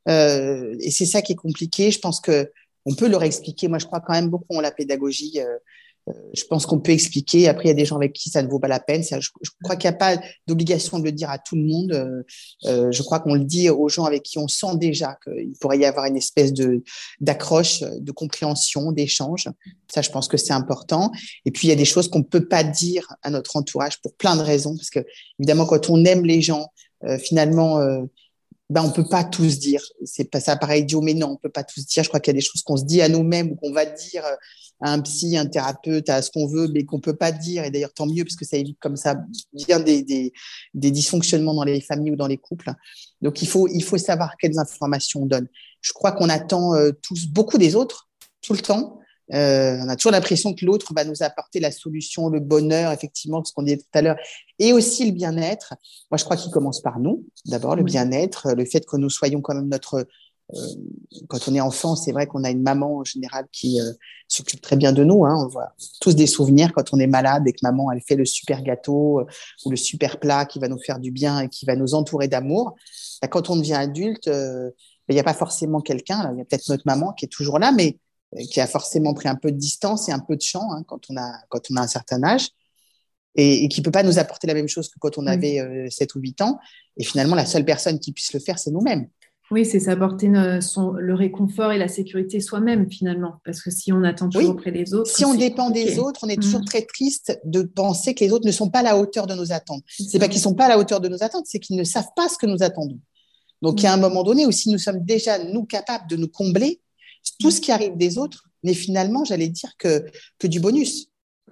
Euh, 0.08 0.76
et 0.80 0.92
c'est 0.92 1.04
ça 1.04 1.20
qui 1.20 1.32
est 1.32 1.36
compliqué. 1.36 1.90
Je 1.90 1.98
pense 1.98 2.20
que 2.20 2.52
on 2.86 2.94
peut 2.94 3.08
leur 3.08 3.24
expliquer. 3.24 3.66
Moi, 3.66 3.78
je 3.78 3.86
crois 3.86 4.00
quand 4.00 4.12
même 4.12 4.30
beaucoup 4.30 4.56
en 4.56 4.60
la 4.60 4.70
pédagogie. 4.70 5.40
Euh, 5.40 5.58
je 6.34 6.44
pense 6.44 6.66
qu'on 6.66 6.78
peut 6.78 6.92
expliquer. 6.92 7.48
Après, 7.48 7.64
il 7.64 7.68
y 7.68 7.70
a 7.70 7.74
des 7.74 7.84
gens 7.84 7.96
avec 7.96 8.12
qui 8.12 8.30
ça 8.30 8.42
ne 8.42 8.48
vaut 8.48 8.58
pas 8.58 8.68
la 8.68 8.80
peine. 8.80 9.02
Je, 9.02 9.30
crois 9.62 9.76
qu'il 9.76 9.88
n'y 9.90 9.94
a 9.94 9.98
pas 9.98 10.20
d'obligation 10.46 10.98
de 10.98 11.04
le 11.04 11.12
dire 11.12 11.30
à 11.30 11.38
tout 11.38 11.56
le 11.56 11.62
monde. 11.62 11.92
Euh, 11.92 12.22
euh, 12.66 12.92
je 12.92 13.02
crois 13.02 13.20
qu'on 13.20 13.34
le 13.34 13.44
dit 13.44 13.70
aux 13.70 13.88
gens 13.88 14.04
avec 14.04 14.22
qui 14.22 14.38
on 14.38 14.48
sent 14.48 14.76
déjà 14.76 15.16
qu'il 15.24 15.52
pourrait 15.60 15.78
y 15.78 15.84
avoir 15.84 16.06
une 16.06 16.16
espèce 16.16 16.52
de 16.52 16.82
d'accroche, 17.20 17.80
de 17.82 18.12
compréhension, 18.12 18.92
d'échange. 18.92 19.48
Ça, 19.92 20.02
je 20.02 20.10
pense 20.10 20.28
que 20.28 20.36
c'est 20.36 20.52
important. 20.52 21.10
Et 21.44 21.50
puis, 21.50 21.68
il 21.68 21.70
y 21.70 21.74
a 21.74 21.76
des 21.76 21.84
choses 21.84 22.08
qu'on 22.08 22.20
ne 22.20 22.24
peut 22.24 22.46
pas 22.46 22.64
dire 22.64 23.06
à 23.22 23.30
notre 23.30 23.56
entourage 23.56 24.00
pour 24.00 24.14
plein 24.14 24.36
de 24.36 24.42
raisons. 24.42 24.76
Parce 24.76 24.90
que, 24.90 25.00
évidemment, 25.38 25.66
quand 25.66 25.90
on 25.90 26.04
aime 26.04 26.24
les 26.24 26.42
gens, 26.42 26.66
finalement, 27.18 27.80
ben, 28.70 28.82
on 28.82 28.90
peut 28.90 29.08
pas 29.08 29.24
tous 29.24 29.58
dire. 29.58 29.82
C'est 30.04 30.30
pas 30.30 30.40
ça 30.40 30.56
pareil 30.56 30.82
idiot, 30.82 31.00
mais 31.00 31.14
non, 31.14 31.30
on 31.30 31.36
peut 31.36 31.48
pas 31.48 31.64
tous 31.64 31.86
dire. 31.86 32.02
Je 32.02 32.08
crois 32.08 32.20
qu'il 32.20 32.32
y 32.34 32.36
a 32.36 32.38
des 32.38 32.44
choses 32.44 32.62
qu'on 32.62 32.76
se 32.76 32.84
dit 32.84 33.00
à 33.00 33.08
nous-mêmes 33.08 33.52
ou 33.52 33.56
qu'on 33.56 33.72
va 33.72 33.86
dire 33.86 34.24
à 34.80 34.92
un 34.92 35.00
psy, 35.00 35.36
un 35.36 35.46
thérapeute, 35.46 36.08
à 36.08 36.22
ce 36.22 36.30
qu'on 36.30 36.46
veut, 36.46 36.68
mais 36.68 36.84
qu'on 36.84 37.00
peut 37.00 37.16
pas 37.16 37.32
dire. 37.32 37.64
Et 37.64 37.70
d'ailleurs, 37.70 37.92
tant 37.94 38.06
mieux, 38.06 38.24
parce 38.24 38.36
que 38.36 38.44
ça 38.44 38.56
évite 38.56 38.78
comme 38.78 38.96
ça 38.96 39.16
bien 39.52 39.80
des, 39.80 40.02
des, 40.02 40.32
des, 40.74 40.90
dysfonctionnements 40.90 41.54
dans 41.54 41.64
les 41.64 41.80
familles 41.80 42.12
ou 42.12 42.16
dans 42.16 42.26
les 42.26 42.36
couples. 42.36 42.72
Donc, 43.22 43.42
il 43.42 43.48
faut, 43.48 43.68
il 43.68 43.82
faut 43.82 43.98
savoir 43.98 44.36
quelles 44.38 44.58
informations 44.58 45.22
on 45.22 45.26
donne. 45.26 45.48
Je 45.80 45.92
crois 45.92 46.12
qu'on 46.12 46.28
attend 46.28 46.74
euh, 46.74 46.92
tous 47.02 47.26
beaucoup 47.26 47.58
des 47.58 47.74
autres, 47.74 48.08
tout 48.42 48.52
le 48.52 48.60
temps. 48.60 49.00
Euh, 49.34 49.78
on 49.82 49.88
a 49.88 49.96
toujours 49.96 50.12
l'impression 50.12 50.54
que 50.54 50.64
l'autre 50.64 50.92
va 50.94 51.04
nous 51.04 51.22
apporter 51.22 51.60
la 51.60 51.70
solution, 51.70 52.28
le 52.28 52.40
bonheur, 52.40 52.92
effectivement, 52.92 53.44
ce 53.44 53.52
qu'on 53.52 53.62
disait 53.62 53.78
tout 53.78 53.84
à 53.94 54.02
l'heure, 54.02 54.16
et 54.58 54.72
aussi 54.72 55.04
le 55.06 55.12
bien-être. 55.12 55.74
Moi, 56.10 56.18
je 56.18 56.24
crois 56.24 56.36
qu'il 56.36 56.50
commence 56.50 56.80
par 56.80 56.98
nous. 56.98 57.26
D'abord, 57.46 57.76
le 57.76 57.82
bien-être, 57.82 58.52
le 58.52 58.64
fait 58.64 58.86
que 58.86 58.96
nous 58.96 59.10
soyons 59.10 59.40
quand 59.40 59.54
même 59.54 59.68
notre 59.68 60.06
euh, 60.54 60.66
quand 61.28 61.48
on 61.48 61.54
est 61.54 61.60
enfant, 61.60 61.94
c'est 61.94 62.12
vrai 62.12 62.26
qu'on 62.26 62.44
a 62.44 62.50
une 62.50 62.62
maman 62.62 62.98
en 62.98 63.04
général 63.04 63.46
qui 63.52 63.80
euh, 63.80 63.92
s'occupe 64.28 64.60
très 64.60 64.76
bien 64.76 64.92
de 64.92 65.04
nous. 65.04 65.24
Hein. 65.24 65.34
On 65.36 65.48
voit 65.48 65.74
tous 66.00 66.14
des 66.14 66.26
souvenirs 66.26 66.72
quand 66.72 66.92
on 66.92 66.98
est 66.98 67.06
malade 67.06 67.46
et 67.46 67.52
que 67.52 67.58
maman, 67.62 67.92
elle 67.92 68.00
fait 68.00 68.16
le 68.16 68.24
super 68.24 68.62
gâteau 68.62 69.20
euh, 69.20 69.26
ou 69.64 69.70
le 69.70 69.76
super 69.76 70.18
plat 70.18 70.46
qui 70.46 70.58
va 70.58 70.68
nous 70.68 70.78
faire 70.78 70.98
du 70.98 71.10
bien 71.10 71.40
et 71.40 71.48
qui 71.48 71.66
va 71.66 71.76
nous 71.76 71.94
entourer 71.94 72.28
d'amour. 72.28 72.74
Bah, 73.20 73.28
quand 73.28 73.50
on 73.50 73.56
devient 73.56 73.74
adulte, 73.74 74.28
bah, 74.28 74.72
il 75.10 75.14
n'y 75.14 75.20
a 75.20 75.24
pas 75.24 75.34
forcément 75.34 75.80
quelqu'un. 75.80 76.30
Il 76.32 76.38
y 76.38 76.40
a 76.40 76.44
peut-être 76.44 76.68
notre 76.68 76.84
maman 76.86 77.12
qui 77.12 77.26
est 77.26 77.28
toujours 77.28 77.58
là, 77.58 77.72
mais 77.72 77.98
qui 78.50 78.60
a 78.60 78.66
forcément 78.66 79.14
pris 79.14 79.28
un 79.28 79.36
peu 79.36 79.50
de 79.50 79.56
distance 79.56 80.08
et 80.08 80.12
un 80.12 80.18
peu 80.18 80.36
de 80.36 80.42
champ 80.42 80.72
hein, 80.72 80.82
quand, 80.86 81.00
on 81.10 81.16
a, 81.16 81.32
quand 81.48 81.62
on 81.70 81.76
a 81.76 81.82
un 81.82 81.86
certain 81.86 82.22
âge. 82.22 82.48
Et, 83.34 83.68
qui 83.68 83.80
ne 83.80 83.84
peut 83.84 83.92
pas 83.92 84.02
nous 84.02 84.18
apporter 84.18 84.48
la 84.48 84.54
même 84.54 84.66
chose 84.66 84.88
que 84.88 84.98
quand 84.98 85.16
on 85.16 85.22
mmh. 85.22 85.28
avait 85.28 85.90
7 85.90 86.14
ou 86.16 86.20
8 86.20 86.42
ans. 86.42 86.58
Et 86.96 87.04
finalement, 87.04 87.36
la 87.36 87.46
seule 87.46 87.64
personne 87.64 88.00
qui 88.00 88.12
puisse 88.12 88.32
le 88.32 88.40
faire, 88.40 88.58
c'est 88.58 88.72
nous-mêmes. 88.72 89.08
Oui, 89.50 89.64
c'est 89.64 89.80
s'apporter 89.80 90.28
le 90.28 91.14
réconfort 91.14 91.72
et 91.72 91.78
la 91.78 91.88
sécurité 91.88 92.40
soi-même 92.40 92.90
finalement, 92.90 93.36
parce 93.46 93.62
que 93.62 93.70
si 93.70 93.92
on 93.92 94.04
attend 94.04 94.28
toujours 94.28 94.50
auprès 94.50 94.72
des 94.72 94.92
autres. 94.92 95.10
Si 95.10 95.24
on 95.24 95.34
dépend 95.34 95.70
des 95.70 95.98
autres, 95.98 96.20
on 96.24 96.28
est 96.28 96.40
toujours 96.40 96.60
mm. 96.60 96.66
très 96.66 96.82
triste 96.82 97.40
de 97.44 97.62
penser 97.62 98.14
que 98.14 98.24
les 98.24 98.30
autres 98.30 98.46
ne 98.46 98.52
sont 98.52 98.68
pas 98.68 98.80
à 98.80 98.82
la 98.82 98.98
hauteur 98.98 99.26
de 99.26 99.34
nos 99.34 99.50
attentes. 99.52 99.82
C'est 99.88 100.18
pas 100.18 100.28
qu'ils 100.28 100.40
sont 100.40 100.54
pas 100.54 100.66
à 100.66 100.68
la 100.68 100.78
hauteur 100.78 101.00
de 101.00 101.08
nos 101.08 101.22
attentes, 101.22 101.46
c'est 101.46 101.60
qu'ils 101.60 101.76
ne 101.76 101.84
savent 101.84 102.10
pas 102.14 102.28
ce 102.28 102.36
que 102.36 102.46
nous 102.46 102.62
attendons. 102.62 102.98
Donc, 103.62 103.80
il 103.80 103.84
y 103.84 103.86
a 103.86 103.92
un 103.92 103.96
mm. 103.96 104.00
moment 104.00 104.22
donné 104.22 104.44
où 104.44 104.52
si 104.52 104.70
nous 104.70 104.78
sommes 104.78 105.02
déjà, 105.02 105.42
nous, 105.42 105.64
capables 105.64 106.08
de 106.10 106.16
nous 106.16 106.28
combler, 106.28 106.82
tout 107.38 107.50
ce 107.50 107.60
qui 107.60 107.72
arrive 107.72 107.96
des 107.96 108.18
autres 108.18 108.48
n'est 108.62 108.74
finalement, 108.74 109.24
j'allais 109.24 109.48
dire, 109.48 109.72
que, 109.78 110.04
que 110.38 110.46
du 110.46 110.60
bonus. 110.60 111.08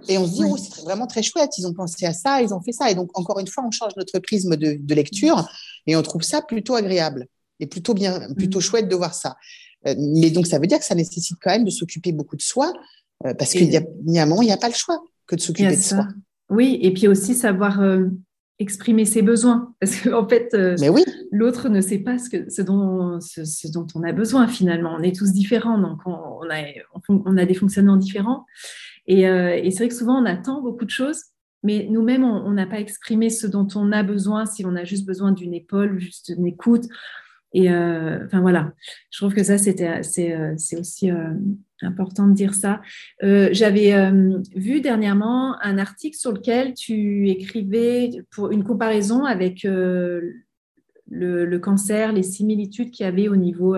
Et 0.09 0.19
on 0.19 0.27
se 0.27 0.33
dit, 0.33 0.43
oh, 0.45 0.57
c'est 0.57 0.83
vraiment 0.83 1.07
très 1.07 1.23
chouette, 1.23 1.51
ils 1.59 1.67
ont 1.67 1.73
pensé 1.73 2.05
à 2.05 2.13
ça, 2.13 2.43
ils 2.43 2.53
ont 2.53 2.61
fait 2.61 2.73
ça. 2.73 2.91
Et 2.91 2.95
donc, 2.95 3.17
encore 3.19 3.39
une 3.39 3.47
fois, 3.47 3.65
on 3.67 3.71
change 3.71 3.93
notre 3.97 4.19
prisme 4.19 4.57
de, 4.57 4.77
de 4.79 4.95
lecture 4.95 5.49
et 5.87 5.97
on 5.97 6.03
trouve 6.03 6.23
ça 6.23 6.43
plutôt 6.43 6.75
agréable 6.75 7.27
et 7.61 7.67
plutôt 7.67 7.95
bien, 7.95 8.33
plutôt 8.35 8.59
mm. 8.59 8.63
chouette 8.63 8.89
de 8.89 8.95
voir 8.95 9.15
ça. 9.15 9.37
Euh, 9.87 9.95
mais 9.99 10.31
donc, 10.31 10.47
ça 10.47 10.59
veut 10.59 10.67
dire 10.67 10.79
que 10.79 10.85
ça 10.85 10.95
nécessite 10.95 11.39
quand 11.41 11.51
même 11.51 11.65
de 11.65 11.71
s'occuper 11.71 12.13
beaucoup 12.13 12.37
de 12.37 12.43
soi, 12.43 12.73
euh, 13.25 13.35
parce 13.35 13.53
qu'il 13.53 13.71
y, 13.73 13.77
a, 13.77 13.83
y 14.07 14.19
a 14.19 14.23
un 14.23 14.27
moment, 14.27 14.43
il 14.43 14.47
n'y 14.47 14.53
a 14.53 14.59
pas 14.59 14.69
le 14.69 14.75
choix 14.75 15.03
que 15.27 15.37
de 15.37 15.41
s'occuper 15.41 15.77
de 15.77 15.83
soi. 15.83 16.07
Oui, 16.51 16.79
et 16.83 16.93
puis 16.93 17.09
aussi 17.09 17.35
savoir 17.35 17.81
euh, 17.81 18.07
exprimer 18.59 19.05
ses 19.05 19.23
besoins, 19.23 19.75
parce 19.81 20.01
qu'en 20.01 20.29
fait, 20.29 20.57
oui. 20.91 21.05
l'autre 21.31 21.69
ne 21.69 21.81
sait 21.81 21.99
pas 21.99 22.19
ce, 22.19 22.31
que, 22.31 22.51
ce, 22.51 22.63
dont, 22.63 23.21
ce, 23.21 23.71
dont 23.73 23.87
on 23.95 24.03
a 24.03 24.13
besoin 24.13 24.49
finalement. 24.49 24.95
On 24.99 25.03
est 25.03 25.17
tous 25.17 25.33
différents, 25.33 25.79
donc 25.79 25.99
on, 26.07 26.49
a, 26.51 26.63
on 27.09 27.37
a 27.37 27.45
des 27.45 27.55
fonctionnements 27.55 27.97
différents. 27.97 28.45
Et, 29.07 29.23
et 29.23 29.71
c'est 29.71 29.79
vrai 29.79 29.89
que 29.89 29.95
souvent, 29.95 30.21
on 30.21 30.27
attend 30.27 30.63
beaucoup 30.63 30.85
de 30.85 30.91
choses, 30.91 31.21
mais 31.63 31.87
nous-mêmes, 31.91 32.25
on 32.25 32.51
n'a 32.53 32.67
pas 32.67 32.79
exprimé 32.81 33.31
ce 33.31 33.47
dont 33.47 33.67
on 33.75 33.93
a 33.93 34.03
besoin, 34.03 34.47
si 34.47 34.65
on 34.65 34.77
a 34.77 34.85
juste 34.85 35.07
besoin 35.07 35.33
d'une 35.33 35.55
épaule, 35.55 35.99
juste 35.99 36.33
d'une 36.33 36.47
écoute, 36.47 36.85
et 37.57 37.71
euh, 37.71 38.19
enfin 38.27 38.43
voilà, 38.43 38.75
je 39.11 39.19
trouve 39.19 39.33
que 39.33 39.43
ça, 39.43 39.57
c'était, 39.57 40.03
c'est, 40.03 40.35
euh, 40.35 40.55
aussi 40.79 41.11
euh, 41.11 41.31
important 41.81 42.29
de 42.29 42.35
dire 42.35 42.53
ça. 42.53 42.83
j'avais 43.23 43.95
vu 44.55 44.83
dernièrement 44.83 45.59
un 45.63 45.79
article 45.79 46.19
sur 46.19 46.33
lequel 46.33 46.75
tu 46.75 47.31
écrivais 47.31 48.11
pour 48.31 48.51
une 48.51 48.63
comparaison 48.63 49.25
avec 49.25 49.63
le, 49.63 50.35
le, 51.09 51.59
cancer, 51.59 52.13
les 52.13 52.23
similitudes 52.23 52.91
qu'il 52.91 53.07
y 53.07 53.09
avait 53.09 53.29
au 53.29 53.37
niveau 53.37 53.75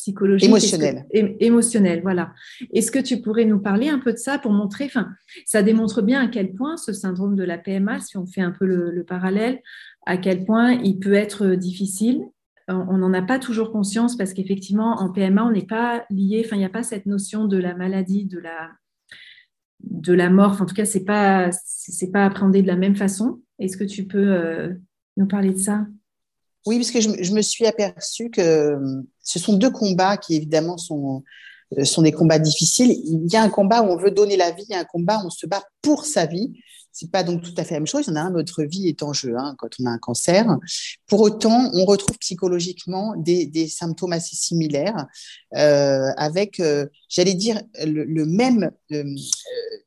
psychologique. 0.00 0.48
Émotionnel. 0.48 1.04
émotionnel, 1.12 2.00
voilà. 2.02 2.32
Est-ce 2.72 2.90
que 2.90 2.98
tu 2.98 3.20
pourrais 3.20 3.44
nous 3.44 3.60
parler 3.60 3.88
un 3.88 3.98
peu 3.98 4.12
de 4.12 4.18
ça 4.18 4.38
pour 4.38 4.52
montrer, 4.52 4.86
enfin, 4.86 5.10
ça 5.44 5.62
démontre 5.62 6.00
bien 6.00 6.22
à 6.22 6.28
quel 6.28 6.54
point 6.54 6.78
ce 6.78 6.92
syndrome 6.94 7.36
de 7.36 7.44
la 7.44 7.58
PMA, 7.58 8.00
si 8.00 8.16
on 8.16 8.26
fait 8.26 8.40
un 8.40 8.50
peu 8.50 8.64
le, 8.64 9.04
parallèle, 9.04 9.60
à 10.06 10.16
quel 10.16 10.44
point 10.44 10.72
il 10.72 10.98
peut 10.98 11.14
être 11.14 11.48
difficile. 11.48 12.24
On 12.68 12.98
n'en 12.98 13.12
a 13.12 13.22
pas 13.22 13.40
toujours 13.40 13.72
conscience 13.72 14.16
parce 14.16 14.32
qu'effectivement, 14.32 15.00
en 15.00 15.10
PMA, 15.12 15.44
on 15.44 15.50
n'est 15.50 15.66
pas 15.66 16.04
lié, 16.08 16.42
enfin, 16.44 16.54
il 16.54 16.60
n'y 16.60 16.64
a 16.64 16.70
pas 16.70 16.84
cette 16.84 17.06
notion 17.06 17.46
de 17.46 17.56
la 17.56 17.74
maladie, 17.74 18.26
de 18.26 18.38
la, 18.38 18.70
de 19.82 20.12
la 20.12 20.30
mort. 20.30 20.60
en 20.60 20.66
tout 20.66 20.74
cas, 20.74 20.84
c'est 20.84 21.04
pas, 21.04 21.50
c'est 21.52 22.12
pas 22.12 22.24
appréhendé 22.24 22.62
de 22.62 22.66
la 22.66 22.76
même 22.76 22.96
façon. 22.96 23.40
Est-ce 23.58 23.76
que 23.76 23.84
tu 23.84 24.06
peux 24.06 24.18
euh, 24.18 24.74
nous 25.16 25.26
parler 25.26 25.52
de 25.52 25.58
ça? 25.58 25.86
Oui, 26.66 26.78
parce 26.78 26.90
que 26.90 27.00
je, 27.00 27.32
me 27.32 27.42
suis 27.42 27.66
aperçue 27.66 28.30
que 28.30 28.40
euh, 28.40 29.02
ce 29.22 29.38
sont 29.38 29.54
deux 29.54 29.70
combats 29.70 30.16
qui 30.16 30.36
évidemment 30.36 30.76
sont, 30.76 31.24
euh, 31.78 31.84
sont 31.84 32.02
des 32.02 32.12
combats 32.12 32.38
difficiles. 32.38 32.90
Il 32.90 33.32
y 33.32 33.36
a 33.36 33.42
un 33.42 33.48
combat 33.48 33.82
où 33.82 33.86
on 33.86 33.96
veut 33.96 34.10
donner 34.10 34.36
la 34.36 34.50
vie, 34.50 34.64
il 34.68 34.72
y 34.72 34.76
a 34.76 34.80
un 34.80 34.84
combat 34.84 35.18
où 35.22 35.26
on 35.26 35.30
se 35.30 35.46
bat 35.46 35.62
pour 35.82 36.04
sa 36.04 36.26
vie. 36.26 36.52
C'est 37.00 37.10
pas 37.10 37.22
donc 37.22 37.42
tout 37.42 37.54
à 37.56 37.64
fait 37.64 37.72
la 37.72 37.80
même 37.80 37.86
chose. 37.86 38.04
Il 38.06 38.10
y 38.10 38.12
en 38.12 38.16
a 38.16 38.20
un, 38.20 38.30
notre 38.30 38.62
vie 38.62 38.86
est 38.88 39.02
en 39.02 39.14
jeu 39.14 39.34
hein, 39.38 39.54
quand 39.56 39.70
on 39.80 39.86
a 39.86 39.90
un 39.90 39.96
cancer. 39.96 40.58
Pour 41.06 41.22
autant, 41.22 41.70
on 41.72 41.86
retrouve 41.86 42.18
psychologiquement 42.18 43.14
des, 43.16 43.68
symptômes 43.68 44.12
assez 44.12 44.36
similaires, 44.36 45.06
euh, 45.56 46.10
avec, 46.18 46.60
euh, 46.60 46.84
j'allais 47.08 47.32
dire, 47.32 47.62
le, 47.82 48.04
le 48.04 48.26
même 48.26 48.70
euh, 48.92 49.04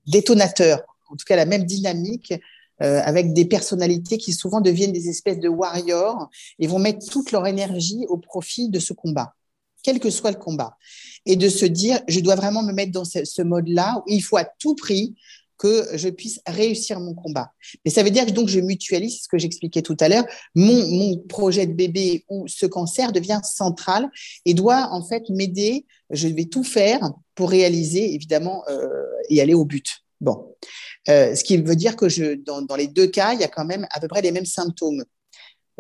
détonateur, 0.07 0.81
en 1.11 1.15
tout 1.15 1.25
cas 1.27 1.35
la 1.35 1.45
même 1.45 1.65
dynamique 1.65 2.33
avec 2.79 3.31
des 3.31 3.45
personnalités 3.45 4.17
qui 4.17 4.33
souvent 4.33 4.59
deviennent 4.59 4.91
des 4.91 5.07
espèces 5.07 5.39
de 5.39 5.47
warriors 5.47 6.29
et 6.59 6.67
vont 6.67 6.79
mettre 6.79 7.07
toute 7.09 7.31
leur 7.31 7.47
énergie 7.47 8.05
au 8.09 8.17
profit 8.17 8.67
de 8.67 8.79
ce 8.79 8.91
combat, 8.91 9.35
quel 9.83 10.01
que 10.01 10.09
soit 10.09 10.31
le 10.31 10.37
combat. 10.37 10.75
Et 11.25 11.37
de 11.37 11.47
se 11.47 11.65
dire, 11.65 12.01
je 12.09 12.19
dois 12.19 12.35
vraiment 12.35 12.61
me 12.61 12.73
mettre 12.73 12.91
dans 12.91 13.05
ce, 13.05 13.23
ce 13.23 13.41
mode-là 13.41 13.99
où 13.99 14.03
il 14.07 14.21
faut 14.21 14.35
à 14.35 14.43
tout 14.43 14.75
prix 14.75 15.15
que 15.63 15.87
je 15.97 16.09
puisse 16.09 16.41
réussir 16.45 16.99
mon 16.99 17.13
combat. 17.13 17.53
Mais 17.85 17.91
ça 17.91 18.03
veut 18.03 18.09
dire 18.09 18.25
que 18.25 18.31
donc 18.31 18.49
je 18.49 18.59
mutualise 18.59 19.21
ce 19.21 19.27
que 19.29 19.37
j'expliquais 19.37 19.81
tout 19.81 19.95
à 20.01 20.09
l'heure. 20.09 20.25
Mon, 20.55 20.85
mon 20.89 21.17
projet 21.19 21.65
de 21.65 21.71
bébé 21.71 22.25
ou 22.27 22.45
ce 22.49 22.65
cancer 22.65 23.13
devient 23.13 23.39
central 23.43 24.09
et 24.43 24.53
doit 24.53 24.89
en 24.91 25.01
fait 25.01 25.23
m'aider. 25.29 25.85
Je 26.09 26.27
vais 26.27 26.45
tout 26.45 26.65
faire 26.65 26.99
pour 27.33 27.49
réaliser 27.49 28.13
évidemment 28.13 28.65
euh, 28.67 29.05
et 29.29 29.39
aller 29.39 29.53
au 29.53 29.63
but. 29.63 29.99
Bon, 30.19 30.53
euh, 31.07 31.33
ce 31.33 31.45
qui 31.45 31.55
veut 31.55 31.77
dire 31.77 31.95
que 31.95 32.09
je, 32.09 32.35
dans, 32.35 32.61
dans, 32.61 32.75
les 32.75 32.87
deux 32.87 33.07
cas, 33.07 33.33
il 33.33 33.39
y 33.39 33.45
a 33.45 33.47
quand 33.47 33.65
même 33.65 33.87
à 33.91 34.01
peu 34.01 34.09
près 34.09 34.21
les 34.21 34.31
mêmes 34.31 34.45
symptômes. 34.45 35.05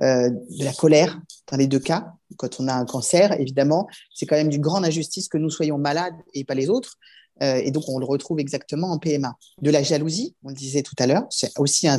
Euh, 0.01 0.31
de 0.31 0.63
la 0.63 0.73
colère 0.73 1.21
dans 1.51 1.57
les 1.57 1.67
deux 1.67 1.79
cas. 1.79 2.13
Quand 2.37 2.59
on 2.59 2.67
a 2.67 2.73
un 2.73 2.83
cancer, 2.83 3.39
évidemment, 3.39 3.87
c'est 4.15 4.25
quand 4.25 4.35
même 4.35 4.49
d'une 4.49 4.59
grande 4.59 4.85
injustice 4.85 5.27
que 5.27 5.37
nous 5.37 5.51
soyons 5.51 5.77
malades 5.77 6.15
et 6.33 6.45
pas 6.45 6.55
les 6.55 6.67
autres. 6.67 6.97
Euh, 7.41 7.55
et 7.55 7.71
donc, 7.71 7.83
on 7.87 7.99
le 7.99 8.05
retrouve 8.05 8.39
exactement 8.39 8.91
en 8.91 8.99
PMA. 8.99 9.35
De 9.61 9.71
la 9.71 9.83
jalousie, 9.83 10.35
on 10.43 10.49
le 10.49 10.55
disait 10.55 10.83
tout 10.83 10.95
à 10.99 11.07
l'heure, 11.07 11.25
c'est 11.29 11.51
aussi 11.57 11.87
un, 11.87 11.97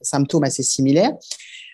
symptôme 0.00 0.44
assez 0.44 0.62
similaire. 0.62 1.12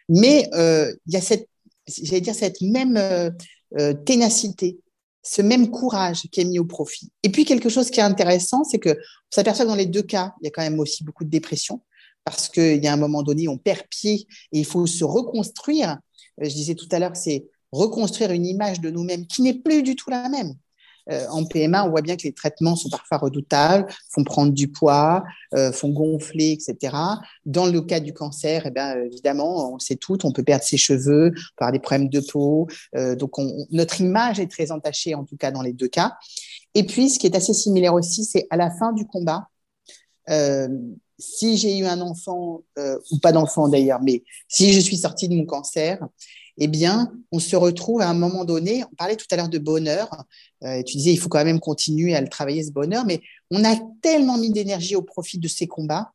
Mais 0.08 0.48
euh, 0.54 0.92
il 1.06 1.14
y 1.14 1.16
a 1.16 1.20
cette, 1.20 1.48
dire, 1.86 2.34
cette 2.34 2.60
même 2.60 2.96
euh, 2.96 3.94
ténacité, 4.04 4.78
ce 5.22 5.42
même 5.42 5.70
courage 5.70 6.22
qui 6.32 6.40
est 6.40 6.44
mis 6.44 6.58
au 6.58 6.64
profit. 6.64 7.10
Et 7.22 7.28
puis, 7.28 7.44
quelque 7.44 7.68
chose 7.68 7.90
qui 7.90 8.00
est 8.00 8.04
intéressant, 8.04 8.64
c'est 8.64 8.78
que 8.78 8.90
on 8.90 9.34
s'aperçoit 9.34 9.66
dans 9.66 9.76
les 9.76 9.86
deux 9.86 10.02
cas, 10.02 10.32
il 10.40 10.46
y 10.46 10.48
a 10.48 10.50
quand 10.50 10.62
même 10.62 10.80
aussi 10.80 11.04
beaucoup 11.04 11.24
de 11.24 11.30
dépression, 11.30 11.80
parce 12.24 12.48
qu'il 12.48 12.82
y 12.82 12.86
a 12.86 12.92
un 12.92 12.96
moment 12.96 13.22
donné, 13.22 13.48
on 13.48 13.58
perd 13.58 13.82
pied 13.88 14.26
et 14.52 14.60
il 14.60 14.66
faut 14.66 14.86
se 14.86 15.04
reconstruire. 15.04 15.98
Je 16.38 16.48
disais 16.48 16.74
tout 16.74 16.88
à 16.92 16.98
l'heure, 16.98 17.16
c'est 17.16 17.46
reconstruire 17.72 18.30
une 18.30 18.46
image 18.46 18.80
de 18.80 18.90
nous-mêmes 18.90 19.26
qui 19.26 19.42
n'est 19.42 19.54
plus 19.54 19.82
du 19.82 19.96
tout 19.96 20.10
la 20.10 20.28
même. 20.28 20.54
Euh, 21.10 21.26
en 21.30 21.44
PMA, 21.44 21.84
on 21.84 21.90
voit 21.90 22.02
bien 22.02 22.16
que 22.16 22.22
les 22.24 22.32
traitements 22.32 22.76
sont 22.76 22.88
parfois 22.88 23.18
redoutables, 23.18 23.86
font 24.10 24.24
prendre 24.24 24.52
du 24.52 24.68
poids, 24.68 25.24
euh, 25.54 25.72
font 25.72 25.90
gonfler, 25.90 26.52
etc. 26.52 26.96
Dans 27.44 27.66
le 27.66 27.80
cas 27.80 28.00
du 28.00 28.12
cancer, 28.12 28.66
eh 28.66 29.06
évidemment, 29.06 29.72
on 29.72 29.74
le 29.74 29.80
sait 29.80 29.96
tout, 29.96 30.24
on 30.24 30.32
peut 30.32 30.42
perdre 30.42 30.64
ses 30.64 30.76
cheveux, 30.76 31.28
on 31.28 31.30
peut 31.30 31.64
avoir 31.64 31.72
des 31.72 31.80
problèmes 31.80 32.08
de 32.08 32.20
peau. 32.20 32.68
Euh, 32.96 33.16
donc, 33.16 33.32
notre 33.70 34.00
image 34.00 34.40
est 34.40 34.50
très 34.50 34.70
entachée, 34.70 35.14
en 35.14 35.24
tout 35.24 35.36
cas 35.36 35.50
dans 35.50 35.62
les 35.62 35.72
deux 35.72 35.88
cas. 35.88 36.14
Et 36.74 36.84
puis, 36.84 37.10
ce 37.10 37.18
qui 37.18 37.26
est 37.26 37.36
assez 37.36 37.54
similaire 37.54 37.94
aussi, 37.94 38.24
c'est 38.24 38.46
à 38.50 38.56
la 38.56 38.70
fin 38.70 38.92
du 38.92 39.06
combat, 39.06 39.48
si 41.18 41.56
j'ai 41.56 41.78
eu 41.78 41.84
un 41.84 42.00
enfant, 42.00 42.62
ou 43.10 43.18
pas 43.20 43.32
d'enfant 43.32 43.68
d'ailleurs, 43.68 44.00
mais 44.02 44.24
si 44.48 44.72
je 44.72 44.80
suis 44.80 44.96
sortie 44.96 45.28
de 45.28 45.36
mon 45.36 45.44
cancer, 45.44 45.98
eh 46.58 46.68
bien, 46.68 47.12
on 47.30 47.38
se 47.38 47.56
retrouve 47.56 48.00
à 48.00 48.08
un 48.08 48.14
moment 48.14 48.44
donné, 48.44 48.84
on 48.90 48.94
parlait 48.94 49.16
tout 49.16 49.26
à 49.30 49.36
l'heure 49.36 49.48
de 49.48 49.58
bonheur, 49.58 50.08
euh, 50.64 50.82
tu 50.82 50.96
disais 50.96 51.12
il 51.12 51.18
faut 51.18 51.28
quand 51.28 51.44
même 51.44 51.60
continuer 51.60 52.14
à 52.14 52.20
le 52.20 52.28
travailler 52.28 52.62
ce 52.62 52.72
bonheur, 52.72 53.04
mais 53.06 53.20
on 53.50 53.64
a 53.64 53.76
tellement 54.02 54.38
mis 54.38 54.50
d'énergie 54.50 54.96
au 54.96 55.02
profit 55.02 55.38
de 55.38 55.48
ces 55.48 55.66
combats, 55.66 56.12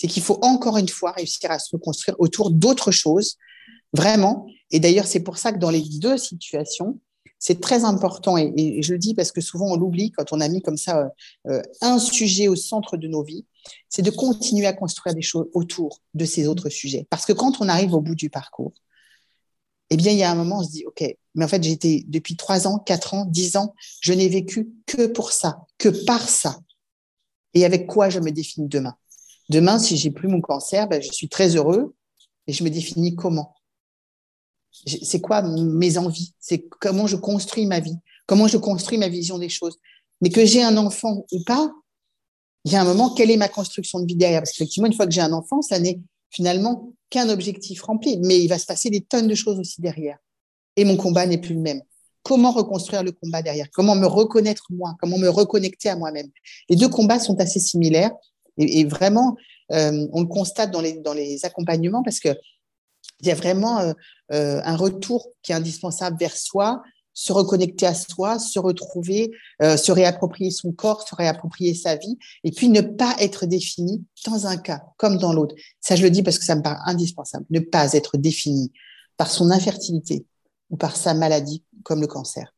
c'est 0.00 0.08
qu'il 0.08 0.22
faut 0.22 0.38
encore 0.42 0.78
une 0.78 0.88
fois 0.88 1.12
réussir 1.12 1.50
à 1.50 1.58
se 1.58 1.74
reconstruire 1.74 2.16
autour 2.18 2.50
d'autres 2.50 2.90
choses, 2.90 3.36
vraiment. 3.92 4.46
Et 4.70 4.80
d'ailleurs, 4.80 5.06
c'est 5.06 5.20
pour 5.20 5.38
ça 5.38 5.52
que 5.52 5.58
dans 5.58 5.70
les 5.70 5.82
deux 5.82 6.18
situations, 6.18 6.98
c'est 7.38 7.60
très 7.60 7.84
important, 7.84 8.36
et, 8.36 8.82
je 8.82 8.92
le 8.92 8.98
dis 8.98 9.14
parce 9.14 9.30
que 9.30 9.40
souvent 9.40 9.72
on 9.72 9.76
l'oublie 9.76 10.10
quand 10.10 10.32
on 10.32 10.40
a 10.40 10.48
mis 10.48 10.60
comme 10.60 10.76
ça 10.76 10.98
euh, 11.46 11.52
euh, 11.52 11.62
un 11.80 11.98
sujet 12.00 12.48
au 12.48 12.56
centre 12.56 12.96
de 12.96 13.06
nos 13.06 13.22
vies, 13.22 13.44
c'est 13.88 14.02
de 14.02 14.10
continuer 14.10 14.66
à 14.66 14.72
construire 14.72 15.14
des 15.14 15.22
choses 15.22 15.46
autour 15.54 16.00
de 16.14 16.24
ces 16.24 16.48
autres 16.48 16.68
sujets. 16.68 17.06
Parce 17.10 17.26
que 17.26 17.32
quand 17.32 17.60
on 17.60 17.68
arrive 17.68 17.94
au 17.94 18.00
bout 18.00 18.16
du 18.16 18.28
parcours, 18.28 18.72
eh 19.90 19.96
bien, 19.96 20.12
il 20.12 20.18
y 20.18 20.22
a 20.22 20.30
un 20.30 20.34
moment, 20.34 20.58
on 20.58 20.64
se 20.64 20.70
dit, 20.70 20.84
OK, 20.86 21.02
mais 21.34 21.44
en 21.44 21.48
fait, 21.48 21.64
été 21.64 22.04
depuis 22.08 22.36
trois 22.36 22.66
ans, 22.66 22.78
quatre 22.78 23.14
ans, 23.14 23.24
dix 23.24 23.56
ans, 23.56 23.74
je 24.00 24.12
n'ai 24.12 24.28
vécu 24.28 24.70
que 24.86 25.06
pour 25.06 25.32
ça, 25.32 25.66
que 25.78 25.88
par 26.04 26.28
ça. 26.28 26.58
Et 27.54 27.64
avec 27.64 27.86
quoi 27.86 28.10
je 28.10 28.20
me 28.20 28.30
définis 28.30 28.68
demain? 28.68 28.94
Demain, 29.48 29.78
si 29.78 29.96
j'ai 29.96 30.10
plus 30.10 30.28
mon 30.28 30.40
cancer, 30.40 30.88
ben, 30.88 31.00
je 31.00 31.10
suis 31.10 31.28
très 31.28 31.56
heureux 31.56 31.94
et 32.46 32.52
je 32.52 32.62
me 32.64 32.70
définis 32.70 33.14
comment? 33.14 33.54
C'est 34.70 35.20
quoi 35.20 35.42
mes 35.42 35.96
envies? 35.96 36.34
C'est 36.38 36.68
comment 36.80 37.06
je 37.06 37.16
construis 37.16 37.66
ma 37.66 37.80
vie? 37.80 37.96
Comment 38.26 38.46
je 38.46 38.58
construis 38.58 38.98
ma 38.98 39.08
vision 39.08 39.38
des 39.38 39.48
choses? 39.48 39.78
Mais 40.20 40.28
que 40.28 40.44
j'ai 40.44 40.62
un 40.62 40.76
enfant 40.76 41.24
ou 41.32 41.42
pas, 41.44 41.72
il 42.64 42.72
y 42.72 42.76
a 42.76 42.82
un 42.82 42.84
moment, 42.84 43.14
quelle 43.14 43.30
est 43.30 43.36
ma 43.36 43.48
construction 43.48 44.00
de 44.00 44.06
vie 44.06 44.16
derrière? 44.16 44.40
Parce 44.40 44.52
qu'effectivement, 44.52 44.86
une 44.86 44.92
fois 44.92 45.06
que 45.06 45.12
j'ai 45.12 45.22
un 45.22 45.32
enfant, 45.32 45.62
ça 45.62 45.78
n'est 45.78 46.00
finalement 46.30 46.92
qu'un 47.10 47.28
objectif 47.28 47.82
rempli, 47.82 48.18
mais 48.18 48.38
il 48.40 48.48
va 48.48 48.58
se 48.58 48.66
passer 48.66 48.90
des 48.90 49.00
tonnes 49.00 49.28
de 49.28 49.34
choses 49.34 49.58
aussi 49.58 49.80
derrière. 49.80 50.18
Et 50.76 50.84
mon 50.84 50.96
combat 50.96 51.26
n'est 51.26 51.38
plus 51.38 51.54
le 51.54 51.60
même. 51.60 51.82
Comment 52.22 52.50
reconstruire 52.50 53.02
le 53.02 53.12
combat 53.12 53.42
derrière? 53.42 53.68
Comment 53.72 53.94
me 53.94 54.06
reconnaître 54.06 54.66
moi? 54.70 54.94
Comment 55.00 55.18
me 55.18 55.28
reconnecter 55.28 55.88
à 55.88 55.96
moi-même? 55.96 56.28
Les 56.68 56.76
deux 56.76 56.88
combats 56.88 57.18
sont 57.18 57.40
assez 57.40 57.60
similaires 57.60 58.12
et, 58.58 58.84
vraiment, 58.84 59.36
euh, 59.72 60.06
on 60.12 60.20
le 60.20 60.26
constate 60.26 60.70
dans 60.70 60.80
les, 60.80 61.44
accompagnements 61.44 62.02
parce 62.02 62.20
que 62.20 62.30
il 63.20 63.26
y 63.26 63.30
a 63.30 63.34
vraiment 63.34 63.78
euh, 63.78 63.92
euh, 64.32 64.60
un 64.64 64.76
retour 64.76 65.28
qui 65.42 65.52
est 65.52 65.54
indispensable 65.54 66.16
vers 66.18 66.36
soi, 66.36 66.82
se 67.18 67.32
reconnecter 67.32 67.84
à 67.84 67.94
soi, 67.94 68.38
se 68.38 68.60
retrouver, 68.60 69.32
euh, 69.60 69.76
se 69.76 69.90
réapproprier 69.90 70.52
son 70.52 70.70
corps, 70.70 71.02
se 71.02 71.16
réapproprier 71.16 71.74
sa 71.74 71.96
vie, 71.96 72.16
et 72.44 72.52
puis 72.52 72.68
ne 72.68 72.80
pas 72.80 73.16
être 73.18 73.44
défini 73.44 74.04
dans 74.24 74.46
un 74.46 74.56
cas 74.56 74.84
comme 74.98 75.18
dans 75.18 75.32
l'autre. 75.32 75.56
Ça, 75.80 75.96
je 75.96 76.04
le 76.04 76.10
dis 76.10 76.22
parce 76.22 76.38
que 76.38 76.44
ça 76.44 76.54
me 76.54 76.62
paraît 76.62 76.78
indispensable. 76.86 77.44
Ne 77.50 77.58
pas 77.58 77.92
être 77.94 78.18
défini 78.18 78.70
par 79.16 79.32
son 79.32 79.50
infertilité 79.50 80.26
ou 80.70 80.76
par 80.76 80.94
sa 80.94 81.12
maladie 81.12 81.64
comme 81.82 82.00
le 82.00 82.06
cancer. 82.06 82.54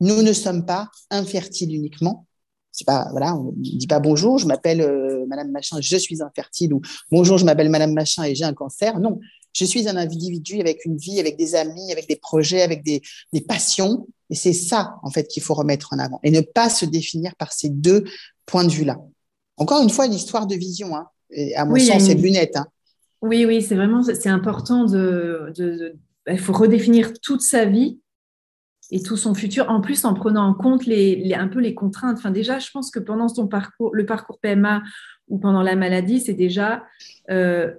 Nous 0.00 0.20
ne 0.20 0.32
sommes 0.32 0.66
pas 0.66 0.90
infertiles 1.10 1.72
uniquement. 1.72 2.26
Pas 2.86 3.06
voilà, 3.12 3.34
on 3.36 3.52
ne 3.52 3.62
dit 3.62 3.86
pas 3.86 4.00
bonjour, 4.00 4.36
je 4.36 4.46
m'appelle 4.46 4.82
euh, 4.82 5.24
Madame 5.28 5.50
Machin, 5.50 5.78
je 5.80 5.96
suis 5.96 6.22
infertile 6.22 6.74
ou 6.74 6.82
bonjour, 7.10 7.38
je 7.38 7.46
m'appelle 7.46 7.70
Madame 7.70 7.94
Machin 7.94 8.24
et 8.24 8.34
j'ai 8.34 8.44
un 8.44 8.52
cancer. 8.52 9.00
Non, 9.00 9.18
je 9.56 9.64
suis 9.64 9.88
un 9.88 9.96
individu 9.96 10.60
avec 10.60 10.84
une 10.84 10.98
vie, 10.98 11.18
avec 11.18 11.38
des 11.38 11.54
amis, 11.54 11.90
avec 11.90 12.06
des 12.08 12.16
projets, 12.16 12.60
avec 12.60 12.84
des, 12.84 13.00
passions. 13.48 14.06
Et 14.28 14.34
c'est 14.34 14.52
ça, 14.52 14.96
en 15.02 15.10
fait, 15.10 15.28
qu'il 15.28 15.42
faut 15.42 15.54
remettre 15.54 15.94
en 15.94 15.98
avant 15.98 16.20
et 16.22 16.30
ne 16.30 16.42
pas 16.42 16.68
se 16.68 16.84
définir 16.84 17.34
par 17.36 17.52
ces 17.52 17.70
deux 17.70 18.04
points 18.44 18.64
de 18.64 18.70
vue-là. 18.70 18.98
Encore 19.56 19.82
une 19.82 19.88
fois, 19.88 20.06
une 20.06 20.12
histoire 20.12 20.46
de 20.46 20.54
vision. 20.54 20.94
Hein. 20.94 21.08
à 21.54 21.64
mon 21.64 21.76
sens, 21.78 22.02
c'est 22.02 22.14
lunettes. 22.14 22.56
Hein. 22.56 22.66
Oui, 23.22 23.46
oui, 23.46 23.62
c'est 23.62 23.76
vraiment 23.76 24.02
c'est 24.02 24.28
important 24.28 24.84
de, 24.84 25.52
Il 26.28 26.38
faut 26.38 26.52
redéfinir 26.52 27.12
toute 27.20 27.40
sa 27.40 27.64
vie 27.64 27.98
et 28.90 29.02
tout 29.02 29.16
son 29.16 29.34
futur, 29.34 29.70
en 29.70 29.80
plus 29.80 30.04
en 30.04 30.12
prenant 30.12 30.46
en 30.46 30.54
compte 30.54 30.84
les, 30.84 31.32
un 31.34 31.48
peu 31.48 31.60
les 31.60 31.74
contraintes. 31.74 32.18
Enfin, 32.18 32.30
déjà, 32.30 32.58
je 32.58 32.70
pense 32.70 32.90
que 32.90 32.98
pendant 32.98 33.28
ton 33.28 33.46
parcours, 33.46 33.94
le 33.94 34.04
parcours 34.04 34.38
PMA 34.38 34.82
ou 35.28 35.38
pendant 35.38 35.62
la 35.62 35.76
maladie, 35.76 36.20
c'est 36.20 36.34
déjà 36.34 36.84
euh, 37.30 37.72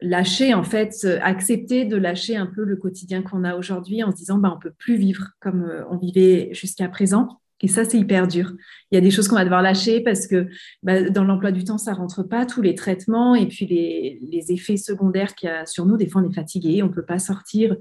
lâcher, 0.00 0.54
en 0.54 0.62
fait, 0.62 1.06
accepter 1.22 1.84
de 1.84 1.96
lâcher 1.96 2.36
un 2.36 2.46
peu 2.46 2.64
le 2.64 2.76
quotidien 2.76 3.22
qu'on 3.22 3.44
a 3.44 3.56
aujourd'hui 3.56 4.02
en 4.02 4.10
se 4.10 4.16
disant, 4.16 4.38
bah, 4.38 4.52
on 4.54 4.60
peut 4.60 4.72
plus 4.76 4.96
vivre 4.96 5.30
comme 5.40 5.64
euh, 5.64 5.84
on 5.90 5.96
vivait 5.96 6.50
jusqu'à 6.52 6.88
présent. 6.88 7.40
Et 7.60 7.66
ça, 7.66 7.84
c'est 7.84 7.98
hyper 7.98 8.28
dur. 8.28 8.52
Il 8.90 8.94
y 8.94 8.98
a 8.98 9.00
des 9.00 9.10
choses 9.10 9.26
qu'on 9.26 9.34
va 9.34 9.42
devoir 9.42 9.62
lâcher 9.62 10.00
parce 10.00 10.28
que 10.28 10.46
bah, 10.84 11.10
dans 11.10 11.24
l'emploi 11.24 11.50
du 11.50 11.64
temps, 11.64 11.78
ça 11.78 11.92
rentre 11.92 12.22
pas, 12.22 12.46
tous 12.46 12.62
les 12.62 12.76
traitements 12.76 13.34
et 13.34 13.46
puis 13.46 13.66
les, 13.66 14.20
les 14.22 14.52
effets 14.52 14.76
secondaires 14.76 15.34
qu'il 15.34 15.48
y 15.48 15.52
a 15.52 15.66
sur 15.66 15.84
nous. 15.84 15.96
Des 15.96 16.08
fois, 16.08 16.22
on 16.22 16.30
est 16.30 16.34
fatigué, 16.34 16.82
on 16.84 16.88
peut 16.88 17.04
pas 17.04 17.18
sortir. 17.18 17.76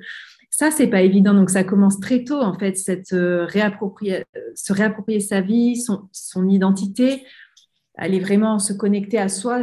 Ça, 0.49 0.71
c'est 0.71 0.87
pas 0.87 1.03
évident. 1.03 1.35
Donc, 1.35 1.51
ça 1.51 1.63
commence 1.63 1.99
très 1.99 2.23
tôt, 2.23 2.41
en 2.41 2.57
fait, 2.57 2.75
cette 2.75 3.13
euh, 3.13 3.45
réapproprier, 3.45 4.23
euh, 4.35 4.39
se 4.55 4.73
réapproprier 4.73 5.19
sa 5.19 5.41
vie, 5.41 5.75
son, 5.75 6.09
son 6.11 6.47
identité, 6.49 7.23
aller 7.95 8.19
vraiment 8.19 8.57
se 8.57 8.73
connecter 8.73 9.19
à 9.19 9.29
soi 9.29 9.61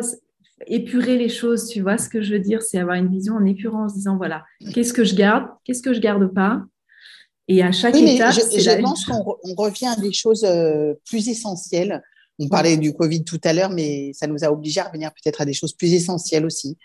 épurer 0.67 1.17
les 1.17 1.29
choses, 1.29 1.69
tu 1.69 1.81
vois 1.81 1.99
ce 1.99 2.09
que 2.09 2.23
je 2.23 2.33
veux 2.35 2.41
dire? 2.41 2.63
C'est 2.63 2.79
avoir 2.79 2.97
une 2.97 3.09
vision 3.09 3.35
en 3.35 3.45
épurant, 3.45 3.85
en 3.85 3.89
se 3.89 3.95
disant, 3.95 4.17
voilà, 4.17 4.45
qu'est-ce 4.73 4.93
que 4.93 5.05
je 5.05 5.15
garde, 5.15 5.47
qu'est-ce 5.65 5.83
que 5.83 5.93
je 5.93 6.01
garde 6.01 6.33
pas? 6.33 6.63
Et 7.49 7.63
à 7.63 7.73
chaque 7.73 7.97
étape... 7.97 8.35
Je, 8.35 8.81
pense 8.81 9.05
qu'on 9.05 9.55
revient 9.57 9.87
à 9.87 9.97
des 9.97 10.13
choses 10.13 10.45
euh, 10.45 10.95
plus 11.05 11.29
essentielles. 11.29 12.03
On 12.39 12.49
parlait 12.49 12.77
du 12.77 12.95
Covid 12.95 13.25
tout 13.25 13.41
à 13.45 13.53
l'heure, 13.53 13.71
mais 13.71 14.13
ça 14.15 14.27
nous 14.27 14.45
a 14.45 14.51
obligés 14.51 14.81
à 14.81 14.85
revenir 14.85 15.11
peut-être 15.11 15.41
à 15.41 15.45
des 15.45 15.53
choses 15.53 15.75
plus 15.75 15.93
essentielles 15.93 16.47
aussi. 16.47 16.79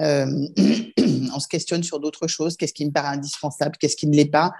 Euh, 0.00 0.26
on 1.34 1.40
se 1.40 1.48
questionne 1.48 1.82
sur 1.82 1.98
d'autres 1.98 2.28
choses. 2.28 2.56
Qu'est-ce 2.56 2.74
qui 2.74 2.84
me 2.84 2.92
paraît 2.92 3.16
indispensable? 3.16 3.76
Qu'est-ce 3.80 3.96
qui 3.96 4.06
ne 4.06 4.14
l'est 4.14 4.30
pas? 4.30 4.52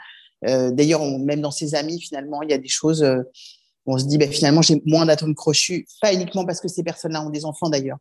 Euh, 0.47 0.71
D'ailleurs, 0.71 1.05
même 1.19 1.41
dans 1.41 1.51
ses 1.51 1.75
amis, 1.75 2.01
finalement, 2.01 2.43
il 2.43 2.51
y 2.51 2.55
a 2.55 2.59
des 2.59 2.69
choses 2.69 3.05
où 3.87 3.95
on 3.95 3.99
se 3.99 4.05
dit, 4.05 4.19
ben, 4.19 4.31
finalement, 4.31 4.63
j'ai 4.63 4.81
moins 4.87 5.07
d'atomes 5.07 5.35
crochus, 5.35 5.87
pas 6.01 6.13
uniquement 6.15 6.45
parce 6.45 6.61
que 6.61 6.69
ces 6.69 6.83
personnes-là 6.83 7.25
ont 7.25 7.31
des 7.31 7.45
enfants 7.45 7.69
d'ailleurs, 7.69 7.99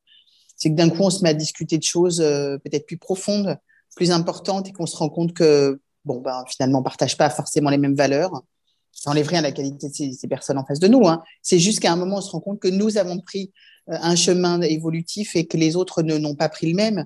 c'est 0.61 0.69
que 0.69 0.75
d'un 0.75 0.91
coup, 0.91 1.01
on 1.01 1.09
se 1.09 1.23
met 1.23 1.29
à 1.29 1.33
discuter 1.33 1.79
de 1.79 1.83
choses 1.83 2.21
euh, 2.21 2.59
peut-être 2.59 2.85
plus 2.85 2.97
profondes, 2.97 3.57
plus 3.95 4.11
importantes, 4.11 4.69
et 4.69 4.71
qu'on 4.71 4.85
se 4.85 4.95
rend 4.95 5.09
compte 5.09 5.33
que, 5.33 5.81
bon, 6.05 6.21
ben, 6.21 6.43
finalement, 6.47 6.77
on 6.77 6.81
ne 6.81 6.83
partage 6.83 7.17
pas 7.17 7.31
forcément 7.31 7.71
les 7.71 7.79
mêmes 7.79 7.95
valeurs. 7.95 8.43
ça 8.91 9.09
n'enlève 9.09 9.27
rien 9.27 9.39
à 9.39 9.41
la 9.41 9.51
qualité 9.51 9.89
de 9.89 9.93
ces, 10.13 10.27
personnes 10.27 10.59
en 10.59 10.63
face 10.63 10.77
de 10.77 10.87
nous. 10.87 11.07
Hein. 11.07 11.23
C'est 11.41 11.57
juste 11.57 11.79
qu'à 11.79 11.91
un 11.91 11.95
moment, 11.95 12.17
on 12.17 12.21
se 12.21 12.29
rend 12.29 12.41
compte 12.41 12.59
que 12.59 12.67
nous 12.67 12.99
avons 12.99 13.19
pris 13.19 13.51
euh, 13.89 13.97
un 14.03 14.15
chemin 14.15 14.61
évolutif 14.61 15.35
et 15.35 15.47
que 15.47 15.57
les 15.57 15.75
autres 15.75 16.03
ne 16.03 16.19
n'ont 16.19 16.35
pas 16.35 16.47
pris 16.47 16.69
le 16.69 16.75
même. 16.75 17.05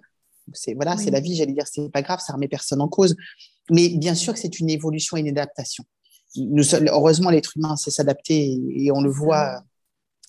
C'est 0.52 0.74
voilà, 0.74 0.98
c'est 0.98 1.12
la 1.12 1.22
vie. 1.22 1.38
J'allais 1.38 1.54
dire, 1.54 1.66
c'est 1.66 1.90
pas 1.90 2.02
grave, 2.02 2.20
ça 2.20 2.34
remet 2.34 2.50
personne 2.50 2.82
en 2.82 2.90
cause. 2.90 3.16
Mais 3.72 3.88
bien 3.88 4.16
sûr 4.16 4.34
que 4.34 4.40
c'est 4.40 4.60
une 4.60 4.70
évolution 4.70 5.16
et 5.16 5.22
une 5.22 5.30
adaptation. 5.30 5.86
Nous, 6.36 6.76
heureusement, 6.76 7.30
l'être 7.30 7.56
humain 7.56 7.78
sait 7.78 7.90
s'adapter 7.90 8.60
et, 8.76 8.92
on 8.92 9.00
le 9.00 9.10
voit. 9.10 9.64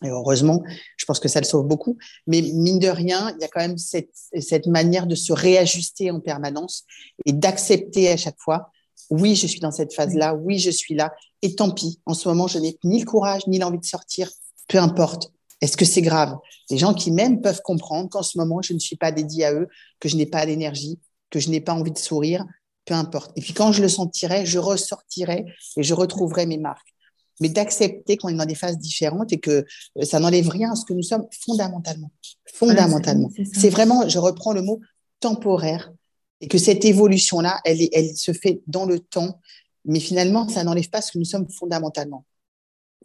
Et 0.05 0.09
heureusement, 0.09 0.63
je 0.97 1.05
pense 1.07 1.21
que 1.21 1.29
ça 1.29 1.41
le 1.41 1.47
sauve 1.47 1.67
beaucoup. 1.67 1.97
Mais 2.27 2.43
mine 2.43 2.79
de 2.79 2.89
rien, 2.89 3.33
il 3.37 3.43
y 3.43 3.45
a 3.45 3.49
quand 3.49 3.61
même 3.61 3.79
cette, 3.79 4.67
manière 4.67 5.07
de 5.07 5.15
se 5.15 5.33
réajuster 5.33 6.11
en 6.11 6.21
permanence 6.21 6.85
et 7.25 7.33
d'accepter 7.33 8.11
à 8.11 8.17
chaque 8.17 8.39
fois 8.39 8.71
oui, 9.11 9.37
je 9.37 9.47
suis 9.47 9.61
dans 9.61 9.71
cette 9.71 9.95
phase-là, 9.95 10.35
oui, 10.35 10.59
je 10.59 10.71
suis 10.71 10.95
là, 10.95 11.13
et 11.43 11.55
tant 11.55 11.71
pis, 11.71 12.01
en 12.07 12.15
ce 12.15 12.29
moment, 12.29 12.49
je 12.49 12.59
n'ai 12.59 12.77
ni 12.85 13.01
le 13.01 13.07
courage, 13.07 13.47
ni 13.47 13.59
l'envie 13.59 13.79
de 13.79 13.85
sortir, 13.85 14.31
peu 14.69 14.79
importe. 14.79 15.33
Est-ce 15.61 15.77
que 15.77 15.85
c'est 15.85 16.03
grave? 16.03 16.37
Les 16.71 16.79
gens 16.79 16.93
qui 16.93 17.11
m'aiment 17.11 17.41
peuvent 17.41 17.63
comprendre 17.63 18.09
qu'en 18.11 18.23
ce 18.23 18.37
moment, 18.37 18.61
je 18.63 18.73
ne 18.73 18.79
suis 18.79 18.97
pas 18.97 19.13
dédiée 19.13 19.45
à 19.45 19.55
eux, 19.55 19.69
que 20.01 20.09
je 20.09 20.17
n'ai 20.17 20.27
pas 20.27 20.45
d'énergie, 20.45 20.99
que 21.31 21.39
je 21.39 21.51
n'ai 21.51 21.61
pas 21.61 21.73
envie 21.73 21.93
de 21.93 21.99
sourire, 21.99 22.45
peu 22.85 22.95
importe. 22.95 23.33
Et 23.37 23.41
puis 23.41 23.53
quand 23.53 23.73
je 23.73 23.83
le 23.83 23.89
sentirai, 23.89 24.45
je 24.45 24.59
ressortirai 24.59 25.45
et 25.77 25.83
je 25.83 25.95
retrouverai 25.95 26.47
mes 26.47 26.59
marques. 26.59 26.96
Mais 27.41 27.49
d'accepter 27.49 28.17
qu'on 28.17 28.29
est 28.29 28.35
dans 28.35 28.47
des 28.47 28.55
phases 28.55 28.79
différentes 28.79 29.33
et 29.33 29.39
que 29.39 29.65
euh, 29.99 30.05
ça 30.05 30.21
n'enlève 30.21 30.49
rien 30.49 30.73
à 30.73 30.75
ce 30.75 30.85
que 30.85 30.95
nous 30.95 31.03
sommes 31.03 31.27
fondamentalement. 31.45 32.11
Fondamentalement. 32.53 33.31
c'est 33.53 33.71
vraiment, 33.71 34.09
je 34.09 34.19
reprends 34.19 34.53
le 34.53 34.63
mot 34.63 34.81
temporaire, 35.21 35.93
et 36.41 36.49
que 36.49 36.59
cette 36.59 36.85
évolution-là, 36.85 37.61
elle, 37.65 37.79
elle 37.93 38.17
se 38.17 38.33
fait 38.33 38.61
dans 38.67 38.85
le 38.85 39.01
temps, 39.01 39.41
mais 39.85 40.01
finalement, 40.01 40.49
ça 40.49 40.65
n'enlève 40.65 40.91
pas 40.91 41.01
ce 41.01 41.13
que 41.13 41.19
nous 41.19 41.25
sommes 41.25 41.49
fondamentalement. 41.49 42.25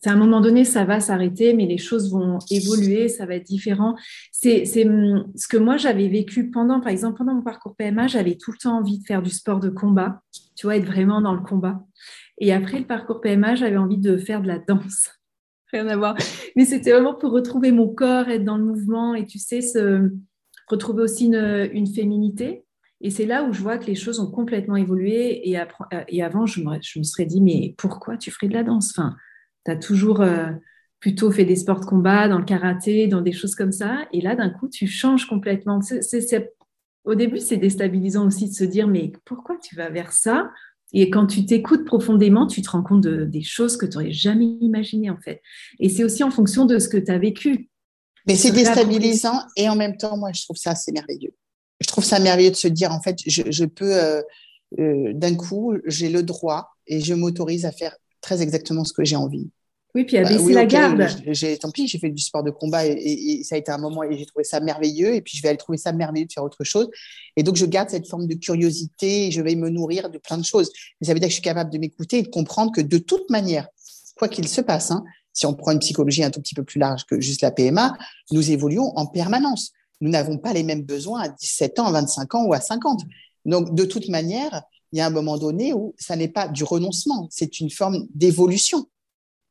C'est 0.03 0.09
à 0.09 0.13
un 0.13 0.17
moment 0.17 0.41
donné, 0.41 0.65
ça 0.65 0.83
va 0.83 0.99
s'arrêter, 0.99 1.53
mais 1.53 1.67
les 1.67 1.77
choses 1.77 2.11
vont 2.11 2.39
évoluer, 2.49 3.07
ça 3.07 3.27
va 3.27 3.35
être 3.35 3.45
différent. 3.45 3.95
C'est 4.31 4.63
hum, 4.83 5.31
ce 5.35 5.47
que 5.47 5.57
moi 5.57 5.77
j'avais 5.77 6.07
vécu 6.07 6.49
pendant, 6.49 6.79
par 6.81 6.89
exemple, 6.89 7.19
pendant 7.19 7.35
mon 7.35 7.43
parcours 7.43 7.75
PMA, 7.75 8.07
j'avais 8.07 8.35
tout 8.35 8.51
le 8.51 8.57
temps 8.57 8.79
envie 8.79 8.97
de 8.97 9.05
faire 9.05 9.21
du 9.21 9.29
sport 9.29 9.59
de 9.59 9.69
combat, 9.69 10.21
tu 10.55 10.65
vois, 10.65 10.75
être 10.77 10.85
vraiment 10.85 11.21
dans 11.21 11.35
le 11.35 11.41
combat. 11.41 11.85
Et 12.41 12.51
après 12.51 12.79
le 12.79 12.85
parcours 12.85 13.21
PMA, 13.21 13.53
j'avais 13.53 13.77
envie 13.77 13.99
de 13.99 14.17
faire 14.17 14.41
de 14.41 14.47
la 14.47 14.57
danse. 14.57 15.11
Rien 15.71 15.87
à 15.87 15.95
voir. 15.95 16.17
Mais 16.57 16.65
c'était 16.65 16.91
vraiment 16.91 17.13
pour 17.13 17.31
retrouver 17.31 17.71
mon 17.71 17.87
corps, 17.87 18.27
être 18.27 18.43
dans 18.43 18.57
le 18.57 18.65
mouvement 18.65 19.13
et 19.13 19.25
tu 19.25 19.37
sais, 19.37 19.59
retrouver 20.67 21.03
aussi 21.03 21.27
une, 21.27 21.87
féminité. 21.87 22.65
Et 22.99 23.09
c'est 23.11 23.25
là 23.25 23.43
où 23.43 23.53
je 23.53 23.61
vois 23.61 23.77
que 23.77 23.85
les 23.85 23.95
choses 23.95 24.19
ont 24.19 24.29
complètement 24.29 24.75
évolué. 24.75 25.47
Et, 25.47 25.55
avant, 26.21 26.45
je 26.45 26.61
me, 26.61 26.77
je 26.81 26.99
me, 26.99 27.03
serais 27.03 27.25
dit, 27.25 27.41
mais 27.41 27.75
pourquoi 27.77 28.17
tu 28.17 28.31
ferais 28.31 28.47
de 28.47 28.53
la 28.53 28.63
danse? 28.63 28.91
Enfin, 28.97 29.15
Tu 29.65 29.71
as 29.71 29.77
toujours 29.77 30.21
euh, 30.21 30.49
plutôt 30.99 31.31
fait 31.31 31.45
des 31.45 31.55
sports 31.55 31.79
de 31.79 31.85
combat, 31.85 32.27
dans 32.27 32.39
le 32.39 32.45
karaté, 32.45 33.07
dans 33.07 33.21
des 33.21 33.31
choses 33.31 33.55
comme 33.55 33.71
ça. 33.71 34.07
Et 34.11 34.19
là, 34.19 34.35
d'un 34.35 34.49
coup, 34.49 34.67
tu 34.67 34.87
changes 34.87 35.27
complètement. 35.27 35.79
au 37.05 37.15
début, 37.15 37.37
c'est 37.37 37.57
déstabilisant 37.57 38.25
aussi 38.25 38.49
de 38.49 38.53
se 38.53 38.63
dire, 38.63 38.87
mais 38.87 39.11
pourquoi 39.25 39.57
tu 39.57 39.75
vas 39.75 39.89
vers 39.89 40.11
ça? 40.11 40.49
Et 40.93 41.09
quand 41.09 41.27
tu 41.27 41.45
t'écoutes 41.45 41.85
profondément, 41.85 42.47
tu 42.47 42.61
te 42.61 42.69
rends 42.69 42.83
compte 42.83 43.01
de, 43.01 43.25
des 43.25 43.43
choses 43.43 43.77
que 43.77 43.85
tu 43.85 43.97
n'aurais 43.97 44.11
jamais 44.11 44.45
imaginées, 44.61 45.09
en 45.09 45.19
fait. 45.19 45.41
Et 45.79 45.89
c'est 45.89 46.03
aussi 46.03 46.23
en 46.23 46.31
fonction 46.31 46.65
de 46.65 46.79
ce 46.79 46.89
que 46.89 46.97
tu 46.97 47.11
as 47.11 47.17
vécu. 47.17 47.69
Mais 48.27 48.35
c'est 48.35 48.51
déstabilisant 48.51 49.41
et 49.55 49.67
en 49.69 49.75
même 49.75 49.97
temps, 49.97 50.17
moi, 50.17 50.31
je 50.33 50.43
trouve 50.43 50.57
ça 50.57 50.71
assez 50.71 50.91
merveilleux 50.91 51.33
je 51.81 51.87
trouve 51.87 52.05
ça 52.05 52.19
merveilleux 52.19 52.51
de 52.51 52.55
se 52.55 52.67
dire, 52.67 52.91
en 52.91 53.01
fait, 53.01 53.17
je, 53.25 53.65
peux, 53.65 53.95
euh, 53.95 54.21
euh, 54.79 55.11
d'un 55.13 55.35
coup, 55.35 55.73
j'ai 55.85 56.09
le 56.09 56.23
droit 56.23 56.69
et 56.87 57.01
je 57.01 57.13
m'autorise 57.13 57.65
à 57.65 57.71
faire 57.71 57.97
très 58.21 58.41
exactement 58.41 58.83
ce 58.83 58.93
que 58.93 59.03
j'ai 59.03 59.15
envie. 59.15 59.49
Oui, 59.93 60.05
puis 60.05 60.17
à 60.17 60.23
bah 60.23 60.29
baisser 60.29 60.53
la 60.53 60.65
garde. 60.65 61.07
J'ai, 61.27 61.57
tant 61.57 61.69
pis, 61.69 61.87
j'ai 61.87 61.99
fait 61.99 62.09
du 62.09 62.21
sport 62.21 62.43
de 62.43 62.51
combat 62.51 62.85
et, 62.85 63.41
ça 63.43 63.55
a 63.55 63.57
été 63.57 63.71
un 63.71 63.77
moment 63.77 64.03
et 64.03 64.17
j'ai 64.17 64.25
trouvé 64.25 64.43
ça 64.43 64.59
merveilleux. 64.59 65.15
Et 65.15 65.21
puis 65.21 65.37
je 65.37 65.41
vais 65.41 65.49
aller 65.49 65.57
trouver 65.57 65.77
ça 65.77 65.91
merveilleux 65.91 66.25
de 66.25 66.31
faire 66.31 66.43
autre 66.43 66.63
chose. 66.63 66.89
Et 67.35 67.43
donc 67.43 67.55
je 67.55 67.65
garde 67.65 67.89
cette 67.89 68.07
forme 68.07 68.27
de 68.27 68.35
curiosité 68.35 69.27
et 69.27 69.31
je 69.31 69.41
vais 69.41 69.55
me 69.55 69.69
nourrir 69.69 70.09
de 70.09 70.17
plein 70.17 70.37
de 70.37 70.45
choses. 70.45 70.71
Mais 70.99 71.07
ça 71.07 71.13
veut 71.13 71.19
dire 71.19 71.27
que 71.27 71.31
je 71.31 71.35
suis 71.35 71.43
capable 71.43 71.71
de 71.71 71.77
m'écouter 71.77 72.19
et 72.19 72.23
de 72.23 72.29
comprendre 72.29 72.71
que 72.71 72.81
de 72.81 72.97
toute 72.97 73.29
manière, 73.29 73.67
quoi 74.15 74.27
qu'il 74.27 74.47
se 74.47 74.61
passe, 74.61 74.91
hein, 74.91 75.03
si 75.33 75.45
on 75.45 75.53
prend 75.53 75.71
une 75.71 75.79
psychologie 75.79 76.23
un 76.23 76.31
tout 76.31 76.41
petit 76.41 76.55
peu 76.55 76.63
plus 76.63 76.79
large 76.79 77.05
que 77.05 77.19
juste 77.19 77.41
la 77.41 77.51
PMA, 77.51 77.97
nous 78.31 78.51
évoluons 78.51 78.93
en 78.95 79.05
permanence 79.05 79.73
nous 80.01 80.09
n'avons 80.09 80.37
pas 80.37 80.51
les 80.51 80.63
mêmes 80.63 80.81
besoins 80.81 81.21
à 81.21 81.29
17 81.29 81.79
ans, 81.79 81.85
à 81.85 81.91
25 81.91 82.35
ans 82.35 82.45
ou 82.45 82.53
à 82.53 82.59
50. 82.59 83.01
Donc, 83.45 83.73
de 83.73 83.85
toute 83.85 84.09
manière, 84.09 84.63
il 84.91 84.97
y 84.97 85.01
a 85.01 85.05
un 85.05 85.11
moment 85.11 85.37
donné 85.37 85.73
où 85.73 85.95
ça 85.97 86.15
n'est 86.15 86.27
pas 86.27 86.47
du 86.47 86.63
renoncement, 86.63 87.27
c'est 87.31 87.59
une 87.59 87.69
forme 87.69 88.07
d'évolution. 88.13 88.87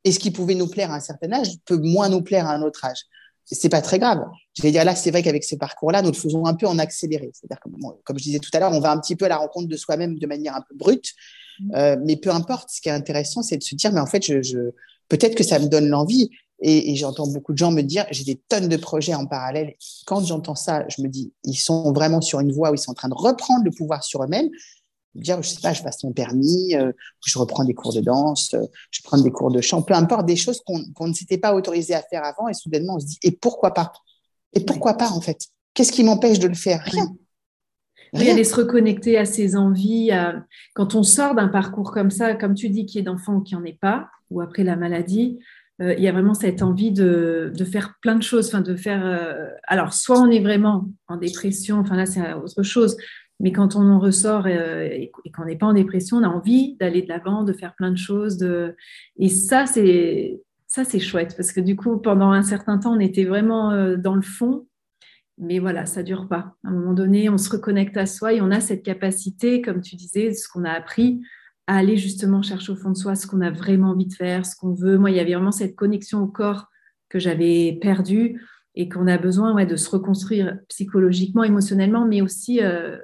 Et 0.05 0.13
ce 0.13 0.19
qui 0.19 0.31
pouvait 0.31 0.55
nous 0.55 0.69
plaire 0.69 0.91
à 0.91 0.97
un 0.97 1.01
certain 1.01 1.33
âge 1.33 1.53
peut 1.67 1.79
moins 1.79 2.09
nous 2.09 2.23
plaire 2.23 2.47
à 2.47 2.55
un 2.55 2.63
autre 2.63 2.85
âge. 2.85 3.01
C'est 3.45 3.69
pas 3.69 3.83
très 3.83 3.99
grave. 3.99 4.25
Je 4.57 4.63
vais 4.63 4.71
dire 4.71 4.85
là, 4.85 4.95
c'est 4.95 5.11
vrai 5.11 5.23
qu'avec 5.23 5.43
ce 5.43 5.57
parcours-là, 5.57 6.03
nous 6.03 6.11
le 6.11 6.17
faisons 6.17 6.47
un 6.47 6.55
peu 6.55 6.67
en 6.67 6.79
accéléré. 6.79 7.31
C'est-à-dire 7.35 7.61
que, 7.61 7.69
comme 8.05 8.19
je 8.19 8.23
disais 8.23 8.39
tout 8.39 8.51
à 8.53 8.61
l'heure, 8.61 8.73
on 8.73 8.81
va 8.81 8.93
un 8.93 8.99
petit 9.01 9.17
peu 9.17 9.25
à 9.25 9.29
la 9.29 9.39
rencontre 9.39 9.67
de 9.67 9.77
soi-même 9.77 10.19
de 10.19 10.27
manière 10.27 10.55
un 10.55 10.63
peu 10.63 10.75
brute. 10.77 11.13
Mmh. 11.59 11.75
Euh, 11.75 11.97
mais 12.05 12.17
peu 12.17 12.31
importe, 12.31 12.71
ce 12.71 12.81
qui 12.81 12.89
est 12.89 12.93
intéressant, 12.93 13.43
c'est 13.43 13.57
de 13.57 13.63
se 13.63 13.75
dire, 13.75 13.93
mais 13.93 14.01
en 14.01 14.07
fait, 14.07 14.25
je, 14.25 14.41
je 14.41 14.71
peut-être 15.09 15.35
que 15.35 15.45
ça 15.45 15.59
me 15.59 15.67
donne 15.67 15.89
l'envie. 15.89 16.31
Et, 16.63 16.95
j'entends 16.95 17.27
beaucoup 17.27 17.53
de 17.53 17.59
gens 17.59 17.71
me 17.71 17.83
dire, 17.83 18.05
j'ai 18.11 18.25
des 18.25 18.37
tonnes 18.37 18.69
de 18.69 18.77
projets 18.77 19.15
en 19.15 19.27
parallèle. 19.27 19.75
Quand 20.07 20.23
j'entends 20.25 20.55
ça, 20.55 20.85
je 20.89 21.03
me 21.03 21.09
dis, 21.09 21.33
ils 21.45 21.57
sont 21.57 21.91
vraiment 21.93 22.21
sur 22.21 22.41
une 22.41 22.53
voie 22.53 22.71
où 22.71 22.75
ils 22.75 22.79
sont 22.79 22.91
en 22.91 22.95
train 22.95 23.09
de 23.09 23.15
reprendre 23.15 23.65
le 23.65 23.71
pouvoir 23.71 24.05
sur 24.05 24.23
eux-mêmes. 24.23 24.51
Dire, 25.15 25.43
je 25.43 25.49
sais 25.49 25.61
pas, 25.61 25.73
je 25.73 25.83
passe 25.83 26.05
mon 26.05 26.13
permis, 26.13 26.75
euh, 26.75 26.93
je 27.27 27.39
reprends 27.39 27.65
des 27.65 27.75
cours 27.75 27.93
de 27.93 28.01
danse, 28.01 28.55
euh, 28.55 28.65
je 28.91 29.01
prends 29.03 29.19
des 29.19 29.31
cours 29.31 29.51
de 29.51 29.61
chant, 29.61 29.83
peu 29.83 29.95
importe, 29.95 30.27
des 30.27 30.37
choses 30.37 30.63
qu'on 30.65 31.07
ne 31.07 31.13
s'était 31.13 31.39
pas 31.39 31.55
autorisé 31.55 31.95
à 31.95 32.03
faire 32.03 32.25
avant. 32.25 32.49
Et 32.49 32.55
soudainement, 32.55 32.95
on 32.97 33.01
se 33.01 33.07
dit, 33.07 33.19
et 33.23 33.33
pourquoi 33.33 33.75
pas? 33.75 33.93
Et 34.53 34.61
pourquoi 34.61 34.95
pas, 34.95 35.11
en 35.11 35.21
fait? 35.21 35.47
Qu'est-ce 35.75 35.93
qui 35.93 36.05
m'empêche 36.05 36.39
de 36.39 36.49
le 36.49 36.55
faire? 36.55 36.83
Rien. 36.85 37.09
Oui, 38.13 38.29
aller 38.29 38.43
se 38.43 38.57
reconnecter 38.57 39.19
à 39.19 39.25
ses 39.25 39.55
envies. 39.55 40.11
Quand 40.75 40.97
on 40.97 41.05
sort 41.05 41.37
d'un 41.37 41.47
parcours 41.47 41.93
comme 41.93 42.11
ça, 42.11 42.35
comme 42.35 42.55
tu 42.55 42.69
dis, 42.69 42.85
qui 42.85 42.99
est 42.99 43.03
d'enfant 43.03 43.35
ou 43.35 43.41
qui 43.41 43.55
n'en 43.55 43.65
est 43.65 43.79
pas, 43.81 44.09
ou 44.31 44.41
après 44.41 44.65
la 44.65 44.75
maladie, 44.75 45.39
euh, 45.81 45.95
il 45.97 46.05
y 46.05 46.09
a 46.09 46.13
vraiment 46.13 46.35
cette 46.35 46.63
envie 46.63 46.93
de, 46.93 47.53
de, 47.55 47.65
faire 47.65 47.95
plein 48.03 48.17
de 48.17 48.23
choses, 48.23 48.49
enfin 48.49 48.61
de 48.61 48.77
faire. 48.77 49.05
Euh, 49.05 49.49
alors, 49.67 49.95
soit 49.95 50.21
on 50.21 50.31
est 50.31 50.41
vraiment 50.41 50.89
en 51.09 51.17
dépression, 51.17 51.79
enfin 51.79 51.97
là 51.97 52.07
c'est 52.07 52.33
autre 52.35 52.63
chose, 52.63 52.97
mais 53.41 53.53
quand 53.53 53.75
on 53.75 53.91
en 53.91 53.99
ressort 53.99 54.47
euh, 54.47 54.85
et, 54.85 55.11
qu'on 55.35 55.45
n'est 55.45 55.57
pas 55.57 55.67
en 55.67 55.73
dépression, 55.73 56.19
on 56.19 56.23
a 56.23 56.29
envie 56.29 56.77
d'aller 56.79 57.03
de 57.03 57.09
l'avant, 57.09 57.43
de 57.43 57.53
faire 57.53 57.75
plein 57.75 57.91
de 57.91 57.99
choses, 57.99 58.39
et 59.19 59.29
ça 59.29 59.67
c'est 59.67 60.41
ça 60.67 60.85
c'est 60.85 61.01
chouette 61.01 61.35
parce 61.37 61.51
que 61.51 61.61
du 61.61 61.75
coup 61.75 61.99
pendant 61.99 62.31
un 62.31 62.43
certain 62.43 62.79
temps 62.79 62.95
on 62.97 63.01
était 63.01 63.25
vraiment 63.25 63.97
dans 63.97 64.15
le 64.15 64.23
fond, 64.23 64.69
mais 65.39 65.59
voilà 65.59 65.87
ça 65.87 66.03
dure 66.03 66.29
pas. 66.29 66.55
À 66.65 66.69
un 66.69 66.73
moment 66.73 66.93
donné, 66.93 67.29
on 67.29 67.39
se 67.39 67.51
reconnecte 67.51 67.97
à 67.97 68.07
soi 68.07 68.35
et 68.35 68.41
on 68.41 68.51
a 68.51 68.61
cette 68.61 68.85
capacité, 68.85 69.63
comme 69.63 69.81
tu 69.81 69.97
disais, 69.97 70.33
ce 70.33 70.49
qu'on 70.49 70.65
a 70.65 70.71
appris 70.71 71.21
à 71.71 71.77
aller 71.77 71.97
justement 71.97 72.43
chercher 72.43 72.73
au 72.73 72.77
fond 72.77 72.91
de 72.91 72.97
soi 72.97 73.15
ce 73.15 73.29
qu'on 73.29 73.41
a 73.41 73.51
vraiment 73.51 73.91
envie 73.91 74.07
de 74.07 74.13
faire, 74.13 74.45
ce 74.45 74.57
qu'on 74.57 74.75
veut. 74.75 74.99
Moi, 74.99 75.13
il 75.13 75.17
y 75.17 75.21
avait 75.21 75.35
vraiment 75.35 75.53
cette 75.53 75.77
connexion 75.77 76.21
au 76.21 76.27
corps 76.27 76.67
que 77.09 77.21
j'avais 77.21 77.79
perdue 77.81 78.41
et 78.75 78.89
qu'on 78.89 79.07
a 79.07 79.19
besoin 79.19 79.65
de 79.65 79.77
se 79.77 79.89
reconstruire 79.89 80.59
psychologiquement, 80.69 81.45
émotionnellement, 81.45 82.07
mais 82.07 82.23
aussi 82.23 82.61
euh, 82.61 82.99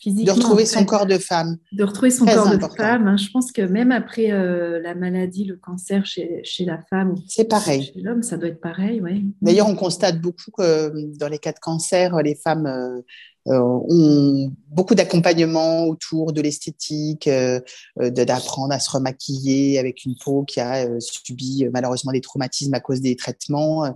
physiquement. 0.00 0.34
De 0.34 0.38
retrouver 0.38 0.66
son 0.66 0.84
corps 0.84 1.06
de 1.06 1.18
femme. 1.18 1.56
De 1.72 1.84
retrouver 1.84 2.10
son 2.10 2.24
corps 2.24 2.50
de 2.50 2.58
femme. 2.76 3.06
Hein. 3.06 3.16
Je 3.16 3.30
pense 3.30 3.52
que 3.52 3.62
même 3.62 3.92
après 3.92 4.32
euh, 4.32 4.80
la 4.80 4.94
maladie, 4.94 5.44
le 5.44 5.56
cancer 5.56 6.06
chez, 6.06 6.40
chez 6.44 6.64
la 6.64 6.80
femme, 6.90 7.14
c'est 7.28 7.48
pareil. 7.48 7.90
Chez 7.94 8.00
l'homme, 8.00 8.22
ça 8.22 8.36
doit 8.36 8.48
être 8.48 8.60
pareil. 8.60 9.00
Ouais. 9.00 9.22
D'ailleurs, 9.42 9.68
on 9.68 9.76
constate 9.76 10.20
beaucoup 10.20 10.50
que 10.50 11.16
dans 11.18 11.28
les 11.28 11.38
cas 11.38 11.52
de 11.52 11.60
cancer, 11.60 12.16
les 12.22 12.34
femmes 12.34 12.66
euh, 12.66 13.00
euh, 13.48 13.58
ont 13.58 14.52
beaucoup 14.68 14.94
d'accompagnement 14.94 15.84
autour 15.84 16.32
de 16.32 16.42
l'esthétique, 16.42 17.26
euh, 17.26 17.60
d'apprendre 17.96 18.74
à 18.74 18.78
se 18.78 18.90
remaquiller 18.90 19.78
avec 19.78 20.04
une 20.04 20.14
peau 20.14 20.44
qui 20.44 20.60
a 20.60 20.86
euh, 20.86 21.00
subi 21.00 21.66
malheureusement 21.72 22.12
des 22.12 22.20
traumatismes 22.20 22.74
à 22.74 22.80
cause 22.80 23.00
des 23.00 23.16
traitements. 23.16 23.86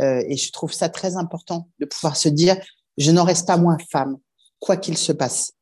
et 0.00 0.36
je 0.36 0.52
trouve 0.52 0.72
ça 0.72 0.88
très 0.88 1.16
important 1.16 1.68
de 1.78 1.86
pouvoir 1.86 2.16
se 2.16 2.28
dire, 2.28 2.56
je 2.96 3.10
n'en 3.10 3.24
reste 3.24 3.46
pas 3.46 3.58
moins 3.58 3.76
femme, 3.90 4.16
quoi 4.60 4.76
qu'il 4.76 4.96
se 4.96 5.12
passe. 5.12 5.52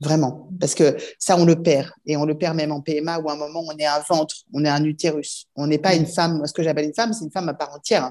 Vraiment. 0.00 0.48
Parce 0.58 0.74
que 0.74 0.96
ça, 1.18 1.36
on 1.36 1.44
le 1.44 1.62
perd. 1.62 1.88
Et 2.06 2.16
on 2.16 2.24
le 2.24 2.36
perd 2.36 2.56
même 2.56 2.72
en 2.72 2.80
PMA 2.80 3.20
où 3.20 3.30
à 3.30 3.34
un 3.34 3.36
moment, 3.36 3.62
on 3.66 3.76
est 3.78 3.86
un 3.86 4.00
ventre, 4.00 4.34
on 4.52 4.64
est 4.64 4.68
un 4.68 4.82
utérus. 4.84 5.46
On 5.54 5.68
n'est 5.68 5.78
pas 5.78 5.94
une 5.94 6.06
femme. 6.06 6.44
Ce 6.44 6.52
que 6.52 6.62
j'appelle 6.62 6.86
une 6.86 6.94
femme, 6.94 7.12
c'est 7.12 7.24
une 7.24 7.30
femme 7.30 7.48
à 7.48 7.54
part 7.54 7.72
entière. 7.72 8.10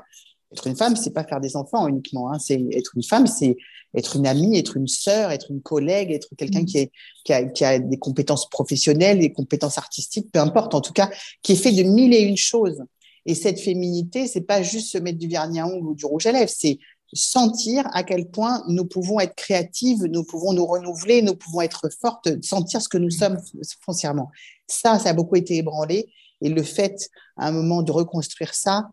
Être 0.53 0.67
une 0.67 0.75
femme, 0.75 0.95
c'est 0.95 1.11
pas 1.11 1.25
faire 1.25 1.41
des 1.41 1.55
enfants 1.55 1.87
uniquement. 1.87 2.31
Hein. 2.31 2.39
C'est 2.39 2.61
être 2.73 2.91
une 2.95 3.03
femme, 3.03 3.27
c'est 3.27 3.57
être 3.93 4.15
une 4.15 4.27
amie, 4.27 4.57
être 4.57 4.77
une 4.77 4.87
sœur, 4.87 5.31
être 5.31 5.51
une 5.51 5.61
collègue, 5.61 6.11
être 6.11 6.29
quelqu'un 6.37 6.63
qui, 6.63 6.89
qui, 7.25 7.33
a, 7.33 7.43
qui 7.45 7.65
a 7.65 7.79
des 7.79 7.97
compétences 7.97 8.49
professionnelles, 8.49 9.19
des 9.19 9.33
compétences 9.33 9.77
artistiques, 9.77 10.31
peu 10.31 10.39
importe. 10.39 10.73
En 10.75 10.81
tout 10.81 10.93
cas, 10.93 11.09
qui 11.41 11.53
est 11.53 11.55
fait 11.57 11.71
de 11.71 11.83
mille 11.83 12.13
et 12.13 12.21
une 12.21 12.37
choses. 12.37 12.81
Et 13.25 13.35
cette 13.35 13.59
féminité, 13.59 14.27
c'est 14.27 14.41
pas 14.41 14.63
juste 14.63 14.91
se 14.91 14.97
mettre 14.97 15.19
du 15.19 15.27
vernis 15.27 15.59
à 15.59 15.67
ongles 15.67 15.87
ou 15.87 15.93
du 15.93 16.05
rouge 16.05 16.25
à 16.25 16.31
lèvres, 16.31 16.51
c'est 16.53 16.79
sentir 17.13 17.87
à 17.93 18.03
quel 18.03 18.29
point 18.29 18.63
nous 18.67 18.85
pouvons 18.85 19.19
être 19.19 19.35
créatives, 19.35 20.03
nous 20.05 20.23
pouvons 20.23 20.53
nous 20.53 20.65
renouveler, 20.65 21.21
nous 21.21 21.35
pouvons 21.35 21.61
être 21.61 21.89
fortes, 21.89 22.29
sentir 22.43 22.81
ce 22.81 22.89
que 22.89 22.97
nous 22.97 23.09
sommes 23.09 23.37
foncièrement. 23.85 24.31
Ça, 24.67 24.99
ça 24.99 25.09
a 25.09 25.13
beaucoup 25.13 25.35
été 25.35 25.57
ébranlé. 25.57 26.11
Et 26.41 26.49
le 26.49 26.63
fait, 26.63 27.09
à 27.37 27.47
un 27.47 27.51
moment, 27.51 27.83
de 27.83 27.91
reconstruire 27.91 28.53
ça, 28.53 28.89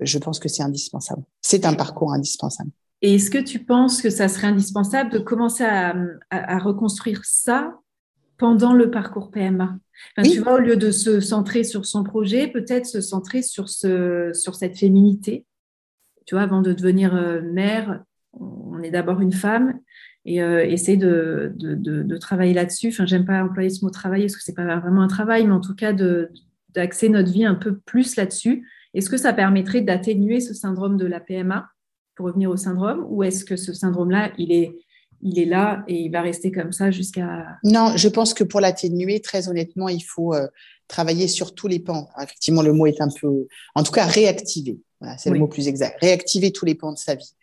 je 0.00 0.18
pense 0.18 0.38
que 0.38 0.48
c'est 0.48 0.62
indispensable. 0.62 1.22
C'est 1.40 1.66
un 1.66 1.74
parcours 1.74 2.12
indispensable. 2.12 2.70
Et 3.02 3.16
est-ce 3.16 3.30
que 3.30 3.38
tu 3.38 3.64
penses 3.64 4.00
que 4.00 4.10
ça 4.10 4.28
serait 4.28 4.46
indispensable 4.46 5.10
de 5.10 5.18
commencer 5.18 5.64
à, 5.64 6.58
reconstruire 6.58 7.24
ça 7.24 7.74
pendant 8.38 8.72
le 8.72 8.90
parcours 8.90 9.30
PMA 9.30 9.76
Tu 10.22 10.38
vois, 10.38 10.54
au 10.54 10.58
lieu 10.58 10.76
de 10.76 10.92
se 10.92 11.20
centrer 11.20 11.64
sur 11.64 11.84
son 11.84 12.04
projet, 12.04 12.46
peut-être 12.46 12.86
se 12.86 13.00
centrer 13.00 13.42
sur, 13.42 13.68
ce, 13.68 14.30
sur 14.32 14.54
cette 14.54 14.78
féminité? 14.78 15.46
Tu 16.26 16.34
vois, 16.34 16.42
avant 16.42 16.62
de 16.62 16.72
devenir 16.72 17.14
euh, 17.14 17.40
mère, 17.42 18.02
on 18.32 18.82
est 18.82 18.90
d'abord 18.90 19.20
une 19.20 19.32
femme 19.32 19.78
et 20.24 20.42
euh, 20.42 20.64
essayer 20.64 20.96
de, 20.96 21.52
de, 21.56 22.16
travailler 22.16 22.54
là-dessus. 22.54 22.88
Enfin, 22.88 23.06
j'aime 23.06 23.24
pas 23.24 23.42
employer 23.42 23.70
ce 23.70 23.84
mot 23.84 23.90
travailler 23.90 24.26
parce 24.26 24.36
que 24.36 24.42
c'est 24.42 24.54
pas 24.54 24.78
vraiment 24.78 25.02
un 25.02 25.08
travail, 25.08 25.46
mais 25.46 25.52
en 25.52 25.60
tout 25.60 25.74
cas 25.74 25.92
d'axer 25.92 27.08
notre 27.08 27.30
vie 27.30 27.44
un 27.44 27.54
peu 27.54 27.78
plus 27.78 28.16
là-dessus. 28.16 28.66
Est-ce 28.94 29.10
que 29.10 29.16
ça 29.16 29.32
permettrait 29.32 29.80
d'atténuer 29.80 30.40
ce 30.40 30.54
syndrome 30.54 30.96
de 30.96 31.06
la 31.06 31.20
PMA 31.20 31.68
pour 32.14 32.26
revenir 32.26 32.50
au 32.50 32.56
syndrome 32.56 33.04
ou 33.08 33.22
est-ce 33.22 33.44
que 33.44 33.56
ce 33.56 33.72
syndrome-là, 33.72 34.32
il 34.38 34.52
est, 34.52 34.76
il 35.22 35.38
est 35.38 35.46
là 35.46 35.82
et 35.88 35.94
il 35.94 36.10
va 36.10 36.20
rester 36.20 36.52
comme 36.52 36.72
ça 36.72 36.90
jusqu'à... 36.90 37.46
Non, 37.64 37.96
je 37.96 38.08
pense 38.08 38.34
que 38.34 38.44
pour 38.44 38.60
l'atténuer, 38.60 39.20
très 39.20 39.48
honnêtement, 39.48 39.88
il 39.88 40.02
faut 40.02 40.34
euh, 40.34 40.46
travailler 40.88 41.26
sur 41.26 41.54
tous 41.54 41.68
les 41.68 41.80
pans. 41.80 42.08
Effectivement, 42.22 42.62
le 42.62 42.72
mot 42.72 42.86
est 42.86 43.00
un 43.00 43.08
peu... 43.08 43.46
En 43.74 43.82
tout 43.82 43.92
cas, 43.92 44.04
réactiver. 44.04 44.78
C'est 45.18 45.30
le 45.30 45.38
mot 45.38 45.48
plus 45.48 45.68
exact. 45.68 45.98
Réactiver 46.00 46.52
tous 46.52 46.64
les 46.64 46.74
pans 46.74 46.92
de 46.92 46.98
sa 46.98 47.14
vie. 47.14 47.34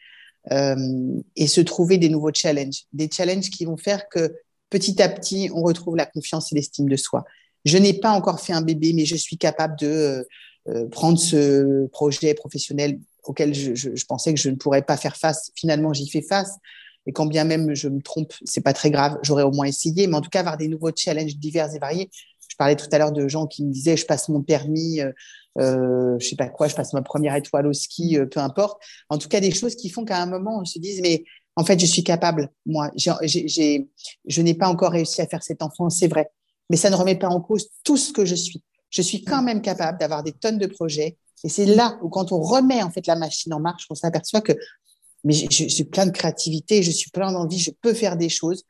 Euh, 0.52 1.22
et 1.36 1.48
se 1.48 1.62
trouver 1.62 1.98
des 1.98 2.10
nouveaux 2.10 2.32
challenges. 2.34 2.86
Des 2.94 3.10
challenges 3.12 3.50
qui 3.50 3.66
vont 3.66 3.78
faire 3.78 4.08
que 4.10 4.34
petit 4.70 5.02
à 5.02 5.10
petit, 5.10 5.50
on 5.54 5.62
retrouve 5.62 5.96
la 5.96 6.06
confiance 6.06 6.52
et 6.52 6.56
l'estime 6.56 6.88
de 6.88 6.96
soi. 6.96 7.26
Je 7.66 7.78
n'ai 7.78 7.94
pas 7.94 8.12
encore 8.12 8.40
fait 8.40 8.54
un 8.54 8.62
bébé, 8.62 8.94
mais 8.94 9.06
je 9.06 9.16
suis 9.16 9.38
capable 9.38 9.78
de 9.78 10.28
euh, 10.70 10.88
prendre 10.88 11.20
ce 11.20 11.88
projet 11.88 12.34
professionnel 12.34 13.00
auquel 13.24 13.54
je, 13.54 14.06
pensais 14.08 14.34
que 14.34 14.40
je 14.40 14.50
ne 14.50 14.56
pourrais 14.56 14.82
pas 14.82 14.98
faire 14.98 15.18
face. 15.18 15.52
Finalement, 15.56 15.94
j'y 15.94 16.10
fais 16.10 16.22
face. 16.22 16.56
Et 17.06 17.12
quand 17.12 17.26
bien 17.26 17.44
même 17.44 17.76
je 17.76 17.90
me 17.90 18.02
trompe, 18.02 18.34
c'est 18.46 18.62
pas 18.62 18.74
très 18.74 18.92
grave. 18.92 19.20
J'aurais 19.24 19.44
au 19.44 19.52
moins 19.52 19.66
essayé. 19.66 20.08
Mais 20.08 20.16
en 20.16 20.22
tout 20.22 20.30
cas, 20.30 20.40
avoir 20.40 20.58
des 20.58 20.68
nouveaux 20.68 20.92
challenges 20.96 21.36
divers 21.36 21.74
et 21.76 21.80
variés. 21.80 22.10
Je 22.50 22.56
parlais 22.58 22.76
tout 22.76 22.88
à 22.92 22.98
l'heure 22.98 23.12
de 23.12 23.28
gens 23.28 23.46
qui 23.46 23.64
me 23.64 23.72
disaient, 23.72 23.98
je 23.98 24.06
passe 24.06 24.30
mon 24.30 24.42
permis, 24.42 25.02
euh, 25.60 26.18
je 26.20 26.28
sais 26.28 26.36
pas 26.36 26.48
quoi, 26.48 26.68
je 26.68 26.76
passe 26.76 26.94
ma 26.94 27.02
première 27.02 27.36
étoile 27.36 27.68
au 27.68 27.74
ski, 27.74 28.18
euh, 28.18 28.26
peu 28.26 28.40
importe. 28.40 28.82
En 29.10 29.18
tout 29.18 29.28
cas, 29.28 29.40
des 29.40 29.52
choses 29.52 29.76
qui 29.76 29.90
font 29.90 30.06
qu'à 30.06 30.22
un 30.22 30.26
moment, 30.26 30.60
on 30.62 30.66
se 30.66 30.80
dise, 30.80 31.02
mais 31.02 31.24
en 31.56 31.66
fait, 31.66 31.80
je 31.80 31.86
suis 31.86 32.04
capable. 32.04 32.50
Moi, 32.66 32.92
je 32.96 34.42
n'ai 34.42 34.54
pas 34.54 34.68
encore 34.68 34.92
réussi 34.92 35.22
à 35.22 35.28
faire 35.28 35.44
cet 35.44 35.62
enfant, 35.62 35.90
c'est 35.90 36.08
vrai. 36.08 36.32
Mais 36.70 36.78
ça 36.78 36.90
ne 36.90 36.96
remet 36.96 37.16
pas 37.16 37.28
en 37.28 37.42
cause 37.42 37.70
tout 37.84 37.98
ce 37.98 38.14
que 38.14 38.26
je 38.26 38.36
suis. 38.36 38.64
Je 38.90 39.02
suis 39.02 39.24
quand 39.24 39.42
même 39.42 39.62
capable 39.62 40.00
d'avoir 40.00 40.24
des 40.24 40.32
tonnes 40.32 40.58
de 40.58 40.68
projets, 40.68 41.18
et 41.44 41.50
c'est 41.50 41.66
là 41.66 41.98
où, 42.02 42.10
quand 42.10 42.32
on 42.32 42.42
remet 42.42 42.84
en 42.84 42.90
fait 42.90 43.08
la 43.08 43.16
machine 43.16 43.54
en 43.54 43.60
marche, 43.60 43.86
on 43.90 43.96
s'aperçoit 43.96 44.42
que 44.42 44.54
mais 45.24 45.34
je, 45.34 45.68
suis 45.68 45.84
plein 45.84 46.06
de 46.06 46.12
créativité, 46.12 46.82
je 46.82 46.92
suis 46.92 47.12
plein 47.12 47.32
d'envie, 47.32 47.60
je 47.60 47.72
peux 47.82 47.94
faire 47.94 48.16
des 48.16 48.30
choses. 48.30 48.64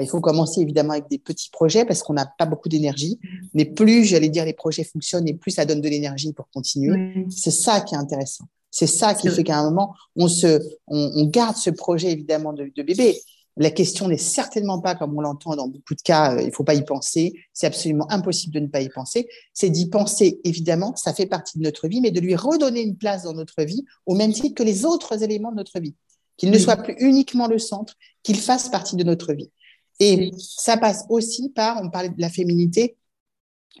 Il 0.00 0.08
faut 0.08 0.20
commencer 0.20 0.60
évidemment 0.60 0.92
avec 0.92 1.08
des 1.08 1.18
petits 1.18 1.50
projets 1.50 1.84
parce 1.84 2.02
qu'on 2.02 2.14
n'a 2.14 2.26
pas 2.26 2.46
beaucoup 2.46 2.68
d'énergie. 2.68 3.18
Mais 3.54 3.64
plus, 3.64 4.04
j'allais 4.04 4.28
dire, 4.28 4.44
les 4.44 4.52
projets 4.52 4.84
fonctionnent 4.84 5.28
et 5.28 5.34
plus 5.34 5.52
ça 5.52 5.64
donne 5.64 5.80
de 5.80 5.88
l'énergie 5.88 6.32
pour 6.32 6.48
continuer. 6.50 7.26
C'est 7.30 7.50
ça 7.50 7.80
qui 7.80 7.94
est 7.94 7.98
intéressant. 7.98 8.44
C'est 8.70 8.88
ça 8.88 9.14
qui 9.14 9.28
fait 9.28 9.44
qu'à 9.44 9.58
un 9.58 9.70
moment, 9.70 9.94
on, 10.16 10.26
se, 10.26 10.60
on, 10.88 11.26
garde 11.26 11.56
ce 11.56 11.70
projet 11.70 12.10
évidemment 12.10 12.52
de, 12.52 12.72
de 12.74 12.82
bébé. 12.82 13.20
La 13.56 13.70
question 13.70 14.08
n'est 14.08 14.18
certainement 14.18 14.80
pas, 14.80 14.96
comme 14.96 15.16
on 15.16 15.20
l'entend 15.20 15.54
dans 15.54 15.68
beaucoup 15.68 15.94
de 15.94 16.02
cas, 16.02 16.34
euh, 16.34 16.42
il 16.42 16.46
ne 16.46 16.50
faut 16.50 16.64
pas 16.64 16.74
y 16.74 16.84
penser. 16.84 17.34
C'est 17.52 17.68
absolument 17.68 18.10
impossible 18.10 18.52
de 18.52 18.60
ne 18.60 18.66
pas 18.66 18.80
y 18.80 18.88
penser. 18.88 19.28
C'est 19.52 19.70
d'y 19.70 19.88
penser, 19.88 20.40
évidemment, 20.42 20.96
ça 20.96 21.14
fait 21.14 21.26
partie 21.26 21.58
de 21.58 21.62
notre 21.62 21.86
vie, 21.86 22.00
mais 22.00 22.10
de 22.10 22.18
lui 22.18 22.34
redonner 22.34 22.82
une 22.82 22.96
place 22.96 23.22
dans 23.22 23.32
notre 23.32 23.62
vie 23.62 23.84
au 24.06 24.16
même 24.16 24.32
titre 24.32 24.56
que 24.56 24.64
les 24.64 24.84
autres 24.84 25.22
éléments 25.22 25.52
de 25.52 25.56
notre 25.56 25.78
vie. 25.78 25.94
Qu'il 26.36 26.50
ne 26.50 26.58
soit 26.58 26.78
plus 26.78 26.96
uniquement 26.98 27.46
le 27.46 27.60
centre, 27.60 27.94
qu'il 28.24 28.36
fasse 28.36 28.68
partie 28.68 28.96
de 28.96 29.04
notre 29.04 29.34
vie. 29.34 29.52
Et 30.00 30.32
ça 30.38 30.76
passe 30.76 31.04
aussi 31.08 31.50
par, 31.50 31.80
on 31.82 31.90
parlait 31.90 32.08
de 32.08 32.20
la 32.20 32.30
féminité, 32.30 32.96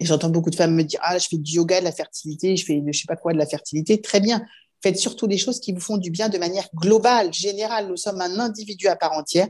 et 0.00 0.06
j'entends 0.06 0.30
beaucoup 0.30 0.50
de 0.50 0.56
femmes 0.56 0.74
me 0.74 0.82
dire, 0.82 1.00
ah, 1.02 1.18
je 1.18 1.28
fais 1.28 1.36
du 1.36 1.52
yoga, 1.52 1.78
de 1.78 1.84
la 1.84 1.92
fertilité, 1.92 2.56
je 2.56 2.64
fais 2.64 2.82
je 2.86 2.98
sais 2.98 3.06
pas 3.06 3.16
quoi 3.16 3.32
de 3.32 3.38
la 3.38 3.46
fertilité. 3.46 4.00
Très 4.00 4.20
bien. 4.20 4.44
Faites 4.82 4.98
surtout 4.98 5.26
des 5.26 5.38
choses 5.38 5.60
qui 5.60 5.72
vous 5.72 5.80
font 5.80 5.98
du 5.98 6.10
bien 6.10 6.28
de 6.28 6.36
manière 6.36 6.68
globale, 6.74 7.32
générale. 7.32 7.88
Nous 7.88 7.96
sommes 7.96 8.20
un 8.20 8.38
individu 8.38 8.88
à 8.88 8.96
part 8.96 9.12
entière. 9.12 9.48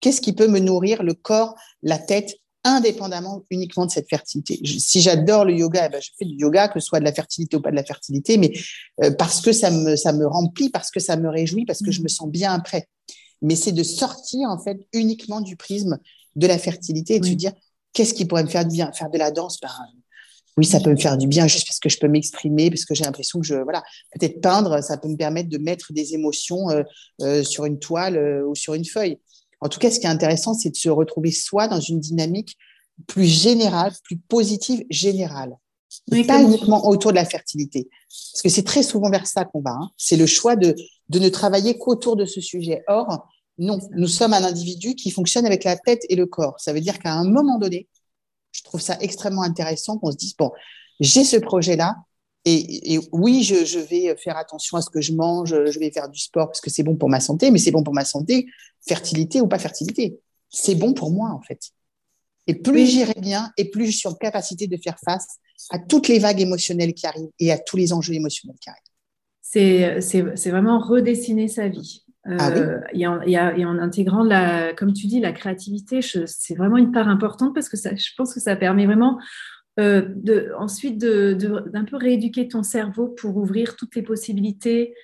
Qu'est-ce 0.00 0.20
qui 0.20 0.34
peut 0.34 0.48
me 0.48 0.58
nourrir 0.58 1.02
le 1.02 1.14
corps, 1.14 1.54
la 1.82 1.98
tête, 1.98 2.34
indépendamment 2.62 3.44
uniquement 3.50 3.86
de 3.86 3.90
cette 3.90 4.08
fertilité? 4.08 4.60
si 4.78 5.00
j'adore 5.00 5.44
le 5.44 5.54
yoga, 5.54 5.86
eh 5.86 5.88
ben 5.88 6.02
je 6.02 6.10
fais 6.18 6.24
du 6.24 6.36
yoga, 6.36 6.68
que 6.68 6.78
ce 6.78 6.86
soit 6.86 7.00
de 7.00 7.04
la 7.04 7.12
fertilité 7.12 7.56
ou 7.56 7.62
pas 7.62 7.70
de 7.70 7.76
la 7.76 7.84
fertilité, 7.84 8.36
mais 8.36 8.52
euh, 9.02 9.12
parce 9.12 9.40
que 9.40 9.52
ça 9.52 9.70
me, 9.70 9.96
ça 9.96 10.12
me 10.12 10.26
remplit, 10.26 10.68
parce 10.68 10.90
que 10.90 11.00
ça 11.00 11.16
me 11.16 11.28
réjouit, 11.28 11.64
parce 11.64 11.82
que 11.82 11.90
je 11.90 12.02
me 12.02 12.08
sens 12.08 12.28
bien 12.28 12.52
après. 12.52 12.88
Mais 13.42 13.56
c'est 13.56 13.72
de 13.72 13.82
sortir 13.82 14.48
en 14.48 14.58
fait 14.58 14.78
uniquement 14.92 15.40
du 15.40 15.56
prisme 15.56 15.98
de 16.36 16.46
la 16.46 16.58
fertilité 16.58 17.16
et 17.16 17.20
de 17.20 17.26
se 17.26 17.32
dire 17.32 17.52
qu'est-ce 17.92 18.14
qui 18.14 18.24
pourrait 18.24 18.44
me 18.44 18.48
faire 18.48 18.64
du 18.64 18.74
bien? 18.74 18.92
Faire 18.92 19.10
de 19.10 19.18
la 19.18 19.30
danse, 19.30 19.58
ben, 19.60 19.70
oui, 20.56 20.64
ça 20.64 20.80
peut 20.80 20.90
me 20.90 20.96
faire 20.96 21.18
du 21.18 21.26
bien 21.26 21.46
juste 21.46 21.66
parce 21.66 21.78
que 21.78 21.90
je 21.90 21.98
peux 21.98 22.08
m'exprimer, 22.08 22.70
parce 22.70 22.86
que 22.86 22.94
j'ai 22.94 23.04
l'impression 23.04 23.40
que 23.40 23.46
je, 23.46 23.56
voilà, 23.56 23.82
peut-être 24.12 24.40
peindre, 24.40 24.82
ça 24.82 24.96
peut 24.96 25.08
me 25.08 25.16
permettre 25.16 25.50
de 25.50 25.58
mettre 25.58 25.92
des 25.92 26.14
émotions 26.14 26.70
euh, 26.70 26.82
euh, 27.20 27.44
sur 27.44 27.66
une 27.66 27.78
toile 27.78 28.16
euh, 28.16 28.46
ou 28.46 28.54
sur 28.54 28.72
une 28.72 28.84
feuille. 28.84 29.18
En 29.60 29.68
tout 29.68 29.78
cas, 29.78 29.90
ce 29.90 30.00
qui 30.00 30.06
est 30.06 30.10
intéressant, 30.10 30.54
c'est 30.54 30.70
de 30.70 30.76
se 30.76 30.88
retrouver 30.88 31.30
soi 31.30 31.68
dans 31.68 31.80
une 31.80 32.00
dynamique 32.00 32.56
plus 33.06 33.26
générale, 33.26 33.92
plus 34.02 34.16
positive, 34.16 34.84
générale. 34.88 35.56
Pas 36.26 36.42
uniquement 36.42 36.86
autour 36.88 37.12
de 37.12 37.16
la 37.16 37.24
fertilité. 37.24 37.88
Parce 38.32 38.42
que 38.42 38.48
c'est 38.48 38.64
très 38.64 38.82
souvent 38.82 39.10
vers 39.10 39.26
ça 39.26 39.44
qu'on 39.44 39.60
va. 39.60 39.72
Hein. 39.72 39.90
C'est 39.96 40.16
le 40.16 40.26
choix 40.26 40.56
de, 40.56 40.74
de 41.08 41.18
ne 41.18 41.28
travailler 41.28 41.78
qu'autour 41.78 42.16
de 42.16 42.24
ce 42.24 42.40
sujet. 42.40 42.82
Or, 42.88 43.28
non, 43.58 43.78
nous 43.92 44.08
sommes 44.08 44.34
un 44.34 44.44
individu 44.44 44.94
qui 44.94 45.10
fonctionne 45.10 45.46
avec 45.46 45.64
la 45.64 45.76
tête 45.76 46.02
et 46.08 46.16
le 46.16 46.26
corps. 46.26 46.58
Ça 46.58 46.72
veut 46.72 46.80
dire 46.80 46.98
qu'à 46.98 47.12
un 47.12 47.24
moment 47.24 47.58
donné, 47.58 47.88
je 48.52 48.62
trouve 48.62 48.80
ça 48.80 48.96
extrêmement 49.00 49.42
intéressant 49.42 49.98
qu'on 49.98 50.10
se 50.10 50.16
dise, 50.16 50.34
bon, 50.36 50.50
j'ai 51.00 51.24
ce 51.24 51.36
projet-là, 51.36 51.96
et, 52.48 53.00
oui, 53.10 53.42
je, 53.42 53.78
vais 53.80 54.16
faire 54.16 54.36
attention 54.36 54.76
à 54.76 54.82
ce 54.82 54.88
que 54.88 55.00
je 55.00 55.12
mange, 55.12 55.48
je 55.48 55.78
vais 55.80 55.90
faire 55.90 56.08
du 56.08 56.20
sport 56.20 56.46
parce 56.46 56.60
que 56.60 56.70
c'est 56.70 56.84
bon 56.84 56.94
pour 56.94 57.08
ma 57.08 57.18
santé, 57.18 57.50
mais 57.50 57.58
c'est 57.58 57.72
bon 57.72 57.82
pour 57.82 57.92
ma 57.92 58.04
santé, 58.04 58.46
fertilité 58.86 59.40
ou 59.40 59.48
pas 59.48 59.58
fertilité. 59.58 60.20
C'est 60.48 60.76
bon 60.76 60.94
pour 60.94 61.10
moi, 61.10 61.30
en 61.30 61.42
fait. 61.42 61.72
Et 62.46 62.54
plus 62.54 62.86
j'irai 62.86 63.20
bien, 63.20 63.50
et 63.56 63.70
plus 63.70 63.86
je 63.86 63.96
suis 63.96 64.08
en 64.08 64.14
capacité 64.14 64.66
de 64.66 64.76
faire 64.76 64.98
face 65.04 65.38
à 65.70 65.78
toutes 65.78 66.08
les 66.08 66.18
vagues 66.18 66.40
émotionnelles 66.40 66.94
qui 66.94 67.06
arrivent 67.06 67.30
et 67.40 67.50
à 67.50 67.58
tous 67.58 67.76
les 67.76 67.92
enjeux 67.92 68.14
émotionnels 68.14 68.56
qui 68.60 68.70
arrivent. 68.70 68.82
C'est 69.42 70.50
vraiment 70.50 70.78
redessiner 70.78 71.48
sa 71.48 71.68
vie. 71.68 72.04
Ah 72.28 72.50
euh, 72.50 72.80
et, 72.92 73.06
en, 73.06 73.78
intégrant, 73.78 74.24
la, 74.24 74.72
comme 74.74 74.92
tu 74.92 75.06
dis, 75.06 75.20
la 75.20 75.32
créativité, 75.32 76.00
c'est 76.02 76.54
vraiment 76.56 76.76
une 76.76 76.90
part 76.90 77.08
importante 77.08 77.54
parce 77.54 77.68
que 77.68 77.76
ça, 77.76 77.94
je 77.94 78.10
pense 78.16 78.34
que 78.34 78.40
ça 78.40 78.56
permet 78.56 78.86
vraiment 78.86 79.20
euh, 79.78 80.08
de, 80.08 80.50
ensuite 80.58 80.98
d'un 80.98 81.84
peu 81.84 81.96
rééduquer 81.96 82.48
ton 82.48 82.62
cerveau 82.62 83.08
pour 83.08 83.36
ouvrir 83.36 83.76
toutes 83.76 83.94
les 83.94 84.02
possibilités 84.02 84.94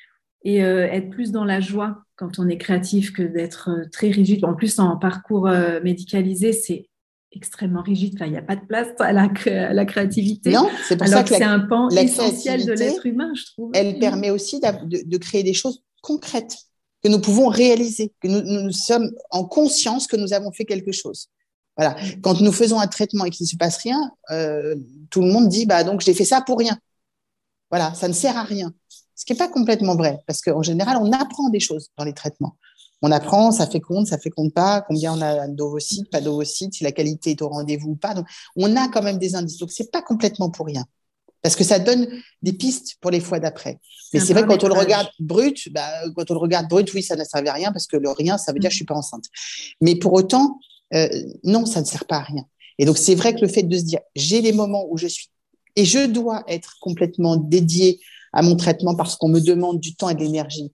et 0.44 0.64
euh, 0.64 0.84
être 0.86 1.10
plus 1.10 1.30
dans 1.30 1.44
la 1.44 1.60
joie 1.60 2.02
quand 2.16 2.40
on 2.40 2.48
est 2.48 2.58
créatif 2.58 3.12
que 3.12 3.22
d'être 3.22 3.70
très 3.92 4.10
rigide. 4.10 4.44
En 4.44 4.54
plus, 4.54 4.80
en 4.80 4.96
parcours 4.96 5.48
médicalisé, 5.82 6.52
c'est 6.52 6.88
extrêmement 7.32 7.82
rigide. 7.82 8.14
Enfin, 8.16 8.26
il 8.26 8.32
n'y 8.32 8.38
a 8.38 8.42
pas 8.42 8.56
de 8.56 8.64
place 8.66 8.88
à 8.98 9.12
la, 9.12 9.28
la 9.72 9.84
créativité. 9.84 10.50
Non, 10.50 10.68
c'est 10.86 10.96
pour 10.96 11.06
ça 11.06 11.22
que, 11.22 11.30
c'est 11.30 11.42
un 11.42 11.60
pan 11.60 11.88
essentiel 11.90 12.66
de 12.66 12.72
l'être 12.72 13.06
humain, 13.06 13.32
je 13.34 13.44
trouve. 13.52 13.70
Elle 13.74 13.98
permet 13.98 14.30
aussi 14.30 14.60
de, 14.60 15.16
créer 15.16 15.42
des 15.42 15.54
choses 15.54 15.82
concrètes 16.02 16.56
que 17.02 17.08
nous 17.08 17.20
pouvons 17.20 17.48
réaliser, 17.48 18.12
que 18.20 18.28
nous, 18.28 18.72
sommes 18.72 19.10
en 19.30 19.44
conscience 19.44 20.06
que 20.06 20.16
nous 20.16 20.32
avons 20.32 20.52
fait 20.52 20.64
quelque 20.64 20.92
chose. 20.92 21.28
Voilà. 21.76 21.96
Quand 22.22 22.40
nous 22.40 22.52
faisons 22.52 22.78
un 22.78 22.86
traitement 22.86 23.24
et 23.24 23.30
qu'il 23.30 23.44
ne 23.44 23.48
se 23.48 23.56
passe 23.56 23.78
rien, 23.78 24.12
euh, 24.30 24.74
tout 25.10 25.22
le 25.22 25.32
monde 25.32 25.48
dit 25.48 25.66
bah 25.66 25.84
donc 25.84 26.02
j'ai 26.02 26.14
fait 26.14 26.24
ça 26.24 26.42
pour 26.42 26.58
rien. 26.58 26.78
Voilà, 27.70 27.94
ça 27.94 28.06
ne 28.06 28.12
sert 28.12 28.36
à 28.36 28.42
rien. 28.42 28.72
Ce 29.14 29.24
qui 29.24 29.32
n'est 29.32 29.38
pas 29.38 29.48
complètement 29.48 29.96
vrai, 29.96 30.18
parce 30.26 30.42
qu'en 30.42 30.62
général, 30.62 30.98
on 31.00 31.12
apprend 31.12 31.48
des 31.48 31.60
choses 31.60 31.88
dans 31.96 32.04
les 32.04 32.12
traitements. 32.12 32.56
On 33.02 33.10
apprend, 33.10 33.50
ça 33.50 33.66
fait 33.66 33.80
compte, 33.80 34.06
ça 34.06 34.18
fait 34.18 34.30
compte 34.30 34.54
pas, 34.54 34.80
combien 34.82 35.14
on 35.14 35.20
a 35.20 35.48
d'ovocytes, 35.48 36.10
pas 36.10 36.20
d'ovocytes, 36.20 36.74
si 36.74 36.84
la 36.84 36.92
qualité 36.92 37.30
est 37.30 37.42
au 37.42 37.48
rendez-vous 37.48 37.90
ou 37.90 37.96
pas. 37.96 38.14
Donc, 38.14 38.26
on 38.56 38.76
a 38.76 38.88
quand 38.88 39.02
même 39.02 39.18
des 39.18 39.34
indices. 39.34 39.58
Donc, 39.58 39.72
c'est 39.72 39.90
pas 39.90 40.02
complètement 40.02 40.50
pour 40.50 40.66
rien 40.66 40.84
parce 41.42 41.56
que 41.56 41.64
ça 41.64 41.78
donne 41.78 42.06
des 42.42 42.52
pistes 42.52 42.96
pour 43.00 43.10
les 43.10 43.20
fois 43.20 43.40
d'après. 43.40 43.80
Mais 44.14 44.20
c'est 44.20 44.32
vrai, 44.32 44.46
quand 44.46 44.62
on 44.62 44.68
le 44.68 44.74
regarde 44.74 45.08
brut, 45.18 45.72
bah, 45.72 45.88
quand 46.14 46.30
on 46.30 46.34
le 46.34 46.40
regarde 46.40 46.68
brut, 46.68 46.92
oui, 46.94 47.02
ça 47.02 47.16
ne 47.16 47.24
servait 47.24 47.48
à 47.48 47.54
rien 47.54 47.72
parce 47.72 47.86
que 47.86 47.96
le 47.96 48.10
rien, 48.10 48.38
ça 48.38 48.52
veut 48.52 48.60
dire 48.60 48.68
que 48.68 48.74
je 48.74 48.78
suis 48.78 48.86
pas 48.86 48.94
enceinte. 48.94 49.24
Mais 49.80 49.96
pour 49.96 50.12
autant, 50.12 50.60
euh, 50.94 51.08
non, 51.42 51.66
ça 51.66 51.80
ne 51.80 51.86
sert 51.86 52.04
pas 52.04 52.18
à 52.18 52.22
rien. 52.22 52.44
Et 52.78 52.84
donc, 52.84 52.96
c'est 52.96 53.16
vrai 53.16 53.34
que 53.34 53.40
le 53.40 53.48
fait 53.48 53.64
de 53.64 53.76
se 53.76 53.82
dire, 53.82 54.00
j'ai 54.14 54.40
les 54.40 54.52
moments 54.52 54.86
où 54.88 54.96
je 54.96 55.08
suis 55.08 55.28
et 55.74 55.84
je 55.84 56.06
dois 56.06 56.44
être 56.48 56.76
complètement 56.80 57.36
dédié 57.36 57.98
à 58.32 58.42
mon 58.42 58.56
traitement 58.56 58.94
parce 58.94 59.16
qu'on 59.16 59.28
me 59.28 59.40
demande 59.40 59.80
du 59.80 59.94
temps 59.94 60.08
et 60.08 60.14
de 60.14 60.20
l'énergie, 60.20 60.70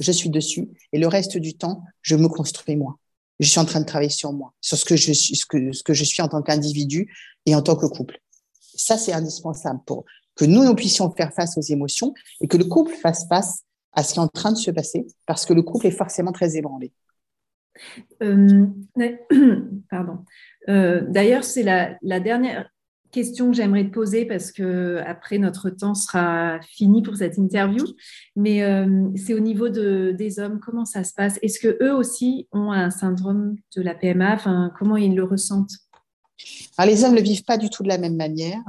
je 0.00 0.12
suis 0.12 0.30
dessus. 0.30 0.68
Et 0.92 0.98
le 0.98 1.06
reste 1.06 1.38
du 1.38 1.54
temps, 1.54 1.84
je 2.02 2.16
me 2.16 2.28
construis 2.28 2.76
moi. 2.76 2.98
Je 3.38 3.48
suis 3.48 3.60
en 3.60 3.64
train 3.64 3.80
de 3.80 3.86
travailler 3.86 4.10
sur 4.10 4.32
moi, 4.32 4.52
sur 4.60 4.76
ce 4.76 4.84
que 4.84 4.96
je 4.96 5.12
suis, 5.12 5.36
ce 5.36 5.46
que, 5.46 5.94
je 5.94 6.04
suis 6.04 6.20
en 6.20 6.28
tant 6.28 6.42
qu'individu 6.42 7.14
et 7.46 7.54
en 7.54 7.62
tant 7.62 7.76
que 7.76 7.86
couple. 7.86 8.18
Ça, 8.60 8.98
c'est 8.98 9.12
indispensable 9.12 9.80
pour 9.86 10.04
que 10.36 10.44
nous, 10.44 10.64
nous 10.64 10.74
puissions 10.74 11.10
faire 11.10 11.32
face 11.32 11.56
aux 11.56 11.62
émotions 11.62 12.12
et 12.40 12.48
que 12.48 12.56
le 12.56 12.64
couple 12.64 12.94
fasse 12.94 13.26
face 13.28 13.62
à 13.92 14.02
ce 14.02 14.12
qui 14.12 14.18
est 14.18 14.22
en 14.22 14.28
train 14.28 14.52
de 14.52 14.58
se 14.58 14.70
passer, 14.70 15.06
parce 15.26 15.46
que 15.46 15.52
le 15.52 15.62
couple 15.62 15.86
est 15.86 15.90
forcément 15.90 16.32
très 16.32 16.56
ébranlé. 16.56 16.92
Euh, 18.22 18.66
pardon. 19.90 20.24
Euh, 20.68 21.02
d'ailleurs, 21.08 21.44
c'est 21.44 21.62
la, 21.62 22.20
dernière 22.20 22.70
question 23.10 23.50
que 23.50 23.56
j'aimerais 23.56 23.84
te 23.84 23.90
poser 23.90 24.24
parce 24.24 24.52
que 24.52 25.00
après 25.06 25.38
notre 25.38 25.70
temps 25.70 25.94
sera 25.94 26.60
fini 26.62 27.02
pour 27.02 27.16
cette 27.16 27.38
interview. 27.38 27.84
Mais 28.36 28.62
euh, 28.62 29.08
c'est 29.16 29.34
au 29.34 29.40
niveau 29.40 29.68
de, 29.68 30.14
des 30.16 30.38
hommes, 30.38 30.60
comment 30.60 30.84
ça 30.84 31.04
se 31.04 31.14
passe? 31.14 31.38
Est-ce 31.42 31.58
que 31.58 31.82
eux 31.82 31.94
aussi 31.94 32.48
ont 32.52 32.72
un 32.72 32.90
syndrome 32.90 33.56
de 33.76 33.82
la 33.82 33.94
PMA? 33.94 34.38
Comment 34.78 34.96
ils 34.96 35.14
le 35.14 35.24
ressentent? 35.24 35.74
Alors, 36.78 36.90
les 36.90 37.04
hommes 37.04 37.12
ne 37.12 37.18
le 37.18 37.22
vivent 37.22 37.44
pas 37.44 37.58
du 37.58 37.68
tout 37.68 37.82
de 37.82 37.88
la 37.88 37.98
même 37.98 38.16
manière. 38.16 38.62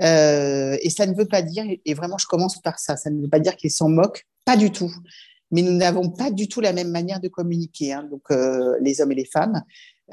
et 0.00 0.90
ça 0.90 1.06
ne 1.06 1.14
veut 1.14 1.26
pas 1.26 1.42
dire, 1.42 1.64
et 1.84 1.94
vraiment 1.94 2.18
je 2.18 2.26
commence 2.26 2.60
par 2.60 2.78
ça, 2.78 2.96
ça 2.96 3.10
ne 3.10 3.20
veut 3.20 3.28
pas 3.28 3.40
dire 3.40 3.56
qu'ils 3.56 3.70
s'en 3.70 3.88
moquent, 3.88 4.26
pas 4.44 4.56
du 4.56 4.70
tout 4.70 4.90
mais 5.50 5.62
nous 5.62 5.72
n'avons 5.72 6.10
pas 6.10 6.30
du 6.30 6.48
tout 6.48 6.60
la 6.60 6.72
même 6.72 6.90
manière 6.90 7.20
de 7.20 7.28
communiquer, 7.28 7.92
hein, 7.92 8.06
donc 8.10 8.22
euh, 8.30 8.76
les 8.80 9.00
hommes 9.00 9.12
et 9.12 9.16
les 9.16 9.24
femmes. 9.24 9.62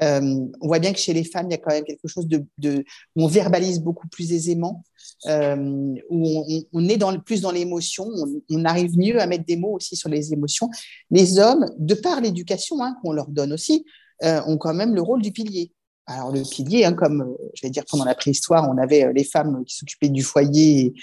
Euh, 0.02 0.46
on 0.60 0.66
voit 0.66 0.78
bien 0.78 0.92
que 0.92 0.98
chez 0.98 1.12
les 1.12 1.24
femmes, 1.24 1.46
il 1.48 1.52
y 1.52 1.54
a 1.54 1.58
quand 1.58 1.72
même 1.72 1.84
quelque 1.84 2.06
chose 2.06 2.26
où 2.26 2.82
on 3.16 3.26
verbalise 3.26 3.80
beaucoup 3.80 4.08
plus 4.08 4.32
aisément, 4.32 4.84
euh, 5.26 5.94
où 6.08 6.66
on, 6.72 6.88
est 6.88 7.18
plus 7.24 7.40
dans 7.40 7.50
l'émotion, 7.50 8.06
on, 8.50 8.64
arrive 8.64 8.96
mieux 8.96 9.20
à 9.20 9.26
mettre 9.26 9.44
des 9.44 9.56
mots 9.56 9.76
aussi 9.76 9.96
sur 9.96 10.08
les 10.08 10.32
émotions. 10.32 10.70
Les 11.10 11.38
hommes, 11.38 11.66
de 11.78 11.94
par 11.94 12.20
l'éducation 12.20 12.82
hein, 12.82 12.96
qu'on 13.02 13.12
leur 13.12 13.28
donne 13.28 13.52
aussi, 13.52 13.84
ont 14.22 14.56
quand 14.56 14.74
même 14.74 14.94
le 14.94 15.02
rôle 15.02 15.22
du 15.22 15.30
pilier. 15.30 15.72
Alors 16.08 16.32
le 16.32 16.40
pilier, 16.42 16.86
hein, 16.86 16.94
comme 16.94 17.20
euh, 17.20 17.50
je 17.52 17.66
vais 17.66 17.70
dire 17.70 17.84
pendant 17.88 18.06
la 18.06 18.14
préhistoire, 18.14 18.66
on 18.68 18.78
avait 18.78 19.04
euh, 19.04 19.12
les 19.12 19.24
femmes 19.24 19.62
qui 19.66 19.76
s'occupaient 19.76 20.08
du 20.08 20.22
foyer 20.22 20.94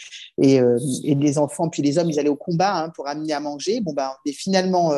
et, 0.42 0.60
euh, 0.60 0.80
et, 1.04 1.14
des 1.14 1.38
enfants, 1.38 1.70
puis 1.70 1.84
les 1.84 2.00
hommes, 2.00 2.10
ils 2.10 2.20
allaient 2.20 2.28
au 2.28 2.36
combat 2.36 2.76
hein, 2.76 2.90
pour 2.90 3.08
amener 3.08 3.34
à 3.34 3.40
manger. 3.40 3.82
Bon 3.82 3.94
ben, 3.94 4.10
on 4.26 4.32
finalement 4.32 4.94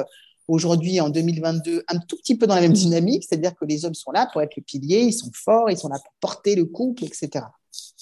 aujourd'hui 0.47 0.99
en 1.01 1.09
2022 1.09 1.83
un 1.87 1.99
tout 1.99 2.17
petit 2.17 2.37
peu 2.37 2.47
dans 2.47 2.55
la 2.55 2.61
même 2.61 2.73
dynamique, 2.73 3.25
c'est-à-dire 3.27 3.55
que 3.55 3.65
les 3.65 3.85
hommes 3.85 3.93
sont 3.93 4.11
là 4.11 4.27
pour 4.31 4.41
être 4.41 4.55
le 4.55 4.63
pilier, 4.63 5.01
ils 5.01 5.13
sont 5.13 5.31
forts, 5.33 5.69
ils 5.69 5.77
sont 5.77 5.89
là 5.89 5.99
pour 6.03 6.13
porter 6.19 6.55
le 6.55 6.65
couple, 6.65 7.03
etc. 7.03 7.45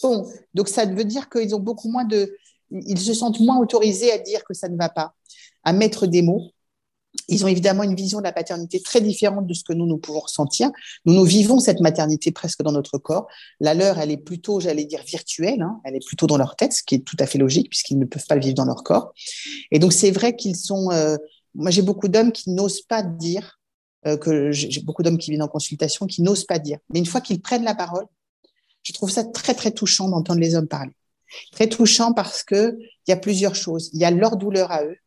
Bon, 0.01 0.25
donc 0.53 0.67
ça 0.67 0.85
veut 0.85 1.05
dire 1.05 1.29
qu'ils 1.29 1.55
ont 1.55 1.59
beaucoup 1.59 1.89
moins 1.89 2.05
de, 2.05 2.35
ils 2.71 2.99
se 2.99 3.13
sentent 3.13 3.39
moins 3.39 3.57
autorisés 3.57 4.11
à 4.11 4.17
dire 4.17 4.43
que 4.43 4.53
ça 4.53 4.69
ne 4.69 4.77
va 4.77 4.89
pas, 4.89 5.13
à 5.63 5.73
mettre 5.73 6.07
des 6.07 6.21
mots 6.21 6.51
ils 7.27 7.43
ont 7.43 7.47
évidemment 7.47 7.83
une 7.83 7.95
vision 7.95 8.19
de 8.19 8.23
la 8.23 8.31
paternité 8.31 8.79
très 8.81 9.01
différente 9.01 9.47
de 9.47 9.53
ce 9.53 9.63
que 9.63 9.73
nous, 9.73 9.85
nous 9.85 9.97
pouvons 9.97 10.19
ressentir. 10.19 10.69
Nous, 11.05 11.13
nous 11.13 11.23
vivons 11.23 11.59
cette 11.59 11.79
maternité 11.79 12.31
presque 12.31 12.61
dans 12.61 12.71
notre 12.71 12.97
corps. 12.97 13.27
La 13.59 13.73
leur, 13.73 13.99
elle 13.99 14.11
est 14.11 14.17
plutôt, 14.17 14.59
j'allais 14.59 14.85
dire, 14.85 15.01
virtuelle. 15.03 15.61
Hein. 15.61 15.79
Elle 15.83 15.95
est 15.95 16.05
plutôt 16.05 16.27
dans 16.27 16.37
leur 16.37 16.55
tête, 16.55 16.73
ce 16.73 16.83
qui 16.83 16.95
est 16.95 16.99
tout 16.99 17.17
à 17.19 17.25
fait 17.25 17.37
logique 17.37 17.69
puisqu'ils 17.69 17.99
ne 17.99 18.05
peuvent 18.05 18.25
pas 18.25 18.35
le 18.35 18.41
vivre 18.41 18.55
dans 18.55 18.65
leur 18.65 18.83
corps. 18.83 19.13
Et 19.71 19.79
donc, 19.79 19.93
c'est 19.93 20.11
vrai 20.11 20.35
qu'ils 20.35 20.55
sont... 20.55 20.91
Euh, 20.91 21.17
moi, 21.55 21.71
j'ai 21.71 21.81
beaucoup 21.81 22.07
d'hommes 22.07 22.31
qui 22.31 22.51
n'osent 22.51 22.81
pas 22.81 23.01
dire, 23.01 23.59
euh, 24.05 24.17
que 24.17 24.51
j'ai 24.51 24.81
beaucoup 24.81 25.03
d'hommes 25.03 25.17
qui 25.17 25.31
viennent 25.31 25.41
en 25.43 25.47
consultation, 25.47 26.05
qui 26.05 26.21
n'osent 26.21 26.45
pas 26.45 26.59
dire. 26.59 26.79
Mais 26.89 26.99
une 26.99 27.05
fois 27.05 27.21
qu'ils 27.21 27.41
prennent 27.41 27.63
la 27.63 27.75
parole, 27.75 28.05
je 28.83 28.93
trouve 28.93 29.09
ça 29.09 29.23
très, 29.23 29.55
très 29.55 29.71
touchant 29.71 30.09
d'entendre 30.09 30.39
les 30.39 30.55
hommes 30.55 30.67
parler. 30.67 30.93
Très 31.51 31.67
touchant 31.67 32.13
parce 32.13 32.43
que 32.43 32.77
il 32.79 33.09
y 33.09 33.13
a 33.13 33.17
plusieurs 33.17 33.55
choses. 33.55 33.89
Il 33.93 33.99
y 33.99 34.05
a 34.05 34.11
leur 34.11 34.37
douleur 34.37 34.71
à 34.71 34.83
eux, 34.83 34.97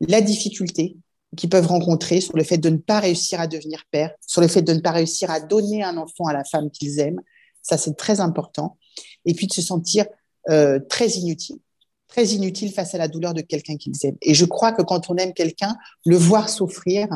la 0.00 0.20
difficulté, 0.20 0.96
qu'ils 1.36 1.50
peuvent 1.50 1.66
rencontrer 1.66 2.20
sur 2.20 2.36
le 2.36 2.44
fait 2.44 2.58
de 2.58 2.70
ne 2.70 2.78
pas 2.78 3.00
réussir 3.00 3.40
à 3.40 3.46
devenir 3.46 3.82
père, 3.90 4.12
sur 4.26 4.40
le 4.40 4.48
fait 4.48 4.62
de 4.62 4.72
ne 4.72 4.80
pas 4.80 4.92
réussir 4.92 5.30
à 5.30 5.40
donner 5.40 5.82
un 5.82 5.96
enfant 5.96 6.26
à 6.26 6.32
la 6.32 6.44
femme 6.44 6.70
qu'ils 6.70 6.98
aiment. 6.98 7.20
Ça, 7.62 7.76
c'est 7.76 7.96
très 7.96 8.20
important. 8.20 8.78
Et 9.24 9.34
puis 9.34 9.46
de 9.46 9.52
se 9.52 9.62
sentir 9.62 10.06
euh, 10.50 10.78
très 10.88 11.08
inutile, 11.08 11.58
très 12.16 12.28
inutile 12.28 12.72
face 12.72 12.94
à 12.94 12.98
la 12.98 13.08
douleur 13.08 13.34
de 13.34 13.42
quelqu'un 13.42 13.76
qu'ils 13.76 13.94
aiment. 14.04 14.16
Et 14.22 14.32
je 14.32 14.46
crois 14.46 14.72
que 14.72 14.80
quand 14.80 15.10
on 15.10 15.16
aime 15.16 15.34
quelqu'un, 15.34 15.76
le 16.06 16.16
voir 16.16 16.48
souffrir, 16.48 17.08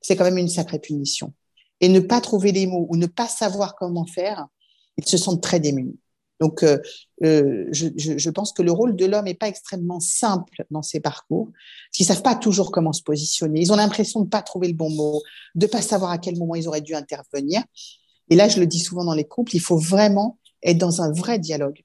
c'est 0.00 0.16
quand 0.16 0.24
même 0.24 0.38
une 0.38 0.48
sacrée 0.48 0.78
punition. 0.78 1.34
Et 1.82 1.88
ne 1.90 2.00
pas 2.00 2.22
trouver 2.22 2.50
les 2.50 2.66
mots 2.66 2.86
ou 2.88 2.96
ne 2.96 3.06
pas 3.06 3.28
savoir 3.28 3.76
comment 3.76 4.06
faire, 4.06 4.46
ils 4.96 5.06
se 5.06 5.18
sentent 5.18 5.42
très 5.42 5.60
démunis. 5.60 5.98
Donc, 6.40 6.62
euh, 6.62 6.78
euh, 7.24 7.66
je, 7.72 7.88
je, 7.96 8.30
pense 8.30 8.52
que 8.52 8.62
le 8.62 8.72
rôle 8.72 8.96
de 8.96 9.04
l'homme 9.04 9.26
n'est 9.26 9.34
pas 9.34 9.48
extrêmement 9.48 10.00
simple 10.00 10.64
dans 10.70 10.82
ces 10.82 11.00
parcours, 11.00 11.50
parce 11.52 11.96
qu'ils 11.96 12.06
savent 12.06 12.22
pas 12.22 12.36
toujours 12.36 12.70
comment 12.70 12.92
se 12.92 13.02
positionner. 13.02 13.60
Ils 13.60 13.72
ont 13.72 13.76
l'impression 13.76 14.20
de 14.20 14.28
pas 14.28 14.40
trouver 14.40 14.68
le 14.68 14.74
bon 14.74 14.88
mot, 14.88 15.20
de 15.56 15.66
pas 15.66 15.82
savoir 15.82 16.10
à 16.10 16.18
quel 16.18 16.38
moment 16.38 16.54
ils 16.54 16.68
auraient 16.68 16.80
dû 16.80 16.94
intervenir. 16.94 17.62
Et 18.30 18.36
là, 18.36 18.48
je 18.48 18.60
le 18.60 18.66
dis 18.66 18.78
souvent 18.78 19.04
dans 19.04 19.14
les 19.14 19.24
couples, 19.24 19.54
il 19.54 19.60
faut 19.60 19.78
vraiment 19.78 20.38
être 20.62 20.78
dans 20.78 21.02
un 21.02 21.12
vrai 21.12 21.38
dialogue, 21.38 21.82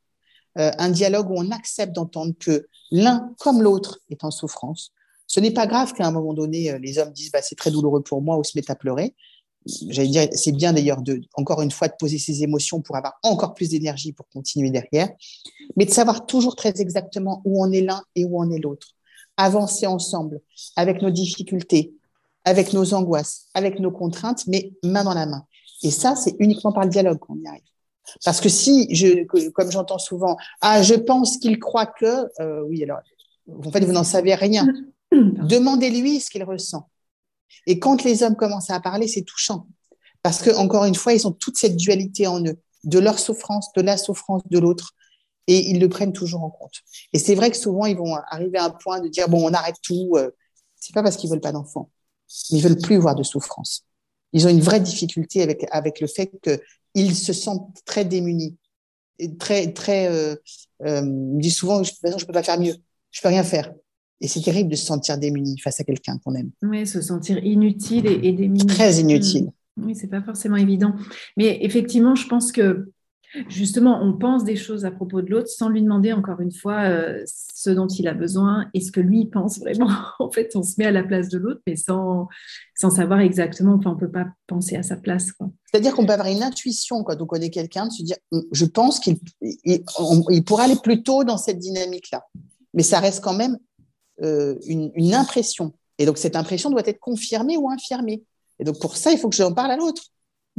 euh, 0.59 0.71
un 0.77 0.89
dialogue 0.89 1.29
où 1.29 1.35
on 1.37 1.51
accepte 1.51 1.93
d'entendre 1.93 2.33
que 2.39 2.67
l'un 2.91 3.33
comme 3.39 3.61
l'autre 3.61 3.99
est 4.09 4.23
en 4.23 4.31
souffrance. 4.31 4.91
Ce 5.27 5.39
n'est 5.39 5.51
pas 5.51 5.67
grave 5.67 5.93
qu'à 5.93 6.05
un 6.05 6.11
moment 6.11 6.33
donné, 6.33 6.77
les 6.79 6.99
hommes 6.99 7.11
disent 7.11 7.31
bah, 7.31 7.41
c'est 7.41 7.55
très 7.55 7.71
douloureux 7.71 8.01
pour 8.01 8.21
moi 8.21 8.37
ou 8.37 8.43
se 8.43 8.57
mettent 8.57 8.69
à 8.69 8.75
pleurer 8.75 9.15
j'allais 9.65 10.07
dire, 10.07 10.27
c'est 10.31 10.51
bien 10.51 10.73
d'ailleurs 10.73 11.01
de, 11.01 11.21
encore 11.35 11.61
une 11.61 11.71
fois, 11.71 11.87
de 11.87 11.93
poser 11.97 12.17
ses 12.17 12.43
émotions 12.43 12.81
pour 12.81 12.95
avoir 12.95 13.19
encore 13.23 13.53
plus 13.53 13.69
d'énergie 13.69 14.13
pour 14.13 14.27
continuer 14.29 14.69
derrière, 14.69 15.09
mais 15.75 15.85
de 15.85 15.91
savoir 15.91 16.25
toujours 16.25 16.55
très 16.55 16.81
exactement 16.81 17.41
où 17.45 17.63
on 17.63 17.71
est 17.71 17.81
l'un 17.81 18.03
et 18.15 18.25
où 18.25 18.39
on 18.39 18.49
est 18.51 18.59
l'autre. 18.59 18.89
Avancer 19.37 19.87
ensemble, 19.87 20.41
avec 20.75 21.01
nos 21.01 21.09
difficultés, 21.09 21.93
avec 22.45 22.73
nos 22.73 22.93
angoisses, 22.93 23.47
avec 23.53 23.79
nos 23.79 23.91
contraintes, 23.91 24.45
mais 24.47 24.73
main 24.83 25.03
dans 25.03 25.13
la 25.13 25.25
main. 25.25 25.45
Et 25.81 25.91
ça, 25.91 26.15
c'est 26.15 26.35
uniquement 26.39 26.71
par 26.71 26.83
le 26.83 26.89
dialogue 26.89 27.19
qu'on 27.19 27.37
y 27.37 27.47
arrive. 27.47 27.61
Parce 28.25 28.41
que 28.41 28.49
si, 28.49 28.93
je, 28.93 29.23
comme 29.51 29.71
j'entends 29.71 29.97
souvent, 29.97 30.37
ah, 30.61 30.81
je 30.81 30.95
pense 30.95 31.37
qu'il 31.37 31.59
croit 31.59 31.85
que, 31.85 32.27
euh, 32.41 32.61
oui, 32.63 32.83
alors, 32.83 32.99
en 33.47 33.71
fait, 33.71 33.83
vous 33.83 33.91
n'en 33.91 34.03
savez 34.03 34.35
rien. 34.35 34.67
Demandez-lui 35.11 36.19
ce 36.19 36.29
qu'il 36.29 36.43
ressent. 36.43 36.89
Et 37.67 37.79
quand 37.79 38.03
les 38.03 38.23
hommes 38.23 38.35
commencent 38.35 38.69
à 38.69 38.79
parler, 38.79 39.07
c'est 39.07 39.23
touchant. 39.23 39.67
Parce 40.21 40.41
que, 40.41 40.51
encore 40.55 40.85
une 40.85 40.95
fois, 40.95 41.13
ils 41.13 41.27
ont 41.27 41.31
toute 41.31 41.57
cette 41.57 41.75
dualité 41.75 42.27
en 42.27 42.43
eux, 42.45 42.57
de 42.83 42.99
leur 42.99 43.19
souffrance, 43.19 43.71
de 43.73 43.81
la 43.81 43.97
souffrance 43.97 44.41
de 44.49 44.59
l'autre, 44.59 44.93
et 45.47 45.69
ils 45.69 45.79
le 45.79 45.89
prennent 45.89 46.13
toujours 46.13 46.43
en 46.43 46.49
compte. 46.49 46.75
Et 47.11 47.19
c'est 47.19 47.35
vrai 47.35 47.51
que 47.51 47.57
souvent, 47.57 47.85
ils 47.85 47.97
vont 47.97 48.15
arriver 48.29 48.57
à 48.57 48.65
un 48.65 48.69
point 48.69 49.01
de 49.01 49.07
dire, 49.09 49.27
bon, 49.29 49.45
on 49.45 49.53
arrête 49.53 49.75
tout. 49.83 50.13
Euh, 50.15 50.31
c'est 50.75 50.93
pas 50.93 51.03
parce 51.03 51.17
qu'ils 51.17 51.29
veulent 51.29 51.41
pas 51.41 51.51
d'enfants, 51.51 51.89
ils 52.49 52.61
veulent 52.61 52.77
plus 52.77 52.97
voir 52.97 53.15
de 53.15 53.23
souffrance. 53.23 53.85
Ils 54.33 54.47
ont 54.47 54.49
une 54.49 54.61
vraie 54.61 54.79
difficulté 54.79 55.41
avec, 55.41 55.65
avec 55.71 55.99
le 55.99 56.07
fait 56.07 56.31
qu'ils 56.93 57.15
se 57.15 57.33
sentent 57.33 57.77
très 57.85 58.05
démunis. 58.05 58.57
Et 59.19 59.35
très, 59.35 59.71
très, 59.71 60.07
euh, 60.11 60.35
euh, 60.85 61.01
ils 61.35 61.39
disent 61.39 61.55
souvent, 61.55 61.83
je, 61.83 61.91
je 61.93 62.25
peux 62.25 62.33
pas 62.33 62.43
faire 62.43 62.59
mieux. 62.59 62.75
Je 63.11 63.21
peux 63.21 63.29
rien 63.29 63.43
faire. 63.43 63.71
Et 64.21 64.27
c'est 64.27 64.41
terrible 64.41 64.69
de 64.69 64.75
se 64.75 64.85
sentir 64.85 65.17
démuni 65.17 65.59
face 65.59 65.79
à 65.79 65.83
quelqu'un 65.83 66.17
qu'on 66.23 66.33
aime. 66.35 66.51
Oui, 66.61 66.87
se 66.87 67.01
sentir 67.01 67.37
inutile 67.43 68.07
et, 68.07 68.31
démuni. 68.31 68.65
Très 68.65 68.95
inutile. 68.95 69.51
Mmh. 69.75 69.85
Oui, 69.85 69.95
c'est 69.95 70.07
pas 70.07 70.21
forcément 70.21 70.55
évident. 70.55 70.95
Mais 71.35 71.59
effectivement, 71.61 72.15
je 72.15 72.27
pense 72.27 72.51
que 72.51 72.91
justement, 73.49 73.99
on 74.01 74.13
pense 74.13 74.43
des 74.43 74.55
choses 74.55 74.85
à 74.85 74.91
propos 74.91 75.21
de 75.21 75.29
l'autre 75.29 75.47
sans 75.47 75.69
lui 75.69 75.81
demander 75.81 76.13
encore 76.13 76.39
une 76.39 76.51
fois 76.51 76.83
euh, 76.83 77.23
ce 77.25 77.69
dont 77.69 77.87
il 77.87 78.07
a 78.07 78.13
besoin 78.13 78.67
et 78.73 78.81
ce 78.81 78.91
que 78.91 78.99
lui 78.99 79.25
pense 79.31 79.59
vraiment. 79.59 79.89
en 80.19 80.31
fait, 80.31 80.51
on 80.55 80.63
se 80.63 80.75
met 80.77 80.85
à 80.85 80.91
la 80.91 81.03
place 81.03 81.29
de 81.29 81.37
l'autre, 81.37 81.61
mais 81.67 81.75
sans, 81.75 82.27
sans 82.75 82.89
savoir 82.89 83.19
exactement, 83.19 83.75
enfin, 83.75 83.91
on 83.91 83.95
ne 83.95 83.99
peut 83.99 84.11
pas 84.11 84.27
penser 84.47 84.75
à 84.75 84.83
sa 84.83 84.97
place. 84.97 85.31
C'est-à-dire 85.71 85.95
qu'on 85.95 86.05
peut 86.05 86.13
avoir 86.13 86.27
une 86.27 86.43
intuition 86.43 87.03
quand 87.03 87.21
on 87.21 87.25
connaît 87.25 87.49
quelqu'un, 87.49 87.87
de 87.87 87.91
se 87.91 88.03
dire, 88.03 88.17
je 88.51 88.65
pense 88.65 88.99
qu'il 88.99 89.17
il, 89.41 90.43
pourrait 90.45 90.65
aller 90.65 90.79
plus 90.81 91.03
tôt 91.03 91.23
dans 91.23 91.37
cette 91.37 91.59
dynamique-là. 91.59 92.25
Mais 92.73 92.83
ça 92.83 92.99
reste 92.99 93.23
quand 93.23 93.33
même 93.33 93.57
euh, 94.21 94.55
une, 94.65 95.13
impression. 95.13 95.73
Et 95.97 96.05
donc, 96.05 96.17
cette 96.17 96.35
impression 96.35 96.69
doit 96.69 96.85
être 96.85 96.99
confirmée 96.99 97.57
ou 97.57 97.69
infirmée. 97.69 98.23
Et 98.59 98.63
donc, 98.63 98.79
pour 98.79 98.97
ça, 98.97 99.11
il 99.11 99.17
faut 99.17 99.29
que 99.29 99.35
j'en 99.35 99.53
parle 99.53 99.71
à 99.71 99.77
l'autre. 99.77 100.03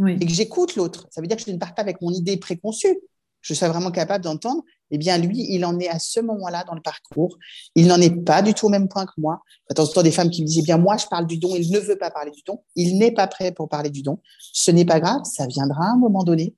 Et 0.06 0.26
que 0.26 0.32
j'écoute 0.32 0.76
l'autre. 0.76 1.06
Ça 1.10 1.20
veut 1.20 1.26
dire 1.26 1.36
que 1.36 1.44
je 1.46 1.50
ne 1.50 1.58
pars 1.58 1.74
pas 1.74 1.82
avec 1.82 2.00
mon 2.00 2.10
idée 2.10 2.36
préconçue. 2.36 2.98
Je 3.42 3.52
sois 3.52 3.68
vraiment 3.68 3.90
capable 3.90 4.24
d'entendre, 4.24 4.62
eh 4.90 4.96
bien, 4.96 5.18
lui, 5.18 5.46
il 5.50 5.64
en 5.66 5.78
est 5.78 5.88
à 5.88 5.98
ce 5.98 6.18
moment-là 6.20 6.64
dans 6.64 6.74
le 6.74 6.80
parcours. 6.80 7.36
Il 7.74 7.86
n'en 7.86 8.00
est 8.00 8.24
pas 8.24 8.40
du 8.40 8.54
tout 8.54 8.66
au 8.66 8.70
même 8.70 8.88
point 8.88 9.04
que 9.04 9.12
moi. 9.18 9.42
De 9.68 9.74
temps 9.74 9.84
en 9.84 9.88
temps, 9.88 10.02
des 10.02 10.10
femmes 10.10 10.30
qui 10.30 10.40
me 10.42 10.46
disent, 10.46 10.60
eh 10.60 10.62
bien, 10.62 10.78
moi, 10.78 10.96
je 10.96 11.06
parle 11.06 11.26
du 11.26 11.36
don, 11.36 11.54
il 11.54 11.70
ne 11.70 11.78
veut 11.78 11.98
pas 11.98 12.10
parler 12.10 12.30
du 12.30 12.42
don. 12.46 12.62
Il 12.74 12.98
n'est 12.98 13.12
pas 13.12 13.26
prêt 13.26 13.52
pour 13.52 13.68
parler 13.68 13.90
du 13.90 14.02
don. 14.02 14.18
Ce 14.38 14.70
n'est 14.70 14.86
pas 14.86 14.98
grave, 14.98 15.20
ça 15.24 15.46
viendra 15.46 15.84
à 15.84 15.90
un 15.90 15.98
moment 15.98 16.24
donné. 16.24 16.54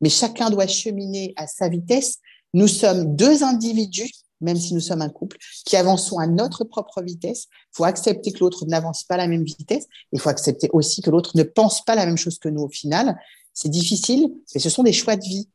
Mais 0.00 0.08
chacun 0.08 0.48
doit 0.48 0.66
cheminer 0.66 1.34
à 1.36 1.46
sa 1.46 1.68
vitesse. 1.68 2.18
Nous 2.54 2.68
sommes 2.68 3.14
deux 3.14 3.44
individus 3.44 4.10
même 4.40 4.56
si 4.56 4.74
nous 4.74 4.80
sommes 4.80 5.02
un 5.02 5.08
couple, 5.08 5.36
qui 5.64 5.76
avançons 5.76 6.18
à 6.18 6.26
notre 6.26 6.64
propre 6.64 7.02
vitesse. 7.02 7.46
Il 7.50 7.76
faut 7.76 7.84
accepter 7.84 8.32
que 8.32 8.38
l'autre 8.38 8.64
n'avance 8.66 9.04
pas 9.04 9.14
à 9.14 9.18
la 9.18 9.28
même 9.28 9.44
vitesse. 9.44 9.86
Il 10.12 10.20
faut 10.20 10.30
accepter 10.30 10.68
aussi 10.72 11.02
que 11.02 11.10
l'autre 11.10 11.36
ne 11.36 11.42
pense 11.42 11.84
pas 11.84 11.94
la 11.94 12.06
même 12.06 12.16
chose 12.16 12.38
que 12.38 12.48
nous 12.48 12.62
au 12.62 12.68
final. 12.68 13.18
C'est 13.52 13.68
difficile, 13.68 14.32
mais 14.54 14.60
ce 14.60 14.70
sont 14.70 14.82
des 14.82 14.92
choix 14.92 15.16
de 15.16 15.24
vie 15.24 15.48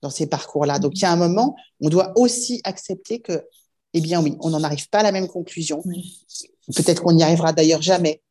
dans 0.00 0.10
ces 0.10 0.26
parcours-là. 0.26 0.78
Donc, 0.78 0.92
il 0.96 1.02
y 1.02 1.04
a 1.04 1.12
un 1.12 1.16
moment, 1.16 1.54
on 1.80 1.88
doit 1.88 2.12
aussi 2.16 2.60
accepter 2.64 3.20
que, 3.20 3.44
eh 3.94 4.00
bien 4.00 4.22
oui, 4.22 4.36
on 4.40 4.50
n'en 4.50 4.62
arrive 4.62 4.88
pas 4.88 4.98
à 4.98 5.02
la 5.02 5.12
même 5.12 5.28
conclusion. 5.28 5.82
Peut-être 6.74 7.02
qu'on 7.02 7.12
n'y 7.12 7.22
arrivera 7.22 7.52
d'ailleurs 7.52 7.82
jamais. 7.82 8.22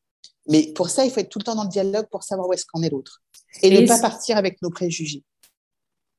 Mais 0.48 0.74
pour 0.74 0.90
ça, 0.90 1.06
il 1.06 1.12
faut 1.12 1.20
être 1.20 1.30
tout 1.30 1.40
le 1.40 1.44
temps 1.44 1.56
dans 1.56 1.64
le 1.64 1.70
dialogue 1.70 2.08
pour 2.12 2.24
savoir 2.24 2.48
où 2.48 2.54
est-ce 2.54 2.66
qu'en 2.66 2.82
est 2.82 2.90
l'autre. 2.90 3.22
Et, 3.62 3.70
ne 3.70 3.88
pas 3.88 4.00
partir 4.00 4.38
avec 4.38 4.62
nos 4.62 4.70
préjugés. 4.70 5.24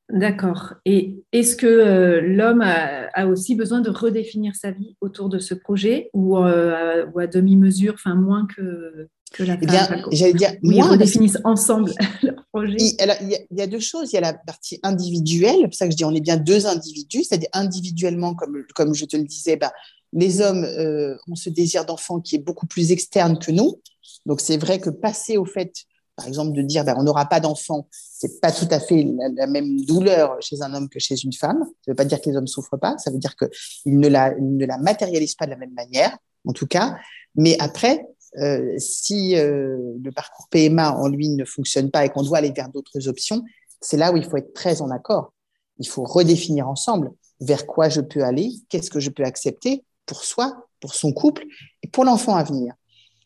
D'accord. 0.09 0.75
Et 0.85 1.23
est-ce 1.31 1.55
que 1.55 1.65
euh, 1.65 2.21
l'homme 2.21 2.61
a, 2.61 3.25
aussi 3.25 3.55
besoin 3.55 3.79
de 3.79 3.89
redéfinir 3.89 4.55
sa 4.55 4.71
vie 4.71 4.95
autour 5.01 5.29
de 5.29 5.39
ce 5.39 5.53
projet 5.53 6.09
ou, 6.13 6.37
euh, 6.37 7.05
à 7.17 7.27
demi-mesure, 7.27 7.93
enfin 7.95 8.13
moins 8.13 8.45
que, 8.45 9.07
que 9.31 9.43
la 9.43 9.57
eh 9.61 9.67
femme 9.67 10.03
J'allais 10.11 10.33
dire, 10.33 10.51
oui, 10.61 10.75
ils 10.77 10.83
redéfinissent 10.83 11.39
ensemble 11.45 11.91
leur 12.23 12.45
projet. 12.51 12.75
Il, 12.79 13.37
y 13.51 13.61
a, 13.61 13.67
deux 13.67 13.79
choses. 13.79 14.11
Il 14.11 14.15
y 14.15 14.17
a 14.17 14.21
la 14.21 14.33
partie 14.33 14.79
individuelle, 14.83 15.55
c'est 15.61 15.67
pour 15.67 15.73
ça 15.73 15.85
que 15.85 15.91
je 15.91 15.97
dis 15.97 16.05
on 16.05 16.13
est 16.13 16.21
bien 16.21 16.37
deux 16.37 16.67
individus, 16.67 17.23
c'est-à-dire 17.23 17.49
individuellement, 17.53 18.35
comme, 18.35 18.63
comme 18.75 18.93
je 18.93 19.05
te 19.05 19.15
le 19.15 19.23
disais, 19.23 19.55
bah, 19.55 19.71
les 20.11 20.41
hommes 20.41 20.63
euh, 20.63 21.15
ont 21.29 21.35
ce 21.35 21.49
désir 21.49 21.85
d'enfant 21.85 22.19
qui 22.19 22.35
est 22.35 22.39
beaucoup 22.39 22.67
plus 22.67 22.91
externe 22.91 23.39
que 23.39 23.51
nous. 23.51 23.81
Donc 24.25 24.41
c'est 24.41 24.57
vrai 24.57 24.79
que 24.79 24.89
passer 24.89 25.37
au 25.37 25.45
fait 25.45 25.73
par 26.15 26.27
exemple, 26.27 26.53
de 26.53 26.61
dire 26.61 26.83
ben, 26.85 26.95
on 26.97 27.03
n'aura 27.03 27.25
pas 27.25 27.39
d'enfant, 27.39 27.87
c'est 27.91 28.39
pas 28.39 28.51
tout 28.51 28.67
à 28.69 28.79
fait 28.79 29.07
la, 29.35 29.47
même 29.47 29.79
douleur 29.81 30.37
chez 30.41 30.61
un 30.61 30.73
homme 30.73 30.89
que 30.89 30.99
chez 30.99 31.15
une 31.23 31.33
femme. 31.33 31.63
Ça 31.63 31.71
ne 31.87 31.91
veut 31.91 31.95
pas 31.95 32.05
dire 32.05 32.21
que 32.21 32.29
les 32.29 32.35
hommes 32.37 32.47
souffrent 32.47 32.77
pas, 32.77 32.97
ça 32.97 33.11
veut 33.11 33.17
dire 33.17 33.35
qu'ils 33.35 33.99
ne 33.99 34.07
la, 34.07 34.77
matérialisent 34.77 35.35
pas 35.35 35.45
de 35.45 35.51
la 35.51 35.57
même 35.57 35.73
manière, 35.73 36.15
en 36.45 36.53
tout 36.53 36.67
cas. 36.67 36.97
Mais 37.35 37.57
après, 37.59 38.05
euh, 38.37 38.73
si 38.77 39.35
euh, 39.37 39.77
le 40.03 40.11
parcours 40.11 40.47
PMA 40.49 40.95
en 40.95 41.07
lui 41.07 41.29
ne 41.29 41.45
fonctionne 41.45 41.89
pas 41.91 42.05
et 42.05 42.09
qu'on 42.09 42.23
doit 42.23 42.39
aller 42.39 42.51
vers 42.51 42.69
d'autres 42.69 43.07
options, 43.07 43.43
c'est 43.81 43.97
là 43.97 44.11
où 44.11 44.17
il 44.17 44.23
faut 44.23 44.37
être 44.37 44.53
très 44.53 44.81
en 44.81 44.89
accord. 44.91 45.33
Il 45.79 45.87
faut 45.87 46.03
redéfinir 46.03 46.67
ensemble 46.67 47.11
vers 47.39 47.65
quoi 47.65 47.89
je 47.89 48.01
peux 48.01 48.23
aller, 48.23 48.51
qu'est-ce 48.69 48.89
que 48.89 48.99
je 48.99 49.09
peux 49.09 49.23
accepter 49.23 49.83
pour 50.05 50.23
soi, 50.23 50.67
pour 50.79 50.93
son 50.93 51.11
couple 51.11 51.43
et 51.81 51.87
pour 51.87 52.05
l'enfant 52.05 52.35
à 52.35 52.43
venir. 52.43 52.73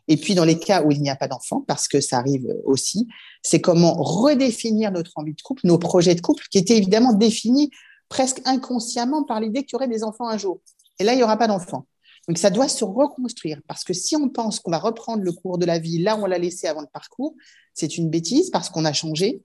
Et 0.07 0.17
puis, 0.17 0.35
dans 0.35 0.45
les 0.45 0.57
cas 0.57 0.83
où 0.83 0.91
il 0.91 1.01
n'y 1.01 1.09
a 1.09 1.15
pas 1.15 1.27
d'enfant, 1.27 1.63
parce 1.67 1.87
que 1.87 1.99
ça 1.99 2.17
arrive 2.17 2.47
aussi, 2.63 3.07
c'est 3.43 3.59
comment 3.59 3.93
redéfinir 3.93 4.91
notre 4.91 5.11
envie 5.15 5.33
de 5.33 5.41
couple, 5.41 5.61
nos 5.65 5.77
projets 5.77 6.15
de 6.15 6.21
couple, 6.21 6.45
qui 6.49 6.57
étaient 6.57 6.77
évidemment 6.77 7.13
définis 7.13 7.71
presque 8.09 8.41
inconsciemment 8.45 9.23
par 9.23 9.41
l'idée 9.41 9.63
qu'il 9.63 9.73
y 9.73 9.75
aurait 9.75 9.87
des 9.87 10.03
enfants 10.03 10.29
un 10.29 10.37
jour. 10.37 10.61
Et 10.99 11.03
là, 11.03 11.13
il 11.13 11.17
n'y 11.17 11.23
aura 11.23 11.37
pas 11.37 11.47
d'enfants. 11.47 11.87
Donc, 12.27 12.37
ça 12.37 12.49
doit 12.49 12.67
se 12.67 12.83
reconstruire, 12.83 13.61
parce 13.67 13.83
que 13.83 13.93
si 13.93 14.15
on 14.15 14.29
pense 14.29 14.59
qu'on 14.59 14.71
va 14.71 14.79
reprendre 14.79 15.23
le 15.23 15.31
cours 15.31 15.57
de 15.57 15.65
la 15.65 15.79
vie 15.79 15.97
là 15.97 16.15
où 16.17 16.23
on 16.23 16.25
l'a 16.25 16.37
laissé 16.37 16.67
avant 16.67 16.81
le 16.81 16.87
parcours, 16.91 17.35
c'est 17.73 17.97
une 17.97 18.09
bêtise, 18.09 18.49
parce 18.49 18.69
qu'on 18.69 18.85
a 18.85 18.93
changé, 18.93 19.43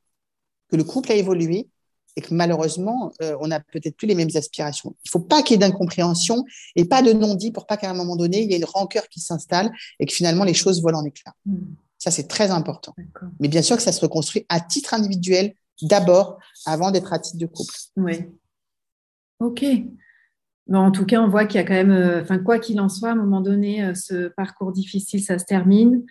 que 0.69 0.77
le 0.77 0.85
couple 0.85 1.13
a 1.13 1.17
évolué, 1.17 1.69
et 2.17 2.21
que 2.21 2.35
malheureusement, 2.35 3.13
euh, 3.23 3.37
on 3.41 3.49
n'a 3.49 3.61
peut-être 3.61 3.97
plus 3.97 4.07
les 4.07 4.15
mêmes 4.15 4.31
aspirations. 4.35 4.95
Il 5.05 5.09
ne 5.09 5.11
faut 5.11 5.21
pas 5.21 5.43
qu'il 5.43 5.55
y 5.55 5.57
ait 5.57 5.67
d'incompréhension 5.67 6.45
et 6.77 6.85
pas 6.85 7.03
de 7.03 7.13
non-dit 7.13 7.53
pour 7.53 7.67
pas 7.67 7.77
qu'à 7.77 7.91
un 7.91 7.95
moment 7.95 8.17
donné, 8.17 8.43
il 8.43 8.51
y 8.51 8.55
ait 8.55 8.59
une 8.59 8.65
rancœur 8.65 9.09
qui 9.09 9.21
s'installe 9.21 9.71
et 9.99 10.07
que 10.07 10.13
finalement 10.13 10.45
les 10.45 10.55
choses 10.55 10.83
volent 10.83 11.01
en 11.01 11.05
éclats. 11.05 11.35
Hmm. 11.47 11.75
Ça, 11.99 12.11
c'est 12.11 12.27
très 12.27 12.51
important. 12.51 12.95
Mais 13.39 13.47
bien 13.47 13.63
sûr 13.63 13.77
que 13.77 13.83
ça 13.83 13.93
se 13.93 14.01
reconstruit 14.01 14.45
à 14.49 14.59
titre 14.61 14.93
individuel 14.93 15.55
d'abord, 15.83 16.39
avant 16.67 16.91
d'être 16.91 17.13
à 17.13 17.19
titre 17.19 17.39
de 17.39 17.47
couple. 17.47 17.75
Oui. 17.97 18.25
OK. 19.41 19.65
Bon, 20.69 20.79
en 20.79 20.91
tout 20.91 21.05
cas, 21.05 21.21
on 21.21 21.29
voit 21.29 21.47
qu'il 21.47 21.61
y 21.61 21.65
a 21.65 21.67
quand 21.67 21.75
même, 21.75 21.91
euh, 21.91 22.39
quoi 22.45 22.59
qu'il 22.59 22.81
en 22.81 22.89
soit, 22.89 23.11
à 23.11 23.13
un 23.13 23.17
moment 23.17 23.41
donné, 23.41 23.85
euh, 23.85 23.95
ce 23.95 24.29
parcours 24.29 24.73
difficile, 24.73 25.23
ça 25.23 25.39
se 25.39 25.45
termine. 25.45 26.05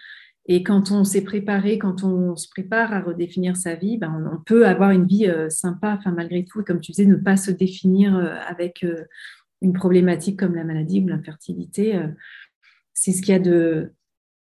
Et 0.48 0.64
quand 0.64 0.92
on 0.92 1.04
s'est 1.04 1.24
préparé, 1.24 1.78
quand 1.78 2.04
on 2.04 2.36
se 2.36 2.50
prépare 2.50 2.94
à 2.94 3.02
redéfinir 3.02 3.56
sa 3.56 3.76
vie, 3.76 3.98
ben 3.98 4.32
on, 4.34 4.42
peut 4.42 4.66
avoir 4.66 4.90
une 4.92 5.06
vie 5.06 5.28
euh, 5.28 5.50
sympa, 5.50 5.96
enfin, 5.98 6.12
malgré 6.12 6.44
tout. 6.44 6.62
Et 6.62 6.64
comme 6.64 6.82
tu 6.82 6.92
disais, 6.92 7.06
ne 7.06 7.16
pas 7.16 7.38
se 7.38 7.52
définir 7.52 8.16
euh, 8.16 8.36
avec 8.48 8.84
euh, 8.84 9.06
une 9.62 9.74
problématique 9.74 10.40
comme 10.40 10.56
la 10.56 10.64
maladie 10.64 11.02
ou 11.02 11.08
l'infertilité. 11.08 12.00
c'est 12.94 13.12
ce 13.12 13.22
qu'il 13.22 13.34
y 13.34 13.36
a 13.36 13.40
de, 13.40 13.94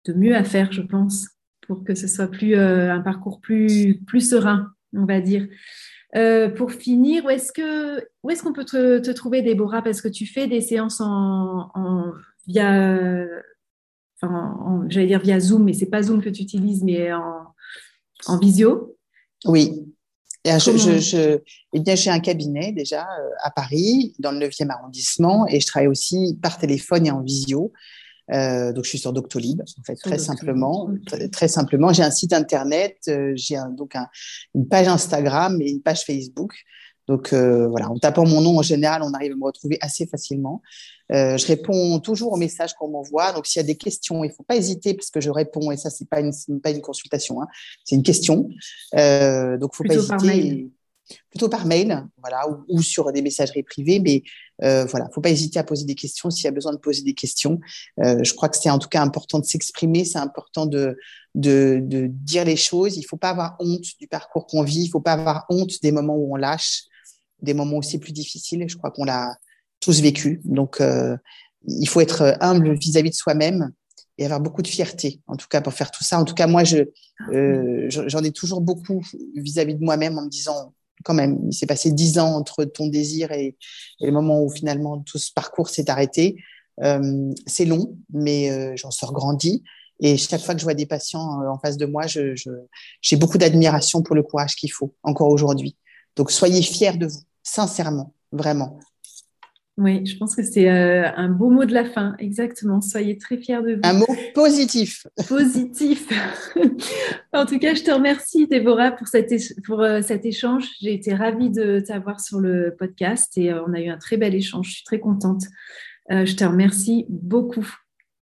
de, 0.04 0.12
mieux 0.12 0.36
à 0.36 0.44
faire, 0.44 0.70
je 0.70 0.82
pense, 0.82 1.28
pour 1.66 1.82
que 1.82 1.94
ce 1.94 2.06
soit 2.06 2.30
plus, 2.30 2.54
un 2.54 3.00
parcours 3.00 3.40
plus, 3.40 3.98
plus 4.06 4.28
serein, 4.28 4.70
on 4.92 5.06
va 5.06 5.22
dire. 5.22 5.48
pour 6.56 6.72
finir, 6.72 7.24
où 7.24 7.30
est-ce 7.30 7.52
que 7.52 8.06
où 8.22 8.28
est-ce 8.28 8.42
qu'on 8.42 8.52
peut 8.52 8.66
te, 8.66 9.10
trouver, 9.12 9.40
Déborah? 9.40 9.80
Parce 9.80 10.02
que 10.02 10.08
tu 10.08 10.26
fais 10.26 10.46
des 10.46 10.60
séances 10.60 11.00
en, 11.00 11.70
en 11.74 12.12
via 12.46 13.26
enfin, 14.20 14.84
j'allais 14.88 15.06
dire 15.06 15.20
via 15.20 15.40
Zoom, 15.40 15.64
mais 15.64 15.72
c'est 15.72 15.86
pas 15.86 16.02
Zoom 16.02 16.22
que 16.22 16.28
tu 16.28 16.42
utilises, 16.42 16.82
mais 16.82 17.12
en, 17.12 18.38
visio. 18.38 18.96
Oui. 19.44 19.84
Et 20.44 20.50
je, 20.58 20.98
je, 20.98 21.38
eh 21.72 21.80
bien, 21.80 21.94
j'ai 21.94 22.10
un 22.10 22.20
cabinet 22.20 22.72
déjà 22.72 23.02
euh, 23.02 23.28
à 23.42 23.50
Paris, 23.50 24.14
dans 24.18 24.32
le 24.32 24.38
9e 24.38 24.70
arrondissement, 24.70 25.46
et 25.46 25.60
je 25.60 25.66
travaille 25.66 25.88
aussi 25.88 26.38
par 26.40 26.58
téléphone 26.58 27.06
et 27.06 27.10
en 27.10 27.22
visio. 27.22 27.72
Euh, 28.32 28.72
donc, 28.72 28.84
je 28.84 28.90
suis 28.90 28.98
sur 28.98 29.12
Doctolib, 29.12 29.60
en 29.60 29.82
fait, 29.82 29.96
très 29.96 30.18
simplement. 30.18 30.90
Très, 31.32 31.48
simplement, 31.48 31.92
j'ai 31.92 32.02
un 32.02 32.10
site 32.10 32.32
internet, 32.32 32.98
euh, 33.08 33.32
j'ai 33.36 33.58
donc 33.76 33.94
une 34.54 34.68
page 34.68 34.88
Instagram 34.88 35.60
et 35.60 35.70
une 35.70 35.82
page 35.82 36.04
Facebook. 36.04 36.54
Donc 37.08 37.32
euh, 37.32 37.66
voilà, 37.68 37.90
en 37.90 37.98
tapant 37.98 38.26
mon 38.26 38.40
nom 38.42 38.58
en 38.58 38.62
général, 38.62 39.02
on 39.02 39.12
arrive 39.14 39.32
à 39.32 39.36
me 39.36 39.44
retrouver 39.44 39.78
assez 39.80 40.06
facilement. 40.06 40.62
Euh, 41.10 41.38
je 41.38 41.46
réponds 41.46 41.98
toujours 42.00 42.32
aux 42.32 42.36
messages 42.36 42.74
qu'on 42.74 42.88
m'envoie. 42.88 43.32
Donc 43.32 43.46
s'il 43.46 43.60
y 43.60 43.64
a 43.64 43.66
des 43.66 43.76
questions, 43.76 44.24
il 44.24 44.28
ne 44.28 44.34
faut 44.34 44.42
pas 44.42 44.56
hésiter 44.56 44.94
parce 44.94 45.10
que 45.10 45.20
je 45.20 45.30
réponds 45.30 45.70
et 45.70 45.78
ça 45.78 45.88
c'est 45.88 46.08
pas 46.08 46.20
une 46.20 46.32
pas 46.62 46.70
une 46.70 46.82
consultation, 46.82 47.40
hein. 47.42 47.48
c'est 47.84 47.96
une 47.96 48.02
question. 48.02 48.48
Euh, 48.94 49.56
donc 49.56 49.74
faut 49.74 49.84
Plutôt 49.84 50.06
pas 50.06 50.16
hésiter. 50.16 50.16
Par 50.16 50.22
mail. 50.22 50.70
Plutôt 51.30 51.48
par 51.48 51.64
mail, 51.64 52.06
voilà, 52.18 52.46
ou, 52.68 52.82
sur 52.82 53.10
des 53.12 53.22
messageries 53.22 53.62
privées, 53.62 53.98
mais 53.98 54.22
euh, 54.62 54.84
voilà, 54.84 55.08
faut 55.14 55.22
pas 55.22 55.30
hésiter 55.30 55.58
à 55.58 55.64
poser 55.64 55.86
des 55.86 55.94
questions 55.94 56.28
s'il 56.28 56.44
y 56.44 56.48
a 56.48 56.50
besoin 56.50 56.72
de 56.72 56.78
poser 56.78 57.02
des 57.02 57.14
questions. 57.14 57.60
Euh, 58.04 58.22
je 58.22 58.34
crois 58.34 58.50
que 58.50 58.58
c'est 58.58 58.68
en 58.68 58.78
tout 58.78 58.90
cas 58.90 59.00
important 59.00 59.38
de 59.38 59.46
s'exprimer, 59.46 60.04
c'est 60.04 60.18
important 60.18 60.66
de, 60.66 60.98
de, 61.34 61.80
de 61.82 62.08
dire 62.08 62.44
les 62.44 62.56
choses. 62.56 62.98
Il 62.98 63.04
faut 63.04 63.16
pas 63.16 63.30
avoir 63.30 63.56
honte 63.58 63.86
du 63.98 64.06
parcours 64.06 64.46
qu'on 64.46 64.62
vit, 64.62 64.82
il 64.82 64.88
faut 64.88 65.00
pas 65.00 65.14
avoir 65.14 65.46
honte 65.48 65.80
des 65.80 65.92
moments 65.92 66.16
où 66.16 66.34
on 66.34 66.36
lâche 66.36 66.82
des 67.42 67.54
moments 67.54 67.76
aussi 67.76 67.98
plus 67.98 68.12
difficiles. 68.12 68.64
Je 68.68 68.76
crois 68.76 68.90
qu'on 68.90 69.04
l'a 69.04 69.36
tous 69.80 70.00
vécu. 70.00 70.40
Donc, 70.44 70.80
euh, 70.80 71.16
il 71.66 71.88
faut 71.88 72.00
être 72.00 72.36
humble 72.40 72.74
vis-à-vis 72.74 73.10
de 73.10 73.14
soi-même 73.14 73.72
et 74.16 74.24
avoir 74.24 74.40
beaucoup 74.40 74.62
de 74.62 74.68
fierté, 74.68 75.20
en 75.26 75.36
tout 75.36 75.46
cas, 75.48 75.60
pour 75.60 75.72
faire 75.72 75.90
tout 75.90 76.02
ça. 76.02 76.18
En 76.18 76.24
tout 76.24 76.34
cas, 76.34 76.46
moi, 76.46 76.64
je, 76.64 76.78
euh, 77.32 77.86
j'en 77.88 78.22
ai 78.22 78.32
toujours 78.32 78.60
beaucoup 78.60 79.04
vis-à-vis 79.36 79.74
de 79.74 79.84
moi-même 79.84 80.18
en 80.18 80.22
me 80.22 80.28
disant, 80.28 80.74
quand 81.04 81.14
même, 81.14 81.38
il 81.46 81.54
s'est 81.54 81.66
passé 81.66 81.92
dix 81.92 82.18
ans 82.18 82.34
entre 82.34 82.64
ton 82.64 82.88
désir 82.88 83.30
et, 83.30 83.56
le 84.00 84.10
moment 84.10 84.42
où 84.42 84.50
finalement 84.50 84.98
tout 84.98 85.18
ce 85.18 85.32
parcours 85.32 85.68
s'est 85.68 85.88
arrêté. 85.88 86.42
Euh, 86.82 87.32
c'est 87.46 87.64
long, 87.64 87.96
mais 88.12 88.76
j'en 88.76 88.90
sors 88.90 89.12
grandi. 89.12 89.62
Et 90.00 90.16
chaque 90.16 90.40
fois 90.40 90.54
que 90.54 90.60
je 90.60 90.64
vois 90.64 90.74
des 90.74 90.86
patients 90.86 91.40
en 91.48 91.58
face 91.58 91.76
de 91.76 91.86
moi, 91.86 92.06
j'ai 92.06 92.34
je, 92.36 93.16
beaucoup 93.16 93.38
d'admiration 93.38 94.02
pour 94.02 94.16
le 94.16 94.22
courage 94.22 94.56
qu'il 94.56 94.72
faut, 94.72 94.94
encore 95.04 95.28
aujourd'hui. 95.28 95.76
Donc, 96.16 96.32
soyez 96.32 96.62
fiers 96.62 96.96
de 96.96 97.06
vous 97.06 97.22
sincèrement, 97.48 98.14
vraiment. 98.32 98.78
Oui, 99.78 100.04
je 100.04 100.16
pense 100.16 100.34
que 100.34 100.42
c'est 100.42 100.68
euh, 100.68 101.08
un 101.14 101.28
beau 101.28 101.50
mot 101.50 101.64
de 101.64 101.72
la 101.72 101.84
fin, 101.84 102.16
exactement. 102.18 102.80
Soyez 102.80 103.16
très 103.16 103.38
fiers 103.38 103.62
de 103.62 103.74
vous. 103.74 103.80
Un 103.84 103.92
mot 103.92 104.06
positif. 104.34 105.06
Positif. 105.28 106.08
en 107.32 107.46
tout 107.46 107.60
cas, 107.60 107.74
je 107.74 107.84
te 107.84 107.90
remercie, 107.92 108.48
Déborah, 108.48 108.90
pour 108.90 109.06
cet, 109.06 109.32
pour, 109.64 109.80
euh, 109.80 110.02
cet 110.02 110.26
échange. 110.26 110.68
J'ai 110.80 110.94
été 110.94 111.14
ravie 111.14 111.50
de 111.50 111.78
t'avoir 111.78 112.18
sur 112.18 112.40
le 112.40 112.74
podcast 112.76 113.38
et 113.38 113.52
euh, 113.52 113.62
on 113.68 113.72
a 113.72 113.80
eu 113.80 113.88
un 113.88 113.98
très 113.98 114.16
bel 114.16 114.34
échange. 114.34 114.66
Je 114.66 114.74
suis 114.74 114.84
très 114.84 114.98
contente. 114.98 115.44
je 116.10 116.34
te 116.34 116.44
remercie 116.44 117.06
beaucoup. 117.08 117.66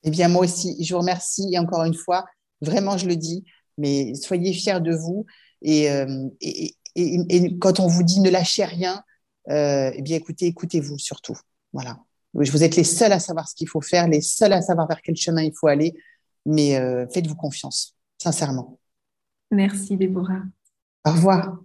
Eh 0.04 0.10
bien, 0.10 0.28
moi 0.28 0.44
aussi, 0.44 0.76
je 0.84 0.92
vous 0.92 1.00
remercie. 1.00 1.48
Et 1.50 1.58
encore 1.58 1.84
une 1.84 1.94
fois, 1.94 2.26
vraiment, 2.60 2.98
je 2.98 3.08
le 3.08 3.16
dis, 3.16 3.44
mais 3.78 4.12
soyez 4.14 4.52
fiers 4.52 4.80
de 4.80 4.94
vous. 4.94 5.24
Et, 5.62 5.86
et, 6.42 6.76
et, 6.94 7.58
quand 7.58 7.80
on 7.80 7.86
vous 7.86 8.02
dit 8.02 8.20
ne 8.20 8.28
lâchez 8.28 8.64
rien, 8.64 9.02
eh 9.49 10.03
bien 10.03 10.16
écoutez, 10.16 10.46
écoutez-vous 10.46 10.99
surtout. 10.99 11.36
Voilà. 11.72 11.99
Vous 12.34 12.62
êtes 12.62 12.76
les 12.76 12.84
seuls 12.84 13.12
à 13.12 13.18
savoir 13.18 13.49
ce 13.49 13.55
qu'il 13.55 13.68
faut 13.68 13.80
faire, 13.80 14.07
les 14.07 14.20
seuls 14.20 14.53
à 14.53 14.62
savoir 14.62 14.86
vers 14.86 15.03
quel 15.03 15.16
chemin 15.16 15.42
il 15.42 15.53
faut 15.55 15.66
aller, 15.66 15.94
mais 16.46 16.76
euh, 16.76 17.07
faites-vous 17.09 17.34
confiance, 17.34 17.96
sincèrement. 18.18 18.78
Merci 19.51 19.96
Déborah. 19.96 20.42
Au 21.05 21.12
revoir. 21.12 21.59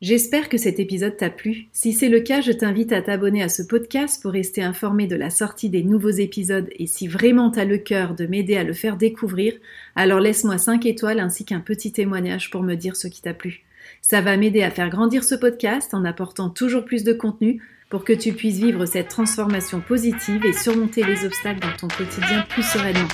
J'espère 0.00 0.48
que 0.48 0.58
cet 0.58 0.80
épisode 0.80 1.16
t'a 1.16 1.30
plu. 1.30 1.68
Si 1.70 1.92
c'est 1.92 2.08
le 2.08 2.18
cas, 2.18 2.40
je 2.40 2.50
t'invite 2.50 2.90
à 2.90 3.02
t'abonner 3.02 3.40
à 3.40 3.48
ce 3.48 3.62
podcast 3.62 4.20
pour 4.20 4.32
rester 4.32 4.60
informé 4.60 5.06
de 5.06 5.14
la 5.14 5.30
sortie 5.30 5.70
des 5.70 5.84
nouveaux 5.84 6.10
épisodes 6.10 6.68
et 6.72 6.88
si 6.88 7.06
vraiment 7.06 7.52
t'as 7.52 7.64
le 7.64 7.78
cœur 7.78 8.16
de 8.16 8.26
m'aider 8.26 8.56
à 8.56 8.64
le 8.64 8.72
faire 8.72 8.96
découvrir, 8.96 9.54
alors 9.94 10.18
laisse-moi 10.18 10.58
5 10.58 10.84
étoiles 10.86 11.20
ainsi 11.20 11.44
qu'un 11.44 11.60
petit 11.60 11.92
témoignage 11.92 12.50
pour 12.50 12.64
me 12.64 12.74
dire 12.74 12.96
ce 12.96 13.06
qui 13.06 13.22
t'a 13.22 13.32
plu. 13.32 13.64
Ça 14.02 14.20
va 14.20 14.36
m'aider 14.36 14.62
à 14.62 14.70
faire 14.70 14.90
grandir 14.90 15.22
ce 15.22 15.36
podcast 15.36 15.94
en 15.94 16.04
apportant 16.04 16.50
toujours 16.50 16.84
plus 16.84 17.04
de 17.04 17.12
contenu 17.12 17.62
pour 17.88 18.04
que 18.04 18.12
tu 18.12 18.32
puisses 18.32 18.58
vivre 18.58 18.84
cette 18.84 19.08
transformation 19.08 19.80
positive 19.80 20.44
et 20.44 20.52
surmonter 20.52 21.04
les 21.04 21.24
obstacles 21.24 21.60
dans 21.60 21.76
ton 21.76 21.88
quotidien 21.88 22.44
plus 22.48 22.64
sereinement. 22.64 23.08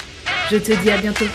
Je 0.51 0.57
te 0.57 0.82
dis 0.82 0.91
à 0.91 0.97
bientôt. 0.97 1.26